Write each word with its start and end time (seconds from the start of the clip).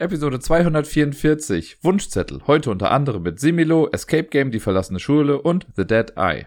Episode 0.00 0.38
244, 0.38 1.82
Wunschzettel. 1.82 2.42
Heute 2.46 2.70
unter 2.70 2.92
anderem 2.92 3.24
mit 3.24 3.40
Similo, 3.40 3.88
Escape 3.90 4.28
Game, 4.28 4.52
die 4.52 4.60
verlassene 4.60 5.00
Schule 5.00 5.42
und 5.42 5.66
The 5.74 5.84
Dead 5.84 6.12
Eye. 6.14 6.46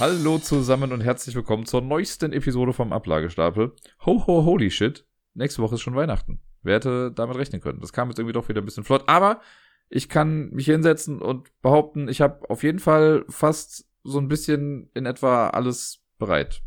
Hallo 0.00 0.38
zusammen 0.38 0.90
und 0.90 1.00
herzlich 1.00 1.36
willkommen 1.36 1.64
zur 1.64 1.80
neuesten 1.80 2.32
Episode 2.32 2.72
vom 2.72 2.92
Ablagestapel. 2.92 3.72
Ho 4.04 4.26
ho 4.26 4.44
holy 4.44 4.68
shit. 4.72 5.06
Nächste 5.34 5.62
Woche 5.62 5.76
ist 5.76 5.82
schon 5.82 5.94
Weihnachten. 5.94 6.40
Wer 6.64 6.74
hätte 6.74 7.12
damit 7.12 7.36
rechnen 7.36 7.60
können? 7.60 7.80
Das 7.80 7.92
kam 7.92 8.08
jetzt 8.08 8.18
irgendwie 8.18 8.32
doch 8.32 8.48
wieder 8.48 8.60
ein 8.60 8.64
bisschen 8.64 8.82
flott. 8.82 9.04
Aber 9.06 9.42
ich 9.88 10.08
kann 10.08 10.50
mich 10.50 10.66
hinsetzen 10.66 11.22
und 11.22 11.52
behaupten, 11.62 12.08
ich 12.08 12.20
habe 12.20 12.50
auf 12.50 12.64
jeden 12.64 12.80
Fall 12.80 13.26
fast 13.28 13.86
so 14.02 14.18
ein 14.18 14.26
bisschen 14.26 14.90
in 14.92 15.06
etwa 15.06 15.50
alles 15.50 16.02
bereit. 16.18 16.62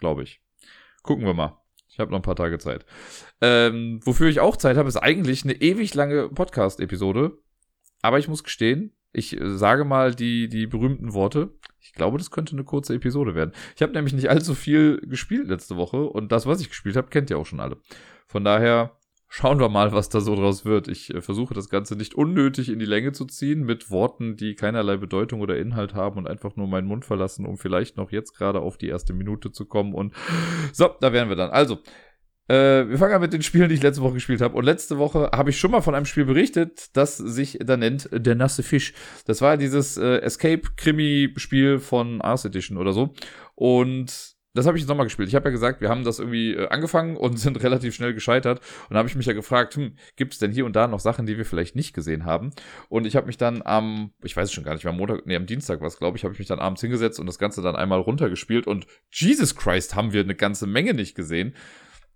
Glaube 0.00 0.22
ich. 0.22 0.43
Gucken 1.04 1.26
wir 1.26 1.34
mal. 1.34 1.60
Ich 1.88 2.00
habe 2.00 2.10
noch 2.10 2.18
ein 2.18 2.22
paar 2.22 2.34
Tage 2.34 2.58
Zeit. 2.58 2.84
Ähm, 3.40 4.00
wofür 4.02 4.28
ich 4.28 4.40
auch 4.40 4.56
Zeit 4.56 4.76
habe, 4.76 4.88
ist 4.88 4.96
eigentlich 4.96 5.44
eine 5.44 5.52
ewig 5.52 5.94
lange 5.94 6.28
Podcast-Episode. 6.30 7.38
Aber 8.02 8.18
ich 8.18 8.26
muss 8.26 8.42
gestehen, 8.42 8.96
ich 9.12 9.38
äh, 9.38 9.56
sage 9.56 9.84
mal 9.84 10.14
die, 10.14 10.48
die 10.48 10.66
berühmten 10.66 11.12
Worte. 11.12 11.52
Ich 11.78 11.92
glaube, 11.92 12.18
das 12.18 12.30
könnte 12.30 12.54
eine 12.54 12.64
kurze 12.64 12.94
Episode 12.94 13.34
werden. 13.34 13.52
Ich 13.76 13.82
habe 13.82 13.92
nämlich 13.92 14.14
nicht 14.14 14.30
allzu 14.30 14.54
viel 14.54 14.98
gespielt 15.06 15.46
letzte 15.46 15.76
Woche 15.76 16.04
und 16.04 16.32
das, 16.32 16.46
was 16.46 16.60
ich 16.60 16.70
gespielt 16.70 16.96
habe, 16.96 17.10
kennt 17.10 17.30
ihr 17.30 17.38
auch 17.38 17.46
schon 17.46 17.60
alle. 17.60 17.76
Von 18.26 18.42
daher 18.42 18.98
schauen 19.34 19.58
wir 19.58 19.68
mal, 19.68 19.92
was 19.92 20.08
da 20.08 20.20
so 20.20 20.36
draus 20.36 20.64
wird. 20.64 20.86
Ich 20.86 21.12
äh, 21.12 21.20
versuche 21.20 21.54
das 21.54 21.68
Ganze 21.68 21.96
nicht 21.96 22.14
unnötig 22.14 22.68
in 22.68 22.78
die 22.78 22.84
Länge 22.84 23.10
zu 23.10 23.24
ziehen 23.24 23.64
mit 23.64 23.90
Worten, 23.90 24.36
die 24.36 24.54
keinerlei 24.54 24.96
Bedeutung 24.96 25.40
oder 25.40 25.58
Inhalt 25.58 25.92
haben 25.92 26.18
und 26.18 26.28
einfach 26.28 26.54
nur 26.54 26.68
meinen 26.68 26.86
Mund 26.86 27.04
verlassen, 27.04 27.44
um 27.44 27.58
vielleicht 27.58 27.96
noch 27.96 28.12
jetzt 28.12 28.36
gerade 28.36 28.60
auf 28.60 28.78
die 28.78 28.86
erste 28.86 29.12
Minute 29.12 29.50
zu 29.50 29.66
kommen. 29.66 29.92
Und 29.92 30.14
so, 30.72 30.88
da 31.00 31.12
wären 31.12 31.28
wir 31.28 31.34
dann. 31.34 31.50
Also, 31.50 31.80
äh, 32.46 32.88
wir 32.88 32.96
fangen 32.96 33.14
an 33.14 33.22
mit 33.22 33.32
den 33.32 33.42
Spielen, 33.42 33.68
die 33.68 33.74
ich 33.74 33.82
letzte 33.82 34.02
Woche 34.02 34.14
gespielt 34.14 34.40
habe. 34.40 34.56
Und 34.56 34.64
letzte 34.64 34.98
Woche 34.98 35.30
habe 35.34 35.50
ich 35.50 35.58
schon 35.58 35.72
mal 35.72 35.80
von 35.80 35.96
einem 35.96 36.06
Spiel 36.06 36.26
berichtet, 36.26 36.96
das 36.96 37.16
sich 37.16 37.58
da 37.60 37.76
nennt 37.76 38.08
Der 38.12 38.36
nasse 38.36 38.62
Fisch. 38.62 38.94
Das 39.26 39.42
war 39.42 39.56
dieses 39.56 39.96
äh, 39.96 40.18
Escape-Krimi-Spiel 40.18 41.80
von 41.80 42.20
Ars 42.20 42.44
Edition 42.44 42.78
oder 42.78 42.92
so. 42.92 43.14
Und 43.56 44.33
das 44.54 44.66
habe 44.66 44.76
ich 44.76 44.82
jetzt 44.82 44.88
nochmal 44.88 45.06
gespielt. 45.06 45.28
Ich 45.28 45.34
habe 45.34 45.48
ja 45.48 45.50
gesagt, 45.50 45.80
wir 45.80 45.88
haben 45.88 46.04
das 46.04 46.20
irgendwie 46.20 46.54
äh, 46.54 46.68
angefangen 46.68 47.16
und 47.16 47.38
sind 47.38 47.62
relativ 47.62 47.94
schnell 47.94 48.14
gescheitert. 48.14 48.60
Und 48.88 48.94
da 48.94 48.98
habe 48.98 49.08
ich 49.08 49.16
mich 49.16 49.26
ja 49.26 49.32
gefragt, 49.32 49.74
hm, 49.74 49.96
gibt 50.16 50.32
es 50.32 50.38
denn 50.38 50.52
hier 50.52 50.64
und 50.64 50.76
da 50.76 50.86
noch 50.86 51.00
Sachen, 51.00 51.26
die 51.26 51.36
wir 51.36 51.44
vielleicht 51.44 51.74
nicht 51.74 51.92
gesehen 51.92 52.24
haben? 52.24 52.50
Und 52.88 53.06
ich 53.06 53.16
habe 53.16 53.26
mich 53.26 53.36
dann 53.36 53.62
am, 53.62 54.12
ich 54.22 54.36
weiß 54.36 54.48
es 54.48 54.52
schon 54.52 54.64
gar 54.64 54.74
nicht 54.74 54.86
am 54.86 54.96
Montag, 54.96 55.26
nee, 55.26 55.36
am 55.36 55.46
Dienstag 55.46 55.80
war 55.80 55.88
es, 55.88 55.98
glaube 55.98 56.16
ich, 56.16 56.24
habe 56.24 56.32
ich 56.32 56.38
mich 56.38 56.48
dann 56.48 56.60
abends 56.60 56.80
hingesetzt 56.80 57.18
und 57.18 57.26
das 57.26 57.38
Ganze 57.38 57.62
dann 57.62 57.74
einmal 57.74 57.98
runtergespielt. 57.98 58.66
Und 58.66 58.86
Jesus 59.10 59.56
Christ, 59.56 59.96
haben 59.96 60.12
wir 60.12 60.22
eine 60.22 60.36
ganze 60.36 60.66
Menge 60.66 60.94
nicht 60.94 61.16
gesehen. 61.16 61.54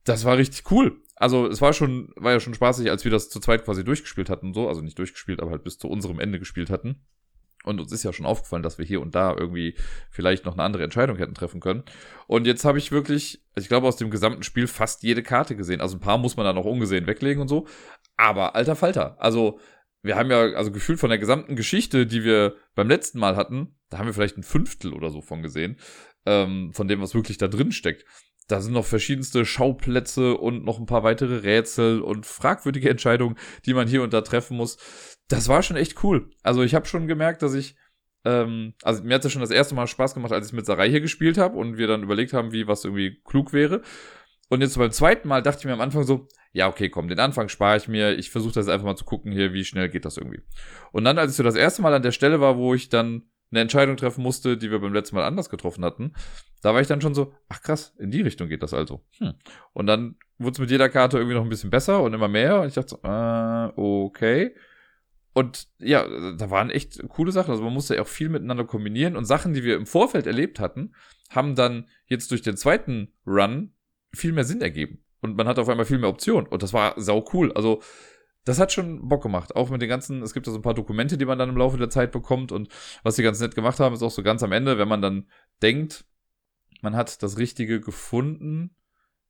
Das 0.04 0.24
war 0.24 0.38
richtig 0.38 0.70
cool. 0.70 1.02
Also 1.16 1.48
es 1.48 1.60
war 1.60 1.72
schon, 1.72 2.12
war 2.16 2.32
ja 2.32 2.40
schon 2.40 2.54
spaßig, 2.54 2.88
als 2.90 3.04
wir 3.04 3.10
das 3.10 3.28
zu 3.28 3.40
zweit 3.40 3.64
quasi 3.64 3.82
durchgespielt 3.82 4.30
hatten, 4.30 4.54
so, 4.54 4.68
also 4.68 4.80
nicht 4.80 4.98
durchgespielt, 4.98 5.40
aber 5.40 5.50
halt 5.50 5.64
bis 5.64 5.78
zu 5.78 5.88
unserem 5.88 6.20
Ende 6.20 6.38
gespielt 6.38 6.70
hatten. 6.70 7.04
Und 7.64 7.80
uns 7.80 7.92
ist 7.92 8.04
ja 8.04 8.12
schon 8.12 8.26
aufgefallen, 8.26 8.62
dass 8.62 8.78
wir 8.78 8.84
hier 8.84 9.00
und 9.00 9.14
da 9.14 9.34
irgendwie 9.36 9.74
vielleicht 10.10 10.44
noch 10.44 10.54
eine 10.54 10.62
andere 10.62 10.84
Entscheidung 10.84 11.16
hätten 11.16 11.34
treffen 11.34 11.60
können. 11.60 11.82
Und 12.26 12.46
jetzt 12.46 12.64
habe 12.64 12.78
ich 12.78 12.92
wirklich, 12.92 13.42
also 13.54 13.64
ich 13.64 13.68
glaube, 13.68 13.86
aus 13.86 13.96
dem 13.96 14.10
gesamten 14.10 14.42
Spiel 14.42 14.66
fast 14.66 15.02
jede 15.02 15.22
Karte 15.22 15.56
gesehen. 15.56 15.80
Also 15.80 15.96
ein 15.96 16.00
paar 16.00 16.18
muss 16.18 16.36
man 16.36 16.46
dann 16.46 16.56
auch 16.56 16.64
ungesehen 16.64 17.06
weglegen 17.06 17.42
und 17.42 17.48
so. 17.48 17.66
Aber 18.16 18.54
alter 18.54 18.76
Falter. 18.76 19.20
Also 19.20 19.58
wir 20.02 20.16
haben 20.16 20.30
ja, 20.30 20.40
also 20.54 20.70
gefühlt 20.70 21.00
von 21.00 21.10
der 21.10 21.18
gesamten 21.18 21.56
Geschichte, 21.56 22.06
die 22.06 22.24
wir 22.24 22.54
beim 22.74 22.88
letzten 22.88 23.18
Mal 23.18 23.36
hatten, 23.36 23.76
da 23.90 23.98
haben 23.98 24.06
wir 24.06 24.14
vielleicht 24.14 24.38
ein 24.38 24.44
Fünftel 24.44 24.92
oder 24.92 25.10
so 25.10 25.20
von 25.20 25.42
gesehen. 25.42 25.78
Ähm, 26.26 26.72
von 26.72 26.88
dem, 26.88 27.00
was 27.00 27.14
wirklich 27.14 27.38
da 27.38 27.48
drin 27.48 27.72
steckt. 27.72 28.04
Da 28.46 28.60
sind 28.60 28.72
noch 28.72 28.86
verschiedenste 28.86 29.44
Schauplätze 29.44 30.36
und 30.36 30.64
noch 30.64 30.78
ein 30.78 30.86
paar 30.86 31.02
weitere 31.02 31.38
Rätsel 31.38 32.00
und 32.00 32.24
fragwürdige 32.24 32.88
Entscheidungen, 32.88 33.36
die 33.66 33.74
man 33.74 33.88
hier 33.88 34.02
und 34.02 34.12
da 34.12 34.22
treffen 34.22 34.56
muss 34.56 34.78
das 35.28 35.48
war 35.48 35.62
schon 35.62 35.76
echt 35.76 36.02
cool. 36.02 36.30
Also 36.42 36.62
ich 36.62 36.74
habe 36.74 36.86
schon 36.86 37.06
gemerkt, 37.06 37.42
dass 37.42 37.54
ich, 37.54 37.76
ähm, 38.24 38.74
also 38.82 39.02
mir 39.02 39.14
hat 39.14 39.24
es 39.24 39.32
schon 39.32 39.42
das 39.42 39.50
erste 39.50 39.74
Mal 39.74 39.86
Spaß 39.86 40.14
gemacht, 40.14 40.32
als 40.32 40.48
ich 40.48 40.52
mit 40.52 40.66
Sarai 40.66 40.90
hier 40.90 41.00
gespielt 41.00 41.38
habe 41.38 41.56
und 41.56 41.76
wir 41.76 41.86
dann 41.86 42.02
überlegt 42.02 42.32
haben, 42.32 42.52
wie 42.52 42.66
was 42.66 42.84
irgendwie 42.84 43.20
klug 43.24 43.52
wäre. 43.52 43.82
Und 44.48 44.62
jetzt 44.62 44.78
beim 44.78 44.90
zweiten 44.90 45.28
Mal 45.28 45.42
dachte 45.42 45.60
ich 45.60 45.64
mir 45.66 45.74
am 45.74 45.82
Anfang 45.82 46.04
so, 46.04 46.26
ja, 46.52 46.68
okay, 46.68 46.88
komm, 46.88 47.08
den 47.08 47.20
Anfang 47.20 47.50
spare 47.50 47.76
ich 47.76 47.88
mir. 47.88 48.16
Ich 48.18 48.30
versuche 48.30 48.54
das 48.54 48.68
einfach 48.68 48.86
mal 48.86 48.96
zu 48.96 49.04
gucken 49.04 49.30
hier, 49.30 49.52
wie 49.52 49.64
schnell 49.64 49.90
geht 49.90 50.06
das 50.06 50.16
irgendwie. 50.16 50.40
Und 50.90 51.04
dann, 51.04 51.18
als 51.18 51.32
ich 51.32 51.36
so 51.36 51.42
das 51.42 51.54
erste 51.54 51.82
Mal 51.82 51.92
an 51.92 52.02
der 52.02 52.12
Stelle 52.12 52.40
war, 52.40 52.56
wo 52.56 52.72
ich 52.74 52.88
dann 52.88 53.28
eine 53.50 53.60
Entscheidung 53.60 53.96
treffen 53.96 54.22
musste, 54.22 54.56
die 54.56 54.70
wir 54.70 54.78
beim 54.78 54.92
letzten 54.94 55.16
Mal 55.16 55.24
anders 55.24 55.50
getroffen 55.50 55.84
hatten, 55.84 56.14
da 56.62 56.72
war 56.72 56.80
ich 56.80 56.86
dann 56.86 57.00
schon 57.00 57.14
so, 57.14 57.34
ach 57.48 57.62
krass, 57.62 57.94
in 57.98 58.10
die 58.10 58.22
Richtung 58.22 58.48
geht 58.48 58.62
das 58.62 58.74
also. 58.74 59.04
Hm. 59.18 59.34
Und 59.74 59.86
dann 59.86 60.16
wurde 60.38 60.52
es 60.52 60.58
mit 60.58 60.70
jeder 60.70 60.88
Karte 60.88 61.18
irgendwie 61.18 61.34
noch 61.34 61.44
ein 61.44 61.48
bisschen 61.48 61.70
besser 61.70 62.02
und 62.02 62.14
immer 62.14 62.28
mehr. 62.28 62.60
Und 62.60 62.68
ich 62.68 62.74
dachte 62.74 62.88
so, 62.88 63.00
äh, 63.02 63.72
okay. 63.76 64.54
Und 65.38 65.68
ja, 65.78 66.04
da 66.32 66.50
waren 66.50 66.68
echt 66.68 67.00
coole 67.10 67.30
Sachen. 67.30 67.52
Also 67.52 67.62
man 67.62 67.72
musste 67.72 67.94
ja 67.94 68.02
auch 68.02 68.08
viel 68.08 68.28
miteinander 68.28 68.64
kombinieren 68.64 69.16
und 69.16 69.24
Sachen, 69.24 69.54
die 69.54 69.62
wir 69.62 69.76
im 69.76 69.86
Vorfeld 69.86 70.26
erlebt 70.26 70.58
hatten, 70.58 70.96
haben 71.30 71.54
dann 71.54 71.86
jetzt 72.06 72.32
durch 72.32 72.42
den 72.42 72.56
zweiten 72.56 73.12
Run 73.24 73.72
viel 74.12 74.32
mehr 74.32 74.42
Sinn 74.42 74.60
ergeben. 74.60 75.04
Und 75.20 75.36
man 75.36 75.46
hat 75.46 75.60
auf 75.60 75.68
einmal 75.68 75.86
viel 75.86 75.98
mehr 75.98 76.08
Optionen. 76.08 76.48
Und 76.48 76.64
das 76.64 76.72
war 76.72 77.00
sau 77.00 77.24
cool. 77.32 77.52
Also, 77.52 77.80
das 78.46 78.58
hat 78.58 78.72
schon 78.72 79.08
Bock 79.08 79.22
gemacht. 79.22 79.54
Auch 79.54 79.70
mit 79.70 79.80
den 79.80 79.88
ganzen, 79.88 80.22
es 80.22 80.34
gibt 80.34 80.48
ja 80.48 80.52
so 80.52 80.58
ein 80.58 80.62
paar 80.62 80.74
Dokumente, 80.74 81.16
die 81.16 81.24
man 81.24 81.38
dann 81.38 81.50
im 81.50 81.56
Laufe 81.56 81.76
der 81.76 81.88
Zeit 81.88 82.10
bekommt. 82.10 82.50
Und 82.50 82.68
was 83.04 83.14
sie 83.14 83.22
ganz 83.22 83.38
nett 83.38 83.54
gemacht 83.54 83.78
haben, 83.78 83.94
ist 83.94 84.02
auch 84.02 84.10
so 84.10 84.24
ganz 84.24 84.42
am 84.42 84.50
Ende, 84.50 84.76
wenn 84.76 84.88
man 84.88 85.02
dann 85.02 85.28
denkt, 85.62 86.04
man 86.80 86.96
hat 86.96 87.22
das 87.22 87.38
Richtige 87.38 87.80
gefunden, 87.80 88.74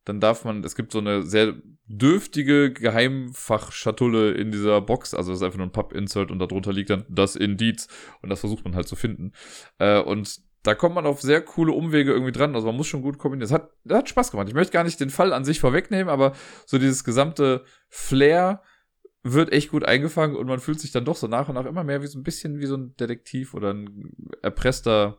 dann 0.08 0.20
darf 0.20 0.44
man, 0.44 0.64
es 0.64 0.74
gibt 0.74 0.92
so 0.92 0.98
eine 0.98 1.22
sehr 1.22 1.54
dürftige 1.86 2.72
Geheimfachschatulle 2.72 4.32
in 4.32 4.50
dieser 4.50 4.80
Box, 4.80 5.12
also 5.12 5.30
das 5.30 5.40
ist 5.40 5.44
einfach 5.44 5.58
nur 5.58 5.66
ein 5.66 5.72
Pub-Insert 5.72 6.30
und 6.30 6.38
darunter 6.38 6.72
liegt 6.72 6.88
dann 6.88 7.04
das 7.10 7.36
Indiz 7.36 7.88
und 8.22 8.30
das 8.30 8.40
versucht 8.40 8.64
man 8.64 8.74
halt 8.74 8.88
zu 8.88 8.96
finden. 8.96 9.32
Äh, 9.78 10.00
und 10.00 10.40
da 10.62 10.74
kommt 10.74 10.94
man 10.94 11.06
auf 11.06 11.20
sehr 11.20 11.42
coole 11.42 11.72
Umwege 11.72 12.10
irgendwie 12.10 12.32
dran, 12.32 12.54
also 12.54 12.66
man 12.66 12.76
muss 12.76 12.86
schon 12.86 13.02
gut 13.02 13.18
kombinieren. 13.18 13.48
Das 13.48 13.52
hat, 13.52 13.70
das 13.84 13.98
hat 13.98 14.08
Spaß 14.08 14.30
gemacht. 14.30 14.48
Ich 14.48 14.54
möchte 14.54 14.72
gar 14.72 14.84
nicht 14.84 14.98
den 14.98 15.10
Fall 15.10 15.32
an 15.32 15.44
sich 15.44 15.60
vorwegnehmen, 15.60 16.08
aber 16.08 16.32
so 16.64 16.78
dieses 16.78 17.04
gesamte 17.04 17.64
Flair 17.88 18.62
wird 19.22 19.52
echt 19.52 19.70
gut 19.70 19.84
eingefangen 19.84 20.36
und 20.36 20.46
man 20.46 20.60
fühlt 20.60 20.80
sich 20.80 20.90
dann 20.90 21.04
doch 21.04 21.16
so 21.16 21.26
nach 21.26 21.48
und 21.48 21.56
nach 21.56 21.66
immer 21.66 21.84
mehr 21.84 22.02
wie 22.02 22.06
so 22.06 22.18
ein 22.18 22.24
bisschen 22.24 22.60
wie 22.60 22.66
so 22.66 22.76
ein 22.76 22.96
Detektiv 22.96 23.52
oder 23.52 23.74
ein 23.74 24.10
erpresster 24.42 25.18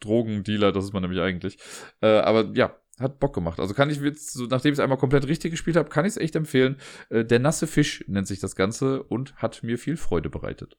Drogendealer, 0.00 0.72
das 0.72 0.84
ist 0.84 0.92
man 0.92 1.02
nämlich 1.02 1.20
eigentlich. 1.20 1.58
Äh, 2.00 2.18
aber 2.18 2.50
ja, 2.54 2.76
hat 2.98 3.20
Bock 3.20 3.34
gemacht. 3.34 3.60
Also 3.60 3.74
kann 3.74 3.90
ich 3.90 4.00
jetzt, 4.00 4.32
so, 4.32 4.46
nachdem 4.46 4.72
ich 4.72 4.78
es 4.78 4.82
einmal 4.82 4.98
komplett 4.98 5.26
richtig 5.26 5.50
gespielt 5.50 5.76
habe, 5.76 5.88
kann 5.88 6.04
ich 6.04 6.10
es 6.10 6.16
echt 6.16 6.36
empfehlen. 6.36 6.76
Äh, 7.10 7.24
der 7.24 7.38
nasse 7.38 7.66
Fisch 7.66 8.04
nennt 8.08 8.26
sich 8.26 8.40
das 8.40 8.56
Ganze 8.56 9.02
und 9.02 9.36
hat 9.36 9.62
mir 9.62 9.78
viel 9.78 9.96
Freude 9.96 10.30
bereitet. 10.30 10.76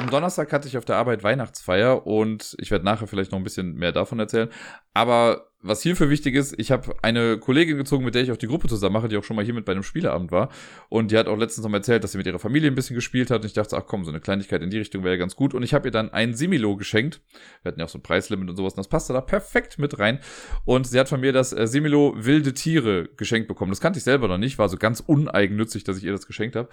Am 0.00 0.08
Donnerstag 0.08 0.50
hatte 0.50 0.66
ich 0.66 0.78
auf 0.78 0.86
der 0.86 0.96
Arbeit 0.96 1.22
Weihnachtsfeier 1.22 2.06
und 2.06 2.56
ich 2.58 2.70
werde 2.70 2.86
nachher 2.86 3.06
vielleicht 3.06 3.32
noch 3.32 3.38
ein 3.38 3.44
bisschen 3.44 3.74
mehr 3.74 3.92
davon 3.92 4.18
erzählen. 4.18 4.48
Aber 4.94 5.50
was 5.60 5.82
hierfür 5.82 6.08
wichtig 6.08 6.36
ist, 6.36 6.58
ich 6.58 6.70
habe 6.70 6.96
eine 7.02 7.36
Kollegin 7.36 7.76
gezogen, 7.76 8.06
mit 8.06 8.14
der 8.14 8.22
ich 8.22 8.32
auch 8.32 8.38
die 8.38 8.46
Gruppe 8.46 8.66
zusammen 8.66 8.94
mache, 8.94 9.08
die 9.08 9.18
auch 9.18 9.24
schon 9.24 9.36
mal 9.36 9.44
hier 9.44 9.52
mit 9.52 9.66
bei 9.66 9.72
einem 9.72 9.82
Spieleabend 9.82 10.32
war. 10.32 10.48
Und 10.88 11.10
die 11.10 11.18
hat 11.18 11.28
auch 11.28 11.36
letztens 11.36 11.64
noch 11.64 11.70
mal 11.70 11.76
erzählt, 11.76 12.02
dass 12.02 12.12
sie 12.12 12.16
mit 12.16 12.26
ihrer 12.26 12.38
Familie 12.38 12.70
ein 12.70 12.74
bisschen 12.74 12.96
gespielt 12.96 13.30
hat. 13.30 13.42
Und 13.42 13.46
ich 13.46 13.52
dachte, 13.52 13.76
ach 13.76 13.84
komm, 13.86 14.06
so 14.06 14.10
eine 14.10 14.20
Kleinigkeit 14.20 14.62
in 14.62 14.70
die 14.70 14.78
Richtung 14.78 15.04
wäre 15.04 15.16
ja 15.16 15.18
ganz 15.18 15.36
gut. 15.36 15.52
Und 15.52 15.62
ich 15.64 15.74
habe 15.74 15.88
ihr 15.88 15.92
dann 15.92 16.10
ein 16.14 16.32
Similo 16.32 16.76
geschenkt. 16.76 17.20
Wir 17.62 17.68
hatten 17.68 17.80
ja 17.80 17.84
auch 17.84 17.90
so 17.90 17.98
ein 17.98 18.02
Preislimit 18.02 18.48
und 18.48 18.56
sowas. 18.56 18.72
Und 18.72 18.78
das 18.78 18.88
passte 18.88 19.12
da 19.12 19.20
perfekt 19.20 19.78
mit 19.78 19.98
rein. 19.98 20.20
Und 20.64 20.86
sie 20.86 20.98
hat 20.98 21.10
von 21.10 21.20
mir 21.20 21.34
das 21.34 21.52
äh, 21.52 21.66
Similo 21.66 22.14
wilde 22.16 22.54
Tiere 22.54 23.10
geschenkt 23.18 23.48
bekommen. 23.48 23.70
Das 23.70 23.82
kannte 23.82 23.98
ich 23.98 24.04
selber 24.04 24.28
noch 24.28 24.38
nicht. 24.38 24.56
War 24.56 24.70
so 24.70 24.78
ganz 24.78 25.00
uneigennützig, 25.00 25.84
dass 25.84 25.98
ich 25.98 26.04
ihr 26.04 26.12
das 26.12 26.26
geschenkt 26.26 26.56
habe. 26.56 26.70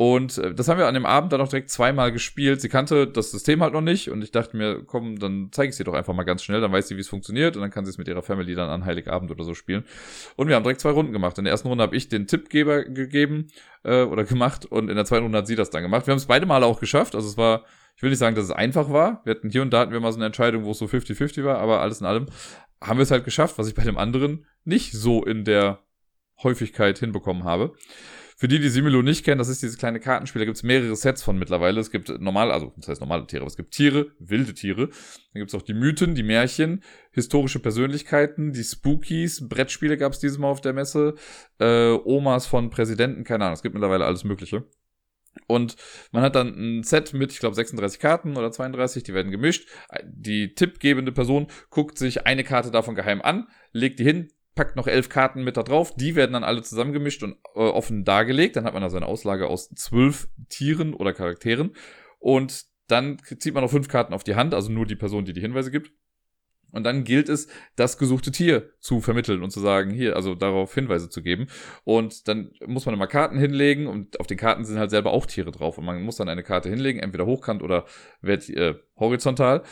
Und 0.00 0.38
äh, 0.38 0.54
das 0.54 0.68
haben 0.68 0.78
wir 0.78 0.86
an 0.86 0.94
dem 0.94 1.04
Abend 1.04 1.32
dann 1.32 1.40
auch 1.40 1.48
direkt 1.48 1.70
zweimal 1.70 2.12
gespielt. 2.12 2.60
Sie 2.60 2.68
kannte 2.68 3.08
das 3.08 3.32
System 3.32 3.60
halt 3.64 3.72
noch 3.72 3.80
nicht 3.80 4.10
und 4.10 4.22
ich 4.22 4.30
dachte 4.30 4.56
mir, 4.56 4.84
komm, 4.86 5.18
dann 5.18 5.48
zeige 5.50 5.70
ich 5.70 5.76
sie 5.76 5.82
doch 5.82 5.94
einfach 5.94 6.14
mal 6.14 6.22
ganz 6.22 6.44
schnell, 6.44 6.60
dann 6.60 6.70
weiß 6.70 6.86
sie, 6.86 6.96
wie 6.96 7.00
es 7.00 7.08
funktioniert 7.08 7.56
und 7.56 7.62
dann 7.62 7.72
kann 7.72 7.84
sie 7.84 7.90
es 7.90 7.98
mit 7.98 8.06
ihrer 8.06 8.22
Family 8.22 8.54
dann 8.54 8.70
an 8.70 8.84
Heiligabend 8.84 9.32
oder 9.32 9.42
so 9.42 9.54
spielen. 9.54 9.84
Und 10.36 10.46
wir 10.46 10.54
haben 10.54 10.62
direkt 10.62 10.80
zwei 10.80 10.90
Runden 10.90 11.12
gemacht. 11.12 11.36
In 11.38 11.44
der 11.44 11.50
ersten 11.50 11.66
Runde 11.66 11.82
habe 11.82 11.96
ich 11.96 12.08
den 12.08 12.28
Tippgeber 12.28 12.84
gegeben 12.84 13.48
äh, 13.82 14.02
oder 14.02 14.22
gemacht 14.22 14.66
und 14.66 14.88
in 14.88 14.94
der 14.94 15.04
zweiten 15.04 15.24
Runde 15.24 15.38
hat 15.38 15.48
sie 15.48 15.56
das 15.56 15.70
dann 15.70 15.82
gemacht. 15.82 16.06
Wir 16.06 16.12
haben 16.12 16.18
es 16.18 16.26
beide 16.26 16.46
Male 16.46 16.66
auch 16.66 16.78
geschafft. 16.78 17.16
Also 17.16 17.26
es 17.26 17.36
war, 17.36 17.64
ich 17.96 18.02
will 18.04 18.10
nicht 18.10 18.20
sagen, 18.20 18.36
dass 18.36 18.44
es 18.44 18.52
einfach 18.52 18.90
war. 18.90 19.22
Wir 19.24 19.34
hatten 19.34 19.50
hier 19.50 19.62
und 19.62 19.72
da 19.72 19.80
hatten 19.80 19.90
wir 19.90 19.98
mal 19.98 20.12
so 20.12 20.18
eine 20.18 20.26
Entscheidung, 20.26 20.62
wo 20.62 20.70
es 20.70 20.78
so 20.78 20.84
50-50 20.84 21.42
war, 21.42 21.58
aber 21.58 21.80
alles 21.80 22.00
in 22.00 22.06
allem 22.06 22.26
haben 22.80 23.00
wir 23.00 23.02
es 23.02 23.10
halt 23.10 23.24
geschafft, 23.24 23.58
was 23.58 23.66
ich 23.66 23.74
bei 23.74 23.82
dem 23.82 23.98
anderen 23.98 24.46
nicht 24.62 24.92
so 24.92 25.24
in 25.24 25.44
der 25.44 25.80
Häufigkeit 26.40 27.00
hinbekommen 27.00 27.42
habe. 27.42 27.74
Für 28.40 28.46
die, 28.46 28.60
die 28.60 28.68
Similo 28.68 29.02
nicht 29.02 29.24
kennen, 29.24 29.40
das 29.40 29.48
ist 29.48 29.62
dieses 29.62 29.78
kleine 29.78 29.98
Kartenspiel. 29.98 30.38
Da 30.38 30.44
gibt 30.44 30.56
es 30.56 30.62
mehrere 30.62 30.94
Sets 30.94 31.24
von 31.24 31.40
mittlerweile. 31.40 31.80
Es 31.80 31.90
gibt 31.90 32.08
normale, 32.20 32.52
also 32.52 32.72
das 32.76 32.86
heißt 32.86 33.00
normale 33.00 33.26
Tiere, 33.26 33.42
aber 33.42 33.48
es 33.48 33.56
gibt 33.56 33.74
Tiere, 33.74 34.12
wilde 34.20 34.54
Tiere. 34.54 34.86
Dann 34.86 35.40
gibt 35.40 35.48
es 35.48 35.56
auch 35.56 35.62
die 35.62 35.74
Mythen, 35.74 36.14
die 36.14 36.22
Märchen, 36.22 36.84
historische 37.10 37.58
Persönlichkeiten, 37.58 38.52
die 38.52 38.62
Spookies, 38.62 39.48
Brettspiele 39.48 39.96
gab 39.96 40.12
es 40.12 40.20
dieses 40.20 40.38
Mal 40.38 40.46
auf 40.46 40.60
der 40.60 40.72
Messe, 40.72 41.16
äh, 41.58 41.90
Omas 41.90 42.46
von 42.46 42.70
Präsidenten, 42.70 43.24
keine 43.24 43.42
Ahnung, 43.42 43.54
es 43.54 43.62
gibt 43.62 43.74
mittlerweile 43.74 44.04
alles 44.04 44.22
Mögliche. 44.22 44.68
Und 45.48 45.74
man 46.12 46.22
hat 46.22 46.36
dann 46.36 46.78
ein 46.78 46.84
Set 46.84 47.14
mit, 47.14 47.32
ich 47.32 47.40
glaube, 47.40 47.56
36 47.56 47.98
Karten 47.98 48.36
oder 48.36 48.52
32, 48.52 49.02
die 49.02 49.14
werden 49.14 49.32
gemischt. 49.32 49.68
Die 50.04 50.54
tippgebende 50.54 51.10
Person 51.10 51.48
guckt 51.70 51.98
sich 51.98 52.24
eine 52.24 52.44
Karte 52.44 52.70
davon 52.70 52.94
geheim 52.94 53.20
an, 53.20 53.48
legt 53.72 53.98
die 53.98 54.04
hin, 54.04 54.28
packt 54.58 54.74
noch 54.74 54.88
elf 54.88 55.08
Karten 55.08 55.44
mit 55.44 55.56
da 55.56 55.62
drauf. 55.62 55.94
Die 55.94 56.16
werden 56.16 56.32
dann 56.32 56.42
alle 56.42 56.62
zusammengemischt 56.62 57.22
und 57.22 57.36
äh, 57.54 57.60
offen 57.60 58.04
dargelegt. 58.04 58.56
Dann 58.56 58.64
hat 58.64 58.74
man 58.74 58.82
also 58.82 58.96
eine 58.96 59.06
Auslage 59.06 59.46
aus 59.46 59.68
zwölf 59.68 60.28
Tieren 60.48 60.94
oder 60.94 61.12
Charakteren. 61.12 61.76
Und 62.18 62.64
dann 62.88 63.18
zieht 63.38 63.54
man 63.54 63.62
noch 63.62 63.70
fünf 63.70 63.86
Karten 63.86 64.12
auf 64.12 64.24
die 64.24 64.34
Hand, 64.34 64.54
also 64.54 64.72
nur 64.72 64.84
die 64.84 64.96
Person, 64.96 65.24
die 65.24 65.32
die 65.32 65.40
Hinweise 65.40 65.70
gibt. 65.70 65.92
Und 66.72 66.82
dann 66.82 67.04
gilt 67.04 67.28
es, 67.28 67.46
das 67.76 67.98
gesuchte 67.98 68.32
Tier 68.32 68.72
zu 68.80 69.00
vermitteln 69.00 69.44
und 69.44 69.52
zu 69.52 69.60
sagen, 69.60 69.92
hier, 69.92 70.16
also 70.16 70.34
darauf 70.34 70.74
Hinweise 70.74 71.08
zu 71.08 71.22
geben. 71.22 71.46
Und 71.84 72.26
dann 72.26 72.50
muss 72.66 72.84
man 72.84 72.96
immer 72.96 73.06
Karten 73.06 73.38
hinlegen 73.38 73.86
und 73.86 74.18
auf 74.18 74.26
den 74.26 74.38
Karten 74.38 74.64
sind 74.64 74.80
halt 74.80 74.90
selber 74.90 75.12
auch 75.12 75.26
Tiere 75.26 75.52
drauf. 75.52 75.78
Und 75.78 75.84
man 75.84 76.02
muss 76.02 76.16
dann 76.16 76.28
eine 76.28 76.42
Karte 76.42 76.68
hinlegen, 76.68 76.98
entweder 76.98 77.26
hochkant 77.26 77.62
oder 77.62 77.84
äh, 78.22 78.74
horizontal. 78.96 79.62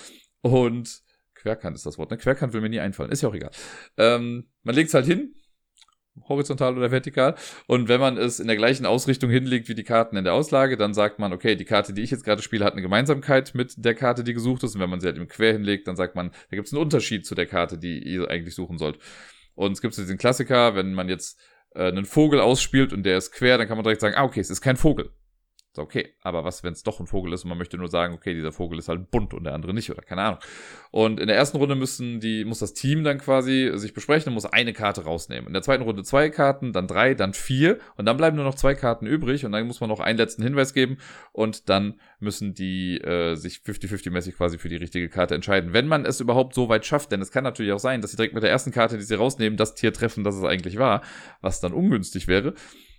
Und 0.43 1.03
querkant 1.47 1.77
ist 1.77 1.87
das 1.87 1.97
Wort, 1.97 2.11
ne? 2.11 2.17
Querkant 2.17 2.53
will 2.53 2.61
mir 2.61 2.69
nie 2.69 2.81
einfallen, 2.81 3.13
ist 3.13 3.23
ja 3.23 3.29
auch 3.29 3.35
egal. 3.35 3.53
Ähm, 3.97 4.49
man 4.65 4.75
legt 4.75 4.89
es 4.89 4.95
halt 4.95 5.07
hin, 5.07 5.35
horizontal 6.29 6.77
oder 6.77 6.91
vertikal. 6.91 7.37
Und 7.69 7.89
wenn 7.89 8.01
man 8.01 8.17
es 8.17 8.41
in 8.41 8.49
der 8.49 8.57
gleichen 8.57 8.85
Ausrichtung 8.85 9.31
hinlegt 9.31 9.69
wie 9.69 9.77
die 9.77 9.85
Karten 9.85 10.17
in 10.17 10.25
der 10.25 10.35
Auslage, 10.35 10.77
dann 10.77 10.93
sagt 10.93 11.21
man, 11.21 11.33
okay, 11.33 11.55
die 11.55 11.65
Karte, 11.65 11.93
die 11.93 12.03
ich 12.03 12.11
jetzt 12.11 12.25
gerade 12.25 12.43
spiele, 12.43 12.65
hat 12.65 12.73
eine 12.73 12.83
Gemeinsamkeit 12.83 13.55
mit 13.55 13.75
der 13.77 13.95
Karte, 13.95 14.25
die 14.25 14.35
gesucht 14.35 14.65
ist. 14.65 14.75
Und 14.75 14.81
wenn 14.81 14.91
man 14.91 15.01
sie 15.01 15.07
halt 15.07 15.19
im 15.19 15.29
Quer 15.29 15.53
hinlegt, 15.53 15.87
dann 15.87 15.95
sagt 15.95 16.17
man, 16.17 16.31
da 16.51 16.57
gibt 16.57 16.67
es 16.67 16.75
einen 16.75 16.83
Unterschied 16.83 17.27
zu 17.27 17.35
der 17.35 17.47
Karte, 17.47 17.79
die 17.79 18.03
ihr 18.03 18.29
eigentlich 18.29 18.55
suchen 18.55 18.79
sollt. 18.79 18.99
Und 19.55 19.73
es 19.73 19.81
gibt 19.81 19.95
so 19.95 20.03
diesen 20.03 20.19
Klassiker, 20.19 20.75
wenn 20.75 20.95
man 20.95 21.09
jetzt 21.09 21.41
äh, 21.75 21.89
einen 21.89 22.07
Vogel 22.07 22.41
ausspielt 22.41 22.93
und 22.93 23.05
der 23.05 23.19
ist 23.19 23.31
quer, 23.31 23.57
dann 23.57 23.69
kann 23.69 23.77
man 23.77 23.85
direkt 23.85 24.01
sagen, 24.01 24.17
ah, 24.17 24.25
okay, 24.25 24.41
es 24.41 24.51
ist 24.51 24.61
kein 24.61 24.77
Vogel. 24.77 25.11
So, 25.77 25.83
okay, 25.83 26.15
aber 26.23 26.43
was, 26.43 26.65
wenn 26.65 26.73
es 26.73 26.85
doch 26.85 27.01
ein 27.01 27.07
Vogel 27.07 27.35
ist 27.35 27.45
und 27.45 27.51
man 27.51 27.59
möchte 27.59 27.77
nur 27.77 27.89
sagen, 27.89 28.15
okay, 28.15 28.33
dieser 28.33 28.51
Vogel 28.51 28.79
ist 28.79 28.89
halt 28.89 29.11
bunt 29.11 29.35
und 29.35 29.45
der 29.45 29.53
andere 29.53 29.75
nicht 29.75 29.91
oder 29.91 30.01
keine 30.01 30.23
Ahnung. 30.23 30.39
Und 30.91 31.21
in 31.21 31.27
der 31.27 31.37
ersten 31.37 31.59
Runde 31.59 31.75
müssen 31.75 32.19
die, 32.19 32.47
muss 32.47 32.61
das 32.61 32.73
Team 32.73 33.05
dann 33.05 33.19
quasi 33.19 33.73
sich 33.75 33.93
besprechen 33.93 34.31
und 34.31 34.35
muss 34.35 34.47
eine 34.47 34.73
Karte 34.73 35.05
rausnehmen. 35.05 35.49
In 35.49 35.53
der 35.53 35.61
zweiten 35.61 35.83
Runde 35.83 36.03
zwei 36.03 36.31
Karten, 36.31 36.73
dann 36.73 36.89
drei, 36.89 37.13
dann 37.13 37.35
vier 37.35 37.79
und 37.99 38.07
dann 38.07 38.17
bleiben 38.17 38.37
nur 38.37 38.47
noch 38.47 38.55
zwei 38.55 38.75
Karten 38.75 39.07
übrig 39.07 39.45
und 39.45 39.53
dann 39.53 39.67
muss 39.67 39.83
man 39.83 39.91
noch 39.91 40.01
einen 40.01 40.17
letzten 40.17 40.43
Hinweis 40.43 40.73
geben 40.73 40.97
und 41.33 41.69
dann 41.69 42.01
müssen 42.21 42.55
die 42.55 42.97
äh, 43.03 43.35
sich 43.35 43.59
50-50-mäßig 43.59 44.35
quasi 44.35 44.57
für 44.57 44.71
die 44.71 44.77
richtige 44.77 45.11
Karte 45.11 45.35
entscheiden. 45.35 45.75
Wenn 45.75 45.89
man 45.89 46.07
es 46.07 46.21
überhaupt 46.21 46.55
so 46.55 46.71
weit 46.71 46.87
schafft, 46.87 47.13
denn 47.13 47.21
es 47.21 47.31
kann 47.31 47.45
natürlich 47.45 47.73
auch 47.73 47.81
sein, 47.81 48.01
dass 48.01 48.13
sie 48.13 48.17
direkt 48.17 48.33
mit 48.33 48.43
der 48.43 48.51
ersten 48.51 48.73
Karte, 48.73 48.97
die 48.97 49.05
sie 49.05 49.15
rausnehmen, 49.15 49.59
das 49.59 49.75
Tier 49.75 49.93
treffen, 49.93 50.25
das 50.25 50.37
es 50.37 50.45
eigentlich 50.45 50.79
war, 50.79 51.03
was 51.43 51.61
dann 51.61 51.75
ungünstig 51.75 52.29
wäre. 52.29 52.55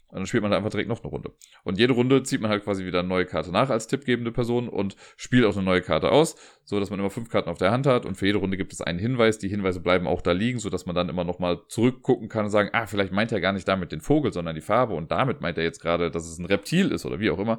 Und 0.09 0.19
dann 0.19 0.25
spielt 0.25 0.43
man 0.43 0.53
einfach 0.53 0.69
direkt 0.69 0.87
noch 0.87 1.03
eine 1.03 1.09
Runde. 1.11 1.33
Und 1.63 1.77
jede 1.77 1.93
Runde 1.93 2.23
zieht 2.23 2.39
man 2.39 2.49
halt 2.49 2.63
quasi 2.63 2.85
wieder 2.85 2.99
eine 2.99 3.07
neue 3.07 3.25
Karte 3.25 3.51
nach 3.51 3.69
als 3.69 3.87
tippgebende 3.87 4.31
Person 4.31 4.69
und 4.69 4.95
spielt 5.17 5.43
auch 5.45 5.55
eine 5.55 5.65
neue 5.65 5.81
Karte 5.81 6.11
aus, 6.11 6.35
so 6.63 6.79
dass 6.79 6.89
man 6.89 6.99
immer 6.99 7.09
fünf 7.09 7.29
Karten 7.29 7.49
auf 7.49 7.57
der 7.57 7.71
Hand 7.71 7.87
hat 7.87 8.05
und 8.05 8.15
für 8.15 8.25
jede 8.25 8.37
Runde 8.37 8.55
gibt 8.55 8.71
es 8.71 8.81
einen 8.81 8.99
Hinweis. 8.99 9.37
Die 9.37 9.49
Hinweise 9.49 9.81
bleiben 9.81 10.07
auch 10.07 10.21
da 10.21 10.31
liegen, 10.31 10.59
so 10.59 10.69
dass 10.69 10.85
man 10.85 10.95
dann 10.95 11.09
immer 11.09 11.25
nochmal 11.25 11.59
zurückgucken 11.67 12.29
kann 12.29 12.45
und 12.45 12.51
sagen, 12.51 12.69
ah, 12.71 12.87
vielleicht 12.87 13.11
meint 13.11 13.31
er 13.31 13.41
gar 13.41 13.51
nicht 13.51 13.67
damit 13.67 13.91
den 13.91 14.01
Vogel, 14.01 14.31
sondern 14.31 14.55
die 14.55 14.61
Farbe 14.61 14.93
und 14.93 15.11
damit 15.11 15.41
meint 15.41 15.57
er 15.57 15.65
jetzt 15.65 15.81
gerade, 15.81 16.09
dass 16.09 16.25
es 16.25 16.37
ein 16.37 16.45
Reptil 16.45 16.91
ist 16.91 17.05
oder 17.05 17.19
wie 17.19 17.29
auch 17.29 17.39
immer. 17.39 17.57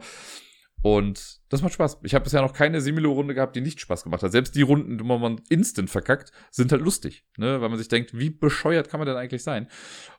Und 0.83 1.41
das 1.49 1.61
macht 1.63 1.73
Spaß. 1.73 1.99
Ich 2.05 2.15
habe 2.15 2.23
bisher 2.23 2.41
noch 2.41 2.53
keine 2.53 2.81
Similo-Runde 2.81 3.35
gehabt, 3.35 3.57
die 3.57 3.61
nicht 3.61 3.81
Spaß 3.81 4.05
gemacht 4.05 4.23
hat. 4.23 4.31
Selbst 4.31 4.55
die 4.55 4.63
Runden, 4.63 5.01
wo 5.01 5.19
man 5.19 5.41
instant 5.49 5.91
verkackt, 5.91 6.31
sind 6.51 6.71
halt 6.71 6.83
lustig, 6.83 7.25
ne? 7.37 7.61
Weil 7.61 7.69
man 7.69 7.79
sich 7.79 7.89
denkt, 7.89 8.17
wie 8.17 8.31
bescheuert 8.31 8.89
kann 8.89 9.01
man 9.01 9.09
denn 9.09 9.17
eigentlich 9.17 9.43
sein? 9.43 9.69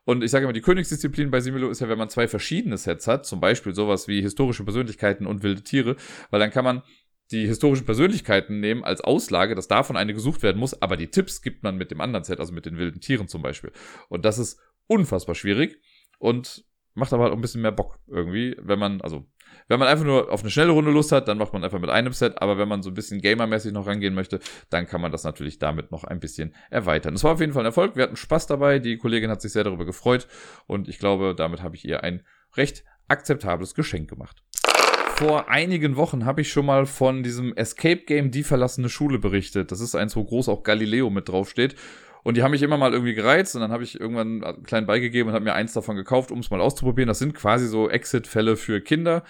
Und 0.03 0.23
ich 0.23 0.31
sage 0.31 0.43
immer, 0.43 0.53
die 0.53 0.61
Königsdisziplin 0.61 1.31
bei 1.31 1.39
Similo 1.39 1.69
ist 1.69 1.79
ja, 1.79 1.87
wenn 1.87 1.97
man 1.97 2.09
zwei 2.09 2.27
verschiedene 2.27 2.77
Sets 2.77 3.07
hat, 3.07 3.25
zum 3.25 3.39
Beispiel 3.39 3.73
sowas 3.73 4.09
wie 4.09 4.21
historische 4.21 4.65
Persönlichkeiten 4.65 5.27
und 5.27 5.43
wilde 5.43 5.63
Tiere, 5.63 5.95
weil 6.29 6.41
dann 6.41 6.51
kann 6.51 6.65
man 6.65 6.83
die 7.31 7.45
historischen 7.47 7.85
Persönlichkeiten 7.85 8.59
nehmen 8.59 8.83
als 8.83 9.01
Auslage, 9.01 9.55
dass 9.55 9.67
davon 9.67 9.95
eine 9.95 10.13
gesucht 10.13 10.41
werden 10.41 10.57
muss, 10.57 10.81
aber 10.81 10.97
die 10.97 11.07
Tipps 11.11 11.41
gibt 11.41 11.63
man 11.63 11.77
mit 11.77 11.91
dem 11.91 12.01
anderen 12.01 12.23
Set, 12.23 12.39
also 12.39 12.51
mit 12.53 12.65
den 12.65 12.77
wilden 12.77 13.01
Tieren 13.01 13.27
zum 13.27 13.41
Beispiel. 13.41 13.71
Und 14.09 14.25
das 14.25 14.39
ist 14.39 14.59
unfassbar 14.87 15.35
schwierig 15.35 15.79
und 16.17 16.65
macht 16.95 17.13
aber 17.13 17.23
halt 17.23 17.31
auch 17.31 17.37
ein 17.37 17.41
bisschen 17.41 17.61
mehr 17.61 17.71
Bock 17.71 17.99
irgendwie, 18.07 18.57
wenn 18.59 18.79
man, 18.79 19.01
also 19.01 19.27
wenn 19.69 19.79
man 19.79 19.87
einfach 19.87 20.03
nur 20.03 20.31
auf 20.31 20.41
eine 20.41 20.49
schnelle 20.49 20.71
Runde 20.71 20.91
Lust 20.91 21.11
hat, 21.11 21.27
dann 21.27 21.37
macht 21.37 21.53
man 21.53 21.63
einfach 21.63 21.79
mit 21.79 21.89
einem 21.89 22.11
Set. 22.11 22.41
Aber 22.41 22.57
wenn 22.57 22.67
man 22.67 22.83
so 22.83 22.89
ein 22.89 22.95
bisschen 22.95 23.21
gamermäßig 23.21 23.71
noch 23.71 23.87
rangehen 23.87 24.15
möchte, 24.15 24.39
dann 24.69 24.87
kann 24.87 24.99
man 24.99 25.11
das 25.11 25.23
natürlich 25.23 25.59
damit 25.59 25.91
noch 25.91 26.03
ein 26.03 26.19
bisschen 26.19 26.53
erweitern. 26.71 27.13
Es 27.13 27.23
war 27.23 27.33
auf 27.33 27.39
jeden 27.39 27.53
Fall 27.53 27.61
ein 27.61 27.67
Erfolg. 27.67 27.95
Wir 27.95 28.03
hatten 28.03 28.15
Spaß 28.15 28.47
dabei. 28.47 28.79
Die 28.79 28.97
Kollegin 28.97 29.29
hat 29.29 29.41
sich 29.41 29.53
sehr 29.53 29.63
darüber 29.63 29.85
gefreut. 29.85 30.27
Und 30.65 30.89
ich 30.89 30.97
glaube, 30.97 31.35
damit 31.37 31.61
habe 31.61 31.75
ich 31.75 31.85
ihr 31.85 32.03
ein 32.03 32.23
recht 32.57 32.83
akzeptables 33.07 33.75
Geschenk 33.75 34.09
gemacht. 34.09 34.43
Vor 35.15 35.49
einigen 35.49 35.97
Wochen 35.97 36.25
habe 36.25 36.41
ich 36.41 36.51
schon 36.51 36.65
mal 36.65 36.85
von 36.85 37.21
diesem 37.21 37.53
Escape 37.55 38.03
Game 38.05 38.31
Die 38.31 38.43
verlassene 38.43 38.89
Schule 38.89 39.19
berichtet. 39.19 39.71
Das 39.71 39.81
ist 39.81 39.93
eins, 39.93 40.15
wo 40.15 40.23
groß 40.23 40.49
auch 40.49 40.63
Galileo 40.63 41.11
mit 41.11 41.29
draufsteht. 41.29 41.75
Und 42.23 42.37
die 42.37 42.43
haben 42.43 42.51
mich 42.51 42.63
immer 42.63 42.77
mal 42.77 42.93
irgendwie 42.93 43.13
gereizt 43.13 43.55
und 43.55 43.61
dann 43.61 43.71
habe 43.71 43.83
ich 43.83 43.99
irgendwann 43.99 44.43
einen 44.43 44.63
kleinen 44.63 44.87
beigegeben 44.87 45.29
und 45.29 45.35
habe 45.35 45.45
mir 45.45 45.53
eins 45.53 45.73
davon 45.73 45.95
gekauft, 45.95 46.31
um 46.31 46.39
es 46.39 46.49
mal 46.49 46.59
auszuprobieren. 46.59 47.07
Das 47.07 47.19
sind 47.19 47.33
quasi 47.33 47.67
so 47.67 47.89
Exit-Fälle 47.89 48.57
für 48.57 48.81
Kinder. 48.81 49.23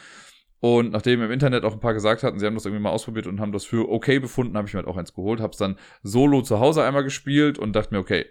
Und 0.60 0.92
nachdem 0.92 1.22
im 1.22 1.32
Internet 1.32 1.64
auch 1.64 1.74
ein 1.74 1.80
paar 1.80 1.94
gesagt 1.94 2.24
hatten, 2.24 2.40
sie 2.40 2.46
haben 2.46 2.56
das 2.56 2.66
irgendwie 2.66 2.84
mal 2.84 2.92
ausprobiert 2.92 3.28
und 3.28 3.40
haben 3.40 3.52
das 3.52 3.66
für 3.66 3.90
okay 3.90 4.20
befunden, 4.20 4.58
habe 4.58 4.68
ich 4.68 4.74
mir 4.74 4.80
halt 4.80 4.88
auch 4.88 4.98
eins 4.98 5.14
geholt, 5.14 5.40
habe 5.40 5.52
es 5.52 5.58
dann 5.58 5.78
solo 6.04 6.42
zu 6.42 6.60
Hause 6.60 6.84
einmal 6.84 7.04
gespielt 7.04 7.58
und 7.58 7.74
dachte 7.74 7.94
mir, 7.94 8.00
okay, 8.00 8.26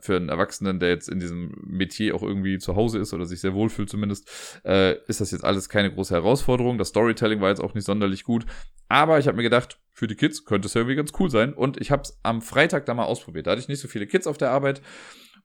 für 0.00 0.16
einen 0.16 0.28
Erwachsenen, 0.28 0.80
der 0.80 0.90
jetzt 0.90 1.08
in 1.08 1.20
diesem 1.20 1.52
Metier 1.66 2.14
auch 2.14 2.22
irgendwie 2.22 2.58
zu 2.58 2.74
Hause 2.74 2.98
ist 2.98 3.12
oder 3.12 3.26
sich 3.26 3.40
sehr 3.40 3.54
wohlfühlt 3.54 3.90
zumindest, 3.90 4.60
äh, 4.64 4.96
ist 5.08 5.20
das 5.20 5.30
jetzt 5.30 5.44
alles 5.44 5.68
keine 5.68 5.92
große 5.92 6.14
Herausforderung. 6.14 6.78
Das 6.78 6.88
Storytelling 6.88 7.40
war 7.40 7.50
jetzt 7.50 7.60
auch 7.60 7.74
nicht 7.74 7.84
sonderlich 7.84 8.24
gut. 8.24 8.46
Aber 8.88 9.18
ich 9.18 9.26
habe 9.26 9.36
mir 9.36 9.42
gedacht, 9.42 9.78
für 9.92 10.06
die 10.06 10.14
Kids 10.14 10.44
könnte 10.44 10.66
es 10.66 10.74
ja 10.74 10.80
irgendwie 10.80 10.96
ganz 10.96 11.12
cool 11.18 11.30
sein. 11.30 11.52
Und 11.52 11.80
ich 11.80 11.90
habe 11.90 12.02
es 12.02 12.18
am 12.22 12.40
Freitag 12.40 12.86
da 12.86 12.94
mal 12.94 13.04
ausprobiert. 13.04 13.46
Da 13.46 13.50
hatte 13.52 13.60
ich 13.60 13.68
nicht 13.68 13.80
so 13.80 13.88
viele 13.88 14.06
Kids 14.06 14.26
auf 14.26 14.38
der 14.38 14.50
Arbeit 14.50 14.80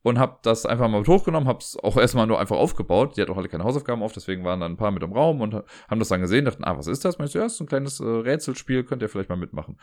und 0.02 0.18
habe 0.18 0.40
das 0.44 0.66
einfach 0.66 0.88
mal 0.88 1.00
mit 1.00 1.08
hochgenommen, 1.08 1.48
habe 1.48 1.60
es 1.60 1.78
auch 1.78 1.98
erstmal 1.98 2.28
nur 2.28 2.40
einfach 2.40 2.56
aufgebaut. 2.56 3.18
Die 3.18 3.22
hat 3.22 3.30
auch 3.30 3.38
alle 3.38 3.50
keine 3.50 3.64
Hausaufgaben 3.64 4.02
auf, 4.02 4.14
deswegen 4.14 4.44
waren 4.44 4.60
dann 4.60 4.74
ein 4.74 4.78
paar 4.78 4.92
mit 4.92 5.04
im 5.04 5.12
Raum 5.12 5.42
und 5.42 5.54
haben 5.54 6.00
das 6.00 6.08
dann 6.08 6.22
gesehen, 6.22 6.46
dachten, 6.46 6.64
ah, 6.64 6.78
was 6.78 6.88
ist 6.88 7.04
das? 7.04 7.18
Meinst 7.18 7.36
du, 7.36 7.40
ja, 7.40 7.46
ist 7.46 7.60
ein 7.60 7.68
kleines 7.68 8.00
äh, 8.00 8.06
Rätselspiel, 8.06 8.84
könnt 8.84 9.02
ihr 9.02 9.10
vielleicht 9.10 9.30
mal 9.30 9.36
mitmachen. 9.36 9.78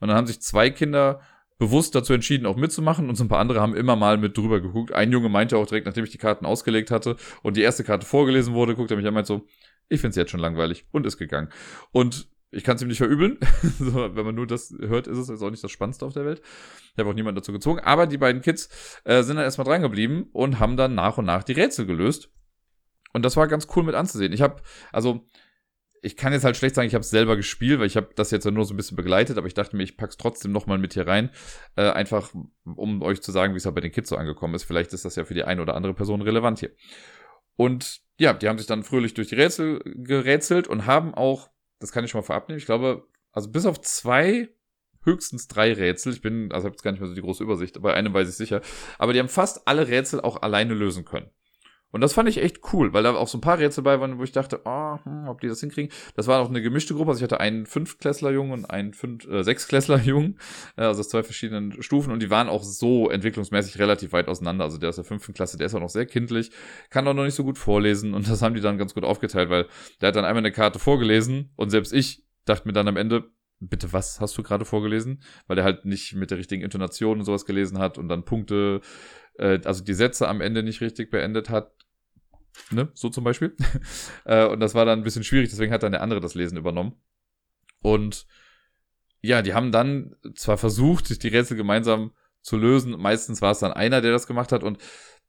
Und 0.00 0.08
dann 0.08 0.16
haben 0.16 0.26
sich 0.26 0.40
zwei 0.40 0.70
Kinder 0.70 1.20
bewusst 1.58 1.94
dazu 1.94 2.12
entschieden, 2.12 2.46
auch 2.46 2.56
mitzumachen 2.56 3.08
und 3.08 3.14
so 3.16 3.24
ein 3.24 3.28
paar 3.28 3.38
andere 3.38 3.60
haben 3.60 3.74
immer 3.74 3.96
mal 3.96 4.18
mit 4.18 4.36
drüber 4.36 4.60
geguckt. 4.60 4.92
Ein 4.92 5.10
Junge 5.10 5.28
meinte 5.30 5.56
auch 5.56 5.66
direkt, 5.66 5.86
nachdem 5.86 6.04
ich 6.04 6.10
die 6.10 6.18
Karten 6.18 6.44
ausgelegt 6.44 6.90
hatte 6.90 7.16
und 7.42 7.56
die 7.56 7.62
erste 7.62 7.82
Karte 7.82 8.06
vorgelesen 8.06 8.52
wurde, 8.54 8.74
guckt 8.74 8.90
er 8.90 8.96
mich 8.96 9.06
an 9.06 9.10
und 9.10 9.14
meint 9.14 9.26
so, 9.26 9.46
ich 9.88 10.00
find's 10.00 10.16
jetzt 10.16 10.30
schon 10.30 10.40
langweilig 10.40 10.86
und 10.92 11.06
ist 11.06 11.16
gegangen. 11.16 11.48
Und 11.92 12.28
ich 12.50 12.64
kann 12.64 12.76
es 12.76 12.82
ihm 12.82 12.88
nicht 12.88 12.98
verübeln. 12.98 13.38
so, 13.78 14.14
wenn 14.14 14.24
man 14.24 14.34
nur 14.34 14.46
das 14.46 14.74
hört, 14.78 15.06
ist 15.06 15.18
es 15.18 15.28
jetzt 15.28 15.42
auch 15.42 15.50
nicht 15.50 15.64
das 15.64 15.70
Spannendste 15.70 16.06
auf 16.06 16.12
der 16.12 16.24
Welt. 16.24 16.42
Ich 16.92 16.98
habe 16.98 17.10
auch 17.10 17.14
niemanden 17.14 17.36
dazu 17.36 17.52
gezwungen. 17.52 17.80
Aber 17.80 18.06
die 18.06 18.18
beiden 18.18 18.42
Kids 18.42 18.68
äh, 19.04 19.22
sind 19.22 19.36
dann 19.36 19.44
erstmal 19.44 19.66
dran 19.66 19.82
geblieben 19.82 20.28
und 20.32 20.60
haben 20.60 20.76
dann 20.76 20.94
nach 20.94 21.18
und 21.18 21.24
nach 21.24 21.44
die 21.44 21.52
Rätsel 21.52 21.86
gelöst. 21.86 22.30
Und 23.12 23.24
das 23.24 23.36
war 23.36 23.48
ganz 23.48 23.66
cool 23.74 23.82
mit 23.82 23.94
anzusehen. 23.94 24.32
Ich 24.32 24.42
habe, 24.42 24.62
also, 24.92 25.26
ich 26.02 26.16
kann 26.16 26.32
jetzt 26.32 26.44
halt 26.44 26.56
schlecht 26.56 26.74
sagen, 26.74 26.86
ich 26.86 26.94
habe 26.94 27.02
es 27.02 27.10
selber 27.10 27.36
gespielt, 27.36 27.80
weil 27.80 27.86
ich 27.86 27.96
habe 27.96 28.10
das 28.14 28.30
jetzt 28.30 28.44
ja 28.44 28.50
nur 28.50 28.64
so 28.64 28.74
ein 28.74 28.76
bisschen 28.76 28.96
begleitet, 28.96 29.38
aber 29.38 29.46
ich 29.46 29.54
dachte 29.54 29.74
mir, 29.74 29.82
ich 29.82 29.96
pack's 29.96 30.16
trotzdem 30.16 30.52
nochmal 30.52 30.78
mit 30.78 30.94
hier 30.94 31.06
rein, 31.06 31.30
äh, 31.76 31.90
einfach 31.90 32.32
um 32.64 33.02
euch 33.02 33.22
zu 33.22 33.32
sagen, 33.32 33.54
wie 33.54 33.56
es 33.56 33.64
halt 33.64 33.74
bei 33.74 33.80
den 33.80 33.90
Kids 33.90 34.10
so 34.10 34.16
angekommen 34.16 34.54
ist. 34.54 34.64
Vielleicht 34.64 34.92
ist 34.92 35.04
das 35.04 35.16
ja 35.16 35.24
für 35.24 35.34
die 35.34 35.44
eine 35.44 35.62
oder 35.62 35.74
andere 35.74 35.94
Person 35.94 36.22
relevant 36.22 36.60
hier. 36.60 36.70
Und 37.56 38.02
ja, 38.18 38.34
die 38.34 38.48
haben 38.48 38.58
sich 38.58 38.66
dann 38.66 38.84
fröhlich 38.84 39.14
durch 39.14 39.28
die 39.28 39.34
Rätsel 39.34 39.80
gerätselt 39.84 40.68
und 40.68 40.86
haben 40.86 41.14
auch 41.14 41.50
das 41.78 41.92
kann 41.92 42.04
ich 42.04 42.10
schon 42.10 42.20
mal 42.20 42.26
vorab 42.26 42.48
nehmen. 42.48 42.58
Ich 42.58 42.66
glaube, 42.66 43.06
also 43.32 43.50
bis 43.50 43.66
auf 43.66 43.80
zwei, 43.80 44.48
höchstens 45.04 45.48
drei 45.48 45.72
Rätsel. 45.72 46.12
Ich 46.12 46.22
bin, 46.22 46.52
also 46.52 46.66
habe 46.66 46.74
jetzt 46.74 46.82
gar 46.82 46.90
nicht 46.90 47.00
mehr 47.00 47.08
so 47.08 47.14
die 47.14 47.20
große 47.20 47.42
Übersicht, 47.42 47.76
aber 47.76 47.94
einem 47.94 48.12
weiß 48.12 48.28
ich 48.28 48.36
sicher. 48.36 48.60
Aber 48.98 49.12
die 49.12 49.18
haben 49.18 49.28
fast 49.28 49.68
alle 49.68 49.88
Rätsel 49.88 50.20
auch 50.20 50.42
alleine 50.42 50.74
lösen 50.74 51.04
können. 51.04 51.30
Und 51.96 52.02
das 52.02 52.12
fand 52.12 52.28
ich 52.28 52.42
echt 52.42 52.60
cool, 52.72 52.92
weil 52.92 53.02
da 53.02 53.14
auch 53.14 53.26
so 53.26 53.38
ein 53.38 53.40
paar 53.40 53.58
Rätsel 53.58 53.82
bei 53.82 53.98
waren, 54.00 54.18
wo 54.18 54.22
ich 54.22 54.32
dachte, 54.32 54.60
oh, 54.64 54.98
hm, 55.02 55.28
ob 55.28 55.40
die 55.40 55.48
das 55.48 55.60
hinkriegen. 55.60 55.90
Das 56.14 56.26
war 56.26 56.40
auch 56.40 56.48
eine 56.48 56.60
gemischte 56.60 56.94
Gruppe. 56.94 57.10
Also 57.10 57.20
ich 57.20 57.24
hatte 57.24 57.40
einen 57.40 57.66
Fünfklässler-Jungen 57.66 58.52
und 58.52 58.64
einen 58.66 58.92
Fünf, 58.92 59.26
äh, 59.26 59.42
Sechsklässler-Jungen, 59.42 60.38
äh, 60.76 60.82
also 60.82 61.00
aus 61.00 61.08
zwei 61.08 61.22
verschiedenen 61.22 61.82
Stufen. 61.82 62.12
Und 62.12 62.22
die 62.22 62.30
waren 62.30 62.48
auch 62.48 62.62
so 62.62 63.08
entwicklungsmäßig 63.08 63.78
relativ 63.78 64.12
weit 64.12 64.28
auseinander. 64.28 64.64
Also 64.64 64.78
der 64.78 64.90
aus 64.90 64.96
der 64.96 65.04
fünften 65.04 65.32
Klasse, 65.32 65.56
der 65.56 65.66
ist 65.66 65.74
auch 65.74 65.80
noch 65.80 65.88
sehr 65.88 66.06
kindlich, 66.06 66.50
kann 66.90 67.08
auch 67.08 67.14
noch 67.14 67.24
nicht 67.24 67.34
so 67.34 67.44
gut 67.44 67.56
vorlesen. 67.56 68.14
Und 68.14 68.28
das 68.28 68.42
haben 68.42 68.54
die 68.54 68.60
dann 68.60 68.78
ganz 68.78 68.92
gut 68.92 69.04
aufgeteilt, 69.04 69.48
weil 69.48 69.66
der 70.02 70.08
hat 70.08 70.16
dann 70.16 70.26
einmal 70.26 70.42
eine 70.42 70.52
Karte 70.52 70.78
vorgelesen 70.78 71.50
und 71.56 71.70
selbst 71.70 71.92
ich 71.92 72.26
dachte 72.44 72.68
mir 72.68 72.72
dann 72.72 72.88
am 72.88 72.96
Ende, 72.96 73.24
bitte, 73.60 73.92
was 73.92 74.20
hast 74.20 74.36
du 74.38 74.42
gerade 74.42 74.64
vorgelesen? 74.64 75.22
Weil 75.46 75.58
er 75.58 75.64
halt 75.64 75.84
nicht 75.84 76.14
mit 76.14 76.30
der 76.30 76.38
richtigen 76.38 76.62
Intonation 76.62 77.18
und 77.18 77.24
sowas 77.24 77.46
gelesen 77.46 77.78
hat 77.78 77.98
und 77.98 78.08
dann 78.08 78.24
Punkte, 78.24 78.80
äh, 79.38 79.60
also 79.64 79.84
die 79.84 79.94
Sätze 79.94 80.28
am 80.28 80.40
Ende 80.40 80.62
nicht 80.62 80.80
richtig 80.80 81.10
beendet 81.10 81.50
hat. 81.50 81.72
Ne? 82.70 82.88
So 82.94 83.08
zum 83.08 83.24
Beispiel. 83.24 83.56
äh, 84.24 84.46
und 84.46 84.60
das 84.60 84.74
war 84.74 84.84
dann 84.84 85.00
ein 85.00 85.04
bisschen 85.04 85.24
schwierig, 85.24 85.50
deswegen 85.50 85.72
hat 85.72 85.82
dann 85.82 85.92
der 85.92 86.02
andere 86.02 86.20
das 86.20 86.34
Lesen 86.34 86.58
übernommen. 86.58 86.94
Und 87.80 88.26
ja, 89.20 89.42
die 89.42 89.54
haben 89.54 89.72
dann 89.72 90.14
zwar 90.34 90.58
versucht, 90.58 91.22
die 91.22 91.28
Rätsel 91.28 91.56
gemeinsam 91.56 92.12
zu 92.42 92.56
lösen. 92.56 92.92
Meistens 92.98 93.42
war 93.42 93.50
es 93.50 93.58
dann 93.58 93.72
einer, 93.72 94.00
der 94.00 94.12
das 94.12 94.26
gemacht 94.26 94.52
hat. 94.52 94.62
Und 94.62 94.78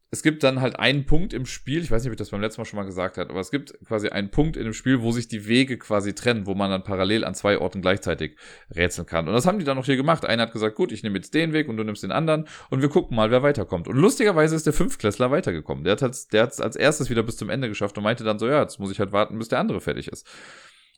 es 0.10 0.24
gibt 0.24 0.44
dann 0.44 0.62
halt 0.62 0.80
einen 0.80 1.06
Punkt 1.06 1.34
im 1.34 1.46
Spiel, 1.46 1.84
ich 1.84 1.92
weiß 1.92 2.02
nicht, 2.02 2.10
ob 2.10 2.14
ich 2.14 2.18
das 2.18 2.30
beim 2.30 2.40
letzten 2.40 2.62
Mal 2.62 2.66
schon 2.66 2.78
mal 2.78 2.86
gesagt 2.86 3.18
habe, 3.18 3.30
aber 3.30 3.42
es 3.42 3.52
gibt 3.52 3.74
quasi 3.86 4.08
einen 4.08 4.32
Punkt 4.32 4.56
in 4.56 4.64
dem 4.64 4.74
Spiel, 4.74 5.02
wo 5.02 5.12
sich 5.12 5.28
die 5.28 5.48
Wege 5.48 5.78
quasi 5.78 6.16
trennen, 6.16 6.46
wo 6.46 6.56
man 6.56 6.72
dann 6.72 6.84
parallel 6.84 7.26
an 7.26 7.36
zwei 7.36 7.58
Orten 7.58 7.82
gleichzeitig 7.82 8.38
rätseln 8.74 9.06
kann. 9.06 9.28
Und 9.28 9.34
das 9.34 9.46
haben 9.46 9.60
die 9.60 9.66
dann 9.66 9.78
auch 9.78 9.86
hier 9.86 9.98
gemacht. 9.98 10.26
Einer 10.26 10.44
hat 10.44 10.54
gesagt, 10.54 10.76
gut, 10.76 10.94
ich 10.94 11.04
nehme 11.04 11.18
jetzt 11.18 11.34
den 11.34 11.52
Weg 11.52 11.68
und 11.68 11.76
du 11.76 11.84
nimmst 11.84 12.04
den 12.04 12.14
anderen 12.14 12.48
und 12.70 12.82
wir 12.82 12.88
gucken 12.88 13.18
mal, 13.18 13.32
wer 13.32 13.44
weiterkommt. 13.44 13.90
Und 13.90 13.98
lustigerweise 13.98 14.56
ist 14.56 14.66
der 14.66 14.74
Fünftklässler 14.74 15.30
weitergekommen. 15.30 15.84
Der 15.84 15.94
hat 15.94 16.02
es 16.02 16.30
der 16.30 16.44
hat's 16.44 16.62
als 16.62 16.78
erstes 16.78 17.10
wieder 17.10 17.24
bis 17.24 17.36
zum 17.36 17.50
Ende 17.50 17.68
geschafft 17.68 17.98
und 17.98 18.04
meinte 18.06 18.24
dann 18.24 18.40
so, 18.40 18.48
ja, 18.48 18.62
jetzt 18.62 18.80
muss 18.80 18.92
ich 18.92 19.00
halt 19.00 19.12
warten, 19.12 19.38
bis 19.38 19.50
der 19.50 19.60
andere 19.60 19.82
fertig 19.82 20.08
ist. 20.08 20.26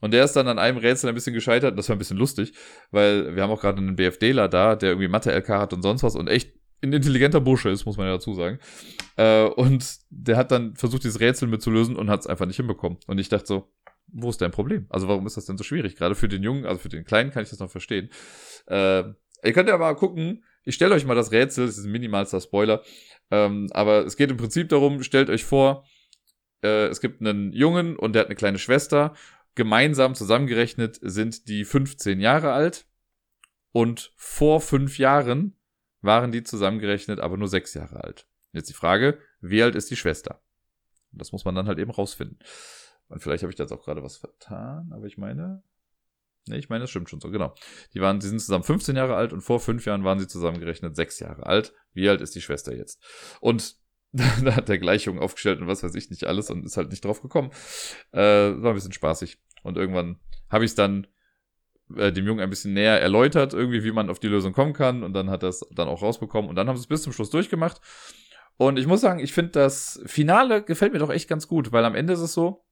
Und 0.01 0.13
der 0.13 0.23
ist 0.23 0.35
dann 0.35 0.47
an 0.47 0.59
einem 0.59 0.77
Rätsel 0.77 1.09
ein 1.09 1.15
bisschen 1.15 1.33
gescheitert. 1.33 1.77
Das 1.77 1.89
war 1.89 1.95
ein 1.95 1.99
bisschen 1.99 2.17
lustig, 2.17 2.53
weil 2.91 3.35
wir 3.35 3.43
haben 3.43 3.49
auch 3.49 3.59
gerade 3.59 3.79
einen 3.79 3.95
BFDler 3.95 4.47
da, 4.47 4.75
der 4.75 4.91
irgendwie 4.91 5.07
Mathe-LK 5.07 5.49
hat 5.49 5.73
und 5.73 5.81
sonst 5.81 6.03
was 6.03 6.15
und 6.15 6.27
echt 6.27 6.58
ein 6.81 6.93
intelligenter 6.93 7.41
Bursche 7.41 7.69
ist, 7.69 7.85
muss 7.85 7.97
man 7.97 8.07
ja 8.07 8.13
dazu 8.13 8.33
sagen. 8.33 8.59
Äh, 9.17 9.45
und 9.45 9.99
der 10.09 10.37
hat 10.37 10.51
dann 10.51 10.75
versucht, 10.75 11.03
dieses 11.03 11.19
Rätsel 11.19 11.47
mitzulösen 11.47 11.95
und 11.95 12.09
hat 12.09 12.21
es 12.21 12.27
einfach 12.27 12.45
nicht 12.45 12.57
hinbekommen. 12.57 12.99
Und 13.07 13.19
ich 13.19 13.29
dachte 13.29 13.47
so, 13.47 13.71
wo 14.07 14.29
ist 14.29 14.41
dein 14.41 14.51
Problem? 14.51 14.85
Also 14.89 15.07
warum 15.07 15.25
ist 15.27 15.37
das 15.37 15.45
denn 15.45 15.57
so 15.57 15.63
schwierig? 15.63 15.95
Gerade 15.95 16.15
für 16.15 16.27
den 16.27 16.43
Jungen, 16.43 16.65
also 16.65 16.79
für 16.79 16.89
den 16.89 17.05
Kleinen 17.05 17.31
kann 17.31 17.43
ich 17.43 17.49
das 17.49 17.59
noch 17.59 17.69
verstehen. 17.69 18.09
Äh, 18.67 19.03
ihr 19.43 19.53
könnt 19.53 19.69
ja 19.69 19.77
mal 19.77 19.95
gucken, 19.95 20.43
ich 20.63 20.75
stelle 20.75 20.95
euch 20.95 21.05
mal 21.05 21.15
das 21.15 21.31
Rätsel, 21.31 21.65
das 21.67 21.77
ist 21.77 21.85
ein 21.85 21.91
minimalster 21.91 22.41
Spoiler. 22.41 22.83
Ähm, 23.31 23.67
aber 23.71 24.05
es 24.05 24.17
geht 24.17 24.31
im 24.31 24.37
Prinzip 24.37 24.69
darum, 24.69 25.03
stellt 25.03 25.29
euch 25.29 25.43
vor, 25.43 25.85
äh, 26.63 26.87
es 26.87 27.01
gibt 27.01 27.21
einen 27.21 27.53
Jungen 27.53 27.95
und 27.95 28.13
der 28.13 28.21
hat 28.21 28.27
eine 28.27 28.35
kleine 28.35 28.59
Schwester. 28.59 29.13
Gemeinsam 29.55 30.15
zusammengerechnet 30.15 30.99
sind 31.01 31.47
die 31.47 31.65
15 31.65 32.19
Jahre 32.19 32.51
alt. 32.51 32.85
Und 33.71 34.13
vor 34.15 34.61
fünf 34.61 34.97
Jahren 34.97 35.58
waren 36.01 36.31
die 36.31 36.43
zusammengerechnet 36.43 37.19
aber 37.19 37.37
nur 37.37 37.47
sechs 37.47 37.73
Jahre 37.73 38.03
alt. 38.03 38.27
Jetzt 38.51 38.69
die 38.69 38.73
Frage, 38.73 39.19
wie 39.41 39.61
alt 39.61 39.75
ist 39.75 39.91
die 39.91 39.95
Schwester? 39.95 40.41
Das 41.11 41.31
muss 41.31 41.45
man 41.45 41.55
dann 41.55 41.67
halt 41.67 41.79
eben 41.79 41.91
rausfinden. 41.91 42.39
Und 43.07 43.21
vielleicht 43.21 43.43
habe 43.43 43.51
ich 43.51 43.55
da 43.55 43.63
jetzt 43.63 43.71
auch 43.71 43.83
gerade 43.83 44.03
was 44.03 44.17
vertan, 44.17 44.91
aber 44.93 45.05
ich 45.05 45.17
meine, 45.17 45.63
nee, 46.47 46.57
ich 46.57 46.69
meine, 46.69 46.83
das 46.83 46.91
stimmt 46.91 47.09
schon 47.09 47.19
so, 47.19 47.31
genau. 47.31 47.55
Die 47.93 48.01
waren, 48.01 48.19
die 48.19 48.27
sind 48.27 48.39
zusammen 48.39 48.63
15 48.63 48.95
Jahre 48.95 49.15
alt 49.15 49.33
und 49.33 49.41
vor 49.41 49.59
fünf 49.59 49.85
Jahren 49.85 50.03
waren 50.03 50.19
sie 50.19 50.27
zusammengerechnet 50.27 50.95
sechs 50.95 51.19
Jahre 51.19 51.45
alt. 51.45 51.73
Wie 51.93 52.07
alt 52.07 52.21
ist 52.21 52.35
die 52.35 52.41
Schwester 52.41 52.75
jetzt? 52.75 53.03
Und 53.41 53.77
da 54.11 54.55
hat 54.55 54.69
der 54.69 54.79
Gleichung 54.79 55.19
aufgestellt 55.19 55.59
und 55.61 55.67
was 55.67 55.83
weiß 55.83 55.95
ich 55.95 56.09
nicht 56.09 56.25
alles 56.25 56.49
und 56.49 56.65
ist 56.65 56.77
halt 56.77 56.89
nicht 56.89 57.05
drauf 57.05 57.21
gekommen. 57.21 57.51
Äh, 58.11 58.19
war 58.21 58.71
ein 58.71 58.75
bisschen 58.75 58.93
spaßig. 58.93 59.39
Und 59.63 59.77
irgendwann 59.77 60.19
habe 60.49 60.65
ich 60.65 60.71
es 60.71 60.75
dann 60.75 61.07
äh, 61.95 62.11
dem 62.11 62.25
Jungen 62.25 62.41
ein 62.41 62.49
bisschen 62.49 62.73
näher 62.73 62.99
erläutert, 63.01 63.53
irgendwie, 63.53 63.83
wie 63.83 63.91
man 63.91 64.09
auf 64.09 64.19
die 64.19 64.27
Lösung 64.27 64.53
kommen 64.53 64.73
kann. 64.73 65.03
Und 65.03 65.13
dann 65.13 65.29
hat 65.29 65.43
er 65.43 65.49
es 65.49 65.65
dann 65.71 65.87
auch 65.87 66.01
rausbekommen. 66.01 66.49
Und 66.49 66.55
dann 66.55 66.67
haben 66.67 66.77
sie 66.77 66.81
es 66.81 66.87
bis 66.87 67.03
zum 67.03 67.13
Schluss 67.13 67.29
durchgemacht. 67.29 67.81
Und 68.57 68.77
ich 68.77 68.87
muss 68.87 69.01
sagen, 69.01 69.19
ich 69.19 69.33
finde 69.33 69.51
das 69.51 70.01
Finale 70.05 70.61
gefällt 70.61 70.91
mir 70.91 70.99
doch 70.99 71.09
echt 71.09 71.29
ganz 71.29 71.47
gut, 71.47 71.71
weil 71.71 71.85
am 71.85 71.95
Ende 71.95 72.13
ist 72.13 72.19
es 72.19 72.33
so, 72.33 72.65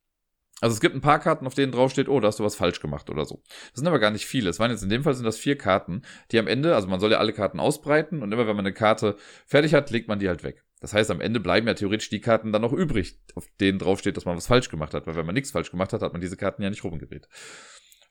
also 0.59 0.73
es 0.73 0.81
gibt 0.81 0.95
ein 0.95 1.01
paar 1.01 1.19
Karten, 1.19 1.45
auf 1.45 1.53
denen 1.53 1.71
draufsteht, 1.71 2.09
oh, 2.09 2.19
da 2.19 2.27
hast 2.27 2.39
du 2.39 2.43
was 2.43 2.55
falsch 2.55 2.79
gemacht 2.79 3.09
oder 3.09 3.25
so. 3.25 3.41
Das 3.47 3.75
sind 3.75 3.87
aber 3.87 3.99
gar 3.99 4.11
nicht 4.11 4.25
viele. 4.25 4.49
Es 4.49 4.59
waren 4.59 4.71
jetzt 4.71 4.83
in 4.83 4.89
dem 4.89 5.03
Fall 5.03 5.13
sind 5.13 5.25
das 5.25 5.37
vier 5.37 5.57
Karten, 5.57 6.01
die 6.31 6.39
am 6.39 6.47
Ende, 6.47 6.75
also 6.75 6.87
man 6.87 6.99
soll 6.99 7.11
ja 7.11 7.19
alle 7.19 7.31
Karten 7.31 7.59
ausbreiten 7.59 8.23
und 8.23 8.31
immer 8.31 8.47
wenn 8.47 8.55
man 8.55 8.65
eine 8.65 8.73
Karte 8.73 9.15
fertig 9.45 9.73
hat, 9.73 9.91
legt 9.91 10.07
man 10.07 10.19
die 10.19 10.27
halt 10.27 10.43
weg. 10.43 10.65
Das 10.79 10.93
heißt, 10.93 11.09
am 11.09 11.21
Ende 11.21 11.39
bleiben 11.39 11.67
ja 11.67 11.73
theoretisch 11.73 12.09
die 12.09 12.21
Karten 12.21 12.51
dann 12.51 12.61
noch 12.61 12.73
übrig, 12.73 13.19
auf 13.35 13.47
denen 13.59 13.79
draufsteht, 13.79 14.17
dass 14.17 14.25
man 14.25 14.35
was 14.35 14.47
falsch 14.47 14.69
gemacht 14.69 14.93
hat, 14.93 15.07
weil 15.07 15.15
wenn 15.15 15.25
man 15.25 15.35
nichts 15.35 15.51
falsch 15.51 15.71
gemacht 15.71 15.93
hat, 15.93 16.01
hat 16.01 16.11
man 16.11 16.21
diese 16.21 16.37
Karten 16.37 16.61
ja 16.63 16.69
nicht 16.69 16.83
rumgedreht. 16.83 17.27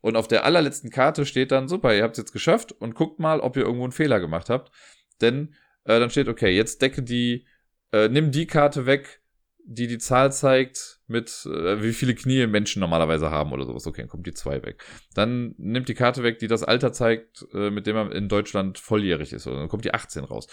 Und 0.06 0.14
auf 0.14 0.28
der 0.28 0.44
allerletzten 0.44 0.90
Karte 0.90 1.26
steht 1.26 1.50
dann, 1.50 1.66
super, 1.66 1.92
ihr 1.92 2.04
habt 2.04 2.12
es 2.12 2.18
jetzt 2.18 2.32
geschafft 2.32 2.70
und 2.70 2.94
guckt 2.94 3.18
mal, 3.18 3.40
ob 3.40 3.56
ihr 3.56 3.64
irgendwo 3.64 3.82
einen 3.82 3.90
Fehler 3.90 4.20
gemacht 4.20 4.50
habt. 4.50 4.70
Denn 5.20 5.56
äh, 5.82 5.98
dann 5.98 6.10
steht, 6.10 6.28
okay, 6.28 6.54
jetzt 6.54 6.80
decke 6.80 7.02
die, 7.02 7.44
äh, 7.90 8.08
nimm 8.08 8.30
die 8.30 8.46
Karte 8.46 8.86
weg, 8.86 9.20
die 9.64 9.88
die 9.88 9.98
Zahl 9.98 10.30
zeigt, 10.30 11.00
mit 11.08 11.44
äh, 11.46 11.82
wie 11.82 11.92
viele 11.92 12.14
Knie 12.14 12.46
Menschen 12.46 12.78
normalerweise 12.78 13.32
haben 13.32 13.50
oder 13.50 13.64
sowas. 13.64 13.84
Okay, 13.84 14.02
dann 14.02 14.08
kommt 14.08 14.28
die 14.28 14.34
zwei 14.34 14.62
weg. 14.62 14.84
Dann 15.14 15.56
nimmt 15.58 15.88
die 15.88 15.94
Karte 15.94 16.22
weg, 16.22 16.38
die 16.38 16.46
das 16.46 16.62
Alter 16.62 16.92
zeigt, 16.92 17.44
äh, 17.52 17.70
mit 17.70 17.88
dem 17.88 17.96
man 17.96 18.12
in 18.12 18.28
Deutschland 18.28 18.78
volljährig 18.78 19.32
ist. 19.32 19.48
Oder 19.48 19.56
dann 19.56 19.68
kommt 19.68 19.84
die 19.84 19.92
18 19.92 20.22
raus. 20.22 20.46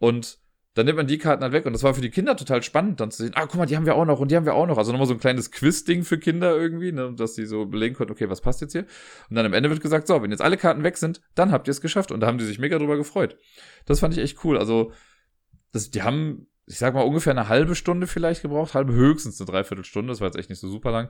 Und 0.00 0.36
dann 0.74 0.86
nimmt 0.86 0.96
man 0.96 1.06
die 1.06 1.18
Karten 1.18 1.42
halt 1.42 1.52
weg 1.52 1.66
und 1.66 1.74
das 1.74 1.82
war 1.82 1.94
für 1.94 2.00
die 2.00 2.10
Kinder 2.10 2.34
total 2.36 2.62
spannend, 2.62 3.00
dann 3.00 3.10
zu 3.10 3.22
sehen, 3.22 3.32
ah, 3.34 3.46
guck 3.46 3.56
mal, 3.56 3.66
die 3.66 3.76
haben 3.76 3.84
wir 3.84 3.94
auch 3.94 4.06
noch 4.06 4.20
und 4.20 4.30
die 4.30 4.36
haben 4.36 4.46
wir 4.46 4.54
auch 4.54 4.66
noch. 4.66 4.78
Also 4.78 4.90
nochmal 4.92 5.06
so 5.06 5.12
ein 5.12 5.20
kleines 5.20 5.50
Quiz-Ding 5.50 6.02
für 6.02 6.18
Kinder 6.18 6.56
irgendwie, 6.56 6.92
ne, 6.92 7.12
dass 7.14 7.34
die 7.34 7.44
so 7.44 7.66
belegen 7.66 7.94
konnten, 7.94 8.12
okay, 8.12 8.30
was 8.30 8.40
passt 8.40 8.62
jetzt 8.62 8.72
hier? 8.72 8.86
Und 9.28 9.36
dann 9.36 9.44
am 9.44 9.52
Ende 9.52 9.68
wird 9.68 9.82
gesagt, 9.82 10.06
so, 10.06 10.22
wenn 10.22 10.30
jetzt 10.30 10.40
alle 10.40 10.56
Karten 10.56 10.82
weg 10.82 10.96
sind, 10.96 11.20
dann 11.34 11.52
habt 11.52 11.68
ihr 11.68 11.72
es 11.72 11.82
geschafft. 11.82 12.10
Und 12.10 12.20
da 12.20 12.26
haben 12.26 12.38
die 12.38 12.44
sich 12.44 12.58
mega 12.58 12.78
drüber 12.78 12.96
gefreut. 12.96 13.36
Das 13.84 14.00
fand 14.00 14.16
ich 14.16 14.22
echt 14.22 14.42
cool. 14.44 14.56
Also, 14.56 14.92
das, 15.72 15.90
die 15.90 16.02
haben 16.02 16.46
ich 16.72 16.78
sag 16.78 16.94
mal, 16.94 17.02
ungefähr 17.02 17.32
eine 17.32 17.48
halbe 17.48 17.74
Stunde 17.74 18.06
vielleicht 18.06 18.42
gebraucht, 18.42 18.74
halbe 18.74 18.92
höchstens 18.92 19.40
eine 19.40 19.50
Dreiviertelstunde, 19.50 20.10
das 20.10 20.20
war 20.20 20.28
jetzt 20.28 20.38
echt 20.38 20.50
nicht 20.50 20.58
so 20.58 20.68
super 20.68 20.90
lang. 20.90 21.08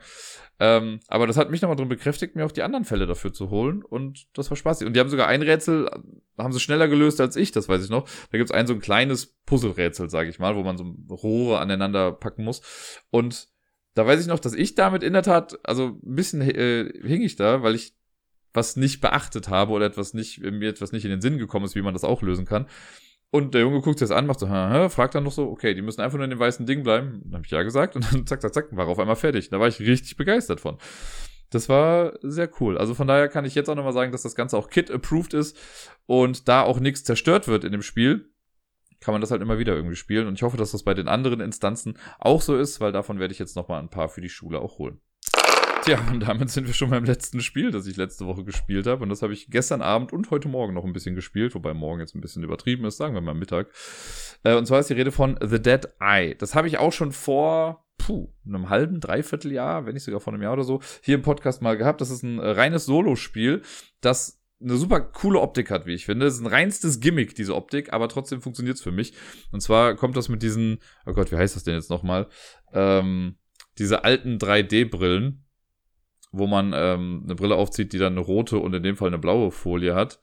Ähm, 0.58 1.00
aber 1.08 1.26
das 1.26 1.36
hat 1.36 1.50
mich 1.50 1.62
nochmal 1.62 1.76
drin 1.76 1.88
bekräftigt, 1.88 2.36
mir 2.36 2.44
auch 2.44 2.52
die 2.52 2.62
anderen 2.62 2.84
Fälle 2.84 3.06
dafür 3.06 3.32
zu 3.32 3.50
holen 3.50 3.82
und 3.82 4.26
das 4.36 4.50
war 4.50 4.56
spaßig. 4.56 4.86
Und 4.86 4.94
die 4.94 5.00
haben 5.00 5.08
sogar 5.08 5.28
ein 5.28 5.42
Rätsel, 5.42 5.88
haben 6.36 6.52
sie 6.52 6.60
schneller 6.60 6.88
gelöst 6.88 7.20
als 7.20 7.36
ich, 7.36 7.52
das 7.52 7.68
weiß 7.68 7.84
ich 7.84 7.90
noch. 7.90 8.08
Da 8.30 8.38
gibt's 8.38 8.52
ein 8.52 8.66
so 8.66 8.74
ein 8.74 8.80
kleines 8.80 9.34
Puzzle-Rätsel, 9.46 10.10
sage 10.10 10.28
ich 10.28 10.38
mal, 10.38 10.56
wo 10.56 10.62
man 10.62 10.76
so 10.76 10.84
Rohre 11.14 11.60
aneinander 11.60 12.12
packen 12.12 12.44
muss. 12.44 12.60
Und 13.10 13.48
da 13.94 14.06
weiß 14.06 14.20
ich 14.20 14.26
noch, 14.26 14.38
dass 14.38 14.54
ich 14.54 14.74
damit 14.74 15.02
in 15.02 15.12
der 15.12 15.22
Tat, 15.22 15.58
also 15.64 15.98
ein 16.02 16.14
bisschen 16.14 16.40
äh, 16.40 16.92
hing 17.06 17.22
ich 17.22 17.36
da, 17.36 17.62
weil 17.62 17.74
ich 17.74 17.94
was 18.54 18.76
nicht 18.76 19.00
beachtet 19.00 19.48
habe 19.48 19.72
oder 19.72 19.86
etwas 19.86 20.14
nicht, 20.14 20.40
mir 20.40 20.68
etwas 20.68 20.92
nicht 20.92 21.04
in 21.04 21.10
den 21.10 21.20
Sinn 21.20 21.38
gekommen 21.38 21.64
ist, 21.64 21.74
wie 21.74 21.82
man 21.82 21.94
das 21.94 22.04
auch 22.04 22.22
lösen 22.22 22.44
kann. 22.44 22.66
Und 23.34 23.54
der 23.54 23.62
Junge 23.62 23.80
guckt 23.80 23.98
sich 23.98 24.08
das 24.08 24.16
an, 24.16 24.26
macht 24.26 24.40
so, 24.40 24.48
hä, 24.50 24.90
fragt 24.90 25.14
dann 25.14 25.24
noch 25.24 25.32
so, 25.32 25.48
okay, 25.48 25.72
die 25.72 25.80
müssen 25.80 26.02
einfach 26.02 26.18
nur 26.18 26.24
in 26.24 26.30
dem 26.30 26.38
weißen 26.38 26.66
Ding 26.66 26.82
bleiben. 26.82 27.22
Dann 27.24 27.32
habe 27.36 27.46
ich 27.46 27.50
ja 27.50 27.62
gesagt 27.62 27.96
und 27.96 28.04
dann 28.12 28.26
zack, 28.26 28.42
zack, 28.42 28.52
zack, 28.52 28.76
war 28.76 28.86
auf 28.86 28.98
einmal 28.98 29.16
fertig. 29.16 29.48
Da 29.48 29.58
war 29.58 29.68
ich 29.68 29.80
richtig 29.80 30.18
begeistert 30.18 30.60
von. 30.60 30.76
Das 31.48 31.70
war 31.70 32.12
sehr 32.20 32.50
cool. 32.60 32.76
Also 32.76 32.94
von 32.94 33.06
daher 33.06 33.28
kann 33.28 33.46
ich 33.46 33.54
jetzt 33.54 33.70
auch 33.70 33.74
nochmal 33.74 33.94
sagen, 33.94 34.12
dass 34.12 34.20
das 34.20 34.34
Ganze 34.34 34.58
auch 34.58 34.68
Kit-approved 34.68 35.32
ist 35.32 35.56
und 36.04 36.46
da 36.46 36.60
auch 36.60 36.78
nichts 36.78 37.04
zerstört 37.04 37.48
wird 37.48 37.64
in 37.64 37.72
dem 37.72 37.80
Spiel, 37.80 38.30
kann 39.00 39.12
man 39.12 39.22
das 39.22 39.30
halt 39.30 39.40
immer 39.40 39.58
wieder 39.58 39.74
irgendwie 39.74 39.96
spielen. 39.96 40.26
Und 40.26 40.34
ich 40.34 40.42
hoffe, 40.42 40.58
dass 40.58 40.72
das 40.72 40.82
bei 40.82 40.92
den 40.92 41.08
anderen 41.08 41.40
Instanzen 41.40 41.98
auch 42.18 42.42
so 42.42 42.54
ist, 42.54 42.82
weil 42.82 42.92
davon 42.92 43.18
werde 43.18 43.32
ich 43.32 43.38
jetzt 43.38 43.56
nochmal 43.56 43.80
ein 43.80 43.88
paar 43.88 44.10
für 44.10 44.20
die 44.20 44.28
Schule 44.28 44.60
auch 44.60 44.78
holen. 44.78 45.00
Tja, 45.84 45.98
und 46.12 46.20
damit 46.20 46.48
sind 46.48 46.68
wir 46.68 46.74
schon 46.74 46.90
beim 46.90 47.04
letzten 47.04 47.40
Spiel, 47.40 47.72
das 47.72 47.88
ich 47.88 47.96
letzte 47.96 48.24
Woche 48.24 48.44
gespielt 48.44 48.86
habe. 48.86 49.02
Und 49.02 49.08
das 49.08 49.22
habe 49.22 49.32
ich 49.32 49.50
gestern 49.50 49.82
Abend 49.82 50.12
und 50.12 50.30
heute 50.30 50.46
Morgen 50.46 50.74
noch 50.74 50.84
ein 50.84 50.92
bisschen 50.92 51.16
gespielt, 51.16 51.56
wobei 51.56 51.74
morgen 51.74 51.98
jetzt 51.98 52.14
ein 52.14 52.20
bisschen 52.20 52.44
übertrieben 52.44 52.84
ist, 52.84 52.98
sagen 52.98 53.14
wir 53.14 53.20
mal 53.20 53.34
Mittag. 53.34 53.68
Äh, 54.44 54.54
und 54.54 54.66
zwar 54.66 54.78
ist 54.78 54.90
die 54.90 54.94
Rede 54.94 55.10
von 55.10 55.36
The 55.42 55.60
Dead 55.60 55.88
Eye. 55.98 56.36
Das 56.36 56.54
habe 56.54 56.68
ich 56.68 56.78
auch 56.78 56.92
schon 56.92 57.10
vor 57.10 57.84
puh, 57.98 58.32
einem 58.46 58.68
halben, 58.68 59.00
dreiviertel 59.00 59.50
Jahr, 59.50 59.84
wenn 59.84 59.94
nicht 59.94 60.04
sogar 60.04 60.20
vor 60.20 60.32
einem 60.32 60.42
Jahr 60.42 60.52
oder 60.52 60.62
so, 60.62 60.80
hier 61.02 61.16
im 61.16 61.22
Podcast 61.22 61.62
mal 61.62 61.76
gehabt. 61.76 62.00
Das 62.00 62.10
ist 62.10 62.22
ein 62.22 62.38
reines 62.38 62.86
Solo-Spiel, 62.86 63.62
das 64.00 64.40
eine 64.60 64.76
super 64.76 65.00
coole 65.00 65.40
Optik 65.40 65.70
hat, 65.72 65.86
wie 65.86 65.94
ich 65.94 66.06
finde. 66.06 66.26
Das 66.26 66.34
ist 66.34 66.40
ein 66.40 66.46
reinstes 66.46 67.00
Gimmick, 67.00 67.34
diese 67.34 67.56
Optik, 67.56 67.92
aber 67.92 68.08
trotzdem 68.08 68.40
funktioniert 68.40 68.76
es 68.76 68.82
für 68.82 68.92
mich. 68.92 69.14
Und 69.50 69.60
zwar 69.62 69.96
kommt 69.96 70.16
das 70.16 70.28
mit 70.28 70.42
diesen, 70.42 70.78
oh 71.06 71.12
Gott, 71.12 71.32
wie 71.32 71.36
heißt 71.36 71.56
das 71.56 71.64
denn 71.64 71.74
jetzt 71.74 71.90
nochmal? 71.90 72.28
Ähm, 72.72 73.36
diese 73.78 74.04
alten 74.04 74.38
3D-Brillen, 74.38 75.44
wo 76.32 76.46
man 76.46 76.72
ähm, 76.74 77.22
eine 77.24 77.34
Brille 77.34 77.54
aufzieht, 77.54 77.92
die 77.92 77.98
dann 77.98 78.14
eine 78.14 78.22
rote 78.22 78.58
und 78.58 78.74
in 78.74 78.82
dem 78.82 78.96
Fall 78.96 79.08
eine 79.08 79.18
blaue 79.18 79.50
Folie 79.50 79.94
hat. 79.94 80.18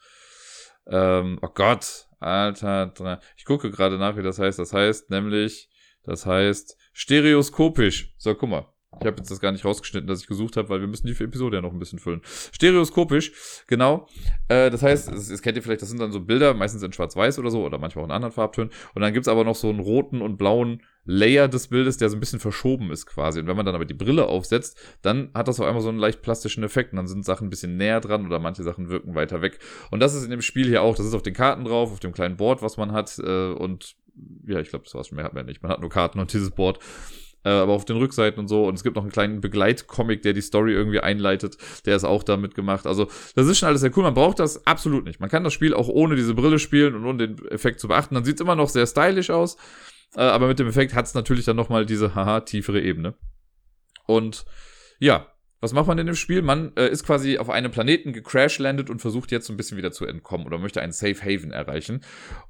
Ähm, 0.88 1.40
oh 1.42 1.50
Gott, 1.54 2.08
Alter, 2.20 3.20
ich 3.38 3.46
gucke 3.46 3.72
gerade 3.72 3.98
nach, 3.98 4.18
wie 4.18 4.24
das 4.24 4.40
heißt. 4.40 4.60
Das 4.60 4.74
heißt 4.74 5.10
nämlich, 5.12 5.70
das 6.04 6.26
heißt 6.26 6.78
stereoskopisch. 6.94 8.14
So, 8.18 8.36
guck 8.36 8.50
mal. 8.50 8.74
Ich 9.00 9.06
habe 9.06 9.18
jetzt 9.18 9.30
das 9.30 9.40
gar 9.40 9.52
nicht 9.52 9.64
rausgeschnitten, 9.64 10.08
dass 10.08 10.22
ich 10.22 10.28
gesucht 10.28 10.58
habe, 10.58 10.70
weil 10.70 10.82
wir 10.82 10.88
müssen 10.88 11.06
die 11.06 11.24
Episode 11.24 11.58
ja 11.58 11.62
noch 11.62 11.72
ein 11.72 11.80
bisschen 11.80 12.00
füllen. 12.00 12.22
Stereoskopisch, 12.24 13.64
genau. 13.68 14.08
Äh, 14.48 14.72
das 14.72 14.82
heißt, 14.82 15.10
das, 15.10 15.30
das 15.30 15.42
kennt 15.42 15.58
ihr 15.58 15.64
vielleicht, 15.64 15.84
das 15.84 15.90
sind 15.90 16.02
dann 16.02 16.12
so 16.12 16.20
Bilder, 16.22 16.54
meistens 16.56 16.82
in 16.82 16.92
Schwarz-Weiß 16.92 17.38
oder 17.40 17.52
so, 17.52 17.64
oder 17.64 17.78
manchmal 17.78 18.04
auch 18.04 18.08
in 18.08 18.14
anderen 18.14 18.34
Farbtönen. 18.34 18.72
Und 18.96 19.02
dann 19.02 19.14
gibt's 19.14 19.28
aber 19.28 19.44
noch 19.44 19.56
so 19.56 19.70
einen 19.70 19.80
roten 19.80 20.22
und 20.22 20.38
blauen 20.38 20.82
Layer 21.06 21.48
des 21.48 21.70
Bildes, 21.70 21.98
der 21.98 22.10
so 22.10 22.18
ein 22.18 22.20
bisschen 22.20 22.40
verschoben 22.40 22.92
ist 22.92 23.06
quasi. 23.06 23.40
Und 23.40 23.48
wenn 23.48 23.56
man 23.56 23.66
dann 23.66 23.76
aber 23.76 23.86
die 23.86 23.94
Brille 23.94 24.28
aufsetzt, 24.28 24.78
dann 25.02 25.30
hat 25.34 25.48
das 25.48 25.60
auf 25.60 25.66
einmal 25.66 25.82
so 25.82 25.90
einen 25.90 25.98
leicht 25.98 26.22
plastischen 26.22 26.64
Effekt. 26.64 26.92
Und 26.94 26.98
dann 26.98 27.08
sind 27.08 27.26
Sachen 27.26 27.48
ein 27.48 27.50
bisschen 27.50 27.78
näher 27.78 28.02
dran 28.02 28.26
oder 28.26 28.40
manche 28.40 28.64
Sachen 28.64 28.90
wirken 28.90 29.16
weiter 29.16 29.42
weg. 29.42 29.60
Und 29.92 30.02
das 30.02 30.14
ist 30.14 30.24
in 30.24 30.32
dem 30.32 30.42
Spiel 30.42 30.68
hier 30.68 30.82
auch. 30.82 30.96
Das 30.96 31.06
ist 31.06 31.14
auf 31.14 31.24
den 31.24 31.34
Karten 31.34 31.64
drauf, 31.64 31.92
auf 31.92 32.00
dem 32.00 32.12
kleinen 32.12 32.38
Board, 32.38 32.62
was 32.62 32.78
man 32.78 32.92
hat. 32.92 33.18
Äh, 33.20 33.54
und 33.54 33.96
ja, 34.46 34.60
ich 34.60 34.70
glaube, 34.70 34.86
das 34.86 34.94
war's 34.94 35.08
schon. 35.08 35.16
Mehr 35.16 35.26
hat 35.26 35.34
man 35.34 35.46
nicht. 35.46 35.64
Man 35.64 35.72
hat 35.72 35.80
nur 35.80 35.90
Karten 35.90 36.20
und 36.20 36.34
dieses 36.34 36.52
Board 36.52 36.80
äh, 37.44 37.50
aber 37.50 37.74
auf 37.74 37.86
den 37.86 37.98
Rückseiten 37.98 38.40
und 38.40 38.48
so. 38.48 38.66
Und 38.66 38.76
es 38.76 38.84
gibt 38.84 38.96
noch 38.96 39.04
einen 39.04 39.12
kleinen 39.12 39.42
Begleitcomic, 39.42 40.22
der 40.22 40.34
die 40.34 40.42
Story 40.42 40.74
irgendwie 40.74 41.00
einleitet. 41.00 41.58
Der 41.86 41.96
ist 41.96 42.04
auch 42.04 42.24
damit 42.24 42.56
gemacht. 42.56 42.86
Also, 42.86 43.08
das 43.36 43.48
ist 43.48 43.60
schon 43.60 43.70
alles 43.70 43.82
sehr 43.82 43.96
cool. 43.98 44.04
Man 44.04 44.14
braucht 44.14 44.40
das 44.40 44.66
absolut 44.66 45.06
nicht. 45.06 45.20
Man 45.20 45.30
kann 45.30 45.44
das 45.44 45.54
Spiel 45.54 45.74
auch 45.74 45.88
ohne 45.88 46.16
diese 46.16 46.34
Brille 46.34 46.60
spielen 46.60 46.96
und 46.96 47.06
ohne 47.06 47.28
den 47.28 47.48
Effekt 47.48 47.80
zu 47.80 47.88
beachten. 47.88 48.16
Dann 48.16 48.26
sieht 48.26 48.36
es 48.36 48.42
immer 48.42 48.56
noch 48.56 48.70
sehr 48.70 48.88
stylisch 48.88 49.30
aus. 49.30 49.58
Äh, 50.16 50.22
aber 50.22 50.48
mit 50.48 50.60
dem 50.60 50.68
Effekt 50.68 50.94
hat 50.94 51.06
es 51.06 51.14
natürlich 51.14 51.46
dann 51.46 51.56
nochmal 51.56 51.86
diese, 51.86 52.16
haha, 52.16 52.42
tiefere 52.42 52.82
Ebene. 52.82 53.16
Und 54.06 54.46
ja, 55.00 55.28
was 55.62 55.74
macht 55.74 55.88
man 55.88 55.98
in 55.98 56.08
dem 56.08 56.16
Spiel? 56.16 56.42
Man 56.42 56.76
äh, 56.78 56.88
ist 56.88 57.06
quasi 57.06 57.38
auf 57.38 57.50
einem 57.50 57.72
Planeten 57.72 58.14
gecrashlandet 58.14 58.90
und 58.90 59.02
versucht 59.02 59.32
jetzt 59.32 59.48
so 59.48 59.54
ein 59.54 59.58
bisschen 59.58 59.78
wieder 59.78 59.92
zu 59.92 60.06
entkommen 60.06 60.46
oder 60.48 60.58
möchte 60.58 60.82
einen 60.82 60.94
Safe 60.94 61.22
Haven 61.22 61.52
erreichen. 61.52 62.02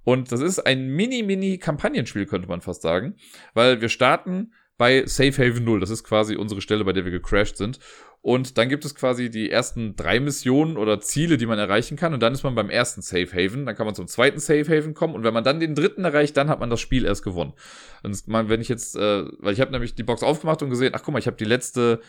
Und 0.03 0.31
das 0.31 0.41
ist 0.41 0.60
ein 0.60 0.88
mini-mini-Kampagnenspiel, 0.89 2.27
könnte 2.27 2.48
man 2.48 2.62
fast 2.62 2.84
sagen, 2.84 3.15
weil 3.53 3.81
wir 3.81 3.89
starten 3.89 4.53
bei 4.80 5.06
Safe 5.06 5.34
Haven 5.34 5.66
0. 5.66 5.82
Das 5.82 5.90
ist 5.90 6.06
quasi 6.06 6.38
unsere 6.38 6.62
Stelle, 6.62 6.86
bei 6.86 6.94
der 6.94 7.04
wir 7.04 7.12
gecrashed 7.12 7.58
sind. 7.58 7.80
Und 8.22 8.58
dann 8.58 8.70
gibt 8.70 8.86
es 8.86 8.96
quasi 8.96 9.30
die 9.30 9.52
ersten 9.52 9.98
drei 9.98 10.22
Missionen 10.22 10.78
oder 10.78 11.02
Ziele, 11.02 11.38
die 11.38 11.46
man 11.46 11.60
erreichen 11.60 11.98
kann. 11.98 12.14
Und 12.14 12.24
dann 12.24 12.34
ist 12.34 12.44
man 12.44 12.56
beim 12.56 12.70
ersten 12.70 13.02
Safe 13.02 13.28
Haven. 13.28 13.66
Dann 13.66 13.76
kann 13.76 13.86
man 13.86 13.94
zum 13.94 14.08
zweiten 14.08 14.40
Safe 14.40 14.66
Haven 14.66 14.94
kommen. 14.94 15.16
Und 15.16 15.24
wenn 15.24 15.34
man 15.34 15.44
dann 15.44 15.60
den 15.60 15.76
dritten 15.76 16.06
erreicht, 16.06 16.38
dann 16.38 16.50
hat 16.50 16.62
man 16.62 16.70
das 16.70 16.80
Spiel 16.80 17.04
erst 17.04 17.24
gewonnen. 17.24 17.54
Und 18.04 18.24
wenn 18.26 18.62
ich 18.62 18.70
jetzt, 18.70 18.96
äh, 18.96 19.26
weil 19.40 19.54
ich 19.54 19.60
habe 19.60 19.72
nämlich 19.72 19.96
die 19.96 20.04
Box 20.04 20.24
aufgemacht 20.24 20.64
und 20.64 20.70
gesehen, 20.70 20.94
ach 20.96 21.02
guck 21.04 21.14
mal, 21.14 21.20
ich 21.20 21.28
habe 21.28 21.38
die 21.38 21.46
letzte 21.46 22.00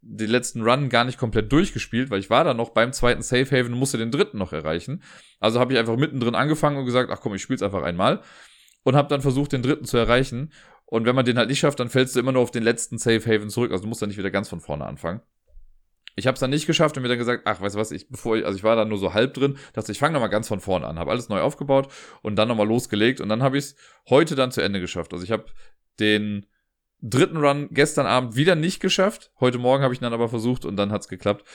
die 0.00 0.26
letzten 0.26 0.62
Run 0.62 0.90
gar 0.90 1.04
nicht 1.04 1.18
komplett 1.18 1.50
durchgespielt, 1.50 2.08
weil 2.08 2.20
ich 2.20 2.30
war 2.30 2.44
da 2.44 2.54
noch 2.54 2.70
beim 2.70 2.92
zweiten 2.92 3.20
Safe 3.20 3.46
Haven 3.50 3.72
und 3.72 3.80
musste 3.80 3.98
den 3.98 4.12
dritten 4.12 4.38
noch 4.38 4.52
erreichen. 4.52 5.02
Also 5.40 5.58
habe 5.58 5.72
ich 5.72 5.78
einfach 5.78 5.96
mittendrin 5.96 6.36
angefangen 6.36 6.76
und 6.76 6.84
gesagt, 6.84 7.10
ach 7.10 7.20
komm, 7.20 7.34
ich 7.34 7.42
spiel's 7.42 7.64
einfach 7.64 7.82
einmal 7.82 8.22
und 8.84 8.96
habe 8.96 9.08
dann 9.08 9.20
versucht, 9.20 9.52
den 9.52 9.62
dritten 9.62 9.84
zu 9.84 9.96
erreichen. 9.96 10.52
Und 10.90 11.04
wenn 11.04 11.14
man 11.14 11.26
den 11.26 11.36
halt 11.36 11.50
nicht 11.50 11.58
schafft, 11.58 11.80
dann 11.80 11.90
fällst 11.90 12.16
du 12.16 12.20
immer 12.20 12.32
nur 12.32 12.42
auf 12.42 12.50
den 12.50 12.62
letzten 12.62 12.96
Safe 12.96 13.20
Haven 13.20 13.50
zurück. 13.50 13.72
Also 13.72 13.82
du 13.82 13.88
musst 13.88 14.00
dann 14.00 14.08
nicht 14.08 14.16
wieder 14.16 14.30
ganz 14.30 14.48
von 14.48 14.60
vorne 14.60 14.86
anfangen. 14.86 15.20
Ich 16.16 16.26
habe 16.26 16.32
es 16.34 16.40
dann 16.40 16.48
nicht 16.48 16.66
geschafft 16.66 16.96
und 16.96 17.02
mir 17.02 17.10
dann 17.10 17.18
gesagt, 17.18 17.42
ach, 17.44 17.60
weißt 17.60 17.74
du 17.74 17.78
was, 17.78 17.90
ich, 17.90 18.08
bevor 18.08 18.38
ich, 18.38 18.46
also 18.46 18.56
ich 18.56 18.64
war 18.64 18.74
da 18.74 18.86
nur 18.86 18.96
so 18.96 19.12
halb 19.12 19.34
drin, 19.34 19.58
dachte 19.74 19.92
ich, 19.92 19.98
fange 19.98 20.14
nochmal 20.14 20.30
ganz 20.30 20.48
von 20.48 20.60
vorne 20.60 20.86
an, 20.86 20.98
habe 20.98 21.10
alles 21.10 21.28
neu 21.28 21.40
aufgebaut 21.40 21.92
und 22.22 22.36
dann 22.36 22.48
nochmal 22.48 22.66
losgelegt 22.66 23.20
und 23.20 23.28
dann 23.28 23.42
habe 23.42 23.58
ich 23.58 23.64
es 23.64 23.76
heute 24.08 24.34
dann 24.34 24.50
zu 24.50 24.62
Ende 24.62 24.80
geschafft. 24.80 25.12
Also 25.12 25.24
ich 25.24 25.30
habe 25.30 25.44
den 26.00 26.46
dritten 27.02 27.36
Run 27.36 27.68
gestern 27.70 28.06
Abend 28.06 28.34
wieder 28.34 28.54
nicht 28.54 28.80
geschafft. 28.80 29.30
Heute 29.40 29.58
Morgen 29.58 29.84
habe 29.84 29.92
ich 29.92 30.00
dann 30.00 30.14
aber 30.14 30.30
versucht 30.30 30.64
und 30.64 30.76
dann 30.76 30.90
hat 30.90 31.02
es 31.02 31.08
geklappt. 31.08 31.46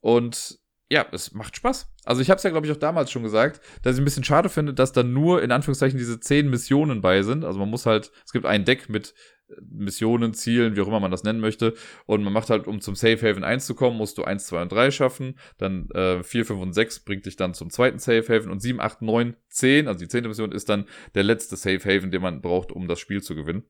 Und 0.00 0.58
ja, 0.90 1.06
es 1.12 1.32
macht 1.32 1.56
Spaß. 1.56 1.90
Also 2.04 2.20
ich 2.20 2.30
habe 2.30 2.36
es 2.36 2.42
ja, 2.42 2.50
glaube 2.50 2.66
ich, 2.66 2.72
auch 2.72 2.78
damals 2.78 3.10
schon 3.10 3.22
gesagt, 3.22 3.60
dass 3.82 3.96
ich 3.96 4.02
ein 4.02 4.04
bisschen 4.04 4.24
schade 4.24 4.48
finde, 4.48 4.74
dass 4.74 4.92
da 4.92 5.02
nur 5.02 5.42
in 5.42 5.50
Anführungszeichen 5.50 5.98
diese 5.98 6.20
zehn 6.20 6.50
Missionen 6.50 7.00
bei 7.00 7.22
sind. 7.22 7.44
Also 7.44 7.58
man 7.58 7.70
muss 7.70 7.86
halt, 7.86 8.12
es 8.24 8.32
gibt 8.32 8.44
ein 8.44 8.64
Deck 8.64 8.88
mit 8.88 9.14
Missionen, 9.60 10.34
Zielen, 10.34 10.76
wie 10.76 10.80
auch 10.80 10.88
immer 10.88 11.00
man 11.00 11.10
das 11.10 11.22
nennen 11.22 11.40
möchte. 11.40 11.74
Und 12.06 12.22
man 12.22 12.32
macht 12.32 12.50
halt, 12.50 12.66
um 12.66 12.80
zum 12.80 12.94
Safe 12.94 13.18
Haven 13.18 13.44
1 13.44 13.66
zu 13.66 13.74
kommen, 13.74 13.96
musst 13.96 14.18
du 14.18 14.24
1, 14.24 14.46
2 14.46 14.62
und 14.62 14.72
3 14.72 14.90
schaffen. 14.90 15.38
Dann 15.58 15.88
äh, 15.90 16.22
4, 16.22 16.46
5 16.46 16.60
und 16.60 16.72
6 16.72 17.00
bringt 17.00 17.26
dich 17.26 17.36
dann 17.36 17.54
zum 17.54 17.70
zweiten 17.70 17.98
Safe 17.98 18.24
Haven. 18.28 18.50
Und 18.50 18.60
7, 18.60 18.80
8, 18.80 19.02
9, 19.02 19.36
10, 19.48 19.88
also 19.88 19.98
die 19.98 20.08
zehnte 20.08 20.28
Mission 20.28 20.52
ist 20.52 20.68
dann 20.68 20.86
der 21.14 21.22
letzte 21.22 21.56
Safe 21.56 21.80
Haven, 21.80 22.10
den 22.10 22.22
man 22.22 22.40
braucht, 22.40 22.72
um 22.72 22.88
das 22.88 23.00
Spiel 23.00 23.22
zu 23.22 23.34
gewinnen. 23.34 23.64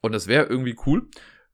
Und 0.00 0.14
es 0.14 0.26
wäre 0.26 0.46
irgendwie 0.46 0.76
cool, 0.86 1.08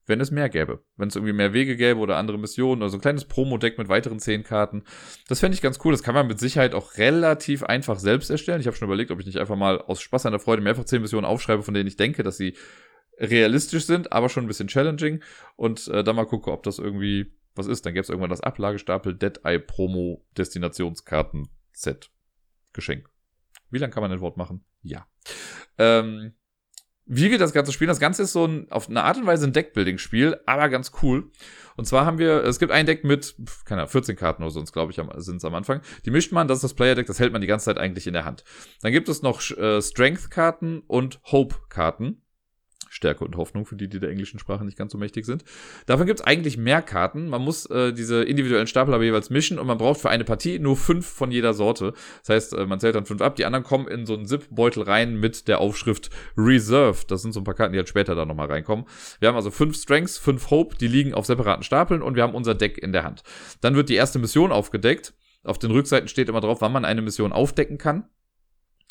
wenn 0.08 0.20
es 0.20 0.30
mehr 0.30 0.48
gäbe. 0.48 0.82
Wenn 0.96 1.08
es 1.08 1.16
irgendwie 1.16 1.32
mehr 1.32 1.52
Wege 1.52 1.76
gäbe 1.76 2.00
oder 2.00 2.16
andere 2.16 2.38
Missionen 2.38 2.82
oder 2.82 2.90
so 2.90 2.96
ein 2.96 3.00
kleines 3.00 3.26
Promo-Deck 3.26 3.78
mit 3.78 3.88
weiteren 3.88 4.18
zehn 4.18 4.42
Karten. 4.42 4.82
Das 5.28 5.40
fände 5.40 5.54
ich 5.54 5.62
ganz 5.62 5.78
cool. 5.84 5.92
Das 5.92 6.02
kann 6.02 6.14
man 6.14 6.26
mit 6.26 6.40
Sicherheit 6.40 6.74
auch 6.74 6.96
relativ 6.96 7.62
einfach 7.62 7.98
selbst 7.98 8.30
erstellen. 8.30 8.60
Ich 8.60 8.66
habe 8.66 8.76
schon 8.76 8.88
überlegt, 8.88 9.10
ob 9.10 9.20
ich 9.20 9.26
nicht 9.26 9.38
einfach 9.38 9.56
mal 9.56 9.80
aus 9.80 10.00
Spaß 10.00 10.26
an 10.26 10.32
der 10.32 10.40
Freude 10.40 10.62
mehrfach 10.62 10.84
zehn 10.84 11.02
Missionen 11.02 11.26
aufschreibe, 11.26 11.62
von 11.62 11.74
denen 11.74 11.86
ich 11.86 11.96
denke, 11.96 12.22
dass 12.22 12.36
sie 12.36 12.56
realistisch 13.18 13.84
sind, 13.84 14.12
aber 14.12 14.28
schon 14.28 14.44
ein 14.44 14.48
bisschen 14.48 14.68
challenging. 14.68 15.22
Und 15.56 15.88
äh, 15.88 16.02
dann 16.02 16.16
mal 16.16 16.26
gucke, 16.26 16.50
ob 16.50 16.62
das 16.62 16.78
irgendwie 16.78 17.32
was 17.54 17.66
ist. 17.66 17.84
Dann 17.84 17.92
gäbe 17.92 18.02
es 18.02 18.08
irgendwann 18.08 18.30
das 18.30 18.40
Ablagestapel 18.40 19.14
Dead 19.14 19.40
Eye 19.44 19.58
Promo 19.58 20.24
Destinationskarten 20.36 21.48
Set 21.72 22.10
Geschenk. 22.72 23.10
Wie 23.70 23.78
lange 23.78 23.92
kann 23.92 24.02
man 24.02 24.12
ein 24.12 24.20
Wort 24.20 24.36
machen? 24.36 24.64
Ja. 24.82 25.06
Ähm, 25.76 26.32
wie 27.08 27.30
wir 27.30 27.38
das 27.38 27.52
Ganze 27.52 27.72
spielen, 27.72 27.88
das 27.88 28.00
Ganze 28.00 28.22
ist 28.22 28.32
so 28.32 28.46
ein, 28.46 28.70
auf 28.70 28.88
eine 28.88 29.02
Art 29.02 29.16
und 29.16 29.26
Weise 29.26 29.46
ein 29.46 29.52
Deckbuilding-Spiel, 29.52 30.40
aber 30.46 30.68
ganz 30.68 30.92
cool. 31.02 31.30
Und 31.76 31.86
zwar 31.86 32.04
haben 32.04 32.18
wir, 32.18 32.44
es 32.44 32.58
gibt 32.58 32.70
ein 32.70 32.86
Deck 32.86 33.04
mit, 33.04 33.34
keine 33.64 33.82
Ahnung, 33.82 33.90
14 33.90 34.16
Karten 34.16 34.42
oder 34.42 34.50
sonst, 34.50 34.72
glaube 34.72 34.92
ich, 34.92 35.00
sind 35.22 35.36
es 35.36 35.44
am 35.44 35.54
Anfang. 35.54 35.80
Die 36.04 36.10
mischt 36.10 36.32
man, 36.32 36.48
das 36.48 36.58
ist 36.58 36.64
das 36.64 36.74
Player-Deck, 36.74 37.06
das 37.06 37.18
hält 37.18 37.32
man 37.32 37.40
die 37.40 37.46
ganze 37.46 37.66
Zeit 37.66 37.78
eigentlich 37.78 38.06
in 38.06 38.12
der 38.12 38.24
Hand. 38.24 38.44
Dann 38.82 38.92
gibt 38.92 39.08
es 39.08 39.22
noch 39.22 39.40
äh, 39.52 39.80
Strength-Karten 39.80 40.80
und 40.86 41.20
Hope-Karten. 41.24 42.22
Stärke 42.88 43.24
und 43.24 43.36
Hoffnung, 43.36 43.66
für 43.66 43.76
die, 43.76 43.88
die 43.88 44.00
der 44.00 44.10
englischen 44.10 44.38
Sprache 44.38 44.64
nicht 44.64 44.78
ganz 44.78 44.92
so 44.92 44.98
mächtig 44.98 45.26
sind. 45.26 45.44
Davon 45.86 46.06
gibt 46.06 46.20
es 46.20 46.26
eigentlich 46.26 46.56
mehr 46.56 46.82
Karten. 46.82 47.28
Man 47.28 47.42
muss 47.42 47.66
äh, 47.66 47.92
diese 47.92 48.22
individuellen 48.22 48.66
Stapel 48.66 48.94
aber 48.94 49.04
jeweils 49.04 49.30
mischen 49.30 49.58
und 49.58 49.66
man 49.66 49.78
braucht 49.78 50.00
für 50.00 50.10
eine 50.10 50.24
Partie 50.24 50.58
nur 50.58 50.76
fünf 50.76 51.06
von 51.06 51.30
jeder 51.30 51.54
Sorte. 51.54 51.92
Das 52.20 52.34
heißt, 52.34 52.52
äh, 52.54 52.66
man 52.66 52.80
zählt 52.80 52.94
dann 52.94 53.06
fünf 53.06 53.20
ab. 53.20 53.36
Die 53.36 53.44
anderen 53.44 53.64
kommen 53.64 53.88
in 53.88 54.06
so 54.06 54.14
einen 54.14 54.26
Zip-Beutel 54.26 54.82
rein 54.82 55.18
mit 55.18 55.48
der 55.48 55.60
Aufschrift 55.60 56.10
Reserved. 56.36 57.10
Das 57.10 57.22
sind 57.22 57.32
so 57.32 57.40
ein 57.40 57.44
paar 57.44 57.54
Karten, 57.54 57.72
die 57.72 57.78
halt 57.78 57.88
später 57.88 58.14
da 58.14 58.24
nochmal 58.24 58.48
reinkommen. 58.48 58.86
Wir 59.20 59.28
haben 59.28 59.36
also 59.36 59.50
fünf 59.50 59.76
Strengths, 59.76 60.18
fünf 60.18 60.50
Hope, 60.50 60.76
die 60.76 60.88
liegen 60.88 61.14
auf 61.14 61.26
separaten 61.26 61.62
Stapeln 61.62 62.02
und 62.02 62.16
wir 62.16 62.22
haben 62.22 62.34
unser 62.34 62.54
Deck 62.54 62.78
in 62.78 62.92
der 62.92 63.04
Hand. 63.04 63.22
Dann 63.60 63.74
wird 63.74 63.88
die 63.88 63.94
erste 63.94 64.18
Mission 64.18 64.52
aufgedeckt. 64.52 65.14
Auf 65.44 65.58
den 65.58 65.70
Rückseiten 65.70 66.08
steht 66.08 66.28
immer 66.28 66.40
drauf, 66.40 66.60
wann 66.60 66.72
man 66.72 66.84
eine 66.84 67.02
Mission 67.02 67.32
aufdecken 67.32 67.78
kann. 67.78 68.08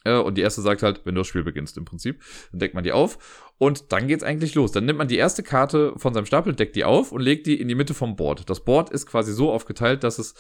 Äh, 0.08 0.18
und 0.20 0.38
die 0.38 0.42
erste 0.42 0.62
sagt 0.62 0.84
halt, 0.84 1.02
wenn 1.04 1.16
du 1.16 1.22
das 1.22 1.28
Spiel 1.28 1.44
beginnst 1.44 1.78
im 1.78 1.86
Prinzip. 1.86 2.22
Dann 2.52 2.60
deckt 2.60 2.74
man 2.74 2.84
die 2.84 2.92
auf 2.92 3.52
und 3.58 3.92
dann 3.92 4.08
geht's 4.08 4.24
eigentlich 4.24 4.56
los. 4.56 4.72
Dann 4.72 4.86
nimmt 4.86 5.00
man 5.00 5.08
die 5.08 5.18
erste 5.18 5.44
Karte 5.44 5.94
von 5.98 6.14
seinem 6.14 6.26
Stapel, 6.26 6.54
deckt 6.54 6.76
die 6.76 6.86
auf 6.86 7.12
und 7.12 7.22
legt 7.22 7.46
die 7.48 7.60
in 7.60 7.68
die 7.68 7.76
Mitte 7.76 7.94
vom 7.94 8.16
Board. 8.16 8.50
Das 8.50 8.64
Board 8.64 8.90
ist 8.90 9.06
quasi 9.06 9.34
so 9.34 9.52
aufgeteilt, 9.52 10.04
dass 10.04 10.20
es 10.20 10.36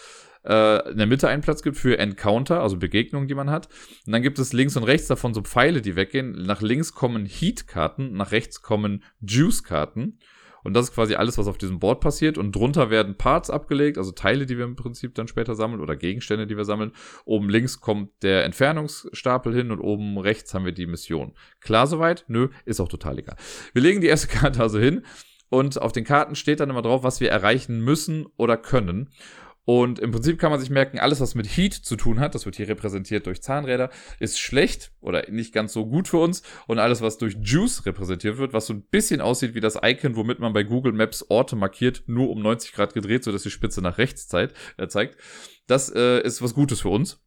äh, 0.45 0.91
in 0.91 0.97
der 0.97 1.07
Mitte 1.07 1.27
einen 1.27 1.41
Platz 1.41 1.61
gibt 1.61 1.77
für 1.77 1.97
Encounter, 1.97 2.61
also 2.61 2.77
Begegnungen, 2.77 3.27
die 3.27 3.35
man 3.35 3.49
hat. 3.49 3.67
Und 4.05 4.13
dann 4.13 4.21
gibt 4.21 4.39
es 4.39 4.53
links 4.53 4.77
und 4.77 4.83
rechts 4.83 5.07
davon 5.07 5.33
so 5.33 5.41
Pfeile, 5.41 5.81
die 5.81 5.95
weggehen. 5.95 6.31
Nach 6.43 6.61
links 6.61 6.93
kommen 6.93 7.25
Heat-Karten, 7.25 8.13
nach 8.13 8.31
rechts 8.31 8.61
kommen 8.61 9.03
Juice-Karten. 9.21 10.19
Und 10.67 10.73
das 10.73 10.89
ist 10.89 10.95
quasi 10.95 11.15
alles, 11.15 11.37
was 11.37 11.47
auf 11.47 11.57
diesem 11.57 11.79
Board 11.79 12.01
passiert. 12.01 12.37
Und 12.37 12.53
drunter 12.53 12.89
werden 12.89 13.15
Parts 13.15 13.49
abgelegt, 13.49 13.97
also 13.97 14.11
Teile, 14.11 14.45
die 14.45 14.57
wir 14.57 14.65
im 14.65 14.75
Prinzip 14.75 15.15
dann 15.15 15.29
später 15.29 15.55
sammeln 15.55 15.79
oder 15.79 15.95
Gegenstände, 15.95 16.45
die 16.45 16.57
wir 16.57 16.65
sammeln. 16.65 16.91
Oben 17.23 17.49
links 17.49 17.79
kommt 17.79 18.11
der 18.21 18.43
Entfernungsstapel 18.43 19.55
hin 19.55 19.71
und 19.71 19.79
oben 19.79 20.17
rechts 20.17 20.53
haben 20.53 20.65
wir 20.65 20.73
die 20.73 20.85
Mission. 20.85 21.31
Klar 21.61 21.87
soweit? 21.87 22.25
Nö, 22.27 22.49
ist 22.65 22.81
auch 22.81 22.89
total 22.89 23.17
egal. 23.17 23.37
Wir 23.71 23.81
legen 23.81 24.01
die 24.01 24.07
erste 24.07 24.27
Karte 24.37 24.61
also 24.61 24.77
hin 24.77 25.05
und 25.47 25.81
auf 25.81 25.93
den 25.93 26.03
Karten 26.03 26.35
steht 26.35 26.59
dann 26.59 26.69
immer 26.69 26.81
drauf, 26.81 27.01
was 27.01 27.21
wir 27.21 27.31
erreichen 27.31 27.79
müssen 27.79 28.25
oder 28.35 28.57
können. 28.57 29.09
Und 29.69 29.99
im 29.99 30.11
Prinzip 30.11 30.39
kann 30.39 30.49
man 30.49 30.61
sich 30.61 30.69
merken, 30.69 30.97
alles, 30.97 31.19
was 31.19 31.35
mit 31.35 31.45
Heat 31.45 31.73
zu 31.73 31.97
tun 31.97 32.21
hat, 32.21 32.35
das 32.35 32.45
wird 32.45 32.55
hier 32.55 32.69
repräsentiert 32.69 33.25
durch 33.25 33.41
Zahnräder, 33.41 33.89
ist 34.17 34.39
schlecht 34.39 34.93
oder 35.01 35.29
nicht 35.29 35.51
ganz 35.51 35.73
so 35.73 35.85
gut 35.85 36.07
für 36.07 36.19
uns. 36.19 36.41
Und 36.67 36.79
alles, 36.79 37.01
was 37.01 37.17
durch 37.17 37.35
Juice 37.41 37.85
repräsentiert 37.85 38.37
wird, 38.37 38.53
was 38.53 38.67
so 38.67 38.73
ein 38.73 38.83
bisschen 38.83 39.19
aussieht 39.19 39.55
wie 39.55 39.59
das 39.59 39.77
Icon, 39.83 40.15
womit 40.15 40.39
man 40.39 40.53
bei 40.53 40.63
Google 40.63 40.93
Maps 40.93 41.25
Orte 41.27 41.57
markiert, 41.57 42.03
nur 42.07 42.29
um 42.29 42.41
90 42.41 42.71
Grad 42.71 42.93
gedreht, 42.93 43.25
sodass 43.25 43.43
die 43.43 43.49
Spitze 43.49 43.81
nach 43.81 43.97
rechts 43.97 44.29
zeigt, 44.29 44.55
äh. 44.77 44.87
Das 45.67 45.93
äh, 45.93 46.21
ist 46.21 46.41
was 46.41 46.53
Gutes 46.53 46.79
für 46.79 46.89
uns. 46.89 47.19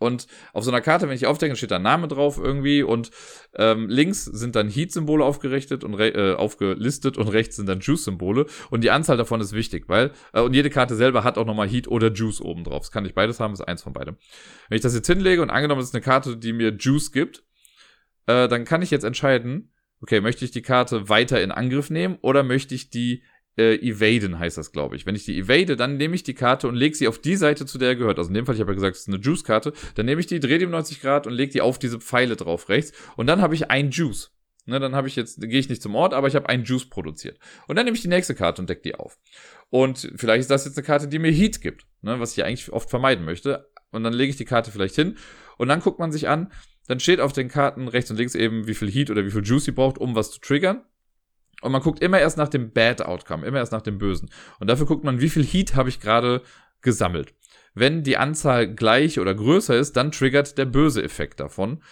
Und 0.00 0.26
auf 0.54 0.64
so 0.64 0.70
einer 0.70 0.80
Karte, 0.80 1.06
wenn 1.06 1.14
ich 1.14 1.26
aufdecke, 1.26 1.54
steht 1.56 1.70
da 1.70 1.76
ein 1.76 1.82
Name 1.82 2.08
drauf 2.08 2.38
irgendwie 2.42 2.82
und 2.82 3.10
ähm, 3.54 3.86
links 3.88 4.24
sind 4.24 4.56
dann 4.56 4.70
Heat-Symbole 4.70 5.22
aufgerichtet 5.22 5.84
und 5.84 6.00
äh, 6.00 6.32
aufgelistet 6.32 7.18
und 7.18 7.28
rechts 7.28 7.56
sind 7.56 7.68
dann 7.68 7.80
Juice-Symbole 7.80 8.46
und 8.70 8.82
die 8.82 8.90
Anzahl 8.90 9.18
davon 9.18 9.42
ist 9.42 9.52
wichtig, 9.52 9.84
weil 9.88 10.12
äh, 10.32 10.40
und 10.40 10.54
jede 10.54 10.70
Karte 10.70 10.96
selber 10.96 11.22
hat 11.22 11.36
auch 11.36 11.44
nochmal 11.44 11.68
Heat 11.68 11.86
oder 11.86 12.10
Juice 12.10 12.40
oben 12.40 12.64
drauf. 12.64 12.80
Das 12.80 12.90
kann 12.90 13.04
ich 13.04 13.14
beides 13.14 13.40
haben, 13.40 13.52
ist 13.52 13.60
eins 13.60 13.82
von 13.82 13.92
beidem. 13.92 14.16
Wenn 14.70 14.76
ich 14.76 14.82
das 14.82 14.94
jetzt 14.94 15.06
hinlege 15.06 15.42
und 15.42 15.50
angenommen, 15.50 15.82
es 15.82 15.88
ist 15.88 15.94
eine 15.94 16.02
Karte, 16.02 16.38
die 16.38 16.54
mir 16.54 16.70
Juice 16.70 17.12
gibt, 17.12 17.44
äh, 18.26 18.48
dann 18.48 18.64
kann 18.64 18.80
ich 18.80 18.90
jetzt 18.90 19.04
entscheiden, 19.04 19.70
okay, 20.00 20.22
möchte 20.22 20.46
ich 20.46 20.50
die 20.50 20.62
Karte 20.62 21.10
weiter 21.10 21.42
in 21.42 21.52
Angriff 21.52 21.90
nehmen 21.90 22.16
oder 22.22 22.42
möchte 22.42 22.74
ich 22.74 22.88
die 22.88 23.22
äh, 23.58 23.76
evaden 23.76 24.38
heißt 24.38 24.56
das, 24.56 24.72
glaube 24.72 24.96
ich. 24.96 25.06
Wenn 25.06 25.14
ich 25.14 25.24
die 25.24 25.38
evade, 25.38 25.76
dann 25.76 25.96
nehme 25.96 26.14
ich 26.14 26.22
die 26.22 26.34
Karte 26.34 26.68
und 26.68 26.74
lege 26.74 26.96
sie 26.96 27.08
auf 27.08 27.18
die 27.18 27.36
Seite, 27.36 27.66
zu 27.66 27.78
der 27.78 27.90
er 27.90 27.96
gehört. 27.96 28.18
Also 28.18 28.28
in 28.28 28.34
dem 28.34 28.46
Fall, 28.46 28.54
ich 28.54 28.60
habe 28.60 28.70
ja 28.70 28.74
gesagt, 28.74 28.96
es 28.96 29.02
ist 29.02 29.08
eine 29.08 29.18
Juice-Karte. 29.18 29.72
Dann 29.94 30.06
nehme 30.06 30.20
ich 30.20 30.26
die, 30.26 30.40
drehe 30.40 30.58
die 30.58 30.66
um 30.66 30.70
90 30.70 31.00
Grad 31.00 31.26
und 31.26 31.32
lege 31.32 31.52
die 31.52 31.60
auf 31.60 31.78
diese 31.78 32.00
Pfeile 32.00 32.36
drauf 32.36 32.68
rechts. 32.68 32.92
Und 33.16 33.26
dann 33.26 33.40
habe 33.40 33.54
ich 33.54 33.70
ein 33.70 33.90
Juice. 33.90 34.32
Ne, 34.66 34.78
dann 34.78 34.94
habe 34.94 35.08
ich 35.08 35.16
jetzt, 35.16 35.40
gehe 35.40 35.58
ich 35.58 35.68
nicht 35.68 35.82
zum 35.82 35.94
Ort, 35.94 36.12
aber 36.12 36.28
ich 36.28 36.36
habe 36.36 36.48
einen 36.48 36.64
Juice 36.64 36.88
produziert. 36.88 37.38
Und 37.66 37.76
dann 37.76 37.86
nehme 37.86 37.96
ich 37.96 38.02
die 38.02 38.08
nächste 38.08 38.34
Karte 38.34 38.60
und 38.60 38.68
decke 38.68 38.82
die 38.82 38.94
auf. 38.94 39.18
Und 39.70 40.12
vielleicht 40.16 40.40
ist 40.40 40.50
das 40.50 40.64
jetzt 40.66 40.76
eine 40.76 40.86
Karte, 40.86 41.08
die 41.08 41.18
mir 41.18 41.32
Heat 41.32 41.60
gibt, 41.60 41.86
ne, 42.02 42.20
was 42.20 42.36
ich 42.36 42.44
eigentlich 42.44 42.70
oft 42.70 42.90
vermeiden 42.90 43.24
möchte. 43.24 43.70
Und 43.90 44.04
dann 44.04 44.12
lege 44.12 44.30
ich 44.30 44.36
die 44.36 44.44
Karte 44.44 44.70
vielleicht 44.70 44.94
hin 44.94 45.16
und 45.56 45.68
dann 45.68 45.80
guckt 45.80 45.98
man 45.98 46.12
sich 46.12 46.28
an, 46.28 46.52
dann 46.86 47.00
steht 47.00 47.20
auf 47.20 47.32
den 47.32 47.48
Karten 47.48 47.88
rechts 47.88 48.10
und 48.10 48.16
links 48.16 48.34
eben, 48.34 48.66
wie 48.66 48.74
viel 48.74 48.90
Heat 48.90 49.10
oder 49.10 49.24
wie 49.24 49.30
viel 49.30 49.44
Juice 49.44 49.64
sie 49.64 49.72
braucht, 49.72 49.98
um 49.98 50.14
was 50.14 50.30
zu 50.30 50.40
triggern. 50.40 50.84
Und 51.60 51.72
man 51.72 51.82
guckt 51.82 52.02
immer 52.02 52.18
erst 52.18 52.38
nach 52.38 52.48
dem 52.48 52.72
Bad 52.72 53.02
Outcome, 53.02 53.46
immer 53.46 53.58
erst 53.58 53.72
nach 53.72 53.82
dem 53.82 53.98
Bösen. 53.98 54.30
Und 54.58 54.68
dafür 54.68 54.86
guckt 54.86 55.04
man, 55.04 55.20
wie 55.20 55.28
viel 55.28 55.44
Heat 55.44 55.74
habe 55.74 55.88
ich 55.88 56.00
gerade 56.00 56.42
gesammelt. 56.80 57.34
Wenn 57.74 58.02
die 58.02 58.16
Anzahl 58.16 58.72
gleich 58.72 59.20
oder 59.20 59.34
größer 59.34 59.76
ist, 59.76 59.96
dann 59.96 60.12
triggert 60.12 60.58
der 60.58 60.64
böse 60.64 61.02
Effekt 61.02 61.40
davon. 61.40 61.82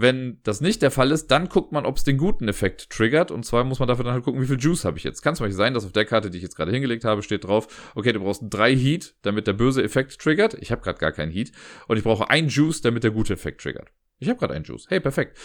Wenn 0.00 0.38
das 0.44 0.60
nicht 0.60 0.80
der 0.82 0.92
Fall 0.92 1.10
ist, 1.10 1.26
dann 1.32 1.48
guckt 1.48 1.72
man, 1.72 1.84
ob 1.84 1.96
es 1.96 2.04
den 2.04 2.18
guten 2.18 2.46
Effekt 2.46 2.88
triggert. 2.90 3.32
Und 3.32 3.44
zwar 3.44 3.64
muss 3.64 3.80
man 3.80 3.88
dafür 3.88 4.04
dann 4.04 4.14
halt 4.14 4.24
gucken, 4.24 4.40
wie 4.40 4.46
viel 4.46 4.58
Juice 4.58 4.84
habe 4.84 4.96
ich 4.96 5.02
jetzt. 5.02 5.22
Kann 5.22 5.34
zum 5.34 5.44
Beispiel 5.44 5.56
sein, 5.56 5.74
dass 5.74 5.84
auf 5.84 5.92
der 5.92 6.04
Karte, 6.04 6.30
die 6.30 6.38
ich 6.38 6.44
jetzt 6.44 6.54
gerade 6.54 6.70
hingelegt 6.70 7.04
habe, 7.04 7.22
steht 7.22 7.44
drauf, 7.44 7.92
okay, 7.96 8.12
du 8.12 8.20
brauchst 8.20 8.42
drei 8.44 8.74
Heat, 8.74 9.16
damit 9.22 9.48
der 9.48 9.54
böse 9.54 9.82
Effekt 9.82 10.20
triggert. 10.20 10.54
Ich 10.54 10.70
habe 10.70 10.82
gerade 10.82 11.00
gar 11.00 11.10
keinen 11.10 11.32
Heat. 11.32 11.50
Und 11.88 11.96
ich 11.96 12.04
brauche 12.04 12.30
ein 12.30 12.46
Juice, 12.46 12.80
damit 12.80 13.02
der 13.02 13.10
gute 13.10 13.32
Effekt 13.32 13.60
triggert. 13.60 13.88
Ich 14.20 14.28
habe 14.28 14.38
gerade 14.38 14.54
einen 14.54 14.64
Juice. 14.64 14.86
Hey, 14.88 15.00
perfekt. 15.00 15.36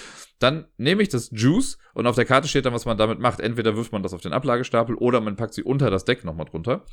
Dann 0.43 0.65
nehme 0.75 1.01
ich 1.01 1.07
das 1.07 1.29
Juice 1.31 1.77
und 1.93 2.05
auf 2.05 2.15
der 2.15 2.25
Karte 2.25 2.49
steht 2.49 2.65
dann, 2.65 2.73
was 2.73 2.85
man 2.85 2.97
damit 2.97 3.17
macht. 3.17 3.39
Entweder 3.39 3.77
wirft 3.77 3.93
man 3.93 4.03
das 4.03 4.13
auf 4.13 4.19
den 4.19 4.33
Ablagestapel 4.33 4.95
oder 4.95 5.21
man 5.21 5.37
packt 5.37 5.53
sie 5.53 5.63
unter 5.63 5.89
das 5.89 6.03
Deck 6.03 6.25
nochmal 6.25 6.47
drunter. 6.47 6.83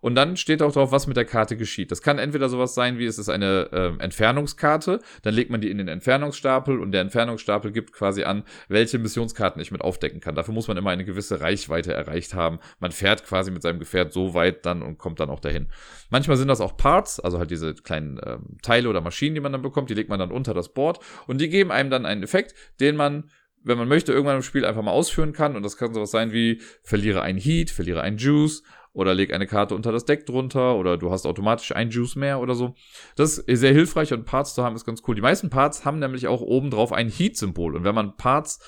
Und 0.00 0.16
dann 0.16 0.36
steht 0.36 0.60
auch 0.60 0.70
drauf, 0.70 0.92
was 0.92 1.06
mit 1.06 1.16
der 1.16 1.24
Karte 1.24 1.56
geschieht. 1.56 1.90
Das 1.90 2.02
kann 2.02 2.18
entweder 2.18 2.50
sowas 2.50 2.74
sein, 2.74 2.98
wie 2.98 3.06
es 3.06 3.18
ist 3.18 3.30
eine 3.30 3.70
äh, 3.72 4.02
Entfernungskarte. 4.02 5.00
Dann 5.22 5.32
legt 5.32 5.50
man 5.50 5.62
die 5.62 5.70
in 5.70 5.78
den 5.78 5.88
Entfernungsstapel 5.88 6.78
und 6.78 6.92
der 6.92 7.00
Entfernungsstapel 7.00 7.72
gibt 7.72 7.92
quasi 7.92 8.22
an, 8.24 8.44
welche 8.68 8.98
Missionskarten 8.98 9.62
ich 9.62 9.70
mit 9.70 9.80
aufdecken 9.80 10.20
kann. 10.20 10.34
Dafür 10.34 10.52
muss 10.52 10.68
man 10.68 10.76
immer 10.76 10.90
eine 10.90 11.06
gewisse 11.06 11.40
Reichweite 11.40 11.94
erreicht 11.94 12.34
haben. 12.34 12.58
Man 12.80 12.92
fährt 12.92 13.24
quasi 13.24 13.50
mit 13.50 13.62
seinem 13.62 13.78
Gefährt 13.78 14.12
so 14.12 14.34
weit 14.34 14.66
dann 14.66 14.82
und 14.82 14.98
kommt 14.98 15.20
dann 15.20 15.30
auch 15.30 15.40
dahin. 15.40 15.68
Manchmal 16.10 16.36
sind 16.36 16.48
das 16.48 16.60
auch 16.60 16.76
Parts, 16.76 17.18
also 17.18 17.38
halt 17.38 17.50
diese 17.50 17.72
kleinen 17.72 18.20
ähm, 18.26 18.58
Teile 18.60 18.90
oder 18.90 19.00
Maschinen, 19.00 19.34
die 19.34 19.40
man 19.40 19.52
dann 19.52 19.62
bekommt. 19.62 19.88
Die 19.88 19.94
legt 19.94 20.10
man 20.10 20.18
dann 20.18 20.32
unter 20.32 20.52
das 20.52 20.68
Board 20.74 20.98
und 21.26 21.40
die 21.40 21.48
geben 21.48 21.72
einem 21.72 21.88
dann 21.88 22.04
einen 22.04 22.22
Effekt, 22.22 22.54
den 22.78 22.93
man 22.96 23.30
wenn 23.64 23.78
man 23.78 23.88
möchte, 23.88 24.12
irgendwann 24.12 24.36
im 24.36 24.42
Spiel 24.42 24.64
einfach 24.64 24.82
mal 24.82 24.92
ausführen 24.92 25.32
kann. 25.32 25.56
Und 25.56 25.62
das 25.62 25.76
kann 25.76 25.94
sowas 25.94 26.10
sein 26.10 26.32
wie, 26.32 26.60
verliere 26.82 27.22
einen 27.22 27.38
Heat, 27.38 27.70
verliere 27.70 28.02
einen 28.02 28.18
Juice 28.18 28.62
oder 28.92 29.14
leg 29.14 29.32
eine 29.32 29.46
Karte 29.46 29.74
unter 29.74 29.90
das 29.90 30.04
Deck 30.04 30.26
drunter 30.26 30.76
oder 30.76 30.96
du 30.96 31.10
hast 31.10 31.26
automatisch 31.26 31.74
einen 31.74 31.90
Juice 31.90 32.14
mehr 32.14 32.40
oder 32.40 32.54
so. 32.54 32.74
Das 33.16 33.38
ist 33.38 33.60
sehr 33.60 33.72
hilfreich 33.72 34.12
und 34.12 34.26
Parts 34.26 34.54
zu 34.54 34.62
haben 34.62 34.76
ist 34.76 34.84
ganz 34.84 35.02
cool. 35.08 35.14
Die 35.16 35.22
meisten 35.22 35.50
Parts 35.50 35.84
haben 35.84 35.98
nämlich 35.98 36.28
auch 36.28 36.42
oben 36.42 36.70
drauf 36.70 36.92
ein 36.92 37.08
Heat-Symbol. 37.08 37.74
Und 37.74 37.84
wenn 37.84 37.94
man 37.94 38.16
Parts 38.16 38.60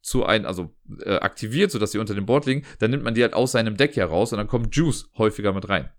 zu 0.00 0.24
ein, 0.24 0.46
also 0.46 0.74
äh, 1.04 1.16
aktiviert, 1.16 1.70
sodass 1.70 1.92
sie 1.92 1.98
unter 1.98 2.14
dem 2.14 2.26
Board 2.26 2.46
liegen, 2.46 2.64
dann 2.78 2.90
nimmt 2.90 3.04
man 3.04 3.14
die 3.14 3.22
halt 3.22 3.34
aus 3.34 3.52
seinem 3.52 3.76
Deck 3.76 3.96
heraus 3.96 4.32
und 4.32 4.38
dann 4.38 4.48
kommt 4.48 4.74
Juice 4.74 5.10
häufiger 5.18 5.52
mit 5.52 5.68
rein. 5.68 5.90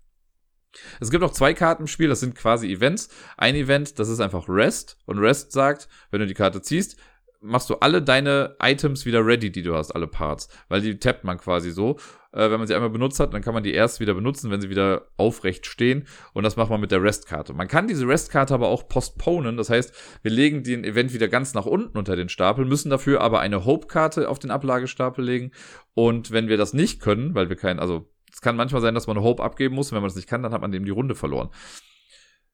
Es 1.00 1.10
gibt 1.10 1.24
auch 1.24 1.32
zwei 1.32 1.54
Karten 1.54 1.84
im 1.84 1.86
Spiel, 1.86 2.08
das 2.08 2.20
sind 2.20 2.34
quasi 2.34 2.70
Events. 2.70 3.08
Ein 3.36 3.54
Event, 3.56 3.98
das 3.98 4.08
ist 4.08 4.20
einfach 4.20 4.48
Rest. 4.48 4.98
Und 5.04 5.18
Rest 5.18 5.52
sagt, 5.52 5.88
wenn 6.10 6.20
du 6.20 6.26
die 6.26 6.34
Karte 6.34 6.62
ziehst, 6.62 6.96
machst 7.40 7.70
du 7.70 7.76
alle 7.76 8.02
deine 8.02 8.56
Items 8.60 9.06
wieder 9.06 9.24
ready, 9.24 9.50
die 9.50 9.62
du 9.62 9.74
hast, 9.74 9.92
alle 9.92 10.06
Parts. 10.06 10.48
Weil 10.68 10.82
die 10.82 10.98
tappt 10.98 11.24
man 11.24 11.38
quasi 11.38 11.70
so. 11.70 11.96
Äh, 12.32 12.50
wenn 12.50 12.58
man 12.58 12.66
sie 12.66 12.74
einmal 12.74 12.90
benutzt 12.90 13.18
hat, 13.18 13.32
dann 13.34 13.42
kann 13.42 13.54
man 13.54 13.62
die 13.62 13.72
erst 13.72 13.98
wieder 13.98 14.14
benutzen, 14.14 14.50
wenn 14.50 14.60
sie 14.60 14.70
wieder 14.70 15.08
aufrecht 15.16 15.66
stehen. 15.66 16.06
Und 16.32 16.44
das 16.44 16.56
macht 16.56 16.70
man 16.70 16.80
mit 16.80 16.90
der 16.90 17.02
Rest-Karte. 17.02 17.54
Man 17.54 17.68
kann 17.68 17.88
diese 17.88 18.06
Rest-Karte 18.06 18.54
aber 18.54 18.68
auch 18.68 18.88
postponen. 18.88 19.56
Das 19.56 19.70
heißt, 19.70 19.94
wir 20.22 20.30
legen 20.30 20.62
den 20.62 20.84
Event 20.84 21.12
wieder 21.12 21.28
ganz 21.28 21.54
nach 21.54 21.66
unten 21.66 21.96
unter 21.96 22.14
den 22.14 22.28
Stapel, 22.28 22.64
müssen 22.64 22.90
dafür 22.90 23.20
aber 23.20 23.40
eine 23.40 23.64
Hope-Karte 23.64 24.28
auf 24.28 24.38
den 24.38 24.50
Ablagestapel 24.50 25.24
legen. 25.24 25.50
Und 25.94 26.30
wenn 26.30 26.48
wir 26.48 26.56
das 26.56 26.72
nicht 26.72 27.00
können, 27.00 27.34
weil 27.34 27.48
wir 27.48 27.56
keinen, 27.56 27.80
also 27.80 28.10
es 28.32 28.40
kann 28.40 28.56
manchmal 28.56 28.82
sein, 28.82 28.94
dass 28.94 29.06
man 29.06 29.16
eine 29.16 29.26
Hope 29.26 29.42
abgeben 29.42 29.74
muss. 29.74 29.90
Und 29.90 29.96
wenn 29.96 30.02
man 30.02 30.08
das 30.08 30.16
nicht 30.16 30.28
kann, 30.28 30.42
dann 30.42 30.52
hat 30.52 30.60
man 30.60 30.72
eben 30.72 30.84
die 30.84 30.90
Runde 30.90 31.14
verloren. 31.14 31.50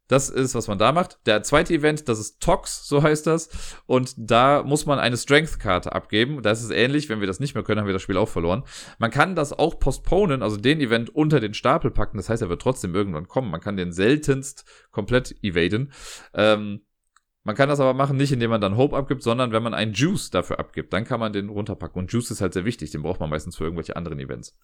Das 0.09 0.29
ist, 0.29 0.55
was 0.55 0.69
man 0.69 0.79
da 0.79 0.93
macht. 0.93 1.19
Der 1.27 1.43
zweite 1.43 1.75
Event, 1.75 2.09
das 2.09 2.21
ist 2.21 2.41
Tox, 2.41 2.87
so 2.87 3.03
heißt 3.03 3.27
das. 3.27 3.49
Und 3.87 4.15
da 4.17 4.63
muss 4.63 4.87
man 4.87 4.99
eine 4.99 5.17
Strength-Karte 5.17 5.93
abgeben. 5.93 6.43
Das 6.43 6.63
ist 6.63 6.71
ähnlich. 6.71 7.09
Wenn 7.09 7.21
wir 7.21 7.27
das 7.27 7.41
nicht 7.41 7.55
mehr 7.55 7.65
können, 7.65 7.81
haben 7.81 7.89
wir 7.89 7.93
das 7.93 8.03
Spiel 8.03 8.17
auch 8.17 8.29
verloren. 8.29 8.63
Man 8.99 9.11
kann 9.11 9.35
das 9.35 9.53
auch 9.53 9.81
postponen, 9.81 10.43
also 10.43 10.57
den 10.57 10.81
Event 10.81 11.11
unter 11.11 11.41
den 11.41 11.55
Stapel 11.55 11.91
packen. 11.91 12.19
Das 12.19 12.29
heißt, 12.29 12.43
er 12.43 12.49
wird 12.49 12.63
trotzdem 12.63 12.95
irgendwann 12.95 13.27
kommen. 13.27 13.51
Man 13.51 13.61
kann 13.61 13.77
den 13.77 13.93
seltenst 13.93 14.65
komplett 14.93 15.35
evaden. 15.43 15.93
Ähm, 16.35 16.83
man 17.43 17.55
kann 17.55 17.69
das 17.69 17.79
aber 17.79 17.95
machen, 17.95 18.17
nicht 18.17 18.33
indem 18.33 18.51
man 18.51 18.61
dann 18.61 18.77
Hope 18.77 18.97
abgibt, 18.97 19.23
sondern 19.23 19.53
wenn 19.53 19.63
man 19.63 19.73
einen 19.73 19.93
Juice 19.93 20.31
dafür 20.31 20.59
abgibt, 20.59 20.93
dann 20.93 21.05
kann 21.05 21.21
man 21.21 21.33
den 21.33 21.49
runterpacken. 21.49 22.01
Und 22.01 22.13
Juice 22.13 22.33
ist 22.33 22.41
halt 22.41 22.53
sehr 22.53 22.65
wichtig, 22.65 22.91
den 22.91 23.03
braucht 23.03 23.21
man 23.21 23.31
meistens 23.31 23.57
für 23.57 23.65
irgendwelche 23.65 23.95
anderen 23.95 24.19
Events. 24.19 24.59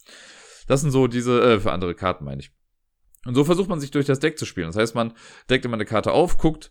Das 0.66 0.80
sind 0.80 0.90
so 0.90 1.06
diese, 1.06 1.40
äh, 1.42 1.60
für 1.60 1.72
andere 1.72 1.94
Karten 1.94 2.24
meine 2.24 2.40
ich. 2.40 2.52
Und 3.24 3.34
so 3.34 3.44
versucht 3.44 3.68
man 3.68 3.80
sich 3.80 3.90
durch 3.90 4.06
das 4.06 4.18
Deck 4.18 4.38
zu 4.38 4.46
spielen. 4.46 4.66
Das 4.66 4.76
heißt, 4.76 4.94
man 4.94 5.12
deckt 5.48 5.64
immer 5.64 5.74
eine 5.74 5.84
Karte 5.84 6.12
auf, 6.12 6.38
guckt, 6.38 6.70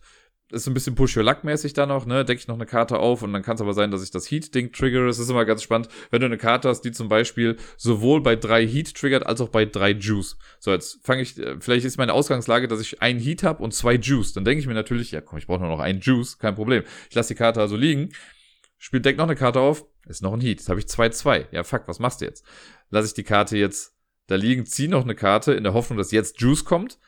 ist 0.52 0.66
ein 0.66 0.74
bisschen 0.74 0.94
Push-Your-Luck-mäßig 0.94 1.72
da 1.72 1.86
noch, 1.86 2.04
ne? 2.06 2.24
Decke 2.24 2.40
ich 2.40 2.46
noch 2.46 2.56
eine 2.56 2.66
Karte 2.66 2.98
auf 2.98 3.22
und 3.22 3.32
dann 3.32 3.42
kann 3.42 3.54
es 3.54 3.60
aber 3.60 3.72
sein, 3.72 3.90
dass 3.90 4.02
ich 4.02 4.10
das 4.10 4.30
Heat-Ding 4.30 4.72
triggere. 4.72 5.08
Es 5.08 5.18
ist 5.18 5.30
immer 5.30 5.44
ganz 5.44 5.62
spannend, 5.62 5.88
wenn 6.10 6.20
du 6.20 6.26
eine 6.26 6.36
Karte 6.36 6.68
hast, 6.68 6.82
die 6.82 6.92
zum 6.92 7.08
Beispiel 7.08 7.56
sowohl 7.76 8.22
bei 8.22 8.36
drei 8.36 8.66
Heat 8.66 8.94
triggert, 8.94 9.26
als 9.26 9.40
auch 9.40 9.48
bei 9.48 9.64
drei 9.64 9.92
Juice. 9.92 10.36
So, 10.60 10.70
jetzt 10.70 10.98
fange 11.04 11.22
ich, 11.22 11.38
äh, 11.38 11.56
vielleicht 11.58 11.86
ist 11.86 11.96
meine 11.96 12.12
Ausgangslage, 12.12 12.68
dass 12.68 12.80
ich 12.80 13.00
einen 13.00 13.18
Heat 13.18 13.42
habe 13.42 13.62
und 13.62 13.72
zwei 13.72 13.94
Juice. 13.94 14.34
Dann 14.34 14.44
denke 14.44 14.60
ich 14.60 14.66
mir 14.66 14.74
natürlich, 14.74 15.10
ja 15.10 15.20
komm, 15.20 15.38
ich 15.38 15.46
brauche 15.46 15.60
nur 15.60 15.70
noch 15.70 15.80
einen 15.80 16.00
Juice, 16.00 16.38
kein 16.38 16.54
Problem. 16.54 16.82
Ich 17.08 17.14
lasse 17.14 17.32
die 17.32 17.38
Karte 17.38 17.60
also 17.60 17.76
liegen, 17.76 18.10
spielt 18.78 19.06
Deck 19.06 19.16
noch 19.16 19.24
eine 19.24 19.36
Karte 19.36 19.60
auf, 19.60 19.86
ist 20.06 20.22
noch 20.22 20.34
ein 20.34 20.40
Heat. 20.40 20.60
Jetzt 20.60 20.68
habe 20.68 20.80
ich 20.80 20.88
zwei, 20.88 21.08
zwei. 21.08 21.48
Ja, 21.50 21.64
fuck, 21.64 21.84
was 21.86 21.98
machst 21.98 22.20
du 22.20 22.26
jetzt? 22.26 22.44
Lasse 22.90 23.06
ich 23.06 23.14
die 23.14 23.24
Karte 23.24 23.56
jetzt 23.56 23.94
da 24.32 24.36
liegen, 24.36 24.66
zieh 24.66 24.88
noch 24.88 25.04
eine 25.04 25.14
Karte 25.14 25.52
in 25.52 25.62
der 25.62 25.74
Hoffnung, 25.74 25.98
dass 25.98 26.10
jetzt 26.10 26.40
Juice 26.40 26.64
kommt. 26.64 26.98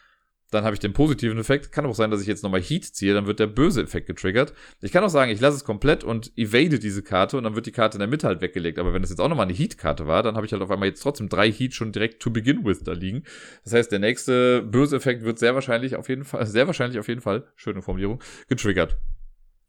Dann 0.50 0.64
habe 0.64 0.74
ich 0.74 0.80
den 0.80 0.92
positiven 0.92 1.38
Effekt. 1.38 1.72
Kann 1.72 1.84
auch 1.84 1.96
sein, 1.96 2.12
dass 2.12 2.20
ich 2.20 2.28
jetzt 2.28 2.44
nochmal 2.44 2.60
Heat 2.60 2.84
ziehe, 2.84 3.12
dann 3.12 3.26
wird 3.26 3.40
der 3.40 3.48
böse 3.48 3.82
Effekt 3.82 4.06
getriggert. 4.06 4.52
Ich 4.82 4.92
kann 4.92 5.02
auch 5.02 5.08
sagen, 5.08 5.32
ich 5.32 5.40
lasse 5.40 5.56
es 5.56 5.64
komplett 5.64 6.04
und 6.04 6.30
evade 6.36 6.78
diese 6.78 7.02
Karte 7.02 7.36
und 7.36 7.44
dann 7.44 7.56
wird 7.56 7.66
die 7.66 7.72
Karte 7.72 7.96
in 7.96 8.00
der 8.00 8.08
Mitte 8.08 8.28
halt 8.28 8.40
weggelegt. 8.40 8.78
Aber 8.78 8.94
wenn 8.94 9.02
es 9.02 9.10
jetzt 9.10 9.18
auch 9.18 9.28
nochmal 9.28 9.46
eine 9.46 9.54
Heat-Karte 9.54 10.06
war, 10.06 10.22
dann 10.22 10.36
habe 10.36 10.46
ich 10.46 10.52
halt 10.52 10.62
auf 10.62 10.70
einmal 10.70 10.88
jetzt 10.88 11.02
trotzdem 11.02 11.28
drei 11.28 11.50
Heat 11.50 11.74
schon 11.74 11.90
direkt 11.90 12.22
to 12.22 12.30
begin 12.30 12.64
with 12.64 12.84
da 12.84 12.92
liegen. 12.92 13.24
Das 13.64 13.72
heißt, 13.72 13.90
der 13.90 13.98
nächste 13.98 14.62
böse 14.62 14.96
Effekt 14.96 15.24
wird 15.24 15.40
sehr 15.40 15.54
wahrscheinlich 15.54 15.96
auf 15.96 16.08
jeden 16.08 16.24
Fall, 16.24 16.46
sehr 16.46 16.68
wahrscheinlich 16.68 17.00
auf 17.00 17.08
jeden 17.08 17.20
Fall, 17.20 17.48
schöne 17.56 17.82
Formulierung, 17.82 18.22
getriggert. 18.46 18.96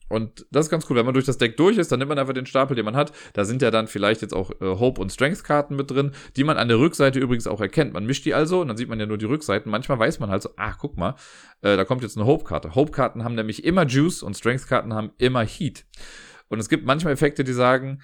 Und 0.08 0.46
das 0.52 0.68
ist 0.68 0.70
ganz 0.70 0.88
cool. 0.90 0.96
Wenn 0.96 1.06
man 1.06 1.14
durch 1.14 1.26
das 1.26 1.38
Deck 1.38 1.58
durch 1.58 1.78
ist, 1.78 1.92
dann 1.92 2.00
nimmt 2.00 2.10
man 2.10 2.20
einfach 2.20 2.34
den 2.34 2.46
Stapel, 2.46 2.76
den 2.76 2.86
man 2.86 2.96
hat. 2.96 3.12
Da 3.34 3.44
sind 3.44 3.62
ja 3.62 3.72
dann 3.72 3.88
vielleicht 3.88 4.22
jetzt 4.22 4.34
auch 4.34 4.52
äh, 4.62 4.66
Hope- 4.66 5.02
und 5.02 5.12
Strength-Karten 5.12 5.76
mit 5.76 5.90
drin, 5.90 6.12
die 6.36 6.44
man 6.44 6.58
an 6.58 6.68
der 6.68 6.78
Rückseite 6.78 7.20
übrigens 7.20 7.48
auch 7.48 7.60
erkennt. 7.60 7.94
Man 7.94 8.06
mischt 8.06 8.26
die 8.26 8.34
also 8.34 8.62
und 8.62 8.68
dann 8.68 8.78
sieht 8.78 8.90
man 8.90 9.00
ja 9.00 9.08
nur 9.08 9.18
die 9.18 9.26
Rückseiten. 9.26 9.72
Manchmal 9.72 9.98
weiß 9.98 10.20
man 10.20 10.30
halt 10.30 10.44
so, 10.44 10.50
ach, 10.58 10.78
guck 10.78 10.98
mal, 10.98 11.16
äh, 11.62 11.76
da 11.76 11.86
kommt 11.86 12.04
jetzt 12.04 12.18
eine 12.18 12.26
Hope-Karte. 12.26 12.76
Hope-Karten 12.76 13.24
haben 13.24 13.36
nämlich 13.36 13.64
immer 13.64 13.86
Juice 13.86 14.22
und 14.22 14.38
Strength-Karten 14.38 14.94
haben 14.94 15.12
immer 15.18 15.44
Heat. 15.44 15.86
Und 16.50 16.60
es 16.60 16.70
gibt 16.70 16.86
manchmal 16.86 17.14
Effekte, 17.14 17.44
die 17.44 17.54
sagen, 17.54 18.02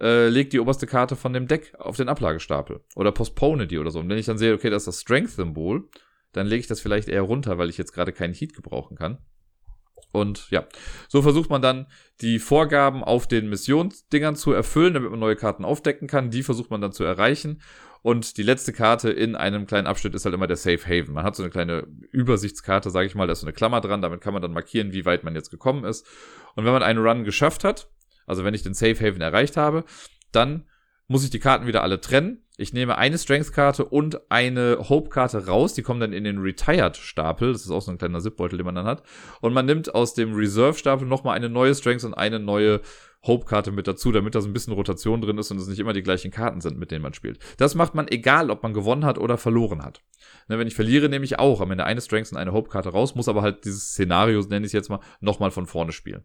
äh, 0.00 0.28
leg 0.28 0.50
die 0.50 0.58
oberste 0.58 0.86
Karte 0.86 1.16
von 1.16 1.34
dem 1.34 1.46
Deck 1.48 1.74
auf 1.78 1.96
den 1.96 2.08
Ablagestapel. 2.08 2.80
Oder 2.96 3.12
postpone 3.12 3.66
die 3.66 3.78
oder 3.78 3.90
so. 3.90 4.00
Und 4.00 4.08
wenn 4.08 4.18
ich 4.18 4.26
dann 4.26 4.38
sehe, 4.38 4.54
okay, 4.54 4.70
das 4.70 4.82
ist 4.82 4.86
das 4.86 5.00
Strength-Symbol, 5.02 5.88
dann 6.32 6.46
lege 6.46 6.60
ich 6.60 6.66
das 6.66 6.80
vielleicht 6.80 7.08
eher 7.08 7.22
runter, 7.22 7.58
weil 7.58 7.68
ich 7.68 7.76
jetzt 7.76 7.92
gerade 7.92 8.12
keinen 8.12 8.32
Heat 8.32 8.54
gebrauchen 8.54 8.96
kann. 8.96 9.18
Und 10.12 10.50
ja, 10.50 10.66
so 11.08 11.22
versucht 11.22 11.50
man 11.50 11.62
dann 11.62 11.86
die 12.20 12.38
Vorgaben 12.38 13.02
auf 13.02 13.26
den 13.26 13.48
Missionsdingern 13.48 14.36
zu 14.36 14.52
erfüllen, 14.52 14.94
damit 14.94 15.10
man 15.10 15.18
neue 15.18 15.36
Karten 15.36 15.64
aufdecken 15.64 16.06
kann. 16.06 16.30
Die 16.30 16.42
versucht 16.42 16.70
man 16.70 16.80
dann 16.80 16.92
zu 16.92 17.02
erreichen. 17.02 17.60
Und 18.02 18.36
die 18.36 18.42
letzte 18.42 18.72
Karte 18.72 19.10
in 19.10 19.36
einem 19.36 19.66
kleinen 19.66 19.86
Abschnitt 19.86 20.14
ist 20.14 20.24
halt 20.24 20.34
immer 20.34 20.48
der 20.48 20.56
Safe 20.56 20.84
Haven. 20.84 21.14
Man 21.14 21.24
hat 21.24 21.36
so 21.36 21.42
eine 21.42 21.50
kleine 21.50 21.86
Übersichtskarte, 22.10 22.90
sage 22.90 23.06
ich 23.06 23.14
mal, 23.14 23.26
da 23.26 23.32
ist 23.32 23.40
so 23.40 23.46
eine 23.46 23.54
Klammer 23.54 23.80
dran. 23.80 24.02
Damit 24.02 24.20
kann 24.20 24.32
man 24.32 24.42
dann 24.42 24.52
markieren, 24.52 24.92
wie 24.92 25.04
weit 25.04 25.24
man 25.24 25.34
jetzt 25.34 25.50
gekommen 25.50 25.84
ist. 25.84 26.06
Und 26.54 26.64
wenn 26.64 26.72
man 26.72 26.82
einen 26.82 26.98
Run 26.98 27.24
geschafft 27.24 27.64
hat, 27.64 27.88
also 28.26 28.44
wenn 28.44 28.54
ich 28.54 28.62
den 28.62 28.74
Safe 28.74 28.96
Haven 28.96 29.20
erreicht 29.20 29.56
habe, 29.56 29.84
dann 30.32 30.66
muss 31.12 31.24
ich 31.24 31.30
die 31.30 31.38
Karten 31.38 31.66
wieder 31.66 31.82
alle 31.82 32.00
trennen. 32.00 32.42
Ich 32.56 32.72
nehme 32.72 32.98
eine 32.98 33.18
Strength-Karte 33.18 33.84
und 33.84 34.30
eine 34.30 34.88
Hope-Karte 34.88 35.46
raus. 35.46 35.74
Die 35.74 35.82
kommen 35.82 36.00
dann 36.00 36.12
in 36.12 36.24
den 36.24 36.38
Retired-Stapel. 36.38 37.52
Das 37.52 37.62
ist 37.62 37.70
auch 37.70 37.82
so 37.82 37.90
ein 37.90 37.98
kleiner 37.98 38.20
Zipbeutel, 38.20 38.56
den 38.56 38.66
man 38.66 38.74
dann 38.74 38.86
hat. 38.86 39.02
Und 39.40 39.52
man 39.52 39.66
nimmt 39.66 39.94
aus 39.94 40.14
dem 40.14 40.34
Reserve-Stapel 40.34 41.06
nochmal 41.06 41.36
eine 41.36 41.48
neue 41.48 41.74
Strength 41.74 42.04
und 42.04 42.14
eine 42.14 42.40
neue 42.40 42.80
Hope-Karte 43.24 43.70
mit 43.70 43.86
dazu, 43.86 44.10
damit 44.10 44.34
da 44.34 44.40
so 44.40 44.48
ein 44.48 44.52
bisschen 44.52 44.72
Rotation 44.72 45.20
drin 45.20 45.38
ist 45.38 45.50
und 45.50 45.58
es 45.58 45.68
nicht 45.68 45.78
immer 45.78 45.92
die 45.92 46.02
gleichen 46.02 46.30
Karten 46.30 46.60
sind, 46.60 46.78
mit 46.78 46.90
denen 46.90 47.02
man 47.02 47.14
spielt. 47.14 47.38
Das 47.58 47.74
macht 47.74 47.94
man 47.94 48.08
egal, 48.08 48.50
ob 48.50 48.62
man 48.62 48.74
gewonnen 48.74 49.04
hat 49.04 49.18
oder 49.18 49.38
verloren 49.38 49.82
hat. 49.82 50.02
Ne, 50.48 50.58
wenn 50.58 50.66
ich 50.66 50.74
verliere, 50.74 51.08
nehme 51.08 51.24
ich 51.24 51.38
auch 51.38 51.60
am 51.60 51.70
Ende 51.70 51.84
eine 51.84 52.00
Strength 52.00 52.32
und 52.32 52.38
eine 52.38 52.52
Hope-Karte 52.52 52.88
raus, 52.88 53.14
muss 53.14 53.28
aber 53.28 53.42
halt 53.42 53.64
dieses 53.64 53.90
Szenario, 53.90 54.40
nenne 54.40 54.66
ich 54.66 54.70
es 54.70 54.72
jetzt 54.72 54.88
mal, 54.88 55.00
nochmal 55.20 55.52
von 55.52 55.66
vorne 55.66 55.92
spielen. 55.92 56.24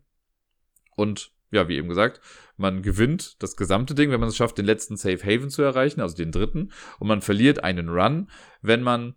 Und 0.95 1.31
ja, 1.51 1.67
wie 1.67 1.77
eben 1.77 1.89
gesagt, 1.89 2.21
man 2.57 2.81
gewinnt 2.81 3.41
das 3.41 3.55
gesamte 3.55 3.95
Ding, 3.95 4.11
wenn 4.11 4.19
man 4.19 4.29
es 4.29 4.37
schafft, 4.37 4.57
den 4.57 4.65
letzten 4.65 4.97
Safe 4.97 5.23
Haven 5.23 5.49
zu 5.49 5.61
erreichen, 5.61 6.01
also 6.01 6.15
den 6.15 6.31
dritten, 6.31 6.71
und 6.99 7.07
man 7.07 7.21
verliert 7.21 7.63
einen 7.63 7.89
Run, 7.89 8.29
wenn 8.61 8.83
man 8.83 9.15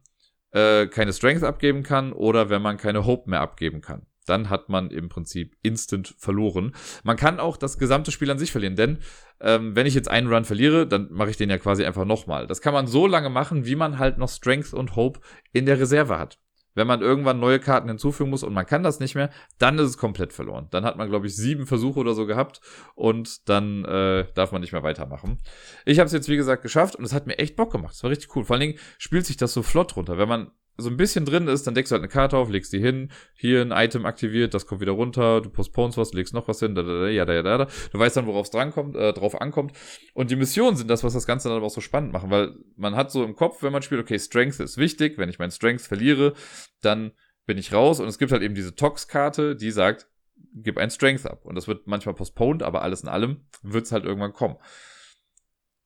äh, 0.53 0.87
keine 0.87 1.13
Strength 1.13 1.43
abgeben 1.43 1.83
kann 1.83 2.13
oder 2.13 2.51
wenn 2.51 2.63
man 2.63 2.77
keine 2.77 3.07
Hope 3.07 3.31
mehr 3.31 3.41
abgeben 3.41 3.81
kann. 3.81 4.07
Dann 4.27 4.51
hat 4.51 4.69
man 4.69 4.91
im 4.91 5.09
Prinzip 5.09 5.57
instant 5.63 6.15
verloren. 6.19 6.75
Man 7.03 7.17
kann 7.17 7.41
auch 7.41 7.57
das 7.57 7.79
gesamte 7.79 8.13
Spiel 8.13 8.31
an 8.31 8.39
sich 8.39 8.53
verlieren, 8.53 8.77
denn 8.77 8.99
ähm, 9.41 9.75
wenn 9.75 9.87
ich 9.87 9.95
jetzt 9.95 10.11
einen 10.11 10.33
Run 10.33 10.45
verliere, 10.45 10.87
dann 10.87 11.09
mache 11.11 11.31
ich 11.31 11.37
den 11.37 11.51
ja 11.51 11.59
quasi 11.59 11.85
einfach 11.85 12.05
nochmal. 12.05 12.47
Das 12.47 12.61
kann 12.61 12.75
man 12.75 12.87
so 12.87 13.07
lange 13.07 13.31
machen, 13.31 13.65
wie 13.65 13.77
man 13.77 13.99
halt 13.99 14.19
noch 14.19 14.29
Strength 14.29 14.75
und 14.75 14.95
Hope 14.95 15.21
in 15.53 15.67
der 15.67 15.81
Reserve 15.81 16.19
hat 16.19 16.39
wenn 16.75 16.87
man 16.87 17.01
irgendwann 17.01 17.41
neue 17.41 17.61
Karten 17.61 17.89
hinzufügen 17.89 18.31
muss 18.31 18.43
und 18.43 18.53
man 18.53 18.67
kann 18.67 18.83
das 18.83 19.01
nicht 19.01 19.15
mehr, 19.15 19.31
dann 19.59 19.79
ist 19.79 19.89
es 19.89 19.99
komplett 19.99 20.33
verloren. 20.33 20.69
Dann 20.71 20.85
hat 20.85 20.97
man, 20.97 21.09
glaube 21.09 21.27
ich, 21.27 21.37
sieben 21.37 21.67
Versuche 21.67 22.01
oder 22.01 22.15
so 22.15 22.27
gehabt 22.27 22.61
und 22.95 23.49
dann 23.49 23.85
äh, 23.85 24.27
darf 24.35 24.53
man 24.53 24.61
nicht 24.61 24.73
mehr 24.73 24.83
weitermachen. 24.83 25.39
Ich 25.85 25.99
habe 25.99 26.07
es 26.07 26.13
jetzt, 26.13 26.29
wie 26.29 26.37
gesagt, 26.37 26.63
geschafft 26.63 26.97
und 26.97 27.05
es 27.05 27.13
hat 27.13 27.27
mir 27.27 27.39
echt 27.39 27.57
Bock 27.57 27.73
gemacht. 27.73 27.95
Es 27.95 28.03
war 28.03 28.11
richtig 28.11 28.35
cool. 28.37 28.45
Vor 28.45 28.55
allen 28.55 28.61
Dingen 28.61 28.79
spielt 28.99 29.27
sich 29.27 29.37
das 29.37 29.53
so 29.53 29.63
flott 29.63 29.97
runter. 29.97 30.19
Wenn 30.19 30.29
man 30.29 30.51
so 30.77 30.89
ein 30.89 30.97
bisschen 30.97 31.25
drin 31.25 31.47
ist, 31.49 31.67
dann 31.67 31.75
deckst 31.75 31.91
du 31.91 31.95
halt 31.95 32.03
eine 32.03 32.09
Karte 32.09 32.37
auf, 32.37 32.49
legst 32.49 32.73
die 32.73 32.81
hin, 32.81 33.11
hier 33.35 33.61
ein 33.61 33.73
Item 33.73 34.07
aktiviert, 34.07 34.55
das 34.55 34.67
kommt 34.67 34.81
wieder 34.81 34.93
runter, 34.93 35.41
du 35.41 35.51
postponst 35.51 35.99
was, 35.99 36.13
legst 36.13 36.33
noch 36.33 36.49
was 36.49 36.61
hin, 36.61 36.75
da, 36.75 36.83
da, 36.83 37.09
ja, 37.09 37.25
da, 37.25 37.43
da, 37.43 37.59
da. 37.59 37.69
Du 37.93 37.99
weißt 37.99 38.17
dann, 38.17 38.27
worauf 38.27 38.47
es 38.47 38.51
drankommt, 38.51 38.97
äh, 38.97 39.13
drauf 39.13 39.41
ankommt. 39.41 39.73
Und 40.15 40.31
die 40.31 40.37
Missionen 40.37 40.77
sind 40.77 40.89
das, 40.89 41.05
was 41.05 41.13
das 41.13 41.27
Ganze 41.27 41.49
dann 41.49 41.59
aber 41.59 41.67
auch 41.67 41.71
so 41.71 41.81
spannend 41.81 42.13
machen, 42.13 42.31
weil 42.31 42.55
man 42.77 42.97
hat 42.97 43.11
so 43.11 43.25
im 43.25 43.35
Kopf, 43.35 43.63
wenn 43.63 43.73
man 43.73 43.83
spielt, 43.83 44.01
okay, 44.01 44.19
Strength 44.19 44.61
ist 44.61 44.79
wichtig, 44.79 45.19
wenn 45.19 45.29
ich 45.29 45.39
mein 45.39 45.51
Strength 45.51 45.83
verliere, 45.83 46.35
dann 46.81 47.13
bin 47.47 47.59
ich 47.59 47.73
raus 47.73 48.01
und 48.01 48.09
es 48.09 48.19
gibt 48.19 48.33
halt 48.33 48.43
eben 48.43 48.55
diese 48.55 48.75
Tox-Karte, 48.75 49.57
die 49.57 49.71
sagt, 49.71 50.09
gib 50.55 50.79
ein 50.79 50.91
Strength 50.91 51.27
ab. 51.27 51.45
Und 51.45 51.55
das 51.55 51.69
wird 51.69 51.87
manchmal 51.87 52.15
postponed, 52.15 52.63
aber 52.63 52.83
alles 52.83 53.03
in 53.03 53.09
allem 53.09 53.45
wird 53.63 53.87
es 53.87 53.93
halt 53.93 54.05
irgendwann 54.05 54.33
kommen. 54.33 54.57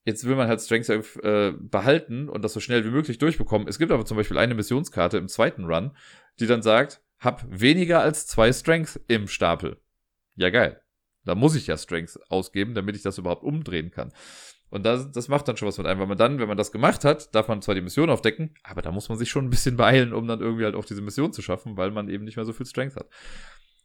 Jetzt 0.04 0.26
will 0.26 0.36
man 0.36 0.48
halt 0.48 0.60
Strength 0.60 0.90
äh, 0.90 1.52
behalten 1.58 2.28
und 2.28 2.42
das 2.42 2.52
so 2.52 2.60
schnell 2.60 2.84
wie 2.84 2.90
möglich 2.90 3.18
durchbekommen. 3.18 3.68
Es 3.68 3.78
gibt 3.78 3.90
aber 3.90 4.04
zum 4.04 4.16
Beispiel 4.16 4.38
eine 4.38 4.54
Missionskarte 4.54 5.16
im 5.16 5.28
zweiten 5.28 5.64
Run, 5.64 5.96
die 6.40 6.46
dann 6.46 6.62
sagt, 6.62 7.02
hab 7.18 7.44
weniger 7.48 8.00
als 8.00 8.26
zwei 8.26 8.52
Strength 8.52 9.00
im 9.08 9.28
Stapel. 9.28 9.80
Ja, 10.36 10.50
geil. 10.50 10.80
Da 11.24 11.34
muss 11.34 11.54
ich 11.54 11.66
ja 11.66 11.78
Strength 11.78 12.18
ausgeben, 12.28 12.74
damit 12.74 12.96
ich 12.96 13.02
das 13.02 13.16
überhaupt 13.16 13.44
umdrehen 13.44 13.90
kann. 13.90 14.12
Und 14.68 14.84
das, 14.84 15.10
das 15.12 15.28
macht 15.28 15.46
dann 15.48 15.56
schon 15.56 15.68
was 15.68 15.78
mit 15.78 15.86
einem, 15.86 16.00
weil 16.00 16.08
man 16.08 16.18
dann, 16.18 16.38
wenn 16.38 16.48
man 16.48 16.56
das 16.56 16.72
gemacht 16.72 17.04
hat, 17.04 17.34
darf 17.34 17.48
man 17.48 17.62
zwar 17.62 17.74
die 17.74 17.80
Mission 17.80 18.10
aufdecken, 18.10 18.54
aber 18.62 18.82
da 18.82 18.90
muss 18.90 19.08
man 19.08 19.16
sich 19.16 19.30
schon 19.30 19.46
ein 19.46 19.50
bisschen 19.50 19.76
beeilen, 19.76 20.12
um 20.12 20.26
dann 20.26 20.40
irgendwie 20.40 20.64
halt 20.64 20.74
auch 20.74 20.84
diese 20.84 21.00
Mission 21.00 21.32
zu 21.32 21.42
schaffen, 21.42 21.76
weil 21.76 21.92
man 21.92 22.08
eben 22.08 22.24
nicht 22.24 22.36
mehr 22.36 22.44
so 22.44 22.52
viel 22.52 22.66
Strength 22.66 22.96
hat. 22.96 23.08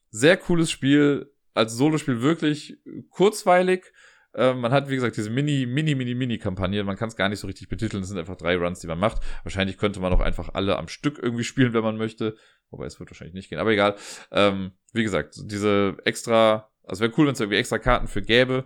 Sehr 0.10 0.36
cooles 0.36 0.72
Spiel, 0.72 1.32
als 1.54 1.74
Solospiel 1.74 2.22
wirklich 2.22 2.80
kurzweilig. 3.10 3.94
Äh, 4.40 4.54
man 4.54 4.72
hat, 4.72 4.90
wie 4.90 4.96
gesagt, 4.96 5.18
diese 5.18 5.30
Mini, 5.30 5.66
Mini, 5.66 5.96
Mini, 5.96 6.16
Mini-Kampagne. 6.16 6.82
Man 6.86 6.96
kann 6.96 7.10
es 7.10 7.18
gar 7.18 7.28
nicht 7.28 7.40
so 7.40 7.48
richtig 7.48 7.68
betiteln. 7.68 8.04
Es 8.04 8.10
sind 8.10 8.18
einfach 8.18 8.38
drei 8.38 8.56
Runs, 8.56 8.80
die 8.80 8.88
man 8.88 8.98
macht. 8.98 9.22
Wahrscheinlich 9.44 9.78
könnte 9.78 10.00
man 10.00 10.14
auch 10.14 10.22
einfach 10.22 10.54
alle 10.54 10.78
am 10.78 10.88
Stück 10.88 11.20
irgendwie 11.22 11.44
spielen, 11.44 11.74
wenn 11.74 11.84
man 11.84 11.98
möchte. 11.98 12.38
Wobei 12.70 12.86
es 12.86 12.98
wird 13.00 13.12
wahrscheinlich 13.12 13.34
nicht 13.34 13.50
gehen. 13.50 13.60
Aber 13.60 13.72
egal. 13.72 13.96
Ähm, 14.32 14.72
wie 14.94 15.04
gesagt, 15.04 15.36
diese 15.44 15.98
extra, 16.06 16.70
also 16.84 17.02
wäre 17.02 17.12
cool, 17.18 17.28
wenn 17.28 17.34
es 17.34 17.40
irgendwie 17.42 17.58
extra 17.58 17.80
Karten 17.80 18.08
für 18.08 18.22
gäbe. 18.22 18.64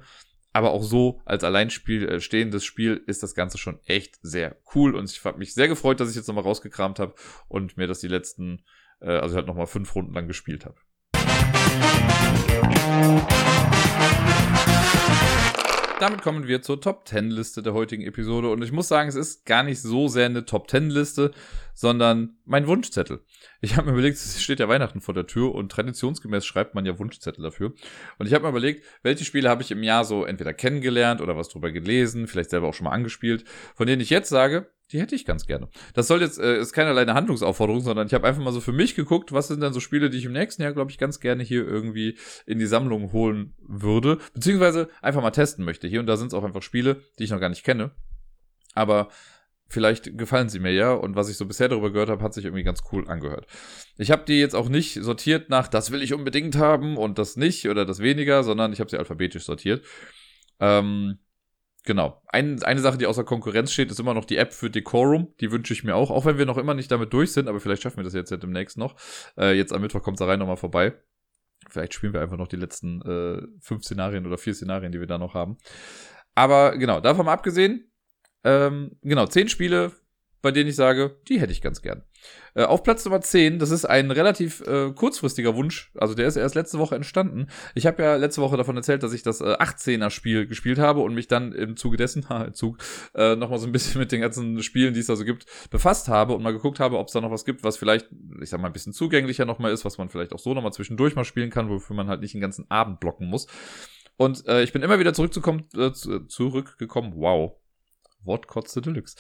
Aber 0.52 0.70
auch 0.70 0.84
so 0.84 1.22
als 1.26 1.44
alleinspiel 1.44 2.08
äh, 2.08 2.20
stehendes 2.20 2.64
Spiel 2.64 3.02
ist 3.08 3.24
das 3.24 3.34
Ganze 3.34 3.58
schon 3.58 3.80
echt 3.86 4.20
sehr 4.22 4.58
cool. 4.76 4.94
Und 4.94 5.10
ich 5.10 5.26
habe 5.26 5.40
mich 5.40 5.56
sehr 5.56 5.68
gefreut, 5.68 6.00
dass 6.00 6.12
ich 6.12 6.16
jetzt 6.16 6.28
nochmal 6.28 6.44
rausgekramt 6.44 7.00
habe 7.00 7.16
und 7.48 7.78
mir 7.78 7.88
das 7.88 8.00
die 8.00 8.08
letzten, 8.08 8.64
äh, 9.02 9.10
also 9.10 9.36
halt 9.36 9.48
nochmal 9.48 9.66
fünf 9.66 9.96
Runden 9.96 10.14
lang 10.14 10.28
gespielt 10.28 10.68
habe. 10.68 10.76
Damit 16.04 16.22
kommen 16.22 16.50
wir 16.50 16.62
zur 16.62 16.82
Top 16.82 17.08
10 17.08 17.30
Liste 17.30 17.64
der 17.64 17.74
heutigen 17.74 18.04
Episode 18.04 18.50
und 18.50 18.62
ich 18.62 18.74
muss 18.74 18.90
sagen, 18.90 19.08
es 19.08 19.16
ist 19.16 19.46
gar 19.46 19.64
nicht 19.64 19.82
so 19.82 20.10
sehr 20.10 20.26
eine 20.26 20.44
Top 20.44 20.70
10 20.70 20.90
Liste, 20.90 21.32
sondern 21.74 22.36
mein 22.44 22.68
Wunschzettel. 22.68 23.22
Ich 23.62 23.78
habe 23.78 23.88
mir 23.88 23.94
überlegt, 23.94 24.18
es 24.18 24.44
steht 24.44 24.60
ja 24.60 24.68
Weihnachten 24.68 25.00
vor 25.00 25.14
der 25.14 25.28
Tür 25.28 25.56
und 25.56 25.72
traditionsgemäß 25.72 26.46
schreibt 26.46 26.76
man 26.76 26.86
ja 26.86 27.00
Wunschzettel 27.00 27.42
dafür. 27.42 27.72
Und 28.18 28.26
ich 28.26 28.34
habe 28.34 28.44
mir 28.44 28.50
überlegt, 28.50 28.84
welche 29.02 29.24
Spiele 29.24 29.48
habe 29.48 29.62
ich 29.62 29.72
im 29.72 29.82
Jahr 29.82 30.04
so 30.04 30.26
entweder 30.26 30.54
kennengelernt 30.54 31.22
oder 31.22 31.38
was 31.38 31.48
drüber 31.48 31.72
gelesen, 31.72 32.28
vielleicht 32.28 32.50
selber 32.50 32.68
auch 32.68 32.74
schon 32.74 32.84
mal 32.84 32.92
angespielt, 32.92 33.46
von 33.74 33.88
denen 33.88 34.02
ich 34.02 34.10
jetzt 34.10 34.28
sage, 34.28 34.70
die 34.94 35.02
hätte 35.02 35.16
ich 35.16 35.26
ganz 35.26 35.46
gerne. 35.48 35.68
Das 35.94 36.08
soll 36.08 36.22
jetzt, 36.22 36.40
äh, 36.40 36.60
ist 36.60 36.74
keinerlei 36.74 37.02
eine 37.02 37.16
Handlungsaufforderung, 37.16 37.82
sondern 37.82 38.08
ich 38.08 38.14
habe 38.14 38.28
einfach 38.28 38.44
mal 38.44 38.54
so 38.54 38.62
für 38.62 38.72
mich 38.72 38.96
geguckt, 38.96 39.34
was 39.34 39.48
sind 39.48 39.62
denn 39.62 39.74
so 39.74 39.80
Spiele, 39.80 40.10
die 40.10 40.20
ich 40.20 40.26
im 40.26 40.34
nächsten 40.34 40.62
Jahr, 40.62 40.74
glaube 40.74 40.92
ich, 40.92 40.98
ganz 40.98 41.20
gerne 41.20 41.44
hier 41.44 41.68
irgendwie 41.68 42.18
in 42.46 42.60
die 42.60 42.68
Sammlung 42.68 43.12
holen 43.12 43.56
würde, 43.68 44.20
beziehungsweise 44.34 44.90
einfach 45.02 45.22
mal 45.22 45.32
testen 45.32 45.66
möchte. 45.66 45.88
Hier 45.88 46.00
und 46.00 46.06
da 46.06 46.16
sind 46.16 46.28
es 46.28 46.34
auch 46.34 46.44
einfach 46.44 46.62
Spiele, 46.62 47.02
die 47.18 47.24
ich 47.24 47.32
noch 47.32 47.40
gar 47.40 47.50
nicht 47.50 47.64
kenne. 47.64 47.92
Aber 48.74 49.10
vielleicht 49.68 50.18
gefallen 50.18 50.50
sie 50.50 50.60
mir 50.60 50.72
ja 50.72 50.94
und 50.94 51.16
was 51.16 51.30
ich 51.30 51.38
so 51.38 51.46
bisher 51.46 51.68
darüber 51.68 51.92
gehört 51.92 52.10
habe, 52.10 52.24
hat 52.24 52.34
sich 52.34 52.46
irgendwie 52.46 52.64
ganz 52.64 52.82
cool 52.92 53.10
angehört. 53.10 53.48
Ich 53.98 54.12
habe 54.12 54.24
die 54.26 54.40
jetzt 54.40 54.56
auch 54.56 54.70
nicht 54.70 55.02
sortiert 55.02 55.50
nach, 55.50 55.68
das 55.68 55.92
will 55.92 56.04
ich 56.04 56.14
unbedingt 56.14 56.56
haben 56.56 56.98
und 56.98 57.18
das 57.18 57.36
nicht 57.36 57.68
oder 57.68 57.86
das 57.86 58.00
weniger, 58.00 58.44
sondern 58.44 58.72
ich 58.72 58.80
habe 58.80 58.90
sie 58.90 58.98
alphabetisch 58.98 59.46
sortiert. 59.46 59.84
Ähm, 60.60 61.18
Genau. 61.86 62.22
Ein, 62.28 62.64
eine 62.64 62.80
Sache, 62.80 62.98
die 62.98 63.08
außer 63.08 63.26
Konkurrenz 63.26 63.74
steht, 63.74 63.92
ist 63.92 64.00
immer 64.00 64.14
noch 64.14 64.26
die 64.26 64.38
App 64.38 64.54
für 64.54 64.70
Decorum. 64.70 65.34
Die 65.42 65.52
wünsche 65.52 65.74
ich 65.74 65.84
mir 65.84 65.96
auch, 65.96 66.12
auch 66.12 66.26
wenn 66.26 66.38
wir 66.38 66.46
noch 66.46 66.58
immer 66.58 66.74
nicht 66.74 66.90
damit 66.92 67.12
durch 67.12 67.34
sind, 67.34 67.50
aber 67.50 67.60
vielleicht 67.60 67.84
schaffen 67.84 67.98
wir 67.98 68.04
das 68.06 68.14
jetzt 68.14 68.32
ja 68.32 68.38
demnächst 68.38 68.78
noch. 68.78 68.96
Äh, 69.38 69.58
jetzt 69.58 69.74
am 69.74 69.82
Mittwoch 69.82 70.02
kommt 70.02 70.20
da 70.22 70.26
rein 70.26 70.40
nochmal 70.40 70.58
vorbei. 70.58 70.94
Vielleicht 71.70 71.94
spielen 71.94 72.14
wir 72.14 72.22
einfach 72.22 72.38
noch 72.38 72.48
die 72.48 72.56
letzten 72.56 73.02
äh, 73.02 73.46
fünf 73.60 73.84
Szenarien 73.84 74.26
oder 74.26 74.38
vier 74.38 74.54
Szenarien, 74.54 74.92
die 74.92 75.00
wir 75.00 75.08
da 75.08 75.18
noch 75.18 75.34
haben. 75.34 75.58
Aber 76.36 76.78
genau, 76.78 77.02
davon 77.02 77.26
mal 77.26 77.34
abgesehen, 77.34 77.92
ähm, 78.44 78.98
genau, 79.02 79.26
zehn 79.28 79.50
Spiele, 79.50 79.92
bei 80.44 80.52
denen 80.52 80.70
ich 80.70 80.76
sage, 80.76 81.16
die 81.30 81.40
hätte 81.40 81.54
ich 81.54 81.62
ganz 81.62 81.82
gern. 81.82 82.04
Äh, 82.54 82.66
auf 82.66 82.84
Platz 82.84 83.04
Nummer 83.06 83.22
10, 83.22 83.60
das 83.60 83.72
ist 83.72 83.86
ein 83.86 84.12
relativ 84.12 84.60
äh, 84.68 84.92
kurzfristiger 84.92 85.56
Wunsch, 85.56 85.90
also 85.96 86.14
der 86.16 86.28
ist 86.28 86.36
erst 86.36 86.54
letzte 86.54 86.80
Woche 86.80 86.96
entstanden. 86.96 87.48
Ich 87.76 87.88
habe 87.88 88.04
ja 88.04 88.18
letzte 88.18 88.42
Woche 88.42 88.58
davon 88.58 88.76
erzählt, 88.76 89.04
dass 89.04 89.14
ich 89.14 89.24
das 89.24 89.40
äh, 89.40 89.56
18er-Spiel 89.56 90.46
gespielt 90.46 90.80
habe 90.80 91.00
und 91.00 91.16
mich 91.16 91.30
dann 91.30 91.54
im 91.54 91.78
Zuge 91.78 91.96
dessen, 91.96 92.28
ha, 92.28 92.44
im 92.48 92.54
Zug, 92.54 92.78
äh, 93.16 93.38
nochmal 93.38 93.58
so 93.58 93.68
ein 93.68 93.72
bisschen 93.72 94.00
mit 94.00 94.12
den 94.12 94.20
ganzen 94.20 94.62
Spielen, 94.62 94.94
die 94.94 95.00
es 95.00 95.08
da 95.08 95.16
so 95.16 95.24
gibt, 95.24 95.46
befasst 95.72 96.10
habe 96.10 96.34
und 96.34 96.44
mal 96.44 96.52
geguckt 96.52 96.82
habe, 96.82 97.00
ob 97.00 97.08
es 97.08 97.14
da 97.14 97.22
noch 97.22 97.32
was 97.32 97.46
gibt, 97.46 97.64
was 97.64 97.78
vielleicht, 97.78 98.10
ich 98.42 98.50
sag 98.50 98.60
mal, 98.60 98.68
ein 98.68 98.74
bisschen 98.74 98.92
zugänglicher 98.92 99.46
nochmal 99.46 99.72
ist, 99.72 99.86
was 99.86 99.98
man 99.98 100.10
vielleicht 100.10 100.34
auch 100.34 100.40
so 100.40 100.54
nochmal 100.54 100.74
zwischendurch 100.74 101.16
mal 101.16 101.24
spielen 101.24 101.52
kann, 101.52 101.70
wofür 101.70 101.96
man 101.96 102.10
halt 102.10 102.20
nicht 102.20 102.34
den 102.34 102.42
ganzen 102.42 102.70
Abend 102.70 103.00
blocken 103.00 103.28
muss. 103.28 103.48
Und 104.18 104.46
äh, 104.48 104.62
ich 104.62 104.74
bin 104.74 104.82
immer 104.82 105.00
wieder 105.00 105.14
zurückzukommen, 105.14 105.66
äh, 105.78 105.92
zurückgekommen, 105.94 107.14
wow, 107.16 107.54
Wortkotze 108.26 108.82
Deluxe 108.82 109.16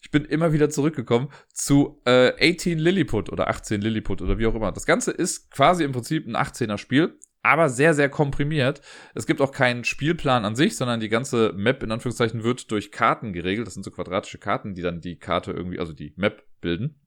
ich 0.00 0.10
bin 0.10 0.24
immer 0.24 0.52
wieder 0.52 0.70
zurückgekommen 0.70 1.28
zu 1.52 2.00
äh, 2.04 2.32
18 2.52 2.78
Lilliput 2.78 3.30
oder 3.30 3.48
18 3.48 3.80
Lilliput 3.80 4.22
oder 4.22 4.38
wie 4.38 4.46
auch 4.46 4.54
immer. 4.54 4.72
Das 4.72 4.86
Ganze 4.86 5.10
ist 5.10 5.50
quasi 5.50 5.84
im 5.84 5.92
Prinzip 5.92 6.26
ein 6.26 6.36
18er 6.36 6.78
Spiel, 6.78 7.18
aber 7.42 7.68
sehr, 7.68 7.94
sehr 7.94 8.08
komprimiert. 8.08 8.80
Es 9.14 9.26
gibt 9.26 9.40
auch 9.40 9.52
keinen 9.52 9.84
Spielplan 9.84 10.44
an 10.44 10.56
sich, 10.56 10.76
sondern 10.76 11.00
die 11.00 11.08
ganze 11.08 11.52
Map 11.54 11.82
in 11.82 11.92
Anführungszeichen 11.92 12.42
wird 12.42 12.70
durch 12.70 12.90
Karten 12.90 13.32
geregelt. 13.32 13.66
Das 13.66 13.74
sind 13.74 13.84
so 13.84 13.90
quadratische 13.90 14.38
Karten, 14.38 14.74
die 14.74 14.82
dann 14.82 15.00
die 15.00 15.18
Karte 15.18 15.52
irgendwie, 15.52 15.78
also 15.78 15.92
die 15.92 16.12
Map 16.16 16.44
bilden. 16.60 17.00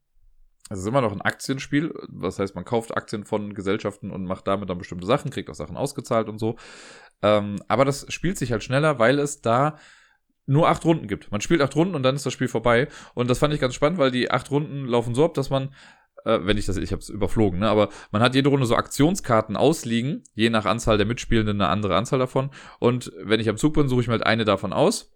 Es 0.70 0.80
ist 0.80 0.86
immer 0.86 1.02
noch 1.02 1.12
ein 1.12 1.22
Aktienspiel. 1.22 1.94
Das 2.10 2.40
heißt, 2.40 2.56
man 2.56 2.64
kauft 2.64 2.96
Aktien 2.96 3.26
von 3.26 3.54
Gesellschaften 3.54 4.12
und 4.12 4.26
macht 4.26 4.48
damit 4.48 4.70
dann 4.70 4.78
bestimmte 4.78 5.08
Sachen, 5.08 5.32
kriegt 5.32 5.50
auch 5.50 5.56
Sachen 5.56 5.78
ausgezahlt 5.78 6.30
und 6.30 6.38
so. 6.38 6.58
Ähm, 7.22 7.58
aber 7.68 7.86
das 7.86 8.06
spielt 8.10 8.38
sich 8.38 8.52
halt 8.52 8.64
schneller, 8.64 9.00
weil 9.00 9.20
es 9.20 9.42
da 9.42 9.78
nur 10.50 10.68
acht 10.68 10.84
Runden 10.84 11.08
gibt. 11.08 11.32
Man 11.32 11.42
spielt 11.42 11.62
acht 11.62 11.76
Runden 11.76 11.96
und 11.96 12.04
dann 12.04 12.16
ist 12.16 12.26
das 12.26 12.34
Spiel 12.34 12.48
vorbei. 12.48 12.88
Und 13.14 13.30
das 13.30 13.40
fand 13.40 13.54
ich 13.54 13.62
ganz 13.62 13.76
spannend, 13.76 14.00
weil 14.00 14.12
die 14.12 14.32
acht 14.32 14.50
Runden 14.50 14.86
laufen 14.86 15.14
so 15.14 15.24
ab, 15.24 15.36
dass 15.36 15.50
man, 15.50 15.74
äh, 16.26 16.40
wenn 16.42 16.58
ich 16.58 16.66
das, 16.66 16.78
ich 16.78 16.92
habe 16.92 17.02
es 17.02 17.10
überflogen, 17.10 17.60
ne, 17.60 17.70
aber 17.70 17.90
man 18.12 18.22
hat 18.22 18.34
jede 18.34 18.50
Runde 18.50 18.66
so 18.66 18.76
Aktionskarten 18.76 19.56
ausliegen, 19.56 20.24
je 20.34 20.50
nach 20.50 20.66
Anzahl 20.66 20.98
der 20.98 21.06
Mitspielenden 21.06 21.62
eine 21.62 21.70
andere 21.70 21.96
Anzahl 21.96 22.20
davon. 22.20 22.50
Und 22.80 23.12
wenn 23.22 23.40
ich 23.40 23.48
am 23.48 23.58
Zug 23.58 23.76
bin, 23.76 23.88
suche 23.88 24.02
ich 24.02 24.08
mir 24.08 24.14
halt 24.14 24.26
eine 24.26 24.44
davon 24.44 24.74
aus. 24.74 25.16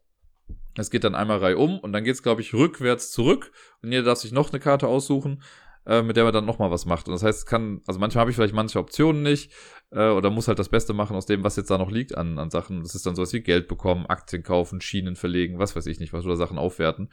Es 0.77 0.91
geht 0.91 1.03
dann 1.03 1.15
einmal 1.15 1.39
Reihe 1.39 1.57
um 1.57 1.79
und 1.79 1.93
dann 1.93 2.03
geht 2.03 2.13
es, 2.13 2.23
glaube 2.23 2.41
ich, 2.41 2.53
rückwärts 2.53 3.11
zurück 3.11 3.51
und 3.81 3.91
jeder 3.91 4.03
darf 4.03 4.19
sich 4.19 4.31
noch 4.31 4.51
eine 4.51 4.59
Karte 4.59 4.87
aussuchen 4.87 5.41
äh, 5.85 6.01
mit 6.01 6.17
der 6.17 6.23
man 6.23 6.33
dann 6.33 6.45
nochmal 6.45 6.71
was 6.71 6.85
macht. 6.85 7.07
Und 7.07 7.13
das 7.13 7.23
heißt, 7.23 7.39
es 7.39 7.45
kann, 7.45 7.81
also 7.87 7.99
manchmal 7.99 8.21
habe 8.21 8.31
ich 8.31 8.35
vielleicht 8.35 8.53
manche 8.53 8.79
Optionen 8.79 9.23
nicht 9.23 9.51
äh, 9.91 10.09
oder 10.09 10.29
muss 10.29 10.47
halt 10.47 10.59
das 10.59 10.69
Beste 10.69 10.93
machen 10.93 11.15
aus 11.15 11.25
dem, 11.25 11.43
was 11.43 11.55
jetzt 11.55 11.69
da 11.69 11.77
noch 11.77 11.91
liegt 11.91 12.17
an, 12.17 12.37
an 12.39 12.49
Sachen. 12.49 12.81
Das 12.81 12.95
ist 12.95 13.05
dann 13.05 13.15
sowas 13.15 13.33
wie 13.33 13.41
Geld 13.41 13.67
bekommen, 13.67 14.05
Aktien 14.05 14.43
kaufen, 14.43 14.81
Schienen 14.81 15.15
verlegen, 15.15 15.59
was 15.59 15.75
weiß 15.75 15.85
ich 15.87 15.99
nicht, 15.99 16.13
was 16.13 16.25
oder 16.25 16.35
Sachen 16.35 16.57
aufwerten. 16.57 17.09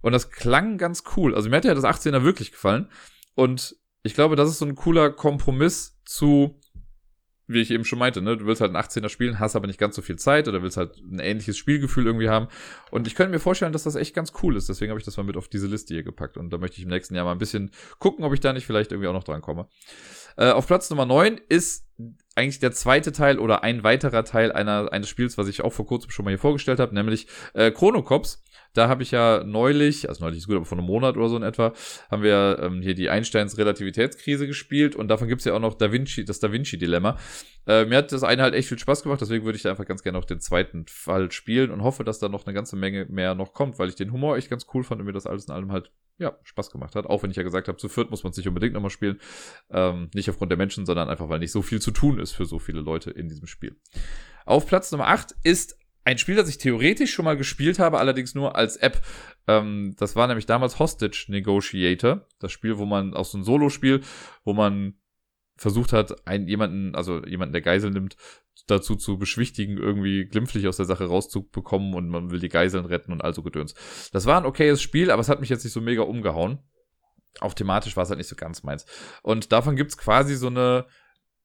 Und 0.00 0.12
das 0.12 0.30
klang 0.30 0.78
ganz 0.78 1.04
cool. 1.16 1.34
Also 1.34 1.48
mir 1.48 1.56
hat 1.56 1.64
ja 1.64 1.74
das 1.74 1.84
18er 1.84 2.22
wirklich 2.22 2.52
gefallen. 2.52 2.88
Und 3.34 3.76
ich 4.02 4.14
glaube, 4.14 4.36
das 4.36 4.48
ist 4.48 4.58
so 4.58 4.66
ein 4.66 4.74
cooler 4.74 5.10
Kompromiss 5.10 6.00
zu 6.04 6.59
wie 7.52 7.60
ich 7.60 7.70
eben 7.70 7.84
schon 7.84 7.98
meinte, 7.98 8.22
ne, 8.22 8.36
du 8.36 8.46
willst 8.46 8.60
halt 8.60 8.74
einen 8.74 8.82
18er 8.82 9.08
spielen, 9.08 9.38
hast 9.38 9.56
aber 9.56 9.66
nicht 9.66 9.78
ganz 9.78 9.96
so 9.96 10.02
viel 10.02 10.16
Zeit 10.16 10.48
oder 10.48 10.62
willst 10.62 10.76
halt 10.76 10.96
ein 10.98 11.18
ähnliches 11.18 11.58
Spielgefühl 11.58 12.06
irgendwie 12.06 12.28
haben. 12.28 12.48
Und 12.90 13.06
ich 13.06 13.14
könnte 13.14 13.32
mir 13.32 13.40
vorstellen, 13.40 13.72
dass 13.72 13.82
das 13.82 13.96
echt 13.96 14.14
ganz 14.14 14.32
cool 14.42 14.56
ist. 14.56 14.68
Deswegen 14.68 14.90
habe 14.90 14.98
ich 14.98 15.04
das 15.04 15.16
mal 15.16 15.24
mit 15.24 15.36
auf 15.36 15.48
diese 15.48 15.66
Liste 15.66 15.94
hier 15.94 16.02
gepackt. 16.02 16.36
Und 16.36 16.52
da 16.52 16.58
möchte 16.58 16.78
ich 16.78 16.84
im 16.84 16.90
nächsten 16.90 17.14
Jahr 17.14 17.24
mal 17.24 17.32
ein 17.32 17.38
bisschen 17.38 17.70
gucken, 17.98 18.24
ob 18.24 18.32
ich 18.32 18.40
da 18.40 18.52
nicht 18.52 18.66
vielleicht 18.66 18.92
irgendwie 18.92 19.08
auch 19.08 19.14
noch 19.14 19.24
dran 19.24 19.40
komme. 19.40 19.68
Äh, 20.36 20.50
auf 20.50 20.66
Platz 20.66 20.88
Nummer 20.90 21.06
9 21.06 21.40
ist 21.48 21.86
eigentlich 22.34 22.60
der 22.60 22.72
zweite 22.72 23.12
Teil 23.12 23.38
oder 23.38 23.62
ein 23.62 23.82
weiterer 23.82 24.24
Teil 24.24 24.52
einer, 24.52 24.92
eines 24.92 25.08
Spiels, 25.08 25.36
was 25.36 25.48
ich 25.48 25.62
auch 25.62 25.72
vor 25.72 25.86
kurzem 25.86 26.10
schon 26.10 26.24
mal 26.24 26.30
hier 26.30 26.38
vorgestellt 26.38 26.80
habe, 26.80 26.94
nämlich 26.94 27.26
äh, 27.54 27.70
Chrono 27.70 28.02
Cops. 28.02 28.42
Da 28.72 28.88
habe 28.88 29.02
ich 29.02 29.10
ja 29.10 29.42
neulich, 29.44 30.08
also 30.08 30.22
neulich 30.22 30.38
ist 30.38 30.46
gut, 30.46 30.56
aber 30.56 30.64
vor 30.64 30.78
einem 30.78 30.86
Monat 30.86 31.16
oder 31.16 31.28
so 31.28 31.36
in 31.36 31.42
etwa, 31.42 31.72
haben 32.10 32.22
wir 32.22 32.58
ähm, 32.62 32.82
hier 32.82 32.94
die 32.94 33.10
Einsteins 33.10 33.58
Relativitätskrise 33.58 34.46
gespielt 34.46 34.94
und 34.94 35.08
davon 35.08 35.28
gibt's 35.28 35.44
ja 35.44 35.54
auch 35.54 35.60
noch 35.60 35.74
Da 35.74 35.90
Vinci, 35.90 36.24
das 36.24 36.38
Da 36.38 36.52
Vinci-Dilemma. 36.52 37.18
Äh, 37.66 37.86
mir 37.86 37.98
hat 37.98 38.12
das 38.12 38.22
eine 38.22 38.42
halt 38.42 38.54
echt 38.54 38.68
viel 38.68 38.78
Spaß 38.78 39.02
gemacht, 39.02 39.20
deswegen 39.20 39.44
würde 39.44 39.56
ich 39.56 39.62
da 39.62 39.70
einfach 39.70 39.86
ganz 39.86 40.02
gerne 40.02 40.18
auch 40.18 40.24
den 40.24 40.40
zweiten 40.40 40.86
Fall 40.86 41.32
spielen 41.32 41.70
und 41.70 41.82
hoffe, 41.82 42.04
dass 42.04 42.20
da 42.20 42.28
noch 42.28 42.46
eine 42.46 42.54
ganze 42.54 42.76
Menge 42.76 43.06
mehr 43.06 43.34
noch 43.34 43.54
kommt, 43.54 43.78
weil 43.78 43.88
ich 43.88 43.96
den 43.96 44.12
Humor 44.12 44.36
echt 44.36 44.50
ganz 44.50 44.66
cool 44.72 44.84
fand 44.84 45.00
und 45.00 45.06
mir 45.06 45.12
das 45.12 45.26
alles 45.26 45.46
in 45.46 45.54
allem 45.54 45.72
halt, 45.72 45.90
ja, 46.18 46.38
Spaß 46.44 46.70
gemacht 46.70 46.94
hat. 46.94 47.06
Auch 47.06 47.22
wenn 47.22 47.30
ich 47.30 47.36
ja 47.36 47.42
gesagt 47.42 47.66
habe, 47.66 47.78
zu 47.78 47.88
viert 47.88 48.10
muss 48.10 48.22
man 48.22 48.32
sich 48.32 48.46
unbedingt 48.46 48.74
nochmal 48.74 48.90
spielen. 48.90 49.18
Ähm, 49.70 50.10
nicht 50.14 50.30
aufgrund 50.30 50.50
der 50.50 50.58
Menschen, 50.58 50.86
sondern 50.86 51.08
einfach, 51.08 51.28
weil 51.28 51.38
nicht 51.38 51.52
so 51.52 51.62
viel 51.62 51.80
zu 51.80 51.90
tun 51.90 52.20
ist 52.20 52.32
für 52.32 52.44
so 52.44 52.58
viele 52.58 52.80
Leute 52.80 53.10
in 53.10 53.28
diesem 53.28 53.46
Spiel. 53.46 53.76
Auf 54.44 54.66
Platz 54.66 54.92
Nummer 54.92 55.08
8 55.08 55.34
ist 55.42 55.79
ein 56.04 56.18
Spiel, 56.18 56.34
das 56.34 56.48
ich 56.48 56.58
theoretisch 56.58 57.12
schon 57.12 57.24
mal 57.24 57.36
gespielt 57.36 57.78
habe, 57.78 57.98
allerdings 57.98 58.34
nur 58.34 58.56
als 58.56 58.76
App. 58.76 59.02
Ähm, 59.46 59.94
das 59.98 60.16
war 60.16 60.26
nämlich 60.26 60.46
damals 60.46 60.78
Hostage 60.78 61.26
Negotiator. 61.28 62.26
Das 62.38 62.52
Spiel, 62.52 62.78
wo 62.78 62.86
man 62.86 63.14
aus 63.14 63.32
so 63.32 63.38
ein 63.38 63.44
Solo-Spiel, 63.44 64.00
wo 64.44 64.52
man 64.52 64.94
versucht 65.56 65.92
hat, 65.92 66.26
einen, 66.26 66.48
jemanden, 66.48 66.94
also 66.94 67.24
jemanden, 67.26 67.52
der 67.52 67.60
Geisel 67.60 67.90
nimmt, 67.90 68.16
dazu 68.66 68.96
zu 68.96 69.18
beschwichtigen, 69.18 69.76
irgendwie 69.76 70.24
glimpflich 70.24 70.66
aus 70.66 70.78
der 70.78 70.86
Sache 70.86 71.04
rauszubekommen 71.04 71.94
und 71.94 72.08
man 72.08 72.30
will 72.30 72.40
die 72.40 72.48
Geiseln 72.48 72.86
retten 72.86 73.12
und 73.12 73.22
also 73.22 73.42
Gedöns. 73.42 73.74
Das 74.12 74.26
war 74.26 74.38
ein 74.38 74.46
okayes 74.46 74.80
Spiel, 74.80 75.10
aber 75.10 75.20
es 75.20 75.28
hat 75.28 75.40
mich 75.40 75.50
jetzt 75.50 75.64
nicht 75.64 75.72
so 75.72 75.80
mega 75.80 76.02
umgehauen. 76.02 76.60
Auch 77.40 77.54
thematisch 77.54 77.96
war 77.96 78.04
es 78.04 78.08
halt 78.08 78.18
nicht 78.18 78.28
so 78.28 78.36
ganz 78.36 78.62
meins. 78.62 78.86
Und 79.22 79.52
davon 79.52 79.76
gibt's 79.76 79.96
quasi 79.96 80.34
so 80.34 80.48
eine 80.48 80.86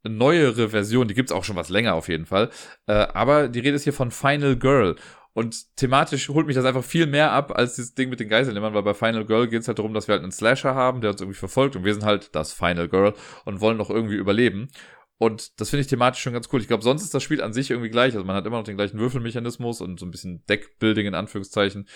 neuere 0.06 0.70
Version, 0.70 1.08
die 1.08 1.14
gibt's 1.14 1.32
auch 1.32 1.44
schon 1.44 1.56
was 1.56 1.70
länger 1.70 1.96
auf 1.96 2.08
jeden 2.08 2.26
Fall. 2.26 2.50
Äh, 2.88 2.94
aber 2.94 3.48
die 3.48 3.60
Rede 3.60 3.76
ist 3.76 3.84
hier 3.84 3.94
von 3.94 4.12
Final 4.12 4.56
Girl. 4.58 4.96
Und 5.34 5.76
thematisch 5.76 6.30
holt 6.30 6.48
mich 6.48 6.56
das 6.56 6.64
einfach 6.64 6.84
viel 6.84 7.08
mehr 7.08 7.34
ab 7.34 7.52
als 7.58 7.76
dieses 7.76 7.94
Ding 7.94 8.10
mit 8.10 8.22
den 8.22 8.30
Geiselnehmern, 8.30 8.74
weil 8.74 8.84
bei 8.84 8.94
Final 8.94 9.26
Girl 9.26 9.50
geht 9.50 9.62
es 9.62 9.68
halt 9.68 9.80
darum, 9.80 9.94
dass 9.94 10.08
wir 10.08 10.14
halt 10.14 10.24
einen 10.24 10.32
Slasher 10.32 10.76
haben, 10.76 11.02
der 11.02 11.12
uns 11.12 11.20
irgendwie 11.20 11.38
verfolgt 11.38 11.76
und 11.76 11.84
wir 11.84 11.94
sind 11.94 12.06
halt 12.06 12.34
das 12.34 12.54
Final 12.54 12.88
Girl 12.88 13.14
und 13.44 13.60
wollen 13.60 13.76
noch 13.76 13.90
irgendwie 13.90 14.16
überleben. 14.16 14.70
Und 15.18 15.60
das 15.60 15.70
finde 15.70 15.82
ich 15.82 15.88
thematisch 15.88 16.22
schon 16.22 16.34
ganz 16.34 16.50
cool. 16.52 16.62
Ich 16.62 16.68
glaube, 16.68 16.84
sonst 16.84 17.04
ist 17.04 17.14
das 17.14 17.24
Spiel 17.24 17.42
an 17.42 17.54
sich 17.54 17.70
irgendwie 17.70 17.90
gleich. 17.90 18.14
Also 18.14 18.26
man 18.26 18.36
hat 18.36 18.46
immer 18.46 18.58
noch 18.58 18.66
den 18.66 18.76
gleichen 18.76 19.00
Würfelmechanismus 19.00 19.82
und 19.82 20.00
so 20.00 20.06
ein 20.06 20.12
bisschen 20.12 20.46
Deckbuilding 20.48 21.08
in 21.08 21.16
Anführungszeichen 21.16 21.88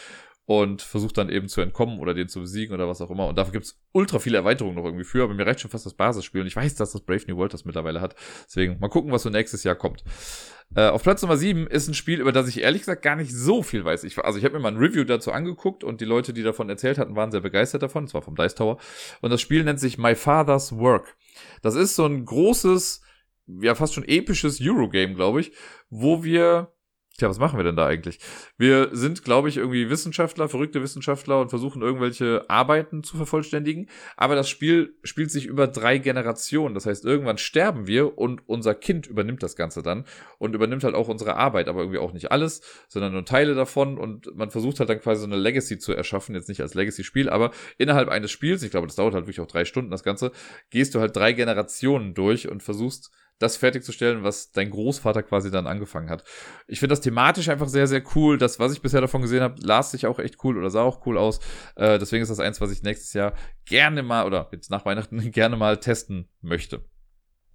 und 0.50 0.82
versucht 0.82 1.16
dann 1.20 1.30
eben 1.30 1.48
zu 1.48 1.62
entkommen 1.62 2.00
oder 2.00 2.16
den 2.16 2.28
zu 2.28 2.40
besiegen 2.40 2.74
oder 2.74 2.88
was 2.88 3.02
auch 3.02 3.12
immer. 3.12 3.28
Und 3.28 3.38
dafür 3.38 3.52
gibt's 3.52 3.80
ultra 3.92 4.18
viele 4.18 4.38
Erweiterungen 4.38 4.78
noch 4.78 4.84
irgendwie 4.84 5.04
für, 5.04 5.24
aber 5.24 5.36
mir 5.36 5.46
reicht 5.46 5.60
schon 5.60 5.70
fast 5.70 5.86
das 5.86 5.94
Basisspiel. 5.94 6.42
Und 6.42 6.48
ich 6.48 6.56
weiß, 6.56 6.74
dass 6.74 6.92
das 6.92 7.02
Brave 7.02 7.22
New 7.28 7.38
World 7.38 7.54
das 7.54 7.66
mittlerweile 7.66 8.02
hat. 8.02 8.16
Deswegen 8.48 8.80
mal 8.80 8.88
gucken, 8.88 9.12
was 9.12 9.22
so 9.22 9.30
nächstes 9.30 9.64
Jahr 9.64 9.76
kommt. 9.76 10.04
Äh, 10.74 10.88
auf 10.88 11.04
Platz 11.04 11.22
Nummer 11.22 11.38
7 11.38 11.68
ist 11.68 11.88
ein 11.88 11.94
Spiel, 11.94 12.20
über 12.20 12.32
das 12.32 12.48
ich 12.48 12.62
ehrlich 12.62 12.82
gesagt 12.82 13.04
gar 13.04 13.16
nicht 13.16 13.32
so 13.32 13.62
viel 13.62 13.86
weiß. 13.86 14.04
Ich, 14.06 14.18
also 14.18 14.40
ich 14.40 14.44
habe 14.44 14.56
mir 14.56 14.60
mal 14.60 14.72
ein 14.72 14.80
Review 14.80 15.04
dazu 15.04 15.32
angeguckt 15.32 15.84
und 15.84 16.02
die 16.02 16.06
Leute, 16.06 16.34
die 16.34 16.42
davon 16.42 16.68
erzählt 16.68 16.98
hatten, 16.98 17.16
waren 17.16 17.30
sehr 17.30 17.42
begeistert 17.42 17.84
davon. 17.84 18.06
Das 18.06 18.16
war 18.16 18.24
vom 18.24 18.36
Dice 18.36 18.56
Tower. 18.56 18.80
Und 19.22 19.30
das 19.30 19.42
Spiel 19.42 19.64
nennt 19.64 19.80
sich 19.80 20.00
My 20.00 20.16
Father's 20.16 20.76
Work. 20.76 21.16
Das 21.62 21.76
ist 21.76 21.96
so 21.96 22.08
ein 22.08 22.26
großes, 22.26 23.04
ja 23.62 23.76
fast 23.76 23.94
schon 23.94 24.08
episches 24.08 24.60
Eurogame, 24.60 25.14
glaube 25.14 25.42
ich, 25.42 25.52
wo 25.92 26.24
wir 26.24 26.74
Tja, 27.20 27.28
was 27.28 27.38
machen 27.38 27.60
wir 27.60 27.66
denn 27.66 27.76
da 27.76 27.86
eigentlich? 27.86 28.18
Wir 28.58 28.92
sind, 28.94 29.26
glaube 29.26 29.50
ich, 29.50 29.58
irgendwie 29.58 29.90
Wissenschaftler, 29.90 30.48
verrückte 30.48 30.82
Wissenschaftler 30.82 31.42
und 31.42 31.50
versuchen 31.50 31.82
irgendwelche 31.82 32.50
Arbeiten 32.50 33.04
zu 33.04 33.18
vervollständigen. 33.18 33.90
Aber 34.16 34.36
das 34.36 34.48
Spiel 34.48 34.96
spielt 35.04 35.30
sich 35.30 35.46
über 35.46 35.68
drei 35.68 35.98
Generationen. 35.98 36.76
Das 36.76 36.86
heißt, 36.86 37.04
irgendwann 37.04 37.38
sterben 37.38 37.88
wir 37.88 38.18
und 38.18 38.48
unser 38.48 38.74
Kind 38.74 39.06
übernimmt 39.06 39.44
das 39.44 39.58
Ganze 39.58 39.84
dann 39.84 40.06
und 40.38 40.56
übernimmt 40.56 40.86
halt 40.86 40.96
auch 40.96 41.10
unsere 41.10 41.36
Arbeit, 41.36 41.68
aber 41.68 41.82
irgendwie 41.82 42.00
auch 42.00 42.14
nicht 42.14 42.32
alles, 42.32 42.62
sondern 42.88 43.12
nur 43.12 43.26
Teile 43.26 43.54
davon. 43.54 43.98
Und 43.98 44.34
man 44.38 44.50
versucht 44.50 44.80
halt 44.80 44.90
dann 44.90 45.02
quasi 45.02 45.20
so 45.20 45.28
eine 45.28 45.36
Legacy 45.36 45.78
zu 45.78 45.92
erschaffen. 45.92 46.36
Jetzt 46.36 46.48
nicht 46.48 46.62
als 46.62 46.74
Legacy-Spiel, 46.74 47.30
aber 47.30 47.52
innerhalb 47.78 48.08
eines 48.08 48.32
Spiels, 48.32 48.64
ich 48.64 48.72
glaube, 48.72 48.88
das 48.88 48.96
dauert 48.96 49.14
halt 49.14 49.26
wirklich 49.26 49.42
auch 49.42 49.48
drei 49.48 49.66
Stunden, 49.66 49.92
das 49.92 50.04
Ganze, 50.04 50.32
gehst 50.70 50.96
du 50.96 51.02
halt 51.02 51.18
drei 51.18 51.34
Generationen 51.34 52.14
durch 52.14 52.48
und 52.48 52.64
versuchst 52.64 53.12
das 53.40 53.58
fertigzustellen, 53.58 54.24
was 54.24 54.52
dein 54.52 54.70
Großvater 54.70 55.24
quasi 55.24 55.50
dann 55.50 55.66
angefangen 55.66 56.10
hat. 56.10 56.24
Ich 56.68 56.80
finde 56.80 56.94
das 56.94 57.02
thematisch 57.02 57.50
einfach 57.50 57.68
sehr, 57.68 57.88
sehr 57.88 58.04
cool. 58.16 58.38
Das, 58.38 58.60
was 58.60 58.74
ich 58.74 58.82
bisher 58.82 59.02
davon 59.02 59.22
gesehen 59.22 59.42
habe, 59.42 59.56
las 59.62 59.92
sich 59.92 60.06
auch 60.06 60.20
echt 60.20 60.44
cool 60.44 60.58
oder 60.58 60.70
sah 60.70 60.84
auch 60.84 61.06
cool 61.06 61.18
aus. 61.18 61.40
Äh, 61.76 61.98
deswegen 61.98 62.22
ist 62.22 62.30
das 62.30 62.40
eins, 62.40 62.62
was 62.62 62.72
ich 62.72 62.84
nächstes 62.84 63.14
Jahr 63.14 63.34
gerne 63.66 64.04
mal 64.04 64.26
oder 64.26 64.50
jetzt 64.52 64.70
nach 64.70 64.86
Weihnachten 64.86 65.32
gerne 65.32 65.56
mal 65.56 65.78
testen 65.78 66.28
möchte. 66.42 66.84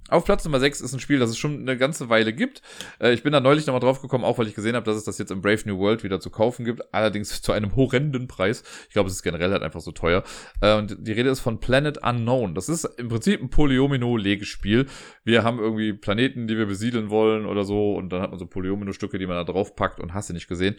Auf 0.08 0.26
Platz 0.26 0.44
Nummer 0.44 0.60
6 0.60 0.82
ist 0.82 0.92
ein 0.92 1.00
Spiel, 1.00 1.18
das 1.18 1.30
es 1.30 1.38
schon 1.38 1.60
eine 1.60 1.78
ganze 1.78 2.10
Weile 2.10 2.34
gibt. 2.34 2.60
Äh, 3.00 3.14
ich 3.14 3.22
bin 3.22 3.32
da 3.32 3.40
neulich 3.40 3.66
nochmal 3.66 3.80
drauf 3.80 4.02
gekommen, 4.02 4.24
auch 4.24 4.36
weil 4.36 4.46
ich 4.46 4.54
gesehen 4.54 4.76
habe, 4.76 4.84
dass 4.84 4.96
es 4.96 5.04
das 5.04 5.16
jetzt 5.16 5.30
im 5.30 5.40
Brave 5.40 5.62
New 5.64 5.78
World 5.78 6.04
wieder 6.04 6.20
zu 6.20 6.28
kaufen 6.28 6.64
gibt. 6.66 6.92
Allerdings 6.92 7.40
zu 7.42 7.52
einem 7.52 7.74
horrenden 7.74 8.28
Preis. 8.28 8.62
Ich 8.88 8.92
glaube, 8.92 9.08
es 9.08 9.16
ist 9.16 9.22
generell 9.22 9.50
halt 9.50 9.62
einfach 9.62 9.80
so 9.80 9.92
teuer. 9.92 10.22
Äh, 10.60 10.76
und 10.76 10.96
die 11.00 11.12
Rede 11.12 11.30
ist 11.30 11.40
von 11.40 11.58
Planet 11.58 11.98
Unknown. 12.02 12.54
Das 12.54 12.68
ist 12.68 12.84
im 12.84 13.08
Prinzip 13.08 13.40
ein 13.40 13.48
Polyomino-Legespiel. 13.48 14.86
Wir 15.24 15.42
haben 15.42 15.58
irgendwie 15.58 15.94
Planeten, 15.94 16.48
die 16.48 16.58
wir 16.58 16.66
besiedeln 16.66 17.08
wollen 17.08 17.46
oder 17.46 17.64
so. 17.64 17.94
Und 17.94 18.10
dann 18.10 18.20
hat 18.20 18.30
man 18.30 18.38
so 18.38 18.46
Polyomino-Stücke, 18.46 19.18
die 19.18 19.26
man 19.26 19.36
da 19.36 19.44
drauf 19.50 19.74
packt 19.74 20.00
und 20.00 20.12
hast 20.12 20.28
du 20.28 20.34
nicht 20.34 20.48
gesehen 20.48 20.76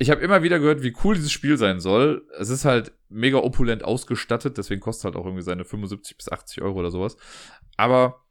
ich 0.00 0.10
habe 0.10 0.22
immer 0.22 0.42
wieder 0.42 0.58
gehört, 0.58 0.82
wie 0.82 0.94
cool 1.04 1.14
dieses 1.14 1.30
Spiel 1.30 1.58
sein 1.58 1.78
soll. 1.78 2.26
Es 2.38 2.48
ist 2.48 2.64
halt 2.64 2.92
mega 3.10 3.36
opulent 3.36 3.84
ausgestattet, 3.84 4.56
deswegen 4.56 4.80
kostet 4.80 5.04
halt 5.04 5.16
auch 5.16 5.26
irgendwie 5.26 5.42
seine 5.42 5.66
75 5.66 6.16
bis 6.16 6.32
80 6.32 6.62
Euro 6.62 6.78
oder 6.78 6.90
sowas. 6.90 7.18
Aber 7.80 8.26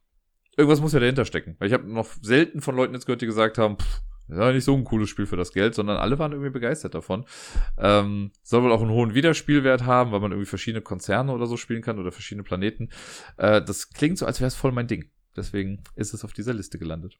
irgendwas 0.58 0.80
muss 0.80 0.94
ja 0.94 1.00
dahinter 1.00 1.26
stecken. 1.26 1.56
Weil 1.58 1.70
ich 1.70 1.74
habe 1.74 1.92
noch 1.92 2.08
selten 2.22 2.62
von 2.62 2.76
Leuten 2.76 2.94
jetzt 2.94 3.08
gehört, 3.08 3.22
die 3.22 3.26
gesagt 3.26 3.58
haben, 3.58 3.78
pff, 3.78 4.02
das 4.28 4.38
ja 4.38 4.52
nicht 4.52 4.64
so 4.64 4.76
ein 4.76 4.84
cooles 4.84 5.10
Spiel 5.10 5.26
für 5.26 5.38
das 5.38 5.52
Geld, 5.52 5.74
sondern 5.74 5.98
alle 5.98 6.20
waren 6.20 6.34
irgendwie 6.34 6.52
begeistert 6.52 6.94
davon. 6.94 7.26
Ähm, 7.80 8.32
soll 8.44 8.62
wohl 8.62 8.72
auch 8.72 8.82
einen 8.82 8.92
hohen 8.92 9.16
Wiederspielwert 9.16 9.88
haben, 9.88 10.12
weil 10.12 10.20
man 10.20 10.32
irgendwie 10.32 10.48
verschiedene 10.48 10.84
Konzerne 10.84 11.32
oder 11.32 11.48
so 11.48 11.58
spielen 11.58 11.82
kann 11.82 11.98
oder 11.98 12.12
verschiedene 12.12 12.44
Planeten. 12.44 12.90
Äh, 13.38 13.64
das 13.64 13.90
klingt 13.90 14.20
so, 14.20 14.28
als 14.28 14.40
wäre 14.40 14.50
es 14.50 14.56
voll 14.56 14.72
mein 14.72 14.86
Ding. 14.88 15.10
Deswegen 15.36 15.84
ist 15.96 16.14
es 16.14 16.24
auf 16.24 16.34
dieser 16.34 16.54
Liste 16.54 16.78
gelandet. 16.78 17.18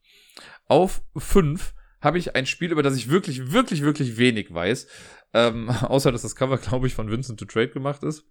Auf 0.68 1.02
fünf 1.18 1.74
habe 2.00 2.20
ich 2.20 2.36
ein 2.36 2.46
Spiel, 2.46 2.72
über 2.72 2.84
das 2.84 2.96
ich 2.96 3.10
wirklich, 3.10 3.52
wirklich, 3.52 3.82
wirklich 3.82 4.18
wenig 4.18 4.54
weiß. 4.54 4.88
Ähm, 5.34 5.70
außer, 5.82 6.12
dass 6.12 6.22
das 6.22 6.36
Cover, 6.36 6.60
glaube 6.60 6.86
ich, 6.86 6.94
von 6.94 7.10
Vincent 7.10 7.40
to 7.40 7.46
Trade 7.46 7.70
gemacht 7.70 8.04
ist. 8.04 8.26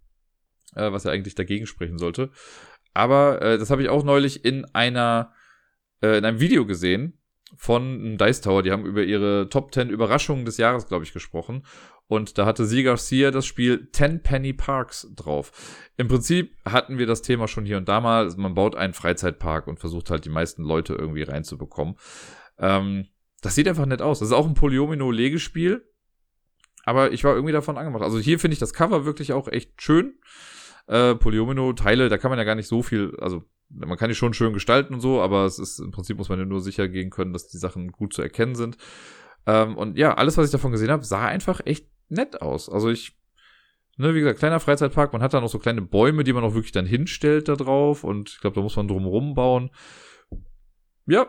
Äh, 0.75 0.93
was 0.93 1.05
ja 1.05 1.11
eigentlich 1.11 1.35
dagegen 1.35 1.67
sprechen 1.67 1.99
sollte. 1.99 2.31
Aber 2.99 3.41
äh, 3.43 3.59
das 3.59 3.71
habe 3.71 3.81
ich 3.81 3.91
auch 3.91 4.03
neulich 4.03 4.45
in 4.45 4.65
einer, 4.75 5.33
äh, 6.03 6.19
in 6.19 6.25
einem 6.25 6.41
Video 6.41 6.67
gesehen 6.67 7.17
von 7.57 8.19
Dice 8.19 8.41
Tower. 8.41 8.65
Die 8.65 8.73
haben 8.73 8.85
über 8.85 9.05
ihre 9.05 9.49
Top 9.49 9.73
10 9.73 9.89
Überraschungen 9.89 10.45
des 10.45 10.57
Jahres, 10.57 10.89
glaube 10.89 11.05
ich, 11.05 11.13
gesprochen. 11.13 11.65
Und 12.09 12.39
da 12.39 12.45
hatte 12.45 12.67
Sie 12.67 12.83
Garcia 12.83 13.31
das 13.31 13.47
Spiel 13.47 13.89
Ten 13.93 14.21
Penny 14.25 14.53
Parks 14.53 15.07
drauf. 15.15 15.53
Im 15.97 16.09
Prinzip 16.09 16.57
hatten 16.65 16.99
wir 16.99 17.07
das 17.07 17.23
Thema 17.23 17.47
schon 17.47 17.65
hier 17.65 17.77
und 17.77 17.89
da 17.89 18.01
mal. 18.01 18.35
Man 18.37 18.55
baut 18.55 18.75
einen 18.75 18.95
Freizeitpark 18.95 19.69
und 19.69 19.79
versucht 19.79 20.11
halt 20.11 20.25
die 20.25 20.31
meisten 20.31 20.65
Leute 20.65 20.95
irgendwie 20.95 21.23
reinzubekommen. 21.23 21.95
Ähm, 22.59 23.07
das 23.43 23.55
sieht 23.55 23.69
einfach 23.69 23.87
nett 23.87 24.03
aus. 24.03 24.19
Das 24.19 24.31
ist 24.31 24.35
auch 24.35 24.49
ein 24.49 24.55
Polyomino-Legespiel. 24.55 25.89
Aber 26.83 27.13
ich 27.13 27.23
war 27.23 27.37
irgendwie 27.37 27.53
davon 27.53 27.79
angemacht. 27.79 28.03
Also 28.03 28.19
hier 28.19 28.41
finde 28.41 28.55
ich 28.55 28.59
das 28.59 28.75
Cover 28.75 29.05
wirklich 29.05 29.33
auch 29.33 29.47
echt 29.47 29.81
schön. 29.81 30.19
Äh, 30.89 31.15
Polyomino-Teile, 31.15 32.09
da 32.09 32.19
kann 32.19 32.31
man 32.31 32.39
ja 32.39 32.45
gar 32.45 32.55
nicht 32.55 32.67
so 32.69 32.83
viel, 32.83 33.15
also 33.21 33.45
man 33.69 33.99
kann 33.99 34.09
die 34.09 34.15
schon 34.15 34.33
schön 34.33 34.55
gestalten 34.55 34.95
und 34.95 35.01
so, 35.01 35.21
aber 35.21 35.45
es 35.45 35.59
ist 35.59 35.79
im 35.79 35.91
Prinzip 35.91 36.17
muss 36.17 36.31
man 36.31 36.39
ja 36.39 36.47
nur 36.47 36.63
sicher 36.63 36.89
gehen 36.89 37.11
können, 37.11 37.35
dass 37.35 37.49
die 37.49 37.59
Sachen 37.59 37.93
gut 37.93 38.15
zu 38.15 38.23
erkennen 38.23 38.55
sind. 38.55 38.79
Ähm, 39.47 39.77
und 39.77 39.99
ja, 39.99 40.15
alles, 40.15 40.39
was 40.39 40.47
ich 40.47 40.53
davon 40.53 40.73
gesehen 40.73 40.91
habe, 40.91 41.05
sah 41.05 41.27
einfach 41.27 41.61
echt 41.67 41.87
nett 42.09 42.41
aus. 42.41 42.71
Also 42.71 42.89
ich, 42.89 43.19
ne, 43.99 44.15
wie 44.15 44.21
gesagt, 44.21 44.39
kleiner 44.39 44.61
Freizeitpark, 44.61 45.13
man 45.13 45.23
hat 45.23 45.35
da 45.35 45.41
noch 45.43 45.51
so 45.51 45.59
kleine 45.59 45.83
Bäume, 45.83 46.25
die 46.25 46.33
man 46.33 46.45
auch 46.45 46.55
wirklich 46.55 46.73
dann 46.73 46.87
hinstellt 46.87 47.49
da 47.49 47.57
drauf 47.57 48.03
und 48.03 48.31
ich 48.31 48.41
glaube, 48.41 48.55
da 48.55 48.63
muss 48.63 48.77
man 48.77 48.89
drum 48.89 49.35
bauen. 49.35 49.71
Ja, 51.07 51.27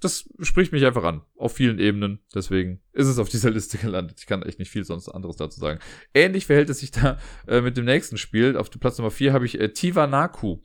das 0.00 0.28
spricht 0.40 0.72
mich 0.72 0.84
einfach 0.86 1.04
an. 1.04 1.22
Auf 1.36 1.54
vielen 1.54 1.78
Ebenen. 1.78 2.20
Deswegen 2.34 2.80
ist 2.92 3.06
es 3.06 3.18
auf 3.18 3.28
dieser 3.28 3.50
Liste 3.50 3.78
gelandet. 3.78 4.18
Ich 4.18 4.26
kann 4.26 4.42
echt 4.42 4.58
nicht 4.58 4.70
viel 4.70 4.84
sonst 4.84 5.08
anderes 5.08 5.36
dazu 5.36 5.60
sagen. 5.60 5.78
Ähnlich 6.14 6.46
verhält 6.46 6.70
es 6.70 6.80
sich 6.80 6.90
da 6.90 7.18
äh, 7.46 7.60
mit 7.60 7.76
dem 7.76 7.84
nächsten 7.84 8.16
Spiel. 8.16 8.56
Auf 8.56 8.70
Platz 8.70 8.98
Nummer 8.98 9.10
4 9.10 9.32
habe 9.32 9.44
ich 9.44 9.60
äh, 9.60 9.72
Tivanaku. 9.72 10.58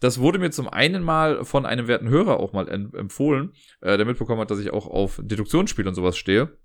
Das 0.00 0.20
wurde 0.20 0.38
mir 0.38 0.50
zum 0.50 0.68
einen 0.68 1.02
mal 1.02 1.44
von 1.44 1.66
einem 1.66 1.88
werten 1.88 2.08
Hörer 2.08 2.38
auch 2.38 2.52
mal 2.52 2.68
empfohlen, 2.68 3.52
äh, 3.80 3.96
der 3.96 4.06
mitbekommen 4.06 4.40
hat, 4.40 4.50
dass 4.50 4.60
ich 4.60 4.72
auch 4.72 4.86
auf 4.86 5.20
Deduktionsspiele 5.22 5.88
und 5.88 5.94
sowas 5.94 6.16
stehe. 6.16 6.56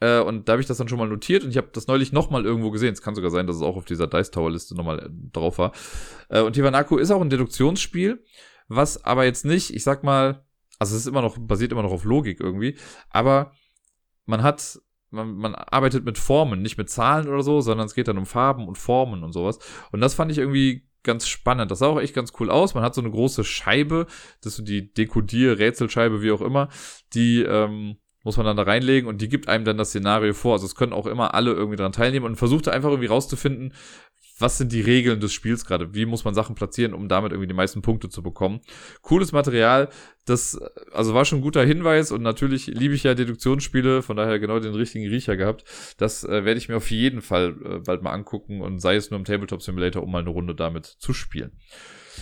Äh, 0.00 0.20
und 0.20 0.48
da 0.48 0.52
habe 0.52 0.60
ich 0.60 0.68
das 0.68 0.76
dann 0.76 0.88
schon 0.88 0.98
mal 0.98 1.08
notiert 1.08 1.44
und 1.44 1.50
ich 1.50 1.56
habe 1.56 1.70
das 1.72 1.86
neulich 1.86 2.12
nochmal 2.12 2.44
irgendwo 2.44 2.70
gesehen. 2.70 2.92
Es 2.92 3.02
kann 3.02 3.14
sogar 3.14 3.30
sein, 3.30 3.46
dass 3.46 3.56
es 3.56 3.62
auch 3.62 3.76
auf 3.76 3.86
dieser 3.86 4.06
Dice 4.06 4.30
Tower 4.30 4.50
Liste 4.50 4.74
nochmal 4.74 4.98
äh, 4.98 5.08
drauf 5.32 5.58
war. 5.58 5.72
Äh, 6.28 6.42
und 6.42 6.52
Tivanaku 6.52 6.98
ist 6.98 7.10
auch 7.10 7.22
ein 7.22 7.30
Deduktionsspiel, 7.30 8.22
was 8.68 9.04
aber 9.04 9.24
jetzt 9.24 9.44
nicht, 9.44 9.74
ich 9.74 9.84
sag 9.84 10.04
mal, 10.04 10.45
also 10.78 10.94
es 10.94 11.02
ist 11.02 11.06
immer 11.06 11.22
noch, 11.22 11.38
basiert 11.38 11.72
immer 11.72 11.82
noch 11.82 11.92
auf 11.92 12.04
Logik 12.04 12.40
irgendwie, 12.40 12.76
aber 13.10 13.52
man 14.24 14.42
hat, 14.42 14.80
man, 15.10 15.34
man 15.36 15.54
arbeitet 15.54 16.04
mit 16.04 16.18
Formen, 16.18 16.62
nicht 16.62 16.78
mit 16.78 16.90
Zahlen 16.90 17.28
oder 17.28 17.42
so, 17.42 17.60
sondern 17.60 17.86
es 17.86 17.94
geht 17.94 18.08
dann 18.08 18.18
um 18.18 18.26
Farben 18.26 18.68
und 18.68 18.76
Formen 18.76 19.22
und 19.22 19.32
sowas. 19.32 19.58
Und 19.92 20.00
das 20.00 20.14
fand 20.14 20.30
ich 20.32 20.38
irgendwie 20.38 20.86
ganz 21.02 21.28
spannend. 21.28 21.70
Das 21.70 21.78
sah 21.78 21.86
auch 21.86 22.00
echt 22.00 22.14
ganz 22.14 22.32
cool 22.40 22.50
aus. 22.50 22.74
Man 22.74 22.82
hat 22.82 22.94
so 22.94 23.00
eine 23.00 23.10
große 23.10 23.44
Scheibe, 23.44 24.06
das 24.40 24.52
ist 24.52 24.56
so 24.56 24.64
die 24.64 24.92
Dekodier-Rätselscheibe, 24.92 26.22
wie 26.22 26.32
auch 26.32 26.40
immer, 26.40 26.68
die 27.14 27.42
ähm, 27.42 27.96
muss 28.24 28.36
man 28.36 28.44
dann 28.44 28.56
da 28.56 28.64
reinlegen 28.64 29.08
und 29.08 29.22
die 29.22 29.28
gibt 29.28 29.48
einem 29.48 29.64
dann 29.64 29.78
das 29.78 29.90
Szenario 29.90 30.34
vor. 30.34 30.54
Also 30.54 30.66
es 30.66 30.74
können 30.74 30.92
auch 30.92 31.06
immer 31.06 31.34
alle 31.34 31.52
irgendwie 31.52 31.76
dran 31.76 31.92
teilnehmen 31.92 32.26
und 32.26 32.34
versucht 32.34 32.66
einfach 32.68 32.90
irgendwie 32.90 33.06
rauszufinden, 33.06 33.72
was 34.38 34.58
sind 34.58 34.72
die 34.72 34.80
Regeln 34.80 35.20
des 35.20 35.32
Spiels 35.32 35.64
gerade? 35.64 35.94
Wie 35.94 36.06
muss 36.06 36.24
man 36.24 36.34
Sachen 36.34 36.54
platzieren, 36.54 36.92
um 36.94 37.08
damit 37.08 37.32
irgendwie 37.32 37.48
die 37.48 37.54
meisten 37.54 37.82
Punkte 37.82 38.08
zu 38.08 38.22
bekommen? 38.22 38.60
Cooles 39.02 39.32
Material, 39.32 39.88
das 40.24 40.58
also 40.92 41.14
war 41.14 41.24
schon 41.24 41.38
ein 41.38 41.42
guter 41.42 41.64
Hinweis 41.64 42.12
und 42.12 42.22
natürlich 42.22 42.66
liebe 42.66 42.94
ich 42.94 43.04
ja 43.04 43.14
Deduktionsspiele, 43.14 44.02
von 44.02 44.16
daher 44.16 44.38
genau 44.38 44.58
den 44.58 44.74
richtigen 44.74 45.08
Riecher 45.08 45.36
gehabt. 45.36 45.64
Das 45.96 46.24
äh, 46.24 46.44
werde 46.44 46.58
ich 46.58 46.68
mir 46.68 46.76
auf 46.76 46.90
jeden 46.90 47.22
Fall 47.22 47.54
äh, 47.64 47.78
bald 47.78 48.02
mal 48.02 48.12
angucken 48.12 48.60
und 48.60 48.80
sei 48.80 48.96
es 48.96 49.10
nur 49.10 49.18
im 49.18 49.24
Tabletop 49.24 49.62
Simulator, 49.62 50.02
um 50.02 50.10
mal 50.10 50.20
eine 50.20 50.30
Runde 50.30 50.54
damit 50.54 50.86
zu 50.86 51.12
spielen. 51.12 51.52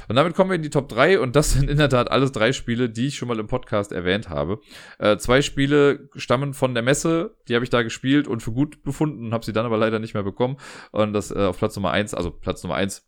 Und 0.09 0.17
damit 0.17 0.35
kommen 0.35 0.51
wir 0.51 0.57
in 0.57 0.63
die 0.63 0.71
Top 0.71 0.89
3 0.89 1.21
und 1.21 1.37
das 1.37 1.53
sind 1.53 1.71
in 1.71 1.79
der 1.79 1.89
Tat 1.89 2.11
alles 2.11 2.33
drei 2.33 2.53
Spiele, 2.53 2.89
die 2.91 3.09
ich 3.09 3.17
schon 3.17 3.29
mal 3.29 3.39
im 3.39 3.47
Podcast 3.47 3.93
erwähnt 3.93 4.29
habe. 4.29 4.61
Äh, 4.99 5.17
zwei 5.19 5.43
Spiele 5.43 6.09
stammen 6.17 6.55
von 6.55 6.75
der 6.75 6.83
Messe, 6.83 7.37
die 7.49 7.55
habe 7.55 7.65
ich 7.65 7.71
da 7.71 7.83
gespielt 7.83 8.29
und 8.29 8.43
für 8.43 8.53
gut 8.53 8.83
befunden, 8.83 9.33
habe 9.33 9.45
sie 9.45 9.53
dann 9.53 9.67
aber 9.67 9.79
leider 9.79 9.99
nicht 9.99 10.15
mehr 10.15 10.23
bekommen. 10.23 10.57
Und 10.93 11.13
das 11.13 11.31
äh, 11.31 11.39
auf 11.39 11.59
Platz 11.59 11.77
Nummer 11.77 11.91
1, 11.91 12.15
also 12.15 12.31
Platz 12.31 12.63
Nummer 12.63 12.77
1 12.77 13.07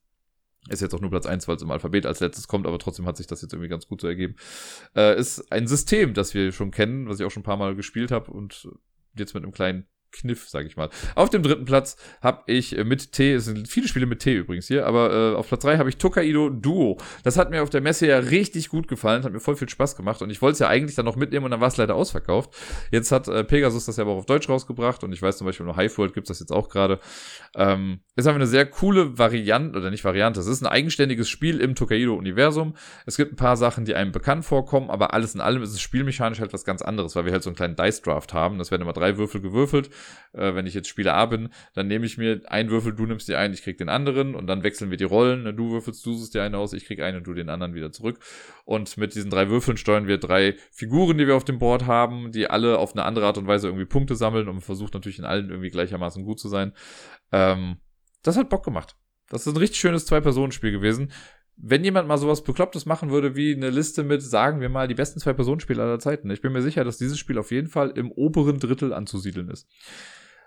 ist 0.69 0.83
jetzt 0.83 0.95
auch 0.95 1.01
nur 1.01 1.11
Platz 1.11 1.27
1, 1.27 1.47
weil 1.47 1.57
es 1.57 1.63
im 1.63 1.71
Alphabet 1.71 2.07
als 2.07 2.21
letztes 2.21 2.49
kommt, 2.49 2.67
aber 2.67 2.79
trotzdem 2.79 3.07
hat 3.07 3.17
sich 3.17 3.27
das 3.27 3.43
jetzt 3.43 3.53
irgendwie 3.53 3.69
ganz 3.69 3.87
gut 3.87 4.01
so 4.01 4.09
ergeben. 4.09 4.35
Äh, 4.95 5.19
ist 5.19 5.53
ein 5.53 5.67
System, 5.67 6.15
das 6.15 6.35
wir 6.35 6.51
schon 6.53 6.71
kennen, 6.71 7.09
was 7.09 7.21
ich 7.21 7.27
auch 7.27 7.31
schon 7.31 7.43
ein 7.43 7.45
paar 7.45 7.57
Mal 7.57 7.77
gespielt 7.77 8.11
habe 8.11 8.31
und 8.33 8.69
jetzt 9.15 9.35
mit 9.35 9.45
einem 9.45 9.53
kleinen 9.53 9.87
Kniff, 10.13 10.49
sage 10.49 10.67
ich 10.67 10.77
mal. 10.77 10.89
Auf 11.15 11.31
dem 11.31 11.43
dritten 11.43 11.65
Platz 11.65 11.97
habe 12.21 12.43
ich 12.47 12.77
äh, 12.77 12.85
mit 12.85 13.13
T, 13.13 13.35
es 13.35 13.47
sind 13.47 13.69
viele 13.69 13.89
Spiele 13.89 14.07
mit 14.07 14.21
T 14.21 14.35
übrigens 14.35 14.67
hier, 14.67 14.87
aber 14.87 15.13
äh, 15.13 15.37
auf 15.37 15.49
Platz 15.49 15.63
drei 15.63 15.79
habe 15.79 15.89
ich 15.89 15.97
Tokaido 15.97 16.51
Duo. 16.51 16.99
Das 17.25 17.37
hat 17.37 17.51
mir 17.51 17.63
auf 17.63 17.71
der 17.71 17.81
Messe 17.81 18.07
ja 18.07 18.19
richtig 18.19 18.69
gut 18.69 18.89
gefallen, 18.89 19.25
hat 19.25 19.33
mir 19.33 19.41
voll 19.41 19.57
viel 19.57 19.69
Spaß 19.69 19.97
gemacht 19.97 20.23
und 20.23 20.31
ich 20.31 20.43
wollte 20.43 20.55
es 20.55 20.59
ja 20.61 20.69
eigentlich 20.69 20.97
dann 20.97 21.05
noch 21.05 21.17
mitnehmen 21.17 21.45
und 21.45 21.51
dann 21.51 21.61
war 21.61 21.69
es 21.69 21.77
leider 21.77 21.95
ausverkauft. 21.95 22.55
Jetzt 22.91 23.13
hat 23.13 23.29
äh, 23.29 23.45
Pegasus 23.45 23.87
das 23.87 23.97
ja 23.97 24.05
aber 24.05 24.13
auch 24.13 24.19
auf 24.19 24.27
Deutsch 24.27 24.49
rausgebracht 24.49 25.05
und 25.05 25.13
ich 25.13 25.23
weiß 25.23 25.39
zum 25.39 25.47
Beispiel 25.47 25.67
nur 25.67 25.77
Hive 25.77 25.99
World 25.99 26.15
gibt 26.15 26.31
das 26.31 26.41
jetzt 26.41 26.53
auch 26.53 26.69
gerade. 26.69 27.01
Ähm, 27.55 28.01
ist 28.15 28.27
einfach 28.27 28.41
eine 28.41 28.47
sehr 28.47 28.67
coole 28.67 29.19
Variante, 29.19 29.79
oder 29.79 29.91
nicht 29.91 30.05
Variante, 30.05 30.41
es 30.41 30.47
ist 30.47 30.63
ein 30.63 30.67
eigenständiges 30.67 31.29
Spiel 31.29 31.61
im 31.61 31.75
Tokaido-Universum. 31.75 32.75
Es 33.05 33.17
gibt 33.17 33.33
ein 33.33 33.37
paar 33.37 33.57
Sachen, 33.57 33.85
die 33.85 33.95
einem 33.95 34.13
bekannt 34.13 34.45
vorkommen, 34.45 34.91
aber 34.91 35.13
alles 35.13 35.35
in 35.35 35.41
allem 35.41 35.63
ist 35.63 35.73
es 35.73 35.81
spielmechanisch 35.81 36.41
halt 36.41 36.53
was 36.53 36.65
ganz 36.65 36.83
anderes, 36.83 37.15
weil 37.17 37.25
wir 37.25 37.33
halt 37.33 37.43
so 37.43 37.51
einen 37.51 37.57
kleinen 37.57 37.77
Dice-Draft 37.77 38.33
haben. 38.33 38.59
Das 38.59 38.71
werden 38.71 38.83
immer 38.83 38.93
drei 38.93 39.17
Würfel 39.19 39.41
gewürfelt. 39.41 39.91
Äh, 40.33 40.55
wenn 40.55 40.67
ich 40.67 40.75
jetzt 40.75 40.89
Spieler 40.89 41.15
A 41.15 41.27
bin, 41.27 41.49
dann 41.75 41.87
nehme 41.89 42.07
ich 42.07 42.19
mir 42.19 42.43
einen 42.47 42.71
Würfel, 42.71 42.95
du 42.95 43.07
nimmst 43.07 43.29
dir 43.29 43.39
einen, 43.39 43.55
ich 43.55 43.63
krieg 43.63 43.79
den 43.79 43.89
anderen 43.89 44.35
und 44.35 44.47
dann 44.47 44.63
wechseln 44.63 44.91
wir 44.91 44.97
die 44.97 45.05
Rollen. 45.05 45.57
Du 45.57 45.71
würfelst, 45.71 46.05
du 46.05 46.15
suchst 46.15 46.35
dir 46.35 46.43
einen 46.43 46.55
aus, 46.55 46.73
ich 46.73 46.85
krieg 46.85 47.01
einen 47.01 47.19
und 47.19 47.27
du 47.27 47.35
den 47.35 47.49
anderen 47.49 47.75
wieder 47.75 47.93
zurück. 47.93 48.19
Und 48.65 48.97
mit 48.97 49.15
diesen 49.15 49.31
drei 49.31 49.49
Würfeln 49.49 49.77
steuern 49.77 50.07
wir 50.07 50.19
drei 50.19 50.57
Figuren, 50.71 51.19
die 51.19 51.27
wir 51.27 51.37
auf 51.37 51.45
dem 51.45 51.59
Board 51.59 51.87
haben, 51.87 52.33
die 52.33 52.49
alle 52.49 52.79
auf 52.79 52.93
eine 52.93 53.05
andere 53.05 53.27
Art 53.27 53.39
und 53.39 53.47
Weise 53.47 53.69
irgendwie 53.69 53.87
Punkte 53.87 54.17
sammeln 54.17 54.49
und 54.49 54.61
versucht 54.61 54.95
natürlich 54.95 55.19
in 55.19 55.25
allen 55.25 55.49
irgendwie 55.49 55.71
gleichermaßen 55.71 56.25
gut 56.25 56.39
zu 56.39 56.49
sein. 56.49 56.73
Ähm, 57.33 57.79
das 58.23 58.37
hat 58.37 58.51
Bock 58.51 58.65
gemacht. 58.65 58.97
Das 59.29 59.47
ist 59.47 59.55
ein 59.55 59.59
richtig 59.59 59.81
schönes 59.81 60.07
Zwei-Personen-Spiel 60.07 60.71
gewesen. 60.71 61.11
Wenn 61.57 61.85
jemand 61.85 62.07
mal 62.07 62.19
sowas 62.19 62.45
Beklopptes 62.45 62.85
machen 62.85 63.11
würde, 63.11 63.35
wie 63.35 63.55
eine 63.55 63.71
Liste 63.71 64.05
mit, 64.05 64.23
sagen 64.23 64.61
wir 64.61 64.69
mal, 64.69 64.89
die 64.89 64.95
besten 64.95 65.21
Zwei-Personen-Spiele 65.21 65.83
aller 65.83 65.99
Zeiten, 65.99 66.31
ich 66.31 66.43
bin 66.43 66.53
mir 66.53 66.63
sicher, 66.63 66.85
dass 66.85 66.99
dieses 66.99 67.19
Spiel 67.19 67.39
auf 67.39 67.51
jeden 67.51 67.69
Fall 67.69 67.91
im 67.91 68.13
oberen 68.13 68.59
Drittel 68.59 68.93
anzusiedeln 68.93 69.49
ist. 69.49 69.67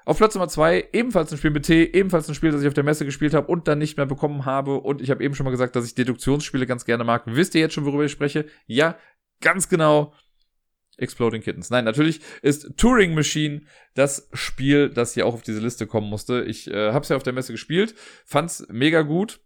Auf 0.05 0.17
Platz 0.17 0.33
Nummer 0.33 0.47
zwei 0.47 0.87
ebenfalls 0.91 1.31
ein 1.31 1.37
Spiel 1.37 1.51
mit 1.51 1.65
T, 1.65 1.83
ebenfalls 1.83 2.27
ein 2.27 2.35
Spiel, 2.35 2.51
das 2.51 2.61
ich 2.61 2.67
auf 2.67 2.73
der 2.73 2.83
Messe 2.83 3.05
gespielt 3.05 3.33
habe 3.33 3.47
und 3.47 3.67
dann 3.67 3.79
nicht 3.79 3.97
mehr 3.97 4.05
bekommen 4.05 4.45
habe. 4.45 4.79
Und 4.79 5.01
ich 5.01 5.11
habe 5.11 5.23
eben 5.23 5.35
schon 5.35 5.43
mal 5.43 5.51
gesagt, 5.51 5.75
dass 5.75 5.85
ich 5.85 5.93
Deduktionsspiele 5.93 6.65
ganz 6.65 6.85
gerne 6.85 7.03
mag. 7.03 7.23
Wisst 7.25 7.53
ihr 7.53 7.61
jetzt 7.61 7.73
schon, 7.73 7.85
worüber 7.85 8.05
ich 8.05 8.11
spreche? 8.11 8.45
Ja, 8.65 8.97
ganz 9.41 9.69
genau. 9.69 10.13
Exploding 10.97 11.41
Kittens. 11.41 11.69
Nein, 11.69 11.85
natürlich 11.85 12.21
ist 12.41 12.77
Turing 12.77 13.13
Machine 13.13 13.61
das 13.93 14.29
Spiel, 14.33 14.89
das 14.89 15.13
hier 15.13 15.25
auch 15.25 15.33
auf 15.33 15.43
diese 15.43 15.59
Liste 15.59 15.87
kommen 15.87 16.09
musste. 16.09 16.43
Ich 16.43 16.69
äh, 16.69 16.91
habe 16.91 17.03
es 17.03 17.09
ja 17.09 17.15
auf 17.15 17.23
der 17.23 17.33
Messe 17.33 17.51
gespielt, 17.51 17.95
fand's 18.25 18.65
mega 18.69 19.03
gut. 19.03 19.41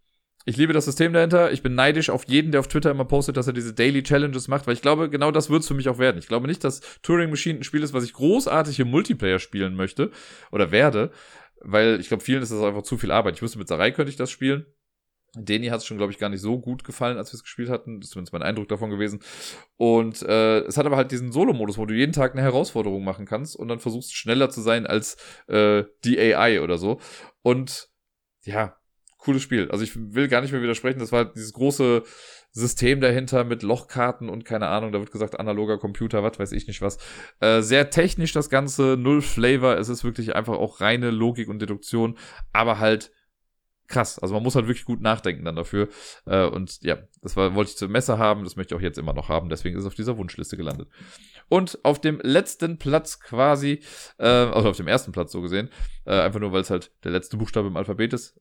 Ich 0.46 0.58
liebe 0.58 0.74
das 0.74 0.86
System 0.86 1.14
dahinter. 1.14 1.52
Ich 1.52 1.64
bin 1.64 1.76
neidisch 1.76 2.10
auf 2.10 2.26
jeden, 2.28 2.52
der 2.52 2.60
auf 2.60 2.68
Twitter 2.68 2.92
immer 2.92 3.06
postet, 3.06 3.38
dass 3.38 3.48
er 3.48 3.54
diese 3.54 3.74
Daily 3.74 4.04
Challenges 4.04 4.48
macht, 4.48 4.68
weil 4.68 4.74
ich 4.74 4.82
glaube, 4.82 5.10
genau 5.10 5.32
das 5.32 5.50
wird's 5.50 5.68
für 5.68 5.74
mich 5.74 5.88
auch 5.88 6.00
werden. 6.00 6.18
Ich 6.18 6.28
glaube 6.28 6.48
nicht, 6.48 6.64
dass 6.64 6.82
Turing 7.02 7.30
Machine 7.30 7.60
ein 7.60 7.64
Spiel 7.64 7.84
ist, 7.84 7.94
was 7.94 8.04
ich 8.04 8.14
großartig 8.14 8.80
im 8.80 8.90
Multiplayer 8.90 9.40
spielen 9.40 9.76
möchte 9.76 10.12
oder 10.52 10.72
werde, 10.72 11.12
weil 11.62 12.00
ich 12.00 12.10
glaube, 12.10 12.24
vielen 12.24 12.44
ist 12.44 12.52
das 12.52 12.62
einfach 12.62 12.84
zu 12.84 12.98
viel 12.98 13.12
Arbeit. 13.12 13.36
Ich 13.36 13.42
wüsste, 13.42 13.58
mit 13.58 13.70
Sarai 13.70 13.92
könnte 13.92 14.10
ich 14.10 14.18
das 14.18 14.32
spielen. 14.32 14.66
Deni 15.36 15.68
hat 15.68 15.80
es 15.80 15.86
schon, 15.86 15.98
glaube 15.98 16.12
ich, 16.12 16.20
gar 16.20 16.30
nicht 16.30 16.42
so 16.42 16.60
gut 16.60 16.84
gefallen, 16.84 17.18
als 17.18 17.32
wir 17.32 17.38
es 17.38 17.44
gespielt 17.44 17.70
hatten. 17.70 18.00
Das 18.00 18.08
ist 18.08 18.14
zumindest 18.14 18.34
mein 18.34 18.44
Eindruck 18.44 18.68
davon 18.68 18.92
gewesen. 18.92 19.20
Und 19.78 20.22
äh, 20.22 20.60
es 20.60 20.78
hat 20.78 20.86
aber 20.86 20.98
halt 20.98 21.12
diesen 21.12 21.32
Solo-Modus, 21.32 21.78
wo 21.78 21.86
du 21.88 21.96
jeden 21.96 22.12
Tag 22.12 22.34
eine 22.34 22.44
Herausforderung 22.44 23.04
machen 23.04 23.26
kannst 23.26 23.56
und 23.56 23.68
dann 23.68 23.80
versuchst 23.80 24.16
schneller 24.16 24.50
zu 24.52 24.62
sein 24.62 24.86
als 24.86 25.18
äh, 25.48 25.86
die 26.04 26.20
AI 26.20 26.62
oder 26.62 26.78
so. 26.78 27.00
Und 27.42 27.90
ja, 28.44 28.78
cooles 29.24 29.42
Spiel. 29.42 29.70
Also 29.72 29.84
ich 29.84 29.96
will 29.96 30.28
gar 30.28 30.42
nicht 30.42 30.52
mehr 30.52 30.62
widersprechen. 30.62 31.00
Das 31.00 31.12
war 31.12 31.26
halt 31.26 31.36
dieses 31.36 31.54
große 31.54 32.04
System 32.52 33.02
dahinter 33.02 33.44
mit 33.44 33.64
Lochkarten 33.64 34.30
und 34.30 34.46
keine 34.46 34.68
Ahnung, 34.68 34.92
da 34.92 35.00
wird 35.00 35.12
gesagt 35.12 35.40
analoger 35.40 35.80
Computer, 35.80 36.22
was 36.22 36.38
weiß 36.38 36.52
ich 36.52 36.68
nicht 36.68 36.82
was. 36.82 37.00
Äh, 37.40 37.62
sehr 37.62 37.90
technisch 37.90 38.32
das 38.32 38.50
Ganze, 38.50 38.96
null 38.98 39.22
Flavor. 39.22 39.78
Es 39.78 39.90
ist 39.90 40.04
wirklich 40.04 40.36
einfach 40.36 40.54
auch 40.54 40.80
reine 40.80 41.10
Logik 41.10 41.50
und 41.50 41.60
Deduktion, 41.60 42.18
aber 42.52 42.80
halt 42.80 43.12
krass. 43.88 44.20
Also 44.20 44.34
man 44.36 44.44
muss 44.44 44.56
halt 44.56 44.68
wirklich 44.68 44.86
gut 44.86 45.02
nachdenken 45.02 45.46
dann 45.46 45.56
dafür. 45.56 45.90
Äh, 46.26 46.46
und 46.46 46.82
ja, 46.84 47.00
das 47.22 47.36
war, 47.36 47.56
wollte 47.56 47.72
ich 47.72 47.78
zur 47.78 47.90
Messe 47.90 48.18
haben, 48.18 48.44
das 48.44 48.56
möchte 48.56 48.76
ich 48.76 48.80
auch 48.80 48.84
jetzt 48.84 48.98
immer 48.98 49.14
noch 49.14 49.30
haben, 49.30 49.50
deswegen 49.50 49.76
ist 49.76 49.82
es 49.84 49.88
auf 49.88 49.96
dieser 49.96 50.18
Wunschliste 50.18 50.58
gelandet. 50.58 50.90
Und 51.50 51.80
auf 51.84 52.00
dem 52.00 52.20
letzten 52.22 52.78
Platz 52.78 53.20
quasi, 53.20 53.82
äh, 54.20 54.28
also 54.28 54.70
auf 54.70 54.78
dem 54.78 54.88
ersten 54.88 55.12
Platz 55.12 55.32
so 55.32 55.42
gesehen, 55.42 55.70
äh, 56.06 56.20
einfach 56.20 56.40
nur, 56.40 56.52
weil 56.52 56.62
es 56.62 56.70
halt 56.70 56.92
der 57.04 57.12
letzte 57.12 57.38
Buchstabe 57.38 57.68
im 57.68 57.78
Alphabet 57.78 58.14
ist, 58.14 58.40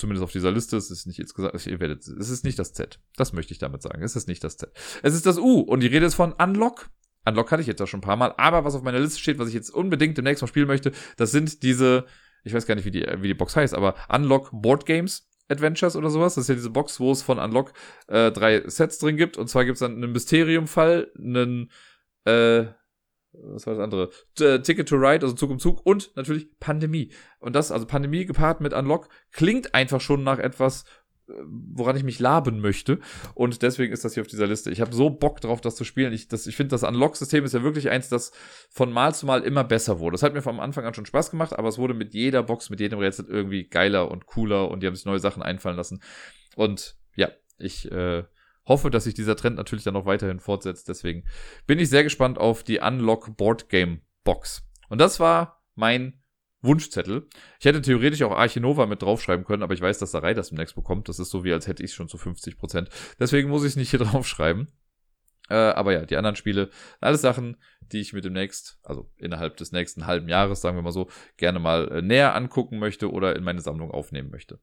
zumindest 0.00 0.24
auf 0.24 0.32
dieser 0.32 0.50
Liste, 0.50 0.76
es 0.76 0.90
ist 0.90 1.06
nicht 1.06 1.18
gesagt, 1.34 1.66
ihr 1.66 1.80
werdet, 1.80 2.06
es 2.06 2.30
ist 2.30 2.44
nicht 2.44 2.58
das 2.58 2.72
Z. 2.72 2.98
Das 3.16 3.32
möchte 3.32 3.52
ich 3.52 3.58
damit 3.58 3.82
sagen. 3.82 4.02
Es 4.02 4.16
ist 4.16 4.28
nicht 4.28 4.42
das 4.42 4.56
Z. 4.56 4.72
Es 5.02 5.14
ist 5.14 5.26
das 5.26 5.38
U 5.38 5.60
und 5.60 5.80
die 5.80 5.86
Rede 5.86 6.06
ist 6.06 6.14
von 6.14 6.32
Unlock. 6.32 6.90
Unlock 7.26 7.52
hatte 7.52 7.60
ich 7.60 7.68
jetzt 7.68 7.80
auch 7.82 7.86
schon 7.86 7.98
ein 7.98 8.02
paar 8.02 8.16
Mal, 8.16 8.34
aber 8.36 8.64
was 8.64 8.74
auf 8.74 8.82
meiner 8.82 8.98
Liste 8.98 9.20
steht, 9.20 9.38
was 9.38 9.48
ich 9.48 9.54
jetzt 9.54 9.70
unbedingt 9.70 10.16
demnächst 10.16 10.42
mal 10.42 10.48
spielen 10.48 10.66
möchte, 10.66 10.92
das 11.16 11.30
sind 11.30 11.62
diese 11.62 12.06
ich 12.42 12.54
weiß 12.54 12.66
gar 12.66 12.74
nicht, 12.74 12.84
wie 12.84 12.90
die, 12.90 13.06
wie 13.18 13.28
die 13.28 13.34
Box 13.34 13.56
heißt, 13.56 13.74
aber 13.74 13.94
Unlock 14.08 14.50
Board 14.52 14.86
Games 14.86 15.28
Adventures 15.48 15.96
oder 15.96 16.10
sowas. 16.10 16.34
Das 16.34 16.42
ist 16.42 16.48
ja 16.48 16.54
diese 16.54 16.70
Box, 16.70 17.00
wo 17.00 17.10
es 17.12 17.22
von 17.22 17.38
Unlock 17.38 17.72
äh, 18.06 18.30
drei 18.30 18.62
Sets 18.68 18.98
drin 18.98 19.16
gibt. 19.16 19.36
Und 19.36 19.48
zwar 19.48 19.64
gibt 19.64 19.74
es 19.74 19.80
dann 19.80 19.96
einen 19.96 20.12
Mysterium-Fall, 20.12 21.10
einen, 21.18 21.70
äh, 22.24 22.66
was 23.32 23.66
war 23.66 23.74
das 23.74 23.82
andere? 23.82 24.10
T 24.34 24.58
Ticket 24.60 24.88
to 24.88 24.96
Ride, 24.96 25.24
also 25.24 25.34
Zug 25.34 25.50
um 25.50 25.58
Zug 25.58 25.84
und 25.84 26.10
natürlich 26.16 26.48
Pandemie. 26.58 27.12
Und 27.38 27.54
das, 27.54 27.70
also 27.72 27.86
Pandemie 27.86 28.24
gepaart 28.24 28.60
mit 28.60 28.72
Unlock, 28.72 29.08
klingt 29.32 29.74
einfach 29.74 30.00
schon 30.00 30.24
nach 30.24 30.38
etwas, 30.38 30.84
woran 31.44 31.96
ich 31.96 32.02
mich 32.02 32.18
laben 32.18 32.60
möchte. 32.60 32.98
Und 33.34 33.62
deswegen 33.62 33.92
ist 33.92 34.04
das 34.04 34.14
hier 34.14 34.22
auf 34.22 34.26
dieser 34.26 34.46
Liste. 34.46 34.70
Ich 34.70 34.80
habe 34.80 34.94
so 34.94 35.10
Bock 35.10 35.40
drauf, 35.40 35.60
das 35.60 35.76
zu 35.76 35.84
spielen. 35.84 36.12
Ich, 36.12 36.32
ich 36.32 36.56
finde, 36.56 36.70
das 36.70 36.82
Unlock-System 36.82 37.44
ist 37.44 37.54
ja 37.54 37.62
wirklich 37.62 37.90
eins, 37.90 38.08
das 38.08 38.32
von 38.68 38.92
Mal 38.92 39.14
zu 39.14 39.26
Mal 39.26 39.42
immer 39.42 39.64
besser 39.64 40.00
wurde. 40.00 40.14
Das 40.14 40.22
hat 40.22 40.34
mir 40.34 40.42
vom 40.42 40.60
Anfang 40.60 40.84
an 40.84 40.94
schon 40.94 41.06
Spaß 41.06 41.30
gemacht, 41.30 41.56
aber 41.56 41.68
es 41.68 41.78
wurde 41.78 41.94
mit 41.94 42.14
jeder 42.14 42.42
Box, 42.42 42.70
mit 42.70 42.80
jedem 42.80 42.98
Rätsel 42.98 43.26
irgendwie 43.28 43.68
geiler 43.68 44.10
und 44.10 44.26
cooler 44.26 44.70
und 44.70 44.82
die 44.82 44.86
haben 44.86 44.96
sich 44.96 45.06
neue 45.06 45.20
Sachen 45.20 45.42
einfallen 45.42 45.76
lassen. 45.76 46.02
Und 46.56 46.96
ja, 47.14 47.30
ich 47.58 47.90
äh, 47.90 48.24
hoffe, 48.70 48.88
dass 48.88 49.04
sich 49.04 49.14
dieser 49.14 49.36
Trend 49.36 49.56
natürlich 49.56 49.84
dann 49.84 49.94
noch 49.94 50.06
weiterhin 50.06 50.38
fortsetzt. 50.38 50.88
Deswegen 50.88 51.24
bin 51.66 51.78
ich 51.78 51.90
sehr 51.90 52.04
gespannt 52.04 52.38
auf 52.38 52.62
die 52.62 52.78
Unlock 52.78 53.36
Board 53.36 53.68
Game 53.68 54.00
Box. 54.24 54.62
Und 54.88 55.00
das 55.00 55.18
war 55.20 55.62
mein 55.74 56.22
Wunschzettel. 56.62 57.28
Ich 57.58 57.64
hätte 57.64 57.82
theoretisch 57.82 58.22
auch 58.22 58.36
Archinova 58.36 58.86
mit 58.86 59.02
draufschreiben 59.02 59.44
können, 59.44 59.62
aber 59.62 59.74
ich 59.74 59.80
weiß, 59.80 59.98
dass 59.98 60.12
Sarai 60.12 60.34
das 60.34 60.50
demnächst 60.50 60.76
bekommt. 60.76 61.08
Das 61.08 61.18
ist 61.18 61.30
so 61.30 61.42
wie, 61.42 61.52
als 61.52 61.66
hätte 61.66 61.82
ich 61.82 61.90
es 61.90 61.94
schon 61.94 62.08
zu 62.08 62.16
50 62.16 62.58
Prozent. 62.58 62.90
Deswegen 63.18 63.48
muss 63.48 63.64
ich 63.64 63.70
es 63.70 63.76
nicht 63.76 63.90
hier 63.90 63.98
draufschreiben. 64.04 64.68
Äh, 65.48 65.54
aber 65.54 65.92
ja, 65.92 66.06
die 66.06 66.16
anderen 66.16 66.36
Spiele, 66.36 66.70
alles 67.00 67.22
Sachen, 67.22 67.56
die 67.80 68.00
ich 68.00 68.12
mir 68.12 68.20
demnächst, 68.20 68.78
also 68.84 69.10
innerhalb 69.16 69.56
des 69.56 69.72
nächsten 69.72 70.06
halben 70.06 70.28
Jahres, 70.28 70.60
sagen 70.60 70.76
wir 70.76 70.82
mal 70.82 70.92
so, 70.92 71.10
gerne 71.38 71.58
mal 71.58 71.90
äh, 71.90 72.02
näher 72.02 72.36
angucken 72.36 72.78
möchte 72.78 73.10
oder 73.10 73.34
in 73.34 73.42
meine 73.42 73.60
Sammlung 73.62 73.90
aufnehmen 73.90 74.30
möchte. 74.30 74.60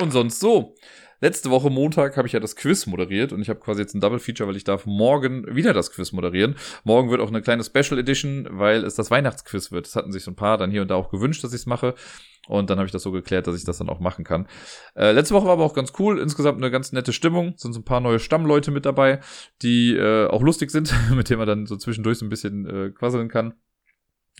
Und 0.00 0.12
sonst 0.12 0.40
so 0.40 0.74
letzte 1.20 1.50
Woche 1.50 1.68
Montag 1.68 2.16
habe 2.16 2.26
ich 2.26 2.32
ja 2.32 2.40
das 2.40 2.56
Quiz 2.56 2.86
moderiert 2.86 3.34
und 3.34 3.42
ich 3.42 3.50
habe 3.50 3.60
quasi 3.60 3.82
jetzt 3.82 3.94
ein 3.94 4.00
Double 4.00 4.18
Feature, 4.18 4.48
weil 4.48 4.56
ich 4.56 4.64
darf 4.64 4.86
morgen 4.86 5.44
wieder 5.54 5.74
das 5.74 5.92
Quiz 5.92 6.12
moderieren. 6.12 6.56
Morgen 6.84 7.10
wird 7.10 7.20
auch 7.20 7.28
eine 7.28 7.42
kleine 7.42 7.62
Special 7.62 7.98
Edition, 7.98 8.48
weil 8.50 8.82
es 8.84 8.94
das 8.94 9.10
Weihnachtsquiz 9.10 9.70
wird. 9.72 9.84
Das 9.84 9.96
hatten 9.96 10.10
sich 10.10 10.24
so 10.24 10.30
ein 10.30 10.36
paar 10.36 10.56
dann 10.56 10.70
hier 10.70 10.80
und 10.80 10.88
da 10.88 10.94
auch 10.94 11.10
gewünscht, 11.10 11.44
dass 11.44 11.52
ich 11.52 11.60
es 11.60 11.66
mache. 11.66 11.94
Und 12.48 12.70
dann 12.70 12.78
habe 12.78 12.86
ich 12.86 12.92
das 12.92 13.02
so 13.02 13.12
geklärt, 13.12 13.46
dass 13.46 13.56
ich 13.56 13.64
das 13.64 13.76
dann 13.76 13.90
auch 13.90 14.00
machen 14.00 14.24
kann. 14.24 14.48
Äh, 14.96 15.12
letzte 15.12 15.34
Woche 15.34 15.44
war 15.44 15.52
aber 15.52 15.64
auch 15.64 15.74
ganz 15.74 15.92
cool. 15.98 16.18
Insgesamt 16.18 16.56
eine 16.56 16.70
ganz 16.70 16.92
nette 16.92 17.12
Stimmung. 17.12 17.52
Sind 17.58 17.74
so 17.74 17.80
ein 17.80 17.84
paar 17.84 18.00
neue 18.00 18.18
Stammleute 18.18 18.70
mit 18.70 18.86
dabei, 18.86 19.20
die 19.60 19.94
äh, 19.94 20.26
auch 20.28 20.40
lustig 20.40 20.70
sind, 20.70 20.94
mit 21.14 21.28
denen 21.28 21.40
man 21.40 21.46
dann 21.46 21.66
so 21.66 21.76
zwischendurch 21.76 22.18
so 22.18 22.24
ein 22.24 22.30
bisschen 22.30 22.64
äh, 22.66 22.90
quasseln 22.90 23.28
kann. 23.28 23.52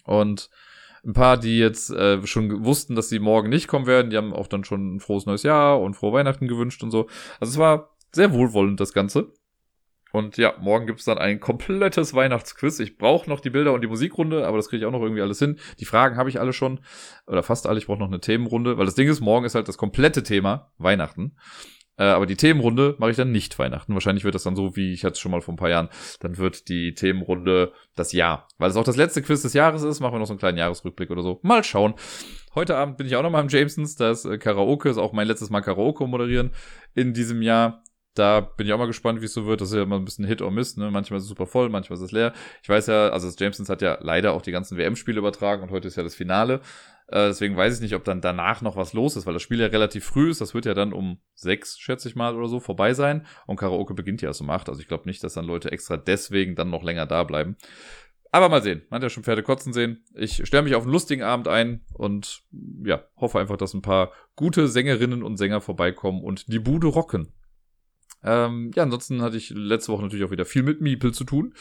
Und 0.04 0.48
ein 1.04 1.12
paar, 1.12 1.38
die 1.38 1.58
jetzt 1.58 1.90
äh, 1.90 2.26
schon 2.26 2.64
wussten, 2.64 2.94
dass 2.94 3.08
sie 3.08 3.18
morgen 3.18 3.48
nicht 3.48 3.68
kommen 3.68 3.86
werden, 3.86 4.10
die 4.10 4.16
haben 4.16 4.32
auch 4.32 4.46
dann 4.46 4.64
schon 4.64 4.96
ein 4.96 5.00
frohes 5.00 5.26
neues 5.26 5.42
Jahr 5.42 5.80
und 5.80 5.94
frohe 5.94 6.12
Weihnachten 6.12 6.48
gewünscht 6.48 6.82
und 6.82 6.90
so. 6.90 7.08
Also 7.40 7.52
es 7.52 7.58
war 7.58 7.96
sehr 8.12 8.32
wohlwollend, 8.32 8.80
das 8.80 8.92
Ganze. 8.92 9.32
Und 10.12 10.36
ja, 10.36 10.54
morgen 10.60 10.86
gibt's 10.86 11.04
dann 11.04 11.18
ein 11.18 11.38
komplettes 11.38 12.14
Weihnachtsquiz. 12.14 12.80
Ich 12.80 12.98
brauche 12.98 13.30
noch 13.30 13.40
die 13.40 13.50
Bilder 13.50 13.72
und 13.72 13.80
die 13.80 13.86
Musikrunde, 13.86 14.46
aber 14.46 14.56
das 14.56 14.68
kriege 14.68 14.82
ich 14.82 14.86
auch 14.86 14.92
noch 14.92 15.02
irgendwie 15.02 15.22
alles 15.22 15.38
hin. 15.38 15.58
Die 15.78 15.84
Fragen 15.84 16.16
habe 16.16 16.28
ich 16.28 16.40
alle 16.40 16.52
schon, 16.52 16.80
oder 17.26 17.42
fast 17.42 17.66
alle. 17.66 17.78
Ich 17.78 17.86
brauche 17.86 18.00
noch 18.00 18.08
eine 18.08 18.20
Themenrunde, 18.20 18.76
weil 18.76 18.86
das 18.86 18.96
Ding 18.96 19.08
ist, 19.08 19.20
morgen 19.20 19.46
ist 19.46 19.54
halt 19.54 19.68
das 19.68 19.78
komplette 19.78 20.22
Thema 20.22 20.72
Weihnachten. 20.78 21.36
Äh, 21.96 22.04
aber 22.04 22.26
die 22.26 22.36
Themenrunde 22.36 22.96
mache 22.98 23.10
ich 23.10 23.16
dann 23.16 23.32
nicht 23.32 23.58
Weihnachten. 23.58 23.94
Wahrscheinlich 23.94 24.24
wird 24.24 24.34
das 24.34 24.44
dann 24.44 24.56
so, 24.56 24.76
wie 24.76 24.92
ich 24.92 25.04
hatte 25.04 25.12
es 25.12 25.20
schon 25.20 25.32
mal 25.32 25.42
vor 25.42 25.54
ein 25.54 25.58
paar 25.58 25.70
Jahren, 25.70 25.88
dann 26.20 26.38
wird 26.38 26.68
die 26.68 26.94
Themenrunde 26.94 27.72
das 27.94 28.12
Jahr. 28.12 28.48
Weil 28.58 28.70
es 28.70 28.76
auch 28.76 28.84
das 28.84 28.96
letzte 28.96 29.22
Quiz 29.22 29.42
des 29.42 29.52
Jahres 29.52 29.82
ist, 29.82 30.00
machen 30.00 30.14
wir 30.14 30.18
noch 30.18 30.26
so 30.26 30.32
einen 30.32 30.38
kleinen 30.38 30.58
Jahresrückblick 30.58 31.10
oder 31.10 31.22
so. 31.22 31.40
Mal 31.42 31.62
schauen. 31.64 31.94
Heute 32.54 32.76
Abend 32.76 32.96
bin 32.96 33.06
ich 33.06 33.16
auch 33.16 33.22
noch 33.22 33.30
mal 33.30 33.40
im 33.40 33.48
Jamesons, 33.48 33.96
da 33.96 34.10
ist 34.10 34.24
äh, 34.24 34.38
Karaoke, 34.38 34.88
ist 34.88 34.98
auch 34.98 35.12
mein 35.12 35.28
letztes 35.28 35.50
Mal 35.50 35.60
Karaoke 35.60 36.06
moderieren 36.06 36.52
in 36.94 37.14
diesem 37.14 37.42
Jahr. 37.42 37.84
Da 38.14 38.40
bin 38.40 38.66
ich 38.66 38.72
auch 38.72 38.78
mal 38.78 38.86
gespannt, 38.86 39.20
wie 39.20 39.26
es 39.26 39.34
so 39.34 39.46
wird. 39.46 39.60
Das 39.60 39.68
ist 39.68 39.76
ja 39.76 39.82
immer 39.82 39.96
ein 39.96 40.04
bisschen 40.04 40.24
Hit 40.24 40.42
or 40.42 40.50
Miss. 40.50 40.76
Ne? 40.76 40.90
Manchmal 40.90 41.18
ist 41.18 41.24
es 41.24 41.28
super 41.28 41.46
voll, 41.46 41.68
manchmal 41.68 41.96
ist 41.96 42.02
es 42.02 42.10
leer. 42.10 42.32
Ich 42.62 42.68
weiß 42.68 42.88
ja, 42.88 43.10
also 43.10 43.28
das 43.28 43.38
Jamesons 43.38 43.68
hat 43.68 43.82
ja 43.82 43.98
leider 44.00 44.32
auch 44.32 44.42
die 44.42 44.50
ganzen 44.50 44.76
WM-Spiele 44.76 45.18
übertragen 45.18 45.62
und 45.62 45.70
heute 45.70 45.86
ist 45.86 45.96
ja 45.96 46.02
das 46.02 46.16
Finale. 46.16 46.60
Äh, 47.10 47.28
deswegen 47.28 47.56
weiß 47.56 47.74
ich 47.74 47.80
nicht, 47.80 47.94
ob 47.94 48.04
dann 48.04 48.20
danach 48.20 48.62
noch 48.62 48.76
was 48.76 48.92
los 48.92 49.16
ist, 49.16 49.26
weil 49.26 49.34
das 49.34 49.42
Spiel 49.42 49.60
ja 49.60 49.66
relativ 49.66 50.04
früh 50.04 50.30
ist. 50.30 50.40
Das 50.40 50.54
wird 50.54 50.64
ja 50.64 50.74
dann 50.74 50.92
um 50.92 51.18
sechs, 51.34 51.78
schätze 51.78 52.08
ich 52.08 52.14
mal, 52.14 52.36
oder 52.36 52.46
so 52.46 52.60
vorbei 52.60 52.94
sein. 52.94 53.26
Und 53.46 53.56
Karaoke 53.56 53.94
beginnt 53.94 54.22
ja 54.22 54.28
erst 54.28 54.40
um 54.40 54.50
acht. 54.50 54.68
Also 54.68 54.80
ich 54.80 54.88
glaube 54.88 55.08
nicht, 55.08 55.22
dass 55.24 55.34
dann 55.34 55.44
Leute 55.44 55.72
extra 55.72 55.96
deswegen 55.96 56.54
dann 56.54 56.70
noch 56.70 56.84
länger 56.84 57.06
da 57.06 57.24
bleiben. 57.24 57.56
Aber 58.32 58.48
mal 58.48 58.62
sehen. 58.62 58.82
Man 58.90 58.98
hat 58.98 59.02
ja 59.02 59.10
schon 59.10 59.24
Pferde 59.24 59.42
kotzen 59.42 59.72
sehen. 59.72 60.04
Ich 60.14 60.46
stelle 60.46 60.62
mich 60.62 60.76
auf 60.76 60.84
einen 60.84 60.92
lustigen 60.92 61.22
Abend 61.22 61.48
ein 61.48 61.84
und 61.94 62.42
ja, 62.84 63.02
hoffe 63.16 63.40
einfach, 63.40 63.56
dass 63.56 63.74
ein 63.74 63.82
paar 63.82 64.12
gute 64.36 64.68
Sängerinnen 64.68 65.24
und 65.24 65.36
Sänger 65.36 65.60
vorbeikommen 65.60 66.22
und 66.22 66.52
die 66.52 66.60
Bude 66.60 66.86
rocken. 66.86 67.32
Ähm, 68.22 68.70
ja, 68.74 68.82
ansonsten 68.82 69.22
hatte 69.22 69.36
ich 69.36 69.50
letzte 69.50 69.92
Woche 69.92 70.02
natürlich 70.02 70.24
auch 70.24 70.30
wieder 70.30 70.44
viel 70.44 70.62
mit 70.62 70.80
Miepel 70.80 71.12
zu 71.12 71.24
tun. 71.24 71.54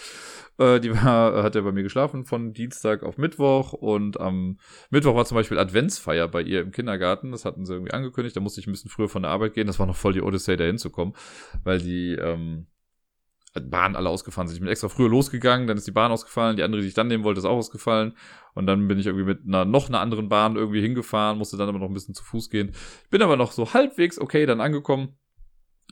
Äh, 0.58 0.80
die 0.80 0.92
war, 0.92 1.44
hat 1.44 1.56
ja 1.56 1.62
bei 1.62 1.72
mir 1.72 1.84
geschlafen 1.84 2.26
von 2.26 2.54
Dienstag 2.54 3.04
auf 3.04 3.18
Mittwoch 3.18 3.74
und 3.74 4.20
am 4.20 4.58
Mittwoch 4.90 5.16
war 5.16 5.26
zum 5.26 5.36
Beispiel 5.36 5.58
Adventsfeier 5.58 6.28
bei 6.28 6.42
ihr 6.42 6.62
im 6.62 6.72
Kindergarten. 6.72 7.32
Das 7.32 7.46
hatten 7.46 7.66
sie 7.66 7.74
irgendwie 7.74 7.94
angekündigt. 7.94 8.36
Da 8.36 8.42
musste 8.42 8.60
ich 8.60 8.68
ein 8.68 8.72
bisschen 8.72 8.92
früher 8.92 9.10
von 9.10 9.24
der 9.24 9.32
Arbeit 9.32 9.54
gehen. 9.54 9.68
Das 9.68 9.80
war 9.80 9.86
noch 9.86 9.96
voll 9.96 10.14
die 10.14 10.22
Odyssey, 10.22 10.58
da 10.58 10.66
hinzukommen, 10.66 11.16
weil 11.64 11.80
die 11.80 12.14
ähm, 12.14 12.68
Bahn 13.54 13.96
alle 13.96 14.10
ausgefahren 14.10 14.48
sind. 14.48 14.56
Ich 14.58 14.62
bin 14.62 14.70
extra 14.70 14.90
früher 14.90 15.10
losgegangen, 15.10 15.66
dann 15.66 15.78
ist 15.78 15.88
die 15.88 15.92
Bahn 15.92 16.12
ausgefallen, 16.12 16.56
die 16.56 16.64
andere, 16.64 16.82
die 16.82 16.88
ich 16.88 16.94
dann 16.94 17.08
nehmen 17.08 17.24
wollte, 17.24 17.40
ist 17.40 17.46
auch 17.46 17.58
ausgefallen. 17.58 18.16
Und 18.54 18.68
dann 18.68 18.88
bin 18.88 19.00
ich 19.00 19.08
irgendwie 19.08 19.26
mit 19.26 19.48
einer 19.48 19.66
noch 19.66 19.88
einer 19.88 20.02
anderen 20.02 20.30
Bahn 20.30 20.56
irgendwie 20.56 20.82
hingefahren, 20.82 21.38
musste 21.38 21.58
dann 21.58 21.70
aber 21.70 21.80
noch 21.80 21.88
ein 21.88 21.94
bisschen 21.94 22.14
zu 22.14 22.24
Fuß 22.24 22.50
gehen. 22.50 22.72
Ich 23.04 23.10
bin 23.10 23.22
aber 23.22 23.38
noch 23.38 23.54
so 23.54 23.74
halbwegs 23.74 24.20
okay 24.20 24.46
dann 24.46 24.62
angekommen 24.62 25.18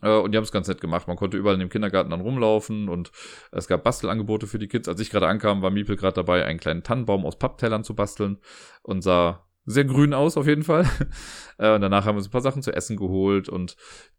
und 0.02 0.32
die 0.32 0.38
haben 0.38 0.44
es 0.44 0.52
ganz 0.52 0.68
nett 0.68 0.82
gemacht. 0.82 1.08
Man 1.08 1.18
konnte 1.18 1.38
überall 1.38 1.56
in 1.56 1.60
dem 1.60 1.70
Kindergarten 1.70 2.12
dann 2.12 2.22
rumlaufen 2.22 2.88
und 2.90 3.12
es 3.52 3.68
gab 3.68 3.84
Bastelangebote 3.84 4.48
für 4.48 4.60
die 4.60 4.68
Kids. 4.68 4.88
Als 4.88 5.00
ich 5.00 5.10
gerade 5.10 5.28
ankam, 5.28 5.62
war 5.62 5.72
Miepel 5.72 5.96
gerade 5.96 6.16
dabei, 6.16 6.46
einen 6.46 6.60
kleinen 6.60 6.84
Tannenbaum 6.84 7.26
aus 7.26 7.40
Papptellern 7.40 7.84
zu 7.84 7.96
basteln 7.96 8.38
und 8.84 9.02
sah 9.02 9.48
sehr 9.66 9.86
grün 9.86 10.14
aus 10.14 10.38
auf 10.38 10.48
jeden 10.48 10.64
Fall. 10.64 10.86
Äh, 11.60 11.74
und 11.74 11.82
danach 11.82 12.06
haben 12.06 12.14
wir 12.14 12.20
uns 12.20 12.28
ein 12.28 12.32
paar 12.32 12.42
Sachen 12.42 12.62
zu 12.62 12.72
essen 12.72 12.98
geholt 12.98 13.50
und 13.50 13.78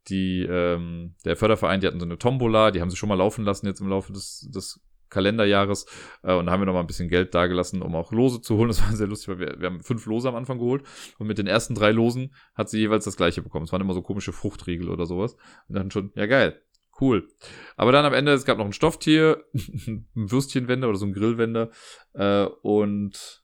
die, 0.09 0.43
ähm, 0.43 1.15
der 1.25 1.37
Förderverein, 1.37 1.79
die 1.79 1.87
hatten 1.87 2.01
so 2.01 2.05
eine 2.05 2.19
Tombola, 2.19 2.73
die 2.73 2.81
haben 2.81 2.91
sie 2.91 2.97
schon 2.97 3.09
mal 3.09 3.15
laufen 3.15 3.45
lassen 3.45 3.67
jetzt 3.67 3.81
im 3.81 3.89
Laufe 3.89 4.13
des, 4.13 4.49
des 4.53 4.81
Kalenderjahres. 5.11 5.87
Äh, 6.23 6.35
und 6.35 6.47
da 6.47 6.53
haben 6.53 6.61
wir 6.61 6.67
noch 6.67 6.75
mal 6.75 6.81
ein 6.81 6.87
bisschen 6.87 7.09
Geld 7.09 7.35
dagelassen, 7.35 7.83
um 7.83 7.95
auch 7.95 8.13
Lose 8.13 8.41
zu 8.41 8.57
holen. 8.57 8.69
Das 8.79 8.83
war 8.83 8.95
sehr 8.95 9.07
lustig, 9.07 9.29
weil 9.29 9.39
wir, 9.39 9.61
wir 9.61 9.67
haben 9.67 9.81
fünf 9.81 10.05
Lose 10.07 10.29
am 10.29 10.35
Anfang 10.35 10.59
geholt. 10.59 10.85
Und 11.19 11.27
mit 11.27 11.39
den 11.39 11.47
ersten 11.47 11.75
drei 11.75 11.91
Losen 11.91 12.35
hat 12.55 12.69
sie 12.69 12.79
jeweils 12.79 13.05
das 13.05 13.17
gleiche 13.17 13.43
bekommen. 13.43 13.65
Es 13.65 13.73
waren 13.73 13.81
immer 13.81 13.95
so 13.95 14.03
komische 14.03 14.33
Fruchtriegel 14.33 14.89
oder 14.89 15.07
sowas. 15.07 15.37
Und 15.69 15.77
dann 15.77 15.91
schon, 15.91 16.13
ja 16.15 16.27
geil, 16.27 16.61
cool. 17.01 17.29
Aber 17.77 17.93
dann 17.93 18.05
am 18.05 18.13
Ende, 18.13 18.33
es 18.33 18.45
gab 18.45 18.59
noch 18.59 18.67
ein 18.67 18.73
Stofftier, 18.73 19.45
ein 19.55 20.07
Würstchenwender 20.15 20.89
oder 20.89 20.99
so 20.99 21.07
ein 21.07 21.13
Grillwender 21.13 21.71
äh, 22.15 22.45
und 22.63 23.43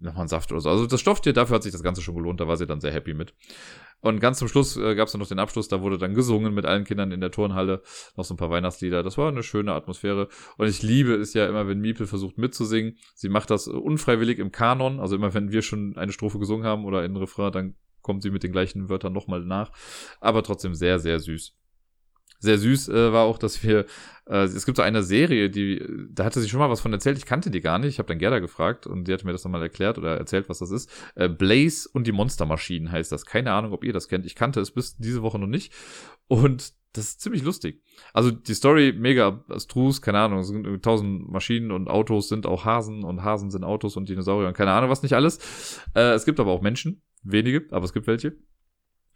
nochmal 0.00 0.24
ein 0.24 0.28
Saft 0.28 0.52
oder 0.52 0.60
so. 0.60 0.70
Also 0.70 0.86
das 0.86 1.00
Stofftier, 1.00 1.32
dafür 1.32 1.56
hat 1.56 1.62
sich 1.62 1.72
das 1.72 1.82
Ganze 1.82 2.02
schon 2.02 2.14
gelohnt, 2.14 2.40
da 2.40 2.48
war 2.48 2.56
sie 2.56 2.66
dann 2.66 2.80
sehr 2.80 2.92
happy 2.92 3.14
mit. 3.14 3.34
Und 4.00 4.20
ganz 4.20 4.38
zum 4.38 4.48
Schluss 4.48 4.76
äh, 4.76 4.94
gab 4.94 5.06
es 5.06 5.12
dann 5.12 5.20
noch 5.20 5.28
den 5.28 5.38
Abschluss, 5.38 5.68
da 5.68 5.80
wurde 5.82 5.98
dann 5.98 6.14
gesungen 6.14 6.54
mit 6.54 6.66
allen 6.66 6.84
Kindern 6.84 7.10
in 7.10 7.20
der 7.20 7.30
Turnhalle, 7.30 7.82
noch 8.16 8.24
so 8.24 8.34
ein 8.34 8.36
paar 8.36 8.50
Weihnachtslieder. 8.50 9.02
Das 9.02 9.18
war 9.18 9.28
eine 9.28 9.42
schöne 9.42 9.72
Atmosphäre. 9.72 10.28
Und 10.56 10.68
ich 10.68 10.82
liebe 10.82 11.14
es 11.14 11.34
ja 11.34 11.46
immer, 11.46 11.66
wenn 11.66 11.80
Miepel 11.80 12.06
versucht 12.06 12.38
mitzusingen. 12.38 12.96
Sie 13.14 13.28
macht 13.28 13.50
das 13.50 13.66
unfreiwillig 13.66 14.38
im 14.38 14.52
Kanon, 14.52 15.00
also 15.00 15.16
immer 15.16 15.34
wenn 15.34 15.50
wir 15.50 15.62
schon 15.62 15.96
eine 15.96 16.12
Strophe 16.12 16.38
gesungen 16.38 16.64
haben 16.64 16.84
oder 16.84 17.04
in 17.04 17.16
Refrain, 17.16 17.52
dann 17.52 17.74
kommt 18.02 18.22
sie 18.22 18.30
mit 18.30 18.42
den 18.42 18.52
gleichen 18.52 18.88
Wörtern 18.88 19.12
nochmal 19.12 19.44
nach. 19.44 19.72
Aber 20.20 20.42
trotzdem 20.42 20.74
sehr, 20.74 21.00
sehr 21.00 21.18
süß 21.18 21.57
sehr 22.38 22.58
süß 22.58 22.88
äh, 22.88 23.12
war 23.12 23.24
auch, 23.24 23.38
dass 23.38 23.62
wir, 23.62 23.86
äh, 24.26 24.44
es 24.44 24.64
gibt 24.64 24.76
so 24.76 24.82
eine 24.82 25.02
Serie, 25.02 25.50
die, 25.50 25.84
da 26.10 26.24
hatte 26.24 26.40
sie 26.40 26.48
schon 26.48 26.60
mal 26.60 26.70
was 26.70 26.80
von 26.80 26.92
erzählt, 26.92 27.18
ich 27.18 27.26
kannte 27.26 27.50
die 27.50 27.60
gar 27.60 27.78
nicht, 27.78 27.90
ich 27.90 27.98
habe 27.98 28.08
dann 28.08 28.18
Gerda 28.18 28.38
gefragt 28.38 28.86
und 28.86 29.08
die 29.08 29.12
hat 29.12 29.24
mir 29.24 29.32
das 29.32 29.44
nochmal 29.44 29.62
erklärt 29.62 29.98
oder 29.98 30.16
erzählt, 30.16 30.48
was 30.48 30.58
das 30.58 30.70
ist. 30.70 30.90
Äh, 31.14 31.28
Blaze 31.28 31.88
und 31.92 32.06
die 32.06 32.12
Monstermaschinen 32.12 32.92
heißt 32.92 33.10
das. 33.10 33.26
Keine 33.26 33.52
Ahnung, 33.52 33.72
ob 33.72 33.84
ihr 33.84 33.92
das 33.92 34.08
kennt. 34.08 34.26
Ich 34.26 34.34
kannte 34.34 34.60
es 34.60 34.70
bis 34.70 34.96
diese 34.96 35.22
Woche 35.22 35.38
noch 35.38 35.46
nicht. 35.46 35.72
Und 36.28 36.72
das 36.92 37.04
ist 37.04 37.20
ziemlich 37.20 37.42
lustig. 37.42 37.82
Also 38.12 38.30
die 38.30 38.54
Story 38.54 38.94
mega 38.96 39.44
abstrus, 39.48 40.00
keine 40.00 40.20
Ahnung, 40.20 40.40
es 40.40 40.48
sind 40.48 40.82
tausend 40.82 41.30
Maschinen 41.30 41.70
und 41.70 41.88
Autos 41.88 42.28
sind 42.28 42.46
auch 42.46 42.64
Hasen 42.64 43.04
und 43.04 43.22
Hasen 43.22 43.50
sind 43.50 43.64
Autos 43.64 43.96
und 43.96 44.08
Dinosaurier 44.08 44.48
und 44.48 44.56
keine 44.56 44.72
Ahnung, 44.72 44.90
was 44.90 45.02
nicht 45.02 45.14
alles. 45.14 45.38
Äh, 45.94 46.12
es 46.12 46.24
gibt 46.24 46.40
aber 46.40 46.50
auch 46.50 46.62
Menschen, 46.62 47.02
wenige, 47.22 47.66
aber 47.70 47.84
es 47.84 47.92
gibt 47.92 48.06
welche. 48.06 48.36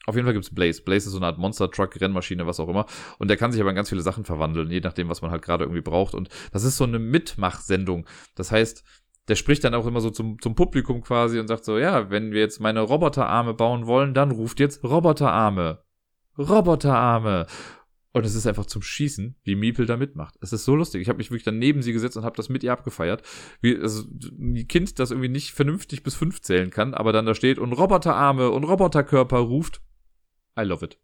Auf 0.07 0.17
jeden 0.17 0.27
Fall 0.27 0.35
gibt's 0.35 0.53
Blaze. 0.53 0.83
Blaze 0.83 1.07
ist 1.07 1.13
so 1.13 1.19
eine 1.19 1.27
Art 1.27 1.39
Monster-Truck, 1.39 2.01
Rennmaschine, 2.01 2.47
was 2.47 2.59
auch 2.59 2.69
immer. 2.69 2.87
Und 3.19 3.29
der 3.29 3.37
kann 3.37 3.53
sich 3.53 3.61
aber 3.61 3.71
in 3.71 3.77
ganz 3.77 3.89
viele 3.89 4.03
Sachen 4.03 4.25
verwandeln, 4.25 4.71
je 4.71 4.81
nachdem, 4.81 5.09
was 5.09 5.23
man 5.23 5.31
halt 5.31 5.43
gerade 5.43 5.65
irgendwie 5.65 5.83
braucht. 5.83 6.15
Und 6.15 6.29
das 6.53 6.65
ist 6.65 6.77
so 6.77 6.85
eine 6.85 6.99
Mitmachsendung. 6.99 8.07
Das 8.35 8.51
heißt, 8.51 8.83
der 9.29 9.37
spricht 9.37 9.63
dann 9.63 9.75
auch 9.75 9.87
immer 9.87 10.01
so 10.01 10.11
zum, 10.11 10.41
zum 10.41 10.57
Publikum 10.57 11.03
quasi 11.03 11.39
und 11.39 11.47
sagt 11.47 11.65
so, 11.65 11.79
ja, 11.79 12.11
wenn 12.11 12.33
wir 12.33 12.41
jetzt 12.41 12.61
meine 12.61 12.81
Roboterarme 12.81 13.55
bauen 13.55 13.87
wollen, 13.87 14.15
dann 14.15 14.33
ruft 14.33 14.59
jetzt 14.59 14.83
Roboterarme. 14.83 15.83
Roboterarme. 16.37 17.47
Und 18.15 18.27
es 18.27 18.35
ist 18.35 18.47
einfach 18.47 18.67
zum 18.67 18.83
Schießen, 18.83 19.37
wie 19.43 19.55
Miepel 19.55 19.87
da 19.87 19.97
mitmacht. 19.97 20.35
Es 20.41 20.53
ist 20.53 20.65
so 20.65 20.75
lustig. 20.75 21.01
Ich 21.01 21.09
habe 21.09 21.17
mich 21.17 21.31
wirklich 21.31 21.45
dann 21.45 21.59
neben 21.59 21.83
sie 21.83 21.93
gesetzt 21.93 22.17
und 22.17 22.25
habe 22.25 22.37
das 22.37 22.51
mit 22.51 22.63
ihr 22.63 22.73
abgefeiert. 22.73 23.23
Wie 23.61 23.79
also, 23.79 24.05
ein 24.21 24.67
Kind, 24.69 24.99
das 24.99 25.13
irgendwie 25.13 25.31
nicht 25.31 25.53
vernünftig 25.53 26.03
bis 26.03 26.15
fünf 26.15 26.43
zählen 26.43 26.71
kann, 26.71 26.93
aber 26.93 27.13
dann 27.13 27.25
da 27.25 27.35
steht 27.35 27.59
und 27.59 27.73
Roboterarme 27.73 28.51
und 28.51 28.65
Roboterkörper 28.65 29.39
ruft. 29.39 29.81
I 30.59 30.63
love 30.63 30.85
it. 30.85 30.99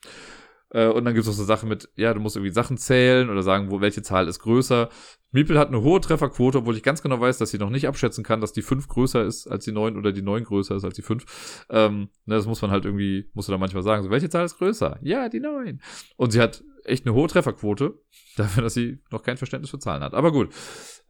Äh, 0.70 0.88
und 0.88 1.04
dann 1.04 1.14
gibt 1.14 1.26
es 1.26 1.30
auch 1.30 1.36
so 1.36 1.44
Sachen 1.44 1.68
mit, 1.68 1.88
ja, 1.96 2.12
du 2.12 2.20
musst 2.20 2.36
irgendwie 2.36 2.52
Sachen 2.52 2.76
zählen 2.76 3.30
oder 3.30 3.42
sagen, 3.42 3.70
wo 3.70 3.80
welche 3.80 4.02
Zahl 4.02 4.28
ist 4.28 4.40
größer. 4.40 4.88
Miepel 5.30 5.58
hat 5.58 5.68
eine 5.68 5.82
hohe 5.82 6.00
Trefferquote, 6.00 6.58
obwohl 6.58 6.76
ich 6.76 6.82
ganz 6.82 7.02
genau 7.02 7.20
weiß, 7.20 7.38
dass 7.38 7.50
sie 7.50 7.58
noch 7.58 7.70
nicht 7.70 7.86
abschätzen 7.86 8.24
kann, 8.24 8.40
dass 8.40 8.52
die 8.52 8.62
5 8.62 8.88
größer 8.88 9.24
ist 9.24 9.46
als 9.46 9.64
die 9.64 9.72
9 9.72 9.96
oder 9.96 10.12
die 10.12 10.22
9 10.22 10.44
größer 10.44 10.76
ist 10.76 10.84
als 10.84 10.94
die 10.94 11.02
5. 11.02 11.66
Ähm, 11.70 12.08
ne, 12.24 12.36
das 12.36 12.46
muss 12.46 12.62
man 12.62 12.70
halt 12.70 12.84
irgendwie, 12.84 13.30
musst 13.34 13.48
du 13.48 13.52
da 13.52 13.58
manchmal 13.58 13.82
sagen, 13.82 14.02
so, 14.02 14.10
welche 14.10 14.30
Zahl 14.30 14.44
ist 14.44 14.58
größer? 14.58 14.98
Ja, 15.02 15.28
die 15.28 15.40
9. 15.40 15.80
Und 16.16 16.32
sie 16.32 16.40
hat 16.40 16.62
echt 16.84 17.06
eine 17.06 17.14
hohe 17.14 17.28
Trefferquote, 17.28 18.00
dafür, 18.36 18.62
dass 18.62 18.74
sie 18.74 19.00
noch 19.10 19.22
kein 19.22 19.36
Verständnis 19.36 19.70
für 19.70 19.78
Zahlen 19.78 20.02
hat. 20.02 20.14
Aber 20.14 20.32
gut. 20.32 20.54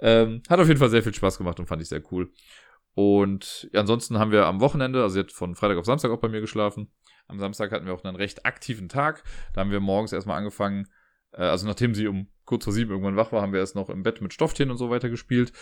Ähm, 0.01 0.43
hat 0.49 0.61
auf 0.61 0.69
jeden 0.69 0.79
Fall 0.79 0.91
sehr 0.91 1.03
viel 1.03 1.15
Spaß 1.15 1.39
gemacht 1.39 1.59
und 1.59 1.67
fand 1.67 1.83
ich 1.83 1.89
sehr 1.89 2.03
cool. 2.13 2.31
Und 2.95 3.69
ansonsten 3.75 4.19
haben 4.19 4.33
wir 4.33 4.47
am 4.47 4.61
Wochenende, 4.61 5.03
also 5.03 5.15
sie 5.15 5.21
hat 5.21 5.33
von 5.33 5.55
Freitag 5.55 5.79
auf 5.79 5.85
Samstag 5.85 6.11
auch 6.11 6.21
bei 6.21 6.29
mir 6.29 6.41
geschlafen. 6.41 6.91
Am 7.29 7.39
Samstag 7.39 7.73
hatten 7.73 7.87
wir 7.87 7.95
auch 7.95 8.05
einen 8.05 8.17
recht 8.17 8.47
aktiven 8.47 8.89
Tag. 8.89 9.23
Da 9.55 9.61
haben 9.61 9.71
wir 9.71 9.81
morgens 9.81 10.13
erstmal 10.13 10.39
angefangen, 10.39 10.89
äh, 11.33 11.43
also 11.43 11.67
nachdem 11.67 11.95
sie 11.95 12.09
um 12.09 12.29
kurz 12.45 12.65
vor 12.65 12.73
sieben 12.73 12.91
irgendwann 12.91 13.17
wach 13.17 13.33
war, 13.33 13.43
haben 13.43 13.53
wir 13.53 13.61
erst 13.61 13.77
noch 13.77 13.91
im 13.91 14.03
Bett 14.03 14.21
mit 14.21 14.33
Stofftieren 14.33 14.71
und 14.71 14.79
so 14.79 14.91
weiter 14.91 15.11
gespielt. 15.11 15.53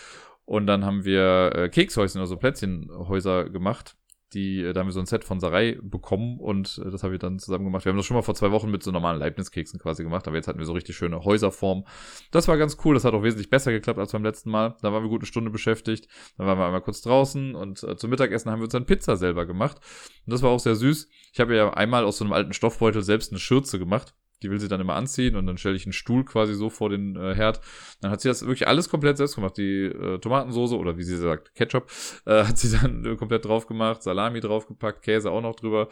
Und 0.45 0.65
dann 0.67 0.85
haben 0.85 1.03
wir 1.03 1.51
äh, 1.53 1.69
Kekshäuschen, 1.69 2.21
also 2.21 2.37
Plätzchenhäuser 2.37 3.49
gemacht 3.49 3.97
die, 4.33 4.61
äh, 4.61 4.73
da 4.73 4.81
haben 4.81 4.87
wir 4.87 4.93
so 4.93 4.99
ein 4.99 5.05
Set 5.05 5.23
von 5.23 5.39
Sarai 5.39 5.77
bekommen 5.81 6.39
und 6.39 6.81
äh, 6.85 6.91
das 6.91 7.03
haben 7.03 7.11
wir 7.11 7.19
dann 7.19 7.39
zusammen 7.39 7.65
gemacht. 7.65 7.85
Wir 7.85 7.91
haben 7.91 7.97
das 7.97 8.05
schon 8.05 8.15
mal 8.15 8.23
vor 8.23 8.35
zwei 8.35 8.51
Wochen 8.51 8.69
mit 8.69 8.83
so 8.83 8.91
normalen 8.91 9.19
Leibniz-Keksen 9.19 9.79
quasi 9.79 10.03
gemacht, 10.03 10.27
aber 10.27 10.35
jetzt 10.35 10.47
hatten 10.47 10.59
wir 10.59 10.65
so 10.65 10.73
richtig 10.73 10.95
schöne 10.95 11.23
Häuserform. 11.23 11.85
Das 12.31 12.47
war 12.47 12.57
ganz 12.57 12.77
cool, 12.83 12.93
das 12.93 13.05
hat 13.05 13.13
auch 13.13 13.23
wesentlich 13.23 13.49
besser 13.49 13.71
geklappt 13.71 13.99
als 13.99 14.11
beim 14.11 14.23
letzten 14.23 14.49
Mal. 14.49 14.75
Da 14.81 14.91
waren 14.91 15.03
wir 15.03 15.09
gut 15.09 15.21
eine 15.21 15.27
Stunde 15.27 15.49
beschäftigt, 15.49 16.07
dann 16.37 16.47
waren 16.47 16.57
wir 16.57 16.65
einmal 16.65 16.81
kurz 16.81 17.01
draußen 17.01 17.55
und 17.55 17.83
äh, 17.83 17.95
zum 17.95 18.09
Mittagessen 18.09 18.51
haben 18.51 18.59
wir 18.59 18.65
uns 18.65 18.73
dann 18.73 18.85
Pizza 18.85 19.15
selber 19.15 19.45
gemacht. 19.45 19.77
Und 20.25 20.33
das 20.33 20.41
war 20.41 20.51
auch 20.51 20.59
sehr 20.59 20.75
süß. 20.75 21.07
Ich 21.33 21.39
habe 21.39 21.55
ja 21.55 21.73
einmal 21.73 22.03
aus 22.03 22.17
so 22.17 22.25
einem 22.25 22.33
alten 22.33 22.53
Stoffbeutel 22.53 23.03
selbst 23.03 23.31
eine 23.31 23.39
Schürze 23.39 23.79
gemacht 23.79 24.13
die 24.43 24.51
will 24.51 24.59
sie 24.59 24.67
dann 24.67 24.81
immer 24.81 24.95
anziehen 24.95 25.35
und 25.35 25.47
dann 25.47 25.57
stelle 25.57 25.75
ich 25.75 25.85
einen 25.85 25.93
Stuhl 25.93 26.23
quasi 26.23 26.53
so 26.53 26.69
vor 26.69 26.89
den 26.89 27.15
äh, 27.15 27.33
Herd. 27.33 27.59
Dann 28.01 28.11
hat 28.11 28.21
sie 28.21 28.27
das 28.27 28.41
wirklich 28.41 28.67
alles 28.67 28.89
komplett 28.89 29.17
selbst 29.17 29.35
gemacht. 29.35 29.57
Die 29.57 29.85
äh, 29.85 30.19
Tomatensoße 30.19 30.77
oder 30.77 30.97
wie 30.97 31.03
sie 31.03 31.17
sagt, 31.17 31.55
Ketchup, 31.55 31.89
äh, 32.25 32.43
hat 32.47 32.57
sie 32.57 32.75
dann 32.77 33.05
äh, 33.05 33.15
komplett 33.15 33.45
drauf 33.45 33.67
gemacht, 33.67 34.03
Salami 34.03 34.39
draufgepackt, 34.39 35.01
Käse 35.01 35.31
auch 35.31 35.41
noch 35.41 35.55
drüber 35.55 35.89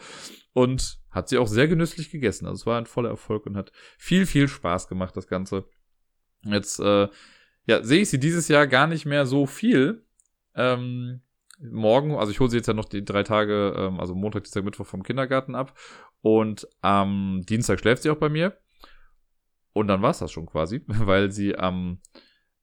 und 0.52 0.98
hat 1.10 1.28
sie 1.28 1.38
auch 1.38 1.48
sehr 1.48 1.68
genüsslich 1.68 2.10
gegessen. 2.10 2.46
Also 2.46 2.60
es 2.60 2.66
war 2.66 2.78
ein 2.78 2.86
voller 2.86 3.10
Erfolg 3.10 3.46
und 3.46 3.56
hat 3.56 3.72
viel, 3.98 4.26
viel 4.26 4.48
Spaß 4.48 4.88
gemacht, 4.88 5.16
das 5.16 5.26
Ganze. 5.26 5.64
Jetzt, 6.44 6.78
äh, 6.78 7.08
ja, 7.66 7.82
sehe 7.82 8.02
ich 8.02 8.10
sie 8.10 8.20
dieses 8.20 8.48
Jahr 8.48 8.66
gar 8.66 8.86
nicht 8.86 9.06
mehr 9.06 9.26
so 9.26 9.46
viel. 9.46 10.04
Ähm, 10.54 11.20
morgen, 11.58 12.14
also 12.14 12.30
ich 12.30 12.40
hole 12.40 12.50
sie 12.50 12.56
jetzt 12.56 12.66
ja 12.66 12.74
noch 12.74 12.84
die 12.84 13.04
drei 13.04 13.22
Tage, 13.22 13.74
ähm, 13.76 14.00
also 14.00 14.14
Montag, 14.14 14.44
Dienstag, 14.44 14.64
Mittwoch 14.64 14.86
vom 14.86 15.02
Kindergarten 15.02 15.54
ab. 15.54 15.74
Und 16.26 16.66
am 16.80 17.42
Dienstag 17.48 17.78
schläft 17.78 18.02
sie 18.02 18.10
auch 18.10 18.16
bei 18.16 18.28
mir. 18.28 18.58
Und 19.72 19.86
dann 19.86 20.02
war 20.02 20.10
es 20.10 20.18
das 20.18 20.32
schon 20.32 20.46
quasi, 20.46 20.82
weil 20.86 21.30
sie 21.30 21.56
am 21.56 22.00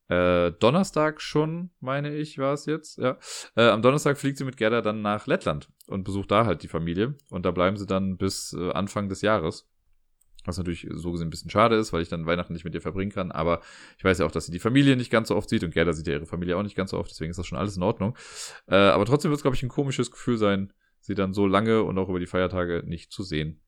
äh, 0.09 0.51
Donnerstag 0.51 1.21
schon, 1.21 1.69
meine 1.79 2.13
ich, 2.13 2.37
war 2.37 2.51
es 2.51 2.65
jetzt, 2.65 2.97
ja. 2.97 3.17
Äh, 3.55 3.69
am 3.69 3.81
Donnerstag 3.81 4.17
fliegt 4.17 4.37
sie 4.37 4.43
mit 4.43 4.57
Gerda 4.57 4.81
dann 4.81 5.01
nach 5.01 5.27
Lettland 5.27 5.69
und 5.87 6.03
besucht 6.03 6.29
da 6.29 6.45
halt 6.45 6.61
die 6.63 6.67
Familie. 6.67 7.15
Und 7.29 7.45
da 7.45 7.51
bleiben 7.51 7.77
sie 7.77 7.85
dann 7.85 8.17
bis 8.17 8.51
äh, 8.51 8.71
Anfang 8.71 9.07
des 9.07 9.21
Jahres. 9.21 9.69
Was 10.43 10.57
natürlich 10.57 10.85
so 10.91 11.13
gesehen 11.13 11.27
ein 11.27 11.29
bisschen 11.29 11.49
schade 11.49 11.77
ist, 11.77 11.93
weil 11.93 12.01
ich 12.01 12.09
dann 12.09 12.25
Weihnachten 12.25 12.51
nicht 12.51 12.65
mit 12.65 12.75
ihr 12.75 12.81
verbringen 12.81 13.13
kann. 13.13 13.31
Aber 13.31 13.61
ich 13.97 14.03
weiß 14.03 14.17
ja 14.17 14.25
auch, 14.25 14.31
dass 14.31 14.47
sie 14.47 14.51
die 14.51 14.59
Familie 14.59 14.97
nicht 14.97 15.09
ganz 15.09 15.29
so 15.29 15.37
oft 15.37 15.47
sieht 15.47 15.63
und 15.63 15.73
Gerda 15.73 15.93
sieht 15.93 16.07
ja 16.07 16.15
ihre 16.15 16.25
Familie 16.25 16.57
auch 16.57 16.63
nicht 16.63 16.75
ganz 16.75 16.91
so 16.91 16.97
oft. 16.97 17.09
Deswegen 17.09 17.31
ist 17.31 17.37
das 17.37 17.47
schon 17.47 17.57
alles 17.57 17.77
in 17.77 17.83
Ordnung. 17.83 18.17
Äh, 18.67 18.75
aber 18.75 19.05
trotzdem 19.05 19.31
wird 19.31 19.37
es, 19.37 19.41
glaube 19.41 19.55
ich, 19.55 19.63
ein 19.63 19.69
komisches 19.69 20.11
Gefühl 20.11 20.37
sein, 20.37 20.73
sie 21.05 21.15
dann 21.15 21.33
so 21.33 21.47
lange 21.47 21.83
und 21.83 21.97
auch 21.97 22.09
über 22.09 22.19
die 22.19 22.25
Feiertage 22.25 22.83
nicht 22.85 23.11
zu 23.11 23.23
sehen. 23.23 23.61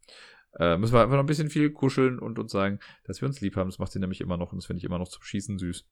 Äh, 0.58 0.78
müssen 0.78 0.94
wir 0.94 1.02
einfach 1.02 1.16
noch 1.16 1.24
ein 1.24 1.28
bisschen 1.28 1.50
viel 1.50 1.70
kuscheln 1.72 2.18
und 2.18 2.40
uns 2.40 2.52
sagen, 2.52 2.80
dass 3.04 3.22
wir 3.22 3.28
uns 3.28 3.42
lieb 3.42 3.58
haben. 3.58 3.70
Das 3.70 3.78
macht 3.78 3.92
sie 3.92 4.00
nämlich 4.00 4.22
immer 4.22 4.38
noch 4.38 4.54
und 4.54 4.58
das 4.58 4.66
finde 4.66 4.78
ich 4.78 4.86
immer 4.86 4.98
noch 4.98 5.10
zum 5.10 5.22
Schießen 5.22 5.60
süß. 5.60 5.86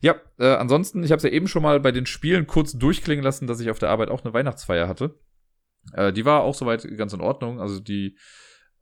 Ja, 0.00 0.16
äh, 0.38 0.54
ansonsten, 0.54 1.04
ich 1.04 1.12
habe 1.12 1.18
es 1.18 1.22
ja 1.22 1.30
eben 1.30 1.46
schon 1.46 1.62
mal 1.62 1.78
bei 1.78 1.92
den 1.92 2.06
Spielen 2.06 2.46
kurz 2.46 2.72
durchklingen 2.72 3.24
lassen, 3.24 3.46
dass 3.46 3.60
ich 3.60 3.70
auf 3.70 3.78
der 3.78 3.90
Arbeit 3.90 4.10
auch 4.10 4.24
eine 4.24 4.34
Weihnachtsfeier 4.34 4.88
hatte. 4.88 5.18
Äh, 5.92 6.12
die 6.12 6.24
war 6.24 6.42
auch 6.42 6.54
soweit 6.54 6.86
ganz 6.96 7.12
in 7.12 7.20
Ordnung. 7.20 7.60
Also 7.60 7.78
die, 7.78 8.18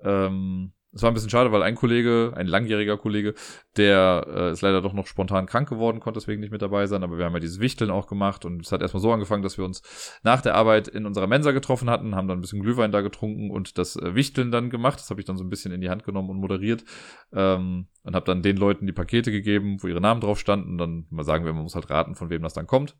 ähm, 0.00 0.72
es 0.94 1.02
war 1.02 1.10
ein 1.10 1.14
bisschen 1.14 1.30
schade, 1.30 1.52
weil 1.52 1.62
ein 1.62 1.74
Kollege, 1.74 2.32
ein 2.36 2.46
langjähriger 2.46 2.98
Kollege, 2.98 3.34
der 3.76 4.26
äh, 4.28 4.52
ist 4.52 4.60
leider 4.60 4.82
doch 4.82 4.92
noch 4.92 5.06
spontan 5.06 5.46
krank 5.46 5.68
geworden, 5.68 6.00
konnte 6.00 6.20
deswegen 6.20 6.40
nicht 6.40 6.50
mit 6.50 6.60
dabei 6.60 6.86
sein, 6.86 7.02
aber 7.02 7.16
wir 7.16 7.24
haben 7.24 7.32
ja 7.32 7.40
dieses 7.40 7.60
Wichteln 7.60 7.90
auch 7.90 8.06
gemacht 8.06 8.44
und 8.44 8.62
es 8.62 8.72
hat 8.72 8.82
erstmal 8.82 9.00
so 9.00 9.10
angefangen, 9.10 9.42
dass 9.42 9.56
wir 9.56 9.64
uns 9.64 9.82
nach 10.22 10.42
der 10.42 10.54
Arbeit 10.54 10.88
in 10.88 11.06
unserer 11.06 11.26
Mensa 11.26 11.52
getroffen 11.52 11.88
hatten, 11.88 12.14
haben 12.14 12.28
dann 12.28 12.38
ein 12.38 12.42
bisschen 12.42 12.62
Glühwein 12.62 12.92
da 12.92 13.00
getrunken 13.00 13.50
und 13.50 13.78
das 13.78 13.96
äh, 13.96 14.14
Wichteln 14.14 14.50
dann 14.50 14.68
gemacht. 14.68 14.98
Das 14.98 15.08
habe 15.08 15.20
ich 15.20 15.26
dann 15.26 15.38
so 15.38 15.44
ein 15.44 15.50
bisschen 15.50 15.72
in 15.72 15.80
die 15.80 15.88
Hand 15.88 16.04
genommen 16.04 16.28
und 16.28 16.36
moderiert 16.36 16.84
ähm, 17.32 17.86
und 18.02 18.14
habe 18.14 18.26
dann 18.26 18.42
den 18.42 18.58
Leuten 18.58 18.86
die 18.86 18.92
Pakete 18.92 19.30
gegeben, 19.30 19.78
wo 19.82 19.88
ihre 19.88 20.00
Namen 20.00 20.20
drauf 20.20 20.38
standen. 20.38 20.76
Dann 20.76 21.06
mal 21.08 21.24
sagen 21.24 21.46
wir, 21.46 21.54
man 21.54 21.62
muss 21.62 21.74
halt 21.74 21.88
raten, 21.88 22.14
von 22.14 22.28
wem 22.28 22.42
das 22.42 22.52
dann 22.52 22.66
kommt. 22.66 22.96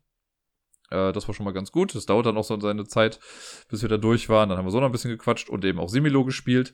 Äh, 0.89 1.11
das 1.11 1.27
war 1.27 1.35
schon 1.35 1.45
mal 1.45 1.53
ganz 1.53 1.71
gut. 1.71 1.95
Das 1.95 2.05
dauert 2.05 2.25
dann 2.25 2.37
auch 2.37 2.43
so 2.43 2.59
seine 2.59 2.85
Zeit, 2.85 3.19
bis 3.69 3.81
wir 3.81 3.89
da 3.89 3.97
durch 3.97 4.29
waren. 4.29 4.49
Dann 4.49 4.57
haben 4.57 4.65
wir 4.65 4.71
so 4.71 4.79
noch 4.79 4.87
ein 4.87 4.91
bisschen 4.91 5.11
gequatscht 5.11 5.49
und 5.49 5.65
eben 5.65 5.79
auch 5.79 5.89
Similo 5.89 6.23
gespielt. 6.23 6.73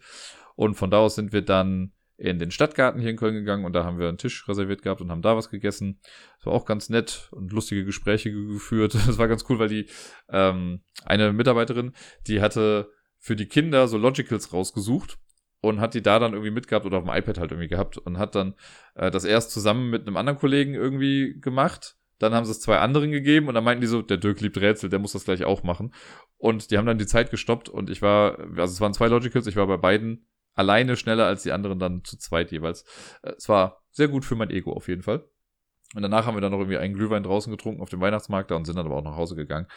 Und 0.60 0.74
von 0.74 0.92
da 0.92 0.98
aus 0.98 1.16
sind 1.16 1.32
wir 1.32 1.42
dann 1.42 1.94
in 2.18 2.38
den 2.38 2.52
Stadtgarten 2.52 3.00
hier 3.00 3.12
in 3.12 3.16
Köln 3.16 3.34
gegangen 3.34 3.64
und 3.64 3.72
da 3.72 3.86
haben 3.86 3.98
wir 3.98 4.10
einen 4.10 4.18
Tisch 4.18 4.46
reserviert 4.50 4.82
gehabt 4.82 5.00
und 5.00 5.10
haben 5.10 5.22
da 5.22 5.38
was 5.38 5.50
gegessen. 5.50 6.02
Das 6.38 6.48
war 6.48 6.54
auch 6.54 6.66
ganz 6.66 6.90
nett 6.90 7.30
und 7.32 7.54
lustige 7.54 7.86
Gespräche 7.86 8.30
geführt. 8.30 8.94
Das 9.08 9.18
war 9.18 9.30
ganz 9.30 9.46
cool, 9.48 9.58
weil 9.58 9.70
die 9.70 9.86
ähm, 10.28 10.82
eine 11.06 11.32
Mitarbeiterin, 11.32 11.94
die 12.28 12.42
hatte 12.42 12.92
für 13.20 13.38
die 13.38 13.46
Kinder 13.46 13.88
so 13.88 13.98
Logicals 13.98 14.52
rausgesucht 14.52 15.18
und 15.62 15.80
hat 15.80 15.94
die 15.94 16.02
da 16.02 16.20
dann 16.20 16.34
irgendwie 16.34 16.52
mitgehabt 16.52 16.86
oder 16.86 16.98
auf 16.98 17.06
dem 17.06 17.16
iPad 17.16 17.38
halt 17.38 17.52
irgendwie 17.52 17.70
gehabt 17.70 17.98
und 17.98 18.18
hat 18.18 18.36
dann 18.36 18.54
äh, 18.96 19.10
das 19.12 19.24
erst 19.24 19.52
zusammen 19.52 19.90
mit 19.90 20.08
einem 20.08 20.18
anderen 20.18 20.40
Kollegen 20.40 20.74
irgendwie 20.74 21.40
gemacht. 21.40 21.96
Dann 22.18 22.34
haben 22.34 22.44
sie 22.44 22.52
es 22.52 22.60
zwei 22.60 22.80
anderen 22.80 23.12
gegeben 23.12 23.48
und 23.48 23.54
dann 23.54 23.64
meinten 23.64 23.80
die 23.80 23.88
so, 23.88 24.02
der 24.02 24.18
Dirk 24.18 24.42
liebt 24.42 24.58
Rätsel, 24.58 24.90
der 24.90 25.00
muss 25.00 25.14
das 25.14 25.24
gleich 25.24 25.46
auch 25.46 25.64
machen. 25.64 25.94
Und 26.38 26.70
die 26.70 26.78
haben 26.78 26.86
dann 26.86 26.98
die 26.98 27.08
Zeit 27.08 27.32
gestoppt 27.32 27.70
und 27.70 27.90
ich 27.90 28.02
war, 28.02 28.40
also 28.58 28.74
es 28.74 28.82
waren 28.82 28.94
zwei 28.94 29.08
Logicals, 29.08 29.48
ich 29.48 29.56
war 29.56 29.66
bei 29.66 29.78
beiden 29.78 30.26
alleine 30.60 30.98
schneller 30.98 31.26
als 31.26 31.44
die 31.44 31.54
anderen 31.54 31.80
dann 31.80 32.04
zu 32.04 32.18
zweit 32.18 32.52
jeweils. 32.52 32.84
Äh, 33.24 33.32
es 33.38 33.48
war 33.50 33.82
sehr 33.92 34.10
gut 34.10 34.26
für 34.26 34.36
mein 34.36 34.52
Ego 34.52 34.74
auf 34.74 34.88
jeden 34.88 35.02
Fall. 35.02 35.26
Und 35.96 36.04
danach 36.04 36.26
haben 36.26 36.36
wir 36.36 36.42
dann 36.42 36.52
noch 36.52 36.60
irgendwie 36.60 36.78
einen 36.78 36.94
Glühwein 36.94 37.24
draußen 37.24 37.50
getrunken 37.50 37.82
auf 37.82 37.90
dem 37.90 38.02
Weihnachtsmarkt 38.02 38.52
da 38.52 38.56
und 38.56 38.66
sind 38.66 38.76
dann 38.78 38.86
aber 38.86 38.98
auch 38.98 39.04
nach 39.04 39.16
Hause 39.16 39.36
gegangen. 39.36 39.68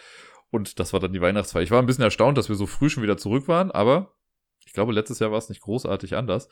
Und 0.51 0.79
das 0.79 0.93
war 0.93 1.01
dann 1.01 1.13
die 1.13 1.23
Weihnachtsfeier. 1.23 1.63
Ich 1.63 1.71
war 1.71 1.81
ein 1.81 1.87
bisschen 1.87 2.05
erstaunt, 2.05 2.37
dass 2.37 2.51
wir 2.51 2.57
so 2.57 2.67
früh 2.67 2.91
schon 2.91 3.03
wieder 3.03 3.17
zurück 3.17 3.49
waren, 3.49 3.71
aber 3.71 4.15
ich 4.67 4.75
glaube, 4.75 4.93
letztes 4.93 5.21
Jahr 5.21 5.31
war 5.31 5.39
es 5.39 5.49
nicht 5.49 5.63
großartig 5.63 6.17
anders. 6.17 6.49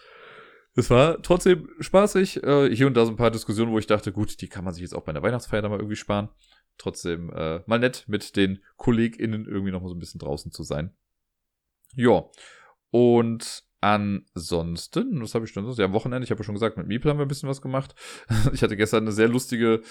Es 0.75 0.89
war 0.89 1.21
trotzdem 1.21 1.69
spaßig. 1.81 2.43
Äh, 2.43 2.75
hier 2.75 2.87
und 2.87 2.95
da 2.95 3.05
so 3.05 3.11
ein 3.11 3.17
paar 3.17 3.31
Diskussionen, 3.31 3.73
wo 3.73 3.79
ich 3.79 3.87
dachte, 3.87 4.13
gut, 4.13 4.41
die 4.41 4.49
kann 4.49 4.65
man 4.65 4.73
sich 4.73 4.83
jetzt 4.83 4.95
auch 4.95 5.05
bei 5.05 5.13
der 5.13 5.23
Weihnachtsfeier 5.23 5.61
dann 5.61 5.71
mal 5.71 5.79
irgendwie 5.79 5.97
sparen. 5.97 6.31
Trotzdem 6.79 7.31
äh, 7.31 7.61
mal 7.67 7.79
nett, 7.79 8.05
mit 8.07 8.37
den 8.37 8.63
KollegInnen 8.77 9.47
irgendwie 9.47 9.73
noch 9.73 9.83
mal 9.83 9.89
so 9.89 9.95
ein 9.95 9.99
bisschen 9.99 10.21
draußen 10.21 10.53
zu 10.53 10.63
sein. 10.63 10.97
Ja. 11.95 12.25
Und 12.91 13.65
Ansonsten, 13.81 15.23
was 15.23 15.35
habe 15.35 15.47
ich 15.47 15.55
denn 15.55 15.65
sonst? 15.65 15.79
Ja, 15.79 15.93
Wochenende, 15.93 16.25
ich 16.25 16.31
habe 16.31 16.41
ja 16.41 16.45
schon 16.45 16.55
gesagt, 16.55 16.77
mit 16.77 16.87
Miepel 16.87 17.11
haben 17.11 17.19
wir 17.19 17.25
ein 17.25 17.29
bisschen 17.29 17.49
was 17.49 17.63
gemacht. 17.63 17.95
Ich 18.53 18.63
hatte 18.63 18.77
gestern 18.77 19.05
eine 19.05 19.13
sehr 19.13 19.29
lustige, 19.29 19.83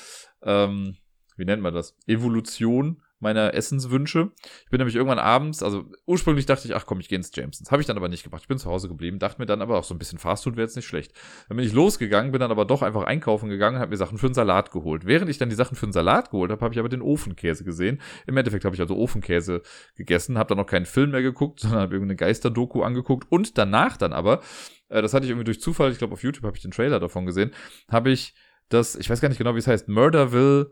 ähm, 0.44 0.98
wie 1.38 1.46
nennt 1.46 1.64
man 1.64 1.74
das? 1.74 1.96
Evolution 2.06 3.02
meiner 3.20 3.54
Essenswünsche. 3.54 4.32
Ich 4.64 4.70
bin 4.70 4.80
nämlich 4.80 4.96
irgendwann 4.96 5.20
abends, 5.20 5.62
also 5.62 5.86
ursprünglich 6.06 6.46
dachte 6.46 6.68
ich, 6.68 6.76
ach 6.76 6.86
komm, 6.86 7.00
ich 7.00 7.10
gehe 7.10 7.18
ins 7.18 7.36
Jamesons. 7.36 7.72
Habe 7.72 7.82
ich 7.82 7.88
dann 7.88 7.98
aber 7.98 8.08
nicht 8.08 8.24
gemacht. 8.24 8.42
Ich 8.42 8.48
bin 8.48 8.58
zu 8.58 8.70
Hause 8.70 8.88
geblieben, 8.88 9.20
dachte 9.20 9.42
mir 9.42 9.46
dann 9.46 9.62
aber 9.62 9.78
auch 9.78 9.84
so 9.84 9.94
ein 9.94 10.00
bisschen 10.00 10.20
Fastfood 10.20 10.56
wäre 10.56 10.66
jetzt 10.66 10.76
nicht 10.76 10.88
schlecht. 10.88 11.14
Dann 11.48 11.58
bin 11.58 11.66
ich 11.66 11.74
losgegangen, 11.74 12.32
bin 12.32 12.40
dann 12.40 12.52
aber 12.52 12.66
doch 12.66 12.82
einfach 12.82 13.04
einkaufen 13.04 13.50
gegangen 13.50 13.76
und 13.76 13.82
habe 13.82 13.92
mir 13.92 13.98
Sachen 13.98 14.18
für 14.18 14.28
einen 14.28 14.34
Salat 14.34 14.72
geholt. 14.72 15.06
Während 15.06 15.30
ich 15.30 15.38
dann 15.38 15.50
die 15.50 15.56
Sachen 15.56 15.76
für 15.76 15.86
einen 15.86 15.94
Salat 15.94 16.32
geholt 16.32 16.52
habe, 16.52 16.62
habe 16.62 16.74
ich 16.74 16.80
aber 16.80 16.90
den 16.90 17.02
Ofenkäse 17.02 17.64
gesehen. 17.64 18.02
Im 18.26 18.38
Endeffekt 18.38 18.66
habe 18.66 18.76
ich 18.76 18.82
also 18.82 18.96
Ofenkäse 18.98 19.62
gegessen, 19.96 20.38
habe 20.38 20.50
dann 20.50 20.58
noch 20.58 20.68
keinen 20.68 20.86
Film 20.86 21.12
mehr 21.12 21.22
geguckt, 21.22 21.60
sondern 21.62 21.82
habe 21.82 21.96
irgendeine 21.96 22.16
Geisterdoku 22.16 22.84
angeguckt 22.84 23.30
und 23.30 23.58
danach 23.58 23.98
dann 23.98 24.14
aber, 24.14 24.42
äh, 24.90 25.02
das 25.02 25.14
hatte 25.14 25.26
ich 25.26 25.32
irgendwie 25.32 25.46
durch 25.46 25.62
Zufall, 25.62 25.92
ich 25.92 25.98
glaube 25.98 26.14
auf 26.14 26.24
YouTube 26.24 26.46
habe 26.46 26.56
ich 26.56 26.62
den 26.62 26.72
Trailer 26.72 27.00
davon 27.00 27.26
gesehen, 27.26 27.52
habe 27.90 28.12
ich 28.12 28.34
das, 28.70 28.96
ich 28.96 29.10
weiß 29.10 29.20
gar 29.20 29.30
nicht 29.30 29.40
genau, 29.40 29.56
wie 29.56 29.60
es 29.60 29.68
heißt, 29.68 29.90
Murderville 29.90 30.72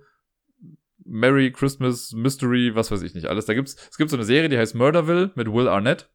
Merry 1.08 1.51
Christmas 1.51 2.12
Mystery, 2.14 2.76
was 2.76 2.91
weiß 2.91 3.01
ich 3.01 3.14
nicht 3.14 3.28
alles. 3.28 3.45
Da 3.45 3.53
gibt's, 3.53 3.76
es 3.89 3.97
gibt 3.97 4.10
so 4.10 4.18
eine 4.18 4.26
Serie, 4.26 4.49
die 4.49 4.58
heißt 4.58 4.76
Murderville 4.76 5.32
mit 5.36 5.51
Will 5.51 5.68
Arnett 5.68 6.10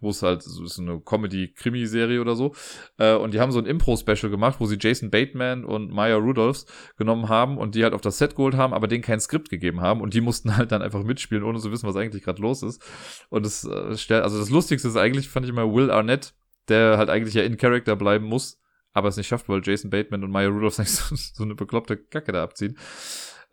wo 0.00 0.10
es 0.10 0.22
halt 0.22 0.42
so 0.42 0.64
ist 0.64 0.78
eine 0.78 1.00
Comedy-Krimi-Serie 1.00 2.20
oder 2.20 2.36
so. 2.36 2.54
Äh, 2.98 3.14
und 3.14 3.34
die 3.34 3.40
haben 3.40 3.52
so 3.52 3.58
ein 3.58 3.66
Impro-Special 3.66 4.30
gemacht, 4.30 4.56
wo 4.60 4.66
sie 4.66 4.78
Jason 4.80 5.10
Bateman 5.10 5.64
und 5.64 5.90
Maya 5.90 6.16
Rudolphs 6.16 6.66
genommen 6.96 7.28
haben 7.28 7.58
und 7.58 7.74
die 7.74 7.82
halt 7.82 7.94
auf 7.94 8.00
das 8.00 8.18
Set 8.18 8.36
geholt 8.36 8.54
haben, 8.54 8.72
aber 8.72 8.88
denen 8.88 9.02
kein 9.02 9.20
Skript 9.20 9.50
gegeben 9.50 9.80
haben 9.80 10.00
und 10.00 10.14
die 10.14 10.20
mussten 10.20 10.56
halt 10.56 10.72
dann 10.72 10.82
einfach 10.82 11.02
mitspielen, 11.02 11.44
ohne 11.44 11.58
zu 11.58 11.72
wissen, 11.72 11.88
was 11.88 11.96
eigentlich 11.96 12.22
gerade 12.22 12.42
los 12.42 12.62
ist. 12.62 12.82
Und 13.28 13.44
das 13.44 13.64
äh, 13.64 13.96
stellt, 13.96 14.22
also 14.22 14.38
das 14.38 14.50
Lustigste 14.50 14.88
ist 14.88 14.96
eigentlich, 14.96 15.28
fand 15.28 15.46
ich 15.46 15.50
immer 15.50 15.72
Will 15.72 15.90
Arnett, 15.90 16.34
der 16.68 16.98
halt 16.98 17.10
eigentlich 17.10 17.34
ja 17.34 17.42
in 17.42 17.56
Character 17.56 17.96
bleiben 17.96 18.26
muss, 18.26 18.60
aber 18.92 19.08
es 19.08 19.16
nicht 19.16 19.28
schafft, 19.28 19.48
weil 19.48 19.62
Jason 19.64 19.90
Bateman 19.90 20.24
und 20.24 20.30
Maya 20.30 20.48
Rudolphs 20.48 20.78
nicht 20.78 20.90
so, 20.90 21.14
so 21.16 21.42
eine 21.42 21.54
bekloppte 21.54 21.96
Kacke 21.96 22.32
da 22.32 22.42
abziehen. 22.42 22.76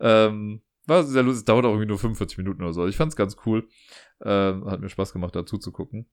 Ähm, 0.00 0.62
war 0.86 1.02
sehr 1.02 1.22
lustig, 1.22 1.40
es 1.40 1.44
dauert 1.44 1.64
auch 1.64 1.70
irgendwie 1.70 1.88
nur 1.88 1.98
45 1.98 2.38
Minuten 2.38 2.62
oder 2.62 2.72
so. 2.72 2.86
Ich 2.86 2.96
fand's 2.96 3.16
ganz 3.16 3.36
cool. 3.44 3.68
Äh, 4.20 4.28
hat 4.28 4.80
mir 4.80 4.88
Spaß 4.88 5.12
gemacht, 5.12 5.34
dazu 5.34 5.58
zu 5.58 5.72
gucken. 5.72 6.06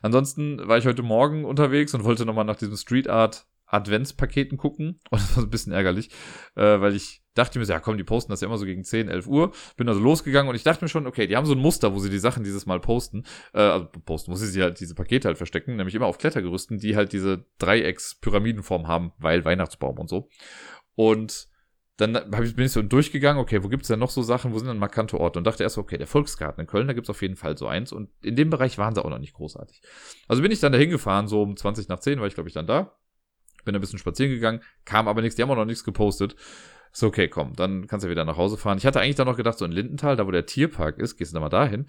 Ansonsten 0.00 0.66
war 0.68 0.78
ich 0.78 0.86
heute 0.86 1.02
Morgen 1.02 1.44
unterwegs 1.44 1.92
und 1.94 2.04
wollte 2.04 2.24
nochmal 2.24 2.44
nach 2.44 2.56
diesem 2.56 2.76
Street 2.76 3.08
Art 3.08 3.46
Adventspaketen 3.72 4.58
gucken. 4.58 5.00
Und 5.10 5.20
das 5.20 5.36
war 5.36 5.42
ein 5.42 5.50
bisschen 5.50 5.72
ärgerlich, 5.72 6.10
äh, 6.54 6.80
weil 6.80 6.94
ich 6.94 7.22
dachte 7.34 7.58
mir 7.58 7.64
so, 7.64 7.72
ja 7.72 7.80
komm, 7.80 7.96
die 7.96 8.04
posten 8.04 8.30
das 8.30 8.42
ja 8.42 8.46
immer 8.46 8.58
so 8.58 8.66
gegen 8.66 8.84
10, 8.84 9.08
11 9.08 9.26
Uhr. 9.26 9.52
Bin 9.76 9.88
also 9.88 10.00
losgegangen 10.00 10.48
und 10.50 10.54
ich 10.54 10.62
dachte 10.62 10.84
mir 10.84 10.90
schon, 10.90 11.06
okay, 11.06 11.26
die 11.26 11.36
haben 11.36 11.46
so 11.46 11.54
ein 11.54 11.58
Muster, 11.58 11.94
wo 11.94 11.98
sie 11.98 12.10
die 12.10 12.18
Sachen 12.18 12.44
dieses 12.44 12.66
Mal 12.66 12.80
posten. 12.80 13.24
Äh, 13.54 13.60
also 13.60 13.88
posten, 14.04 14.30
wo 14.30 14.36
sie 14.36 14.46
sie 14.46 14.62
halt 14.62 14.78
diese 14.78 14.94
Pakete 14.94 15.28
halt 15.28 15.38
verstecken, 15.38 15.76
nämlich 15.76 15.94
immer 15.94 16.06
auf 16.06 16.18
Klettergerüsten, 16.18 16.78
die 16.78 16.94
halt 16.94 17.12
diese 17.12 17.46
Dreiecks-Pyramidenform 17.58 18.86
haben, 18.86 19.12
weil 19.18 19.44
Weihnachtsbaum 19.44 19.98
und 19.98 20.08
so. 20.08 20.28
Und 20.94 21.48
dann 22.02 22.44
ich, 22.44 22.56
bin 22.56 22.66
ich 22.66 22.72
so 22.72 22.82
durchgegangen, 22.82 23.40
okay, 23.40 23.62
wo 23.62 23.68
gibt's 23.68 23.88
denn 23.88 23.98
noch 23.98 24.10
so 24.10 24.22
Sachen, 24.22 24.52
wo 24.52 24.58
sind 24.58 24.68
denn 24.68 24.78
markante 24.78 25.18
Orte? 25.18 25.38
Und 25.38 25.46
dachte 25.46 25.62
erst, 25.62 25.78
okay, 25.78 25.98
der 25.98 26.06
Volksgarten 26.06 26.60
in 26.60 26.66
Köln, 26.66 26.86
da 26.86 26.92
gibt's 26.92 27.10
auf 27.10 27.22
jeden 27.22 27.36
Fall 27.36 27.56
so 27.56 27.66
eins. 27.66 27.92
Und 27.92 28.10
in 28.22 28.36
dem 28.36 28.50
Bereich 28.50 28.78
waren 28.78 28.94
sie 28.94 29.04
auch 29.04 29.10
noch 29.10 29.18
nicht 29.18 29.34
großartig. 29.34 29.82
Also 30.28 30.42
bin 30.42 30.50
ich 30.50 30.60
dann 30.60 30.72
da 30.72 30.78
hingefahren, 30.78 31.28
so 31.28 31.42
um 31.42 31.56
20 31.56 31.88
nach 31.88 32.00
10 32.00 32.20
war 32.20 32.26
ich, 32.26 32.34
glaube 32.34 32.48
ich, 32.48 32.54
dann 32.54 32.66
da. 32.66 32.96
Bin 33.64 33.74
ein 33.74 33.80
bisschen 33.80 33.98
spazieren 33.98 34.32
gegangen, 34.32 34.60
kam 34.84 35.06
aber 35.06 35.22
nichts, 35.22 35.36
die 35.36 35.42
haben 35.42 35.50
auch 35.50 35.56
noch 35.56 35.64
nichts 35.64 35.84
gepostet. 35.84 36.34
So, 36.92 37.06
okay, 37.06 37.28
komm, 37.28 37.54
dann 37.54 37.86
kannst 37.86 38.04
du 38.04 38.10
wieder 38.10 38.24
nach 38.24 38.36
Hause 38.36 38.58
fahren. 38.58 38.76
Ich 38.76 38.84
hatte 38.84 39.00
eigentlich 39.00 39.16
dann 39.16 39.26
noch 39.26 39.36
gedacht, 39.36 39.56
so 39.56 39.64
in 39.64 39.72
Lindenthal, 39.72 40.16
da 40.16 40.26
wo 40.26 40.30
der 40.30 40.44
Tierpark 40.44 40.98
ist, 40.98 41.16
gehst 41.16 41.32
du 41.32 41.34
da 41.34 41.40
mal 41.40 41.48
dahin. 41.48 41.86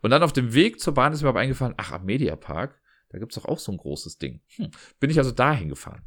Und 0.00 0.10
dann 0.10 0.22
auf 0.22 0.32
dem 0.32 0.54
Weg 0.54 0.80
zur 0.80 0.94
Bahn 0.94 1.12
ist 1.12 1.22
mir 1.22 1.28
aber 1.28 1.40
eingefallen, 1.40 1.74
ach, 1.76 1.92
am 1.92 2.06
Mediapark, 2.06 2.80
da 3.10 3.18
gibt's 3.18 3.34
doch 3.34 3.44
auch 3.44 3.58
so 3.58 3.70
ein 3.70 3.78
großes 3.78 4.18
Ding. 4.18 4.40
Hm. 4.56 4.70
Bin 4.98 5.10
ich 5.10 5.18
also 5.18 5.30
dahin 5.30 5.68
gefahren. 5.68 6.02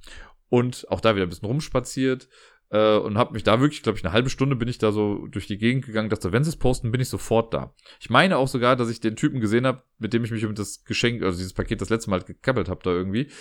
Und 0.49 0.87
auch 0.89 0.99
da 0.99 1.15
wieder 1.15 1.27
ein 1.27 1.29
bisschen 1.29 1.47
rumspaziert, 1.47 2.27
äh, 2.69 2.97
und 2.97 3.17
habe 3.17 3.33
mich 3.33 3.43
da 3.43 3.59
wirklich, 3.59 3.83
glaube 3.83 3.97
ich, 3.97 4.05
eine 4.05 4.13
halbe 4.13 4.29
Stunde 4.29 4.55
bin 4.55 4.67
ich 4.67 4.77
da 4.77 4.91
so 4.91 5.27
durch 5.27 5.47
die 5.47 5.57
Gegend 5.57 5.85
gegangen, 5.85 6.09
dachte, 6.09 6.31
wenn 6.31 6.43
sie 6.43 6.49
es 6.49 6.57
posten, 6.57 6.91
bin 6.91 7.01
ich 7.01 7.09
sofort 7.09 7.53
da. 7.53 7.73
Ich 7.99 8.09
meine 8.09 8.37
auch 8.37 8.47
sogar, 8.47 8.75
dass 8.75 8.89
ich 8.89 8.99
den 8.99 9.15
Typen 9.15 9.39
gesehen 9.39 9.65
habe, 9.65 9.83
mit 9.97 10.13
dem 10.13 10.23
ich 10.23 10.31
mich 10.31 10.45
um 10.45 10.55
das 10.55 10.83
Geschenk, 10.83 11.23
also 11.23 11.37
dieses 11.37 11.53
Paket 11.53 11.81
das 11.81 11.89
letzte 11.89 12.09
Mal 12.09 12.21
gekappelt 12.21 12.69
habe 12.69 12.81
da 12.83 12.91
irgendwie. 12.91 13.31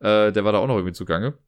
Äh, 0.00 0.32
der 0.32 0.44
war 0.44 0.52
da 0.52 0.58
auch 0.58 0.66
noch 0.66 0.76
irgendwie 0.76 0.94
zugange. 0.94 1.38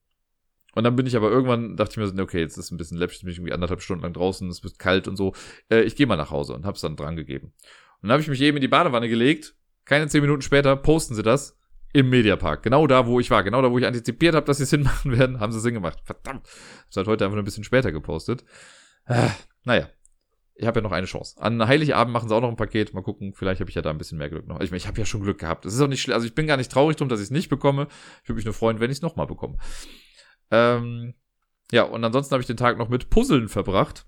Und 0.75 0.85
dann 0.85 0.97
bin 0.97 1.07
ich 1.07 1.17
aber 1.17 1.31
irgendwann, 1.31 1.77
dachte 1.77 2.01
ich 2.01 2.13
mir, 2.13 2.23
okay, 2.23 2.41
jetzt 2.41 2.57
ist 2.57 2.71
ein 2.71 2.77
bisschen 2.77 2.99
läppisch, 2.99 3.21
bin 3.21 3.31
ich 3.31 3.39
irgendwie 3.39 3.53
anderthalb 3.53 3.81
Stunden 3.81 4.03
lang 4.03 4.13
draußen, 4.13 4.49
es 4.49 4.63
wird 4.63 4.79
kalt 4.79 5.09
und 5.09 5.17
so. 5.17 5.35
Äh, 5.71 5.83
ich 5.83 5.97
gehe 5.97 6.07
mal 6.07 6.17
nach 6.17 6.31
Hause 6.31 6.55
und 6.55 6.67
hab's 6.67 6.83
dann 6.83 6.97
dran 6.97 7.17
gegeben. 7.17 7.53
Und 8.01 8.09
dann 8.09 8.13
habe 8.13 8.23
ich 8.23 8.29
mich 8.29 8.41
eben 8.41 8.57
in 8.57 8.61
die 8.61 8.69
Badewanne 8.69 9.09
gelegt. 9.09 9.55
Keine 9.85 10.07
zehn 10.09 10.21
Minuten 10.21 10.43
später 10.43 10.77
posten 10.77 11.15
sie 11.15 11.23
das 11.23 11.58
im 11.93 12.11
Mediapark. 12.11 12.63
Genau 12.63 12.87
da, 12.87 13.07
wo 13.07 13.21
ich 13.21 13.31
war. 13.31 13.43
Genau 13.43 13.63
da, 13.63 13.71
wo 13.71 13.79
ich 13.79 13.87
antizipiert 13.87 14.35
habe, 14.35 14.47
dass 14.47 14.59
sie 14.59 14.65
es 14.65 14.71
hinmachen 14.71 15.19
werden, 15.19 15.41
haben 15.41 15.53
sie 15.53 15.59
es 15.59 15.65
hingemacht. 15.65 16.01
Verdammt. 16.05 16.47
Habe 16.47 16.97
halt 16.97 17.07
heute 17.09 17.25
einfach 17.25 17.37
nur 17.37 17.43
ein 17.43 17.47
bisschen 17.47 17.65
später 17.65 17.93
gepostet. 17.93 18.45
Äh, 19.07 19.29
naja. 19.65 19.89
Ich 20.61 20.67
habe 20.67 20.81
ja 20.81 20.83
noch 20.83 20.91
eine 20.91 21.07
Chance. 21.07 21.41
An 21.41 21.65
Heiligabend 21.69 22.13
machen 22.13 22.29
sie 22.29 22.35
auch 22.35 22.41
noch 22.41 22.49
ein 22.49 22.57
Paket. 22.57 22.93
Mal 22.93 23.05
gucken, 23.05 23.33
vielleicht 23.33 23.61
habe 23.61 23.71
ich 23.71 23.77
ja 23.77 23.83
da 23.83 23.91
ein 23.91 23.99
bisschen 23.99 24.19
mehr 24.19 24.29
Glück 24.29 24.49
noch. 24.49 24.61
Ich, 24.61 24.71
meine, 24.71 24.79
ich 24.79 24.89
habe 24.89 24.99
ja 24.99 25.07
schon 25.07 25.23
Glück 25.23 25.39
gehabt. 25.39 25.65
Es 25.65 25.73
ist 25.73 25.81
auch 25.81 25.87
nicht 25.87 26.03
schlecht. 26.03 26.17
Also 26.17 26.27
ich 26.27 26.35
bin 26.35 26.49
gar 26.49 26.57
nicht 26.57 26.73
traurig 26.73 26.97
drum, 26.97 27.09
dass 27.09 27.21
ich 27.21 27.27
es 27.27 27.31
nicht 27.31 27.49
bekomme. 27.49 27.87
Ich 28.25 28.29
würde 28.29 28.37
mich 28.37 28.45
nur 28.45 28.55
freuen, 28.55 28.81
wenn 28.81 28.91
ich 28.91 28.97
es 28.97 29.03
nochmal 29.03 29.29
bekomme. 29.29 29.57
Ähm, 30.51 31.15
ja, 31.71 31.85
und 31.85 32.05
ansonsten 32.05 32.33
habe 32.33 32.41
ich 32.41 32.49
den 32.49 32.57
Tag 32.57 32.77
noch 32.77 32.89
mit 32.89 33.09
Puzzeln 33.09 33.49
verbracht. 33.49 34.05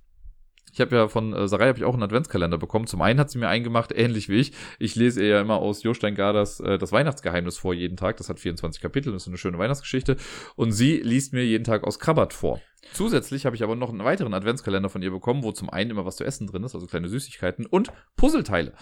Ich 0.72 0.80
habe 0.80 0.94
ja 0.94 1.08
von 1.08 1.32
äh, 1.32 1.48
Sarai 1.48 1.68
habe 1.68 1.78
ich 1.78 1.84
auch 1.84 1.94
einen 1.94 2.02
Adventskalender 2.02 2.58
bekommen. 2.58 2.86
Zum 2.86 3.02
einen 3.02 3.18
hat 3.18 3.30
sie 3.30 3.38
mir 3.38 3.48
eingemacht, 3.48 3.92
ähnlich 3.94 4.28
wie 4.28 4.36
ich. 4.36 4.52
Ich 4.78 4.94
lese 4.94 5.22
ihr 5.22 5.28
ja 5.28 5.40
immer 5.40 5.56
aus 5.56 5.82
Jostein 5.82 6.14
Garders 6.14 6.60
äh, 6.60 6.78
das 6.78 6.92
Weihnachtsgeheimnis 6.92 7.58
vor 7.58 7.74
jeden 7.74 7.96
Tag. 7.96 8.16
Das 8.16 8.28
hat 8.28 8.40
24 8.40 8.80
Kapitel, 8.80 9.12
das 9.12 9.22
ist 9.22 9.28
eine 9.28 9.38
schöne 9.38 9.58
Weihnachtsgeschichte. 9.58 10.16
Und 10.56 10.72
sie 10.72 10.98
liest 10.98 11.32
mir 11.32 11.44
jeden 11.44 11.64
Tag 11.64 11.84
aus 11.84 11.98
Krabbert 11.98 12.32
vor. 12.32 12.60
Zusätzlich 12.92 13.46
habe 13.46 13.54
ich 13.56 13.62
aber 13.62 13.76
noch 13.76 13.90
einen 13.90 14.04
weiteren 14.04 14.34
Adventskalender 14.34 14.88
von 14.88 15.02
ihr 15.02 15.10
bekommen, 15.10 15.42
wo 15.42 15.52
zum 15.52 15.70
einen 15.70 15.90
immer 15.90 16.06
was 16.06 16.16
zu 16.16 16.24
essen 16.24 16.46
drin 16.46 16.64
ist, 16.64 16.74
also 16.74 16.86
kleine 16.86 17.08
Süßigkeiten 17.08 17.66
und 17.66 17.92
Puzzleteile. 18.16 18.72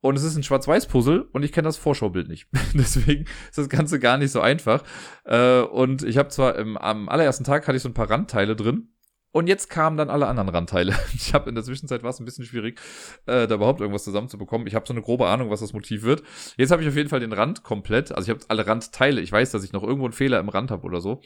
Und 0.00 0.16
es 0.16 0.22
ist 0.22 0.36
ein 0.36 0.42
Schwarz-Weiß-Puzzle 0.42 1.28
und 1.32 1.44
ich 1.44 1.52
kenne 1.52 1.66
das 1.66 1.78
Vorschaubild 1.78 2.28
nicht. 2.28 2.48
Deswegen 2.74 3.24
ist 3.48 3.56
das 3.56 3.70
Ganze 3.70 3.98
gar 3.98 4.18
nicht 4.18 4.32
so 4.32 4.40
einfach. 4.40 4.84
Äh, 5.24 5.60
und 5.60 6.02
ich 6.02 6.18
habe 6.18 6.28
zwar 6.28 6.56
im, 6.56 6.76
am 6.76 7.08
allerersten 7.08 7.44
Tag 7.44 7.66
hatte 7.66 7.76
ich 7.76 7.82
so 7.82 7.88
ein 7.88 7.94
paar 7.94 8.10
Randteile 8.10 8.54
drin, 8.54 8.93
Und 9.34 9.48
jetzt 9.48 9.68
kamen 9.68 9.96
dann 9.96 10.10
alle 10.10 10.28
anderen 10.28 10.48
Randteile. 10.48 10.94
Ich 11.14 11.34
habe 11.34 11.48
in 11.48 11.56
der 11.56 11.64
Zwischenzeit 11.64 12.04
war 12.04 12.10
es 12.10 12.20
ein 12.20 12.24
bisschen 12.24 12.44
schwierig, 12.44 12.78
äh, 13.26 13.48
da 13.48 13.56
überhaupt 13.56 13.80
irgendwas 13.80 14.04
zusammenzubekommen. 14.04 14.68
Ich 14.68 14.76
habe 14.76 14.86
so 14.86 14.94
eine 14.94 15.02
grobe 15.02 15.26
Ahnung, 15.26 15.50
was 15.50 15.58
das 15.58 15.72
Motiv 15.72 16.04
wird. 16.04 16.22
Jetzt 16.56 16.70
habe 16.70 16.82
ich 16.82 16.88
auf 16.88 16.94
jeden 16.94 17.08
Fall 17.08 17.18
den 17.18 17.32
Rand 17.32 17.64
komplett. 17.64 18.12
Also 18.12 18.30
ich 18.30 18.36
habe 18.36 18.46
alle 18.48 18.64
Randteile. 18.64 19.20
Ich 19.20 19.32
weiß, 19.32 19.50
dass 19.50 19.64
ich 19.64 19.72
noch 19.72 19.82
irgendwo 19.82 20.04
einen 20.04 20.12
Fehler 20.12 20.38
im 20.38 20.48
Rand 20.48 20.70
habe 20.70 20.84
oder 20.84 21.00
so. 21.00 21.20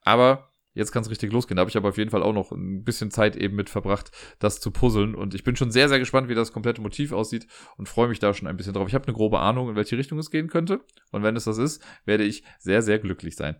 Aber 0.00 0.50
jetzt 0.74 0.90
kann 0.90 1.02
es 1.02 1.10
richtig 1.10 1.30
losgehen. 1.30 1.54
Da 1.54 1.60
habe 1.60 1.70
ich 1.70 1.76
aber 1.76 1.90
auf 1.90 1.98
jeden 1.98 2.10
Fall 2.10 2.24
auch 2.24 2.32
noch 2.32 2.50
ein 2.50 2.82
bisschen 2.82 3.12
Zeit 3.12 3.36
eben 3.36 3.54
mit 3.54 3.70
verbracht, 3.70 4.10
das 4.40 4.58
zu 4.58 4.72
puzzeln. 4.72 5.14
Und 5.14 5.34
ich 5.34 5.44
bin 5.44 5.54
schon 5.54 5.70
sehr, 5.70 5.88
sehr 5.88 6.00
gespannt, 6.00 6.28
wie 6.28 6.34
das 6.34 6.52
komplette 6.52 6.80
Motiv 6.80 7.12
aussieht 7.12 7.46
und 7.76 7.88
freue 7.88 8.08
mich 8.08 8.18
da 8.18 8.34
schon 8.34 8.48
ein 8.48 8.56
bisschen 8.56 8.74
drauf. 8.74 8.88
Ich 8.88 8.94
habe 8.94 9.06
eine 9.06 9.14
grobe 9.14 9.38
Ahnung, 9.38 9.68
in 9.68 9.76
welche 9.76 9.96
Richtung 9.96 10.18
es 10.18 10.32
gehen 10.32 10.48
könnte. 10.48 10.80
Und 11.12 11.22
wenn 11.22 11.36
es 11.36 11.44
das 11.44 11.58
ist, 11.58 11.80
werde 12.06 12.24
ich 12.24 12.42
sehr, 12.58 12.82
sehr 12.82 12.98
glücklich 12.98 13.36
sein. 13.36 13.54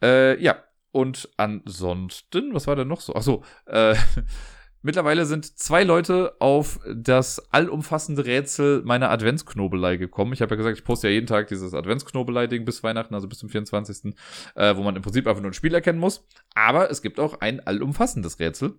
Äh, 0.00 0.40
ja, 0.40 0.62
und 0.96 1.28
ansonsten, 1.36 2.54
was 2.54 2.66
war 2.66 2.74
denn 2.74 2.88
noch 2.88 3.02
so? 3.02 3.14
Achso, 3.14 3.44
äh, 3.66 3.94
mittlerweile 4.82 5.26
sind 5.26 5.44
zwei 5.58 5.84
Leute 5.84 6.36
auf 6.38 6.80
das 6.90 7.52
allumfassende 7.52 8.24
Rätsel 8.24 8.82
meiner 8.82 9.10
Adventsknobelei 9.10 9.98
gekommen. 9.98 10.32
Ich 10.32 10.40
habe 10.40 10.54
ja 10.54 10.56
gesagt, 10.56 10.78
ich 10.78 10.84
poste 10.84 11.08
ja 11.08 11.12
jeden 11.12 11.26
Tag 11.26 11.48
dieses 11.48 11.74
Adventsknobelei-Ding 11.74 12.64
bis 12.64 12.82
Weihnachten, 12.82 13.14
also 13.14 13.28
bis 13.28 13.40
zum 13.40 13.50
24., 13.50 14.14
äh, 14.54 14.74
wo 14.74 14.82
man 14.82 14.96
im 14.96 15.02
Prinzip 15.02 15.26
einfach 15.26 15.42
nur 15.42 15.50
ein 15.50 15.54
Spiel 15.54 15.74
erkennen 15.74 15.98
muss. 15.98 16.26
Aber 16.54 16.90
es 16.90 17.02
gibt 17.02 17.20
auch 17.20 17.42
ein 17.42 17.60
allumfassendes 17.60 18.38
Rätsel, 18.38 18.78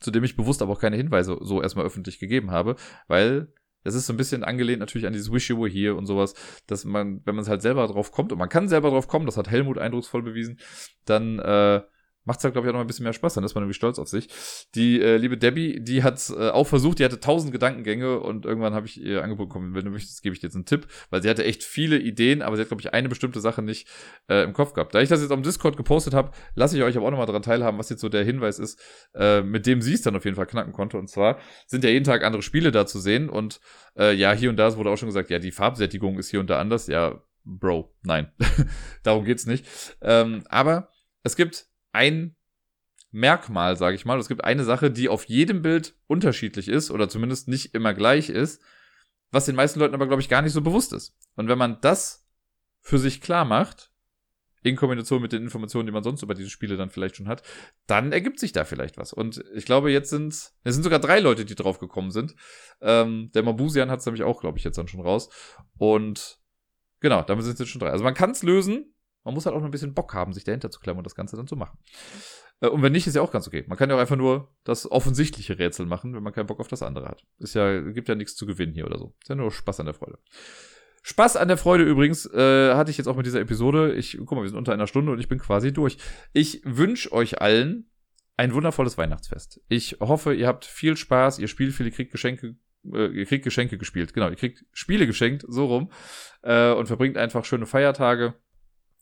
zu 0.00 0.10
dem 0.10 0.24
ich 0.24 0.36
bewusst 0.36 0.60
aber 0.60 0.72
auch 0.72 0.80
keine 0.80 0.98
Hinweise 0.98 1.38
so 1.40 1.62
erstmal 1.62 1.86
öffentlich 1.86 2.18
gegeben 2.18 2.50
habe, 2.50 2.76
weil 3.06 3.54
das 3.88 3.94
ist 3.94 4.06
so 4.06 4.12
ein 4.12 4.16
bisschen 4.16 4.44
angelehnt 4.44 4.80
natürlich 4.80 5.06
an 5.06 5.12
dieses 5.12 5.32
Wish 5.32 5.50
You 5.50 5.58
Were 5.58 5.68
Here 5.68 5.94
und 5.94 6.06
sowas, 6.06 6.34
dass 6.66 6.84
man, 6.84 7.20
wenn 7.24 7.34
man 7.34 7.42
es 7.42 7.48
halt 7.48 7.62
selber 7.62 7.86
drauf 7.86 8.12
kommt, 8.12 8.32
und 8.32 8.38
man 8.38 8.48
kann 8.48 8.68
selber 8.68 8.90
drauf 8.90 9.08
kommen, 9.08 9.26
das 9.26 9.36
hat 9.36 9.50
Helmut 9.50 9.78
eindrucksvoll 9.78 10.22
bewiesen, 10.22 10.58
dann 11.04 11.38
äh, 11.38 11.80
macht 12.28 12.40
es 12.40 12.44
halt, 12.44 12.52
glaube 12.52 12.66
ich, 12.66 12.70
auch 12.70 12.74
noch 12.74 12.82
ein 12.82 12.86
bisschen 12.86 13.04
mehr 13.04 13.14
Spaß. 13.14 13.34
Dann 13.34 13.42
ist 13.42 13.54
man 13.54 13.64
irgendwie 13.64 13.74
stolz 13.74 13.98
auf 13.98 14.06
sich. 14.06 14.28
Die 14.74 15.00
äh, 15.00 15.16
liebe 15.16 15.38
Debbie, 15.38 15.80
die 15.80 16.02
hat 16.02 16.22
äh, 16.30 16.50
auch 16.50 16.66
versucht, 16.66 16.98
die 16.98 17.04
hatte 17.04 17.20
tausend 17.20 17.52
Gedankengänge 17.52 18.20
und 18.20 18.44
irgendwann 18.44 18.74
habe 18.74 18.86
ich 18.86 19.00
ihr 19.00 19.24
angeboten, 19.24 19.48
komm, 19.48 19.74
wenn 19.74 19.86
du 19.86 19.90
möchtest, 19.90 20.22
gebe 20.22 20.34
ich 20.34 20.40
dir 20.40 20.48
jetzt 20.48 20.54
einen 20.54 20.66
Tipp, 20.66 20.86
weil 21.08 21.22
sie 21.22 21.30
hatte 21.30 21.44
echt 21.44 21.64
viele 21.64 21.98
Ideen, 21.98 22.42
aber 22.42 22.56
sie 22.56 22.60
hat, 22.60 22.68
glaube 22.68 22.82
ich, 22.82 22.92
eine 22.92 23.08
bestimmte 23.08 23.40
Sache 23.40 23.62
nicht 23.62 23.88
äh, 24.28 24.44
im 24.44 24.52
Kopf 24.52 24.74
gehabt. 24.74 24.94
Da 24.94 25.00
ich 25.00 25.08
das 25.08 25.22
jetzt 25.22 25.32
am 25.32 25.42
Discord 25.42 25.78
gepostet 25.78 26.12
habe, 26.12 26.32
lasse 26.54 26.76
ich 26.76 26.82
euch 26.82 26.98
aber 26.98 27.06
auch 27.06 27.10
nochmal 27.10 27.26
daran 27.26 27.42
teilhaben, 27.42 27.78
was 27.78 27.88
jetzt 27.88 28.02
so 28.02 28.10
der 28.10 28.24
Hinweis 28.24 28.58
ist, 28.58 28.78
äh, 29.14 29.40
mit 29.40 29.66
dem 29.66 29.80
sie 29.80 29.94
es 29.94 30.02
dann 30.02 30.14
auf 30.14 30.26
jeden 30.26 30.36
Fall 30.36 30.46
knacken 30.46 30.74
konnte. 30.74 30.98
Und 30.98 31.08
zwar 31.08 31.38
sind 31.66 31.82
ja 31.82 31.88
jeden 31.88 32.04
Tag 32.04 32.24
andere 32.24 32.42
Spiele 32.42 32.72
da 32.72 32.84
zu 32.84 33.00
sehen 33.00 33.30
und 33.30 33.60
äh, 33.96 34.12
ja, 34.14 34.32
hier 34.32 34.50
und 34.50 34.56
da 34.56 34.76
wurde 34.76 34.90
auch 34.90 34.98
schon 34.98 35.08
gesagt, 35.08 35.30
ja, 35.30 35.38
die 35.38 35.50
Farbsättigung 35.50 36.18
ist 36.18 36.28
hier 36.28 36.40
und 36.40 36.50
da 36.50 36.60
anders. 36.60 36.88
Ja, 36.88 37.22
Bro, 37.44 37.94
nein. 38.02 38.30
Darum 39.02 39.24
geht's 39.24 39.46
nicht. 39.46 39.64
Ähm, 40.02 40.44
aber 40.50 40.90
es 41.22 41.34
gibt 41.34 41.67
ein 41.92 42.34
Merkmal, 43.10 43.76
sage 43.76 43.96
ich 43.96 44.04
mal. 44.04 44.18
Es 44.18 44.28
gibt 44.28 44.44
eine 44.44 44.64
Sache, 44.64 44.90
die 44.90 45.08
auf 45.08 45.24
jedem 45.24 45.62
Bild 45.62 45.94
unterschiedlich 46.06 46.68
ist 46.68 46.90
oder 46.90 47.08
zumindest 47.08 47.48
nicht 47.48 47.74
immer 47.74 47.94
gleich 47.94 48.28
ist, 48.28 48.62
was 49.30 49.46
den 49.46 49.56
meisten 49.56 49.80
Leuten 49.80 49.94
aber, 49.94 50.06
glaube 50.06 50.22
ich, 50.22 50.28
gar 50.28 50.42
nicht 50.42 50.52
so 50.52 50.60
bewusst 50.60 50.92
ist. 50.92 51.16
Und 51.36 51.48
wenn 51.48 51.58
man 51.58 51.80
das 51.80 52.26
für 52.80 52.98
sich 52.98 53.20
klar 53.20 53.44
macht, 53.44 53.90
in 54.62 54.76
Kombination 54.76 55.22
mit 55.22 55.32
den 55.32 55.42
Informationen, 55.42 55.86
die 55.86 55.92
man 55.92 56.02
sonst 56.02 56.22
über 56.22 56.34
diese 56.34 56.50
Spiele 56.50 56.76
dann 56.76 56.90
vielleicht 56.90 57.16
schon 57.16 57.28
hat, 57.28 57.42
dann 57.86 58.12
ergibt 58.12 58.40
sich 58.40 58.52
da 58.52 58.64
vielleicht 58.64 58.96
was. 58.98 59.12
Und 59.12 59.42
ich 59.54 59.64
glaube, 59.64 59.90
jetzt 59.90 60.10
sind 60.10 60.32
es 60.32 60.74
sind 60.74 60.82
sogar 60.82 60.98
drei 60.98 61.20
Leute, 61.20 61.44
die 61.44 61.54
drauf 61.54 61.78
gekommen 61.78 62.10
sind. 62.10 62.34
Ähm, 62.80 63.30
der 63.34 63.42
Mabusian 63.42 63.90
hat 63.90 64.00
es 64.00 64.06
nämlich 64.06 64.24
auch, 64.24 64.40
glaube 64.40 64.58
ich, 64.58 64.64
jetzt 64.64 64.76
dann 64.76 64.88
schon 64.88 65.00
raus. 65.00 65.30
Und 65.78 66.40
genau, 67.00 67.22
damit 67.22 67.44
sind 67.44 67.54
es 67.54 67.60
jetzt 67.60 67.68
schon 67.68 67.80
drei. 67.80 67.90
Also 67.90 68.04
man 68.04 68.14
kann 68.14 68.30
es 68.30 68.42
lösen, 68.42 68.94
man 69.28 69.34
muss 69.34 69.44
halt 69.44 69.54
auch 69.54 69.60
noch 69.60 69.68
ein 69.68 69.70
bisschen 69.70 69.92
Bock 69.92 70.14
haben, 70.14 70.32
sich 70.32 70.44
dahinter 70.44 70.70
zu 70.70 70.80
klemmen 70.80 70.98
und 70.98 71.04
das 71.04 71.14
Ganze 71.14 71.36
dann 71.36 71.46
zu 71.46 71.54
machen. 71.54 71.78
Äh, 72.62 72.68
und 72.68 72.82
wenn 72.82 72.92
nicht, 72.92 73.06
ist 73.06 73.14
ja 73.14 73.20
auch 73.20 73.30
ganz 73.30 73.46
okay. 73.46 73.62
Man 73.68 73.76
kann 73.76 73.90
ja 73.90 73.96
auch 73.96 74.00
einfach 74.00 74.16
nur 74.16 74.54
das 74.64 74.90
offensichtliche 74.90 75.58
Rätsel 75.58 75.84
machen, 75.84 76.14
wenn 76.14 76.22
man 76.22 76.32
keinen 76.32 76.46
Bock 76.46 76.60
auf 76.60 76.68
das 76.68 76.82
andere 76.82 77.08
hat. 77.08 77.22
Ist 77.38 77.54
ja, 77.54 77.82
gibt 77.82 78.08
ja 78.08 78.14
nichts 78.14 78.36
zu 78.36 78.46
gewinnen 78.46 78.72
hier 78.72 78.86
oder 78.86 78.98
so. 78.98 79.14
Ist 79.20 79.28
ja 79.28 79.34
nur 79.34 79.50
Spaß 79.50 79.80
an 79.80 79.86
der 79.86 79.94
Freude. 79.94 80.18
Spaß 81.02 81.36
an 81.36 81.48
der 81.48 81.58
Freude 81.58 81.84
übrigens 81.84 82.24
äh, 82.32 82.74
hatte 82.74 82.90
ich 82.90 82.96
jetzt 82.96 83.06
auch 83.06 83.16
mit 83.16 83.26
dieser 83.26 83.40
Episode. 83.40 83.92
Ich, 83.94 84.16
guck 84.18 84.32
mal, 84.32 84.42
wir 84.42 84.48
sind 84.48 84.56
unter 84.56 84.72
einer 84.72 84.86
Stunde 84.86 85.12
und 85.12 85.18
ich 85.18 85.28
bin 85.28 85.38
quasi 85.38 85.74
durch. 85.74 85.98
Ich 86.32 86.62
wünsche 86.64 87.12
euch 87.12 87.42
allen 87.42 87.90
ein 88.38 88.54
wundervolles 88.54 88.96
Weihnachtsfest. 88.96 89.60
Ich 89.68 89.98
hoffe, 90.00 90.32
ihr 90.32 90.46
habt 90.46 90.64
viel 90.64 90.96
Spaß, 90.96 91.38
ihr 91.40 91.48
spielt 91.48 91.74
viel, 91.74 91.86
ihr 91.86 91.92
kriegt 91.92 92.12
Geschenke, 92.12 92.56
äh, 92.92 93.08
ihr 93.08 93.26
kriegt 93.26 93.44
Geschenke 93.44 93.76
gespielt. 93.76 94.14
Genau, 94.14 94.30
ihr 94.30 94.36
kriegt 94.36 94.64
Spiele 94.72 95.06
geschenkt, 95.06 95.44
so 95.46 95.66
rum. 95.66 95.90
Äh, 96.42 96.72
und 96.72 96.86
verbringt 96.86 97.16
einfach 97.16 97.44
schöne 97.44 97.66
Feiertage. 97.66 98.34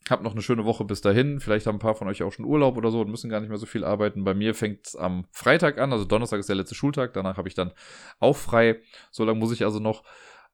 Habt 0.09 0.23
noch 0.23 0.33
eine 0.33 0.43
schöne 0.43 0.65
Woche 0.65 0.85
bis 0.85 1.01
dahin. 1.01 1.41
Vielleicht 1.41 1.67
haben 1.67 1.77
ein 1.77 1.81
paar 1.81 1.97
von 1.97 2.07
euch 2.07 2.23
auch 2.23 2.33
schon 2.33 2.45
Urlaub 2.45 2.77
oder 2.77 2.91
so 2.91 3.01
und 3.01 3.11
müssen 3.11 3.29
gar 3.29 3.41
nicht 3.41 3.49
mehr 3.49 3.59
so 3.59 3.67
viel 3.67 3.85
arbeiten. 3.85 4.23
Bei 4.23 4.35
mir 4.35 4.55
fängt 4.55 4.87
es 4.87 4.97
am 4.97 5.27
Freitag 5.33 5.79
an, 5.79 5.93
also 5.93 6.05
Donnerstag 6.05 6.39
ist 6.39 6.49
der 6.49 6.57
letzte 6.57 6.77
Schultag. 6.77 7.13
Danach 7.13 7.37
habe 7.37 7.49
ich 7.49 7.55
dann 7.55 7.73
auch 8.21 8.37
frei. 8.37 8.81
So 9.11 9.25
lange 9.25 9.41
muss 9.41 9.53
ich 9.53 9.65
also 9.65 9.81
noch. 9.81 10.05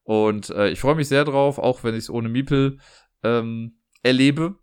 Und 0.05 0.51
äh, 0.51 0.71
ich 0.71 0.81
freue 0.81 0.95
mich 0.95 1.09
sehr 1.09 1.25
drauf, 1.25 1.59
auch 1.59 1.85
wenn 1.85 1.95
ich 1.95 2.05
es 2.05 2.11
ohne 2.11 2.29
Miepel 2.29 2.79
ähm, 3.23 3.79
erlebe. 4.03 4.57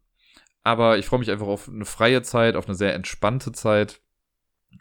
Aber 0.64 0.98
ich 0.98 1.06
freue 1.06 1.20
mich 1.20 1.32
einfach 1.32 1.48
auf 1.48 1.70
eine 1.70 1.86
freie 1.86 2.22
Zeit, 2.24 2.56
auf 2.56 2.68
eine 2.68 2.76
sehr 2.76 2.94
entspannte 2.94 3.52
Zeit. 3.52 4.02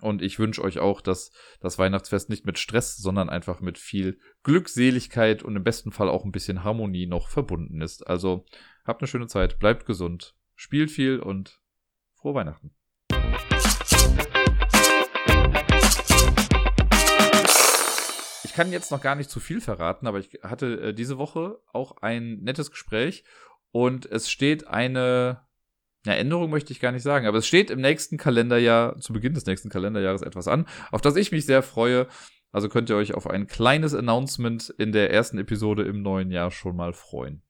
Und 0.00 0.22
ich 0.22 0.38
wünsche 0.38 0.62
euch 0.62 0.78
auch, 0.78 1.00
dass 1.00 1.32
das 1.60 1.78
Weihnachtsfest 1.78 2.28
nicht 2.28 2.44
mit 2.44 2.58
Stress, 2.58 2.96
sondern 2.96 3.30
einfach 3.30 3.60
mit 3.60 3.78
viel 3.78 4.18
Glückseligkeit 4.42 5.42
und 5.42 5.56
im 5.56 5.64
besten 5.64 5.92
Fall 5.92 6.08
auch 6.08 6.24
ein 6.24 6.32
bisschen 6.32 6.62
Harmonie 6.62 7.06
noch 7.06 7.28
verbunden 7.28 7.80
ist. 7.80 8.06
Also 8.06 8.44
Habt 8.88 9.02
eine 9.02 9.06
schöne 9.06 9.26
Zeit, 9.26 9.58
bleibt 9.58 9.84
gesund, 9.84 10.34
spielt 10.54 10.90
viel 10.90 11.20
und 11.20 11.60
frohe 12.14 12.32
Weihnachten. 12.32 12.74
Ich 18.44 18.54
kann 18.54 18.72
jetzt 18.72 18.90
noch 18.90 19.02
gar 19.02 19.14
nicht 19.14 19.28
zu 19.28 19.40
viel 19.40 19.60
verraten, 19.60 20.06
aber 20.06 20.20
ich 20.20 20.40
hatte 20.42 20.80
äh, 20.80 20.94
diese 20.94 21.18
Woche 21.18 21.58
auch 21.70 21.98
ein 21.98 22.38
nettes 22.38 22.70
Gespräch 22.70 23.24
und 23.72 24.06
es 24.06 24.30
steht 24.30 24.66
eine 24.68 25.46
ja, 26.06 26.14
Änderung 26.14 26.48
möchte 26.48 26.72
ich 26.72 26.80
gar 26.80 26.92
nicht 26.92 27.02
sagen, 27.02 27.26
aber 27.26 27.36
es 27.36 27.46
steht 27.46 27.70
im 27.70 27.82
nächsten 27.82 28.16
Kalenderjahr, 28.16 28.96
zu 29.00 29.12
Beginn 29.12 29.34
des 29.34 29.44
nächsten 29.44 29.68
Kalenderjahres 29.68 30.22
etwas 30.22 30.48
an, 30.48 30.66
auf 30.92 31.02
das 31.02 31.16
ich 31.16 31.30
mich 31.30 31.44
sehr 31.44 31.62
freue. 31.62 32.06
Also 32.52 32.70
könnt 32.70 32.88
ihr 32.88 32.96
euch 32.96 33.12
auf 33.12 33.28
ein 33.28 33.48
kleines 33.48 33.92
Announcement 33.94 34.70
in 34.70 34.92
der 34.92 35.10
ersten 35.10 35.36
Episode 35.36 35.82
im 35.82 36.00
neuen 36.00 36.30
Jahr 36.30 36.50
schon 36.50 36.74
mal 36.74 36.94
freuen. 36.94 37.42